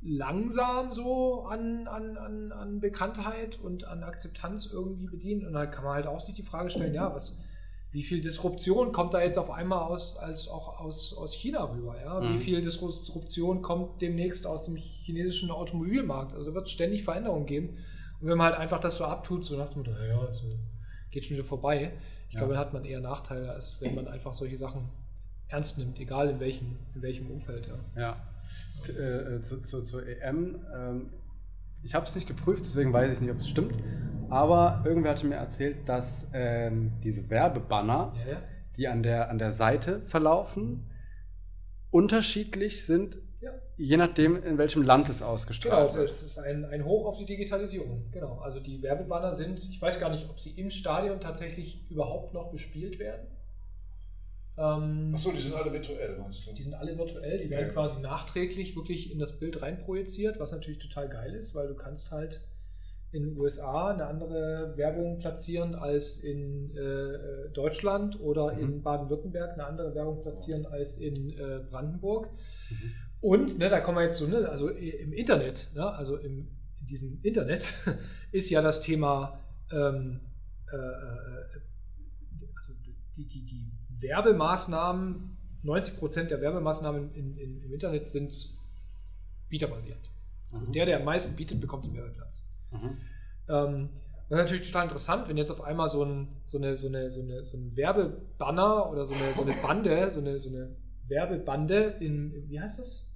langsam 0.00 0.92
so 0.92 1.42
an, 1.42 1.88
an, 1.88 2.16
an, 2.16 2.52
an 2.52 2.80
Bekanntheit 2.80 3.58
und 3.58 3.84
an 3.84 4.02
Akzeptanz 4.02 4.66
irgendwie 4.66 5.06
bedient. 5.06 5.44
Und 5.44 5.52
da 5.52 5.66
kann 5.66 5.84
man 5.84 5.94
halt 5.94 6.06
auch 6.06 6.20
sich 6.20 6.34
die 6.34 6.42
Frage 6.42 6.70
stellen, 6.70 6.94
ja, 6.94 7.14
was, 7.14 7.42
wie 7.90 8.02
viel 8.02 8.20
Disruption 8.20 8.92
kommt 8.92 9.14
da 9.14 9.22
jetzt 9.22 9.38
auf 9.38 9.50
einmal 9.50 9.80
aus, 9.80 10.16
als 10.16 10.48
auch 10.48 10.80
aus, 10.80 11.14
aus 11.14 11.32
China 11.32 11.64
rüber? 11.64 11.96
Ja? 12.02 12.20
Mhm. 12.20 12.34
Wie 12.34 12.38
viel 12.38 12.60
Disruption 12.60 13.62
kommt 13.62 14.02
demnächst 14.02 14.46
aus 14.46 14.64
dem 14.64 14.76
chinesischen 14.76 15.50
Automobilmarkt? 15.50 16.34
Also 16.34 16.54
wird 16.54 16.66
es 16.66 16.72
ständig 16.72 17.04
Veränderungen 17.04 17.46
geben. 17.46 17.78
Und 18.20 18.28
wenn 18.28 18.36
man 18.36 18.48
halt 18.48 18.58
einfach 18.58 18.80
das 18.80 18.96
so 18.96 19.04
abtut, 19.04 19.46
so 19.46 19.56
nach 19.56 19.70
dem 19.70 19.78
Motto, 19.78 19.92
ja, 19.92 20.18
also 20.18 20.44
geht 21.10 21.24
schon 21.24 21.36
wieder 21.36 21.46
vorbei, 21.46 21.92
ich 22.28 22.34
ja. 22.34 22.40
glaube, 22.40 22.54
dann 22.54 22.60
hat 22.60 22.72
man 22.74 22.84
eher 22.84 23.00
Nachteile, 23.00 23.50
als 23.52 23.80
wenn 23.80 23.94
man 23.94 24.06
einfach 24.06 24.34
solche 24.34 24.56
Sachen 24.56 24.90
ernst 25.48 25.78
nimmt, 25.78 25.98
egal 25.98 26.28
in 26.28 26.40
welchem, 26.40 26.76
in 26.94 27.00
welchem 27.00 27.30
Umfeld. 27.30 27.68
Ja. 27.68 28.00
ja. 28.00 28.16
Äh, 28.86 29.36
äh, 29.36 29.40
zu, 29.40 29.60
zu, 29.62 29.82
zur 29.82 30.06
EM. 30.06 30.60
Ähm, 30.74 31.10
ich 31.82 31.94
habe 31.94 32.06
es 32.06 32.14
nicht 32.14 32.26
geprüft, 32.26 32.64
deswegen 32.66 32.92
weiß 32.92 33.14
ich 33.14 33.20
nicht, 33.20 33.30
ob 33.30 33.40
es 33.40 33.48
stimmt. 33.48 33.76
Aber 34.30 34.82
irgendwer 34.84 35.12
hatte 35.12 35.26
mir 35.26 35.36
erzählt, 35.36 35.88
dass 35.88 36.30
ähm, 36.34 36.92
diese 37.02 37.30
Werbebanner, 37.30 38.12
ja, 38.26 38.32
ja. 38.32 38.42
die 38.76 38.88
an 38.88 39.02
der, 39.02 39.30
an 39.30 39.38
der 39.38 39.52
Seite 39.52 40.02
verlaufen, 40.06 40.90
unterschiedlich 41.90 42.84
sind, 42.84 43.20
ja. 43.40 43.50
je 43.76 43.96
nachdem, 43.96 44.42
in 44.42 44.58
welchem 44.58 44.82
Land 44.82 45.08
es 45.08 45.22
ausgestrahlt 45.22 45.92
genau, 45.92 45.98
wird. 45.98 46.08
Genau, 46.08 46.18
das 46.18 46.22
ist 46.22 46.38
ein, 46.38 46.64
ein 46.66 46.84
Hoch 46.84 47.06
auf 47.06 47.16
die 47.16 47.24
Digitalisierung. 47.24 48.10
Genau, 48.12 48.38
also 48.40 48.60
die 48.60 48.82
Werbebanner 48.82 49.32
sind, 49.32 49.58
ich 49.58 49.80
weiß 49.80 49.98
gar 49.98 50.10
nicht, 50.10 50.28
ob 50.28 50.38
sie 50.38 50.50
im 50.60 50.68
Stadion 50.68 51.20
tatsächlich 51.20 51.90
überhaupt 51.90 52.34
noch 52.34 52.50
bespielt 52.50 52.98
werden. 52.98 53.26
Ähm, 54.58 55.12
Achso, 55.14 55.30
die 55.30 55.40
sind 55.40 55.54
alle 55.54 55.72
virtuell, 55.72 56.18
meinst 56.18 56.46
du? 56.46 56.52
Die 56.52 56.62
sind 56.62 56.74
alle 56.74 56.98
virtuell, 56.98 57.38
die 57.38 57.46
okay. 57.46 57.56
werden 57.56 57.72
quasi 57.72 58.00
nachträglich 58.00 58.74
wirklich 58.74 59.12
in 59.12 59.18
das 59.18 59.38
Bild 59.38 59.62
reinprojiziert, 59.62 60.40
was 60.40 60.50
natürlich 60.50 60.80
total 60.80 61.08
geil 61.08 61.34
ist, 61.34 61.54
weil 61.54 61.68
du 61.68 61.74
kannst 61.74 62.10
halt 62.10 62.42
in 63.10 63.22
den 63.22 63.38
USA 63.38 63.92
eine 63.92 64.06
andere 64.06 64.74
Werbung 64.76 65.18
platzieren 65.18 65.74
als 65.74 66.18
in 66.18 66.76
äh, 66.76 67.50
Deutschland 67.54 68.20
oder 68.20 68.54
mhm. 68.54 68.60
in 68.60 68.82
Baden-Württemberg 68.82 69.52
eine 69.52 69.64
andere 69.64 69.94
Werbung 69.94 70.22
platzieren 70.22 70.66
als 70.66 70.98
in 70.98 71.30
äh, 71.38 71.60
Brandenburg. 71.70 72.28
Mhm. 72.70 72.92
Und, 73.20 73.58
ne, 73.58 73.70
da 73.70 73.80
kommen 73.80 73.98
wir 73.98 74.04
jetzt 74.04 74.18
so, 74.18 74.26
ne, 74.26 74.48
also 74.48 74.68
im 74.68 75.12
Internet, 75.12 75.68
ne, 75.74 75.86
also 75.86 76.16
im, 76.16 76.48
in 76.80 76.86
diesem 76.86 77.20
Internet 77.22 77.72
ist 78.32 78.50
ja 78.50 78.60
das 78.60 78.80
Thema, 78.80 79.40
ähm, 79.72 80.20
äh, 80.70 80.76
äh 80.76 81.60
also 82.56 82.74
die, 83.16 83.24
die 83.24 83.47
Werbemaßnahmen, 84.00 85.36
90 85.62 85.98
Prozent 85.98 86.30
der 86.30 86.40
Werbemaßnahmen 86.40 87.14
in, 87.14 87.36
in, 87.36 87.62
im 87.62 87.72
Internet 87.72 88.10
sind 88.10 88.34
bieterbasiert. 89.48 90.10
Also 90.52 90.66
mhm. 90.66 90.72
der, 90.72 90.86
der 90.86 90.98
am 90.98 91.04
meisten 91.04 91.36
bietet, 91.36 91.60
bekommt 91.60 91.84
den 91.84 91.94
Werbeplatz. 91.94 92.44
Mhm. 92.70 92.98
Ähm, 93.48 93.88
das 94.28 94.38
ist 94.38 94.44
natürlich 94.44 94.66
total 94.66 94.84
interessant, 94.84 95.28
wenn 95.28 95.38
jetzt 95.38 95.50
auf 95.50 95.62
einmal 95.62 95.88
so 95.88 96.04
ein, 96.04 96.28
so 96.44 96.58
eine, 96.58 96.74
so 96.74 96.88
eine, 96.88 97.08
so 97.08 97.22
eine, 97.22 97.44
so 97.44 97.56
ein 97.56 97.74
Werbebanner 97.74 98.90
oder 98.90 99.06
so 99.06 99.14
eine, 99.14 99.32
so 99.34 99.42
eine 99.42 99.54
Bande, 99.62 100.10
so 100.10 100.20
eine, 100.20 100.38
so 100.38 100.50
eine 100.50 100.76
Werbebande 101.08 101.96
in, 102.00 102.48
wie 102.48 102.60
heißt 102.60 102.78
das? 102.78 103.06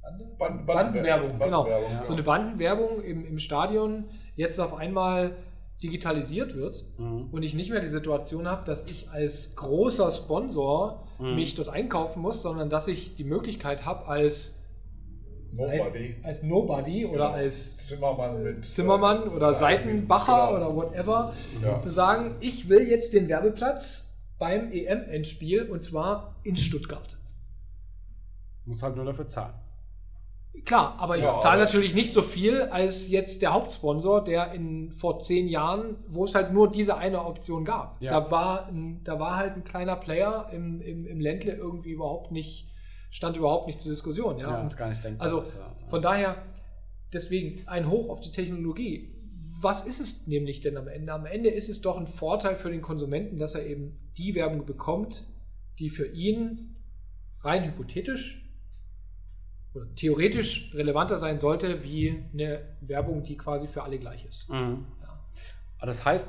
Bande? 0.00 0.24
Band, 0.38 0.66
Bandenwerbung, 0.66 1.38
genau. 1.38 1.64
Bandenwerbung, 1.64 1.90
genau. 1.90 2.04
So 2.04 2.12
eine 2.14 2.22
Bandenwerbung 2.22 3.02
im, 3.02 3.26
im 3.26 3.38
Stadion 3.38 4.08
jetzt 4.34 4.58
auf 4.58 4.72
einmal 4.74 5.36
digitalisiert 5.82 6.54
wird 6.54 6.84
mhm. 6.98 7.28
und 7.32 7.42
ich 7.42 7.54
nicht 7.54 7.70
mehr 7.70 7.80
die 7.80 7.88
Situation 7.88 8.48
habe, 8.48 8.64
dass 8.64 8.90
ich 8.90 9.10
als 9.10 9.56
großer 9.56 10.10
Sponsor 10.10 11.06
mhm. 11.18 11.34
mich 11.34 11.54
dort 11.54 11.68
einkaufen 11.68 12.20
muss, 12.20 12.42
sondern 12.42 12.68
dass 12.68 12.88
ich 12.88 13.14
die 13.14 13.24
Möglichkeit 13.24 13.86
habe, 13.86 14.06
als 14.06 14.60
Nobody. 15.52 16.16
als 16.22 16.42
Nobody 16.42 17.06
oder 17.06 17.26
genau. 17.26 17.30
als 17.30 17.88
Zimmermann, 17.88 18.42
mit, 18.42 18.64
Zimmermann 18.64 19.22
äh, 19.24 19.30
oder 19.30 19.54
Seitenbacher 19.54 20.52
genau. 20.52 20.56
oder 20.56 20.76
whatever, 20.76 21.34
ja. 21.62 21.80
zu 21.80 21.90
sagen, 21.90 22.36
ich 22.40 22.68
will 22.68 22.88
jetzt 22.88 23.14
den 23.14 23.28
Werbeplatz 23.28 24.16
beim 24.38 24.70
EM-Endspiel 24.70 25.68
und 25.70 25.82
zwar 25.82 26.36
in 26.44 26.56
Stuttgart. 26.56 27.18
Muss 28.64 28.82
halt 28.82 28.96
nur 28.96 29.04
dafür 29.04 29.26
zahlen. 29.26 29.54
Klar, 30.64 30.96
aber 30.98 31.16
ich 31.16 31.24
ja, 31.24 31.40
zahle 31.40 31.60
natürlich 31.60 31.94
nicht 31.94 32.12
so 32.12 32.22
viel 32.22 32.62
als 32.62 33.08
jetzt 33.08 33.40
der 33.40 33.54
Hauptsponsor, 33.54 34.24
der 34.24 34.52
in 34.52 34.92
vor 34.92 35.20
zehn 35.20 35.48
Jahren, 35.48 35.96
wo 36.08 36.24
es 36.24 36.34
halt 36.34 36.52
nur 36.52 36.70
diese 36.70 36.96
eine 36.96 37.24
Option 37.24 37.64
gab. 37.64 38.00
Ja. 38.02 38.20
Da, 38.20 38.30
war 38.30 38.66
ein, 38.66 39.02
da 39.04 39.20
war 39.20 39.36
halt 39.36 39.54
ein 39.54 39.64
kleiner 39.64 39.96
Player 39.96 40.50
im, 40.52 40.80
im, 40.80 41.06
im 41.06 41.20
Ländle 41.20 41.54
irgendwie 41.54 41.90
überhaupt 41.90 42.32
nicht, 42.32 42.68
stand 43.10 43.36
überhaupt 43.36 43.68
nicht 43.68 43.80
zur 43.80 43.92
Diskussion. 43.92 44.38
Ja, 44.38 44.50
ja 44.50 44.60
Und, 44.60 44.76
gar 44.76 44.88
nicht 44.88 45.04
denkbar. 45.04 45.24
Also 45.24 45.40
ist, 45.40 45.56
ja. 45.56 45.72
von 45.88 46.02
daher, 46.02 46.36
deswegen 47.12 47.56
ein 47.68 47.88
Hoch 47.88 48.08
auf 48.08 48.20
die 48.20 48.32
Technologie. 48.32 49.14
Was 49.60 49.86
ist 49.86 50.00
es 50.00 50.26
nämlich 50.26 50.60
denn 50.60 50.76
am 50.76 50.88
Ende? 50.88 51.12
Am 51.12 51.26
Ende 51.26 51.50
ist 51.50 51.68
es 51.68 51.80
doch 51.80 51.96
ein 51.96 52.06
Vorteil 52.06 52.56
für 52.56 52.70
den 52.70 52.82
Konsumenten, 52.82 53.38
dass 53.38 53.54
er 53.54 53.66
eben 53.66 54.10
die 54.16 54.34
Werbung 54.34 54.66
bekommt, 54.66 55.26
die 55.78 55.90
für 55.90 56.06
ihn 56.06 56.76
rein 57.40 57.64
hypothetisch 57.64 58.49
theoretisch 59.94 60.72
relevanter 60.74 61.18
sein 61.18 61.38
sollte 61.38 61.82
wie 61.84 62.24
eine 62.32 62.60
Werbung, 62.80 63.22
die 63.22 63.36
quasi 63.36 63.68
für 63.68 63.82
alle 63.82 63.98
gleich 63.98 64.26
ist. 64.26 64.50
Mhm. 64.50 64.86
Ja. 65.00 65.20
Aber 65.78 65.86
das 65.86 66.04
heißt, 66.04 66.28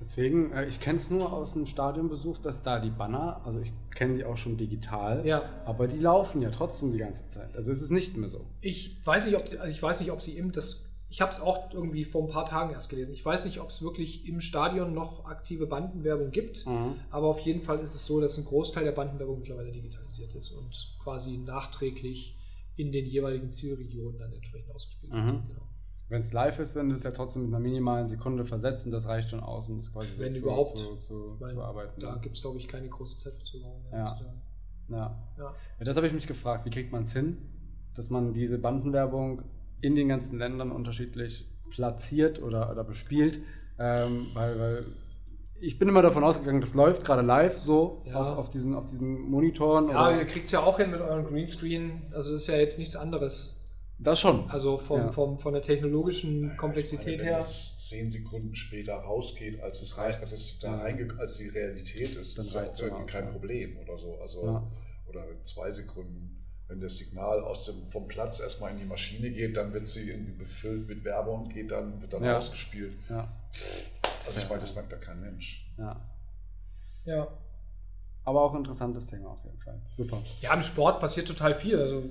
deswegen, 0.00 0.52
äh, 0.52 0.66
ich 0.66 0.80
kenne 0.80 0.96
es 0.96 1.10
nur 1.10 1.32
aus 1.32 1.52
dem 1.52 1.66
Stadionbesuch, 1.66 2.38
dass 2.38 2.62
da 2.62 2.80
die 2.80 2.90
Banner, 2.90 3.40
also 3.44 3.60
ich 3.60 3.72
kenne 3.94 4.16
die 4.16 4.24
auch 4.24 4.36
schon 4.36 4.56
digital, 4.56 5.26
ja. 5.26 5.42
aber 5.66 5.88
die 5.88 5.98
laufen 5.98 6.42
ja 6.42 6.50
trotzdem 6.50 6.90
die 6.90 6.98
ganze 6.98 7.28
Zeit. 7.28 7.54
Also 7.54 7.70
ist 7.70 7.82
es 7.82 7.90
nicht 7.90 8.16
mehr 8.16 8.28
so. 8.28 8.46
Ich 8.60 9.00
weiß 9.04 9.26
nicht, 9.26 9.36
ob 9.36 9.48
sie, 9.48 9.58
also 9.58 9.70
ich 9.70 9.82
weiß 9.82 10.00
nicht, 10.00 10.10
ob 10.10 10.20
sie 10.20 10.36
eben 10.36 10.52
das. 10.52 10.86
Ich 11.10 11.20
habe 11.20 11.30
es 11.30 11.40
auch 11.40 11.72
irgendwie 11.72 12.04
vor 12.04 12.24
ein 12.24 12.28
paar 12.28 12.46
Tagen 12.46 12.72
erst 12.72 12.88
gelesen. 12.88 13.14
Ich 13.14 13.24
weiß 13.24 13.44
nicht, 13.44 13.60
ob 13.60 13.70
es 13.70 13.82
wirklich 13.82 14.26
im 14.26 14.40
Stadion 14.40 14.94
noch 14.94 15.26
aktive 15.26 15.66
Bandenwerbung 15.66 16.32
gibt, 16.32 16.66
mhm. 16.66 16.96
aber 17.10 17.28
auf 17.28 17.38
jeden 17.40 17.60
Fall 17.60 17.78
ist 17.78 17.94
es 17.94 18.04
so, 18.04 18.20
dass 18.20 18.36
ein 18.36 18.44
Großteil 18.44 18.84
der 18.84 18.92
Bandenwerbung 18.92 19.38
mittlerweile 19.38 19.70
digitalisiert 19.70 20.34
ist 20.34 20.50
und 20.50 20.96
quasi 21.02 21.38
nachträglich 21.38 22.36
in 22.76 22.92
den 22.92 23.06
jeweiligen 23.06 23.50
Zielregionen 23.50 24.18
dann 24.18 24.32
entsprechend 24.32 24.74
ausgespielt 24.74 25.12
mhm. 25.12 25.26
wird. 25.26 25.48
Genau. 25.48 25.68
Wenn 26.08 26.20
es 26.20 26.32
live 26.32 26.58
ist, 26.58 26.76
dann 26.76 26.90
ist 26.90 26.98
es 26.98 27.04
ja 27.04 27.12
trotzdem 27.12 27.42
mit 27.42 27.54
einer 27.54 27.60
minimalen 27.60 28.08
Sekunde 28.08 28.44
versetzt 28.44 28.84
und 28.84 28.92
das 28.92 29.06
reicht 29.08 29.30
schon 29.30 29.40
aus, 29.40 29.68
um 29.68 29.76
das 29.76 29.92
quasi 29.92 30.22
Wenn 30.22 30.32
so 30.32 30.40
überhaupt, 30.40 30.78
zu, 30.78 30.96
zu, 30.96 31.36
meine, 31.40 31.54
zu 31.54 31.58
bearbeiten. 31.58 32.00
Da 32.00 32.16
gibt 32.16 32.36
es, 32.36 32.42
glaube 32.42 32.58
ich, 32.58 32.68
keine 32.68 32.88
große 32.88 33.16
Zeitverzögerung. 33.16 33.82
Ja. 33.90 33.98
Ja. 33.98 34.96
ja. 34.96 35.24
ja. 35.38 35.54
Das 35.84 35.96
habe 35.96 36.06
ich 36.06 36.12
mich 36.12 36.26
gefragt, 36.26 36.66
wie 36.66 36.70
kriegt 36.70 36.92
man 36.92 37.04
es 37.04 37.12
hin, 37.12 37.38
dass 37.94 38.10
man 38.10 38.34
diese 38.34 38.58
Bandenwerbung 38.58 39.42
in 39.80 39.94
den 39.94 40.08
ganzen 40.08 40.38
Ländern 40.38 40.72
unterschiedlich 40.72 41.48
platziert 41.70 42.42
oder, 42.42 42.70
oder 42.70 42.84
bespielt, 42.84 43.40
ähm, 43.78 44.26
weil, 44.34 44.58
weil 44.58 44.86
ich 45.60 45.78
bin 45.78 45.88
immer 45.88 46.02
davon 46.02 46.24
ausgegangen, 46.24 46.60
das 46.60 46.74
läuft 46.74 47.04
gerade 47.04 47.22
live 47.22 47.60
so 47.60 48.02
ja. 48.06 48.14
auf, 48.14 48.38
auf, 48.38 48.50
diesen, 48.50 48.74
auf 48.74 48.86
diesen 48.86 49.18
Monitoren. 49.30 49.88
Ja, 49.88 50.08
oder? 50.08 50.18
ihr 50.18 50.26
kriegt 50.26 50.46
es 50.46 50.52
ja 50.52 50.62
auch 50.62 50.78
hin 50.78 50.90
mit 50.90 51.00
eurem 51.00 51.24
Greenscreen. 51.26 52.02
Also 52.12 52.32
das 52.32 52.42
ist 52.42 52.48
ja 52.48 52.56
jetzt 52.56 52.78
nichts 52.78 52.96
anderes. 52.96 53.60
Das 53.98 54.20
schon. 54.20 54.50
Also 54.50 54.76
vom, 54.76 54.98
ja. 54.98 55.10
vom, 55.12 55.38
von 55.38 55.52
der 55.52 55.62
technologischen 55.62 56.56
Komplexität 56.56 57.06
meine, 57.06 57.18
wenn 57.18 57.24
her. 57.26 57.32
Wenn 57.34 57.40
das 57.40 57.88
zehn 57.88 58.10
Sekunden 58.10 58.54
später 58.54 58.94
rausgeht, 58.94 59.62
als 59.62 59.80
es 59.82 59.96
reicht, 59.96 60.20
als 60.20 60.32
es 60.32 60.58
da 60.58 60.76
reinge 60.76 61.14
als 61.18 61.38
die 61.38 61.48
Realität 61.48 62.16
ist, 62.16 62.36
dann 62.36 62.44
ist 62.44 62.54
das 62.54 62.80
irgendwie 62.80 63.06
kein 63.06 63.30
Problem 63.30 63.78
oder 63.78 63.96
so. 63.96 64.18
Also 64.20 64.44
ja. 64.44 64.70
oder 65.08 65.24
zwei 65.42 65.70
Sekunden. 65.70 66.40
Wenn 66.66 66.80
das 66.80 66.96
Signal 66.96 67.42
aus 67.42 67.66
dem, 67.66 67.86
vom 67.88 68.08
Platz 68.08 68.40
erstmal 68.40 68.72
in 68.72 68.78
die 68.78 68.86
Maschine 68.86 69.30
geht, 69.30 69.56
dann 69.58 69.74
wird 69.74 69.86
sie 69.86 70.08
irgendwie 70.08 70.32
befüllt 70.32 70.88
mit 70.88 71.04
Werbung 71.04 71.44
und 71.44 71.54
geht 71.54 71.70
dann, 71.70 72.00
wird 72.00 72.14
dann 72.14 72.26
ausgespielt. 72.26 72.94
Ja. 73.08 73.28
Also 74.26 74.40
ich 74.40 74.48
meine, 74.48 74.60
das 74.60 74.74
merkt 74.74 74.92
da 74.92 74.96
kein 74.96 75.20
Mensch. 75.20 75.70
Ja. 75.78 76.00
Ja. 77.04 77.28
Aber 78.24 78.42
auch 78.42 78.52
ein 78.52 78.58
interessantes 78.58 79.06
Thema 79.06 79.30
auf 79.30 79.44
jeden 79.44 79.58
Fall. 79.58 79.80
Super. 79.92 80.22
Ja, 80.40 80.54
im 80.54 80.62
Sport 80.62 80.98
passiert 81.00 81.28
total 81.28 81.54
viel. 81.54 81.78
Also 81.78 82.02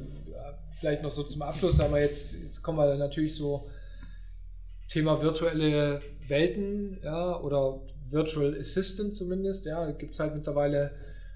vielleicht 0.79 1.01
noch 1.01 1.09
so 1.09 1.23
zum 1.23 1.41
Abschluss, 1.41 1.77
da 1.77 1.91
wir 1.91 2.01
jetzt, 2.01 2.33
jetzt 2.33 2.61
kommen 2.61 2.77
wir 2.77 2.95
natürlich 2.97 3.35
so 3.35 3.67
Thema 4.89 5.21
virtuelle 5.21 6.01
Welten, 6.27 6.99
ja, 7.03 7.39
oder 7.39 7.81
Virtual 8.05 8.55
Assistant 8.59 9.15
zumindest, 9.15 9.65
ja, 9.65 9.89
gibt 9.91 10.13
es 10.13 10.19
halt 10.19 10.35
mittlerweile 10.35 10.91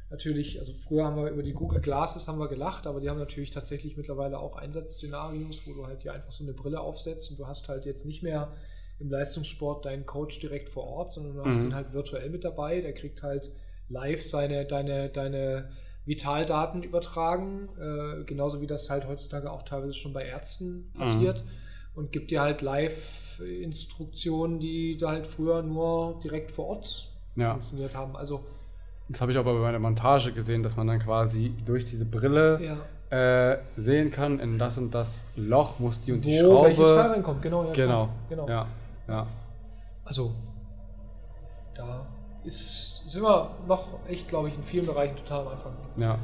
natürlich, 0.09 0.59
also 0.59 0.73
früher 0.73 1.05
haben 1.05 1.17
wir 1.17 1.29
über 1.29 1.43
die 1.43 1.53
Google 1.53 1.81
Glasses 1.81 2.27
haben 2.27 2.39
wir 2.39 2.47
gelacht, 2.47 2.87
aber 2.87 3.01
die 3.01 3.09
haben 3.09 3.19
natürlich 3.19 3.51
tatsächlich 3.51 3.97
mittlerweile 3.97 4.39
auch 4.39 4.55
Einsatzszenarios, 4.55 5.65
wo 5.65 5.73
du 5.73 5.87
halt 5.87 6.03
dir 6.03 6.13
einfach 6.13 6.31
so 6.31 6.43
eine 6.43 6.53
Brille 6.53 6.79
aufsetzt 6.79 7.31
und 7.31 7.39
du 7.39 7.47
hast 7.47 7.67
halt 7.67 7.85
jetzt 7.85 8.05
nicht 8.05 8.23
mehr 8.23 8.53
im 8.99 9.09
Leistungssport 9.09 9.85
deinen 9.85 10.05
Coach 10.05 10.39
direkt 10.39 10.69
vor 10.69 10.85
Ort, 10.85 11.11
sondern 11.11 11.35
du 11.35 11.45
hast 11.45 11.59
mhm. 11.59 11.67
ihn 11.67 11.75
halt 11.75 11.93
virtuell 11.93 12.29
mit 12.29 12.43
dabei. 12.43 12.81
Der 12.81 12.93
kriegt 12.93 13.21
halt 13.23 13.51
live 13.89 14.25
seine, 14.25 14.65
deine, 14.65 15.09
deine 15.09 15.69
Vitaldaten 16.05 16.83
übertragen, 16.83 17.69
äh, 17.79 18.23
genauso 18.23 18.61
wie 18.61 18.67
das 18.67 18.89
halt 18.89 19.07
heutzutage 19.07 19.51
auch 19.51 19.63
teilweise 19.63 19.93
schon 19.93 20.13
bei 20.13 20.23
Ärzten 20.23 20.91
passiert 20.97 21.43
mhm. 21.43 21.99
und 21.99 22.11
gibt 22.11 22.31
dir 22.31 22.41
halt 22.41 22.61
live 22.61 23.39
Instruktionen, 23.41 24.59
die 24.59 24.97
da 24.97 25.09
halt 25.11 25.27
früher 25.27 25.61
nur 25.61 26.19
direkt 26.23 26.51
vor 26.51 26.67
Ort 26.67 27.09
ja. 27.35 27.51
funktioniert 27.51 27.95
haben. 27.95 28.15
Also 28.15 28.43
das 29.09 29.21
habe 29.21 29.31
ich 29.31 29.37
aber 29.37 29.59
bei 29.61 29.71
der 29.71 29.79
Montage 29.79 30.33
gesehen, 30.33 30.63
dass 30.63 30.75
man 30.75 30.87
dann 30.87 30.99
quasi 30.99 31.53
durch 31.65 31.85
diese 31.85 32.05
Brille 32.05 32.59
Ja. 33.11 33.51
äh, 33.51 33.59
sehen 33.77 34.11
kann, 34.11 34.39
in 34.39 34.57
das 34.57 34.77
und 34.77 34.93
das 34.93 35.23
Loch 35.35 35.79
muss 35.79 36.01
die 36.01 36.11
und 36.11 36.25
die 36.25 36.41
Wo 36.43 36.63
welches 36.63 36.77
Teil 36.77 36.95
Schraube. 36.95 37.09
reinkommt, 37.11 37.41
genau. 37.41 37.65
Ja, 37.65 37.71
Genau. 37.73 38.09
genau. 38.29 38.49
Ja, 38.49 38.67
ja. 39.07 39.27
Also, 40.05 40.33
da 41.75 42.07
ist, 42.43 43.03
sind 43.07 43.23
wir 43.23 43.51
noch 43.67 43.99
echt, 44.07 44.27
glaube 44.27 44.47
ich, 44.47 44.55
in 44.55 44.63
vielen 44.63 44.85
Bereichen 44.85 45.15
total 45.17 45.41
am 45.41 45.47
Anfang. 45.49 45.73
Ja. 45.97 46.17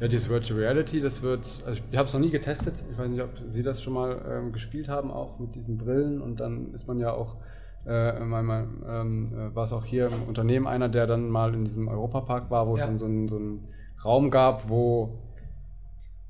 Ja, 0.00 0.08
dieses 0.08 0.28
Virtual 0.28 0.58
Reality, 0.58 1.00
das 1.00 1.22
wird, 1.22 1.62
also 1.64 1.80
ich 1.90 1.96
habe 1.96 2.08
es 2.08 2.12
noch 2.14 2.20
nie 2.20 2.30
getestet. 2.30 2.82
Ich 2.90 2.98
weiß 2.98 3.08
nicht, 3.08 3.22
ob 3.22 3.38
Sie 3.46 3.62
das 3.62 3.80
schon 3.80 3.92
mal 3.92 4.20
ähm, 4.28 4.52
gespielt 4.52 4.88
haben, 4.88 5.12
auch 5.12 5.38
mit 5.38 5.54
diesen 5.54 5.78
Brillen. 5.78 6.20
Und 6.20 6.40
dann 6.40 6.74
ist 6.74 6.88
man 6.88 6.98
ja 6.98 7.12
auch, 7.12 7.36
äh, 7.86 8.18
manchmal 8.18 8.66
ähm, 8.88 9.26
äh, 9.32 9.54
war 9.54 9.62
es 9.62 9.72
auch 9.72 9.84
hier 9.84 10.08
im 10.08 10.24
Unternehmen 10.24 10.66
einer, 10.66 10.88
der 10.88 11.06
dann 11.06 11.28
mal 11.28 11.54
in 11.54 11.64
diesem 11.64 11.86
Europapark 11.86 12.50
war, 12.50 12.66
wo 12.66 12.74
es 12.74 12.80
Ja. 12.80 12.88
dann 12.88 12.98
so 12.98 13.04
einen, 13.04 13.28
so 13.28 13.36
einen 13.36 13.68
Raum 14.04 14.32
gab, 14.32 14.68
wo 14.68 15.18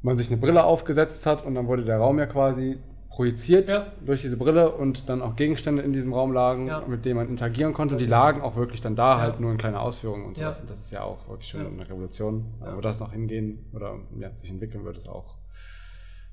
man 0.03 0.19
sich 0.19 0.29
eine 0.31 0.37
Brille 0.39 0.65
aufgesetzt 0.65 1.25
hat 1.25 1.43
und 1.47 1.55
dann 1.55 1.67
wurde 1.67 1.85
der 1.85 1.97
Raum 1.97 2.19
ja 2.19 2.27
quasi 2.27 2.79
projiziert 3.15 3.69
Ja. 3.69 3.87
durch 4.05 4.23
diese 4.23 4.37
Brille 4.39 4.73
und 4.73 5.09
dann 5.11 5.21
auch 5.21 5.37
Gegenstände 5.37 5.83
in 5.83 5.93
diesem 5.93 6.13
Raum 6.15 6.33
lagen, 6.33 6.67
Ja. 6.67 6.83
mit 6.87 7.05
denen 7.05 7.17
man 7.17 7.29
interagieren 7.29 7.75
konnte. 7.75 7.95
Und 7.97 8.01
die 8.01 8.07
lagen 8.07 8.41
auch 8.41 8.57
wirklich 8.57 8.81
dann 8.81 8.97
da, 8.97 9.13
Ja. 9.17 9.21
halt 9.21 9.39
nur 9.41 9.51
in 9.53 9.59
kleine 9.59 9.81
Ausführungen 9.81 10.25
und 10.25 10.37
sowas. 10.37 10.63
Und 10.63 10.71
das 10.71 10.79
ist 10.81 10.91
ja 10.93 11.03
auch 11.03 11.29
wirklich 11.29 11.49
schon 11.51 11.67
eine 11.67 11.87
Revolution. 11.89 12.47
Wo 12.75 12.81
das 12.81 13.01
noch 13.01 13.13
hingehen 13.13 13.67
oder 13.75 13.97
sich 14.37 14.51
entwickeln 14.51 14.85
wird, 14.85 14.97
ist 14.97 15.09
auch 15.09 15.37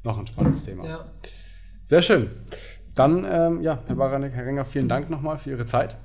noch 0.03 0.17
ein 0.17 0.27
spannendes 0.27 0.63
Thema. 0.63 1.05
Sehr 1.83 2.01
schön. 2.01 2.29
Dann, 2.95 3.25
ähm, 3.29 3.61
ja, 3.61 3.79
Herr 3.85 3.95
Baranek, 3.95 4.33
Herr 4.33 4.45
Renger, 4.45 4.63
vielen 4.65 4.87
Dank 4.87 5.09
nochmal 5.09 5.37
für 5.37 5.49
Ihre 5.51 5.65
Zeit. 5.65 5.95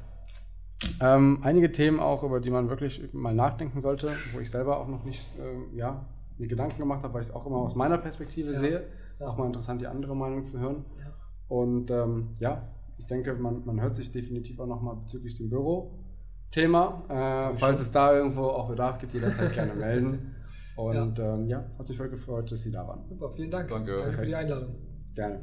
Ähm, 1.00 1.38
einige 1.42 1.70
Themen 1.72 1.98
auch, 2.00 2.22
über 2.24 2.40
die 2.40 2.50
man 2.50 2.68
wirklich 2.68 3.12
mal 3.12 3.34
nachdenken 3.34 3.80
sollte, 3.80 4.12
wo 4.32 4.40
ich 4.40 4.50
selber 4.50 4.78
auch 4.78 4.88
noch 4.88 5.04
nicht 5.04 5.30
ähm, 5.40 5.66
ja, 5.74 6.04
mir 6.36 6.46
Gedanken 6.48 6.78
gemacht 6.78 7.02
habe, 7.04 7.14
weil 7.14 7.20
ich 7.22 7.28
es 7.28 7.34
auch 7.34 7.46
immer 7.46 7.56
aus 7.58 7.74
meiner 7.74 7.96
Perspektive 7.98 8.54
sehe. 8.54 8.82
Auch 9.20 9.36
mal 9.36 9.46
interessant, 9.46 9.80
die 9.80 9.86
andere 9.86 10.16
Meinung 10.16 10.44
zu 10.44 10.58
hören. 10.58 10.84
Ja. 10.98 11.12
Und 11.48 11.90
ähm, 11.90 12.34
ja, 12.40 12.68
ich 12.98 13.06
denke, 13.06 13.34
man, 13.34 13.64
man 13.64 13.80
hört 13.80 13.96
sich 13.96 14.10
definitiv 14.10 14.58
auch 14.60 14.66
nochmal 14.66 14.96
bezüglich 14.96 15.36
dem 15.36 15.50
Büro-Thema. 15.50 17.02
Äh, 17.08 17.56
falls 17.56 17.80
es 17.80 17.90
da 17.90 18.14
irgendwo 18.14 18.44
auch 18.44 18.68
Bedarf 18.68 18.98
gibt, 18.98 19.12
jederzeit 19.12 19.52
gerne 19.52 19.74
melden. 19.76 20.34
Und 20.76 21.18
ja. 21.18 21.34
Ähm, 21.34 21.46
ja, 21.46 21.64
hat 21.78 21.88
mich 21.88 21.96
voll 21.96 22.08
gefreut, 22.08 22.50
dass 22.50 22.62
Sie 22.62 22.70
da 22.70 22.86
waren. 22.86 23.04
Super, 23.08 23.30
vielen 23.30 23.50
Dank. 23.50 23.68
Danke. 23.68 23.96
Danke 23.96 24.12
für 24.12 24.26
die 24.26 24.34
Einladung. 24.34 24.74
Gerne. 25.14 25.40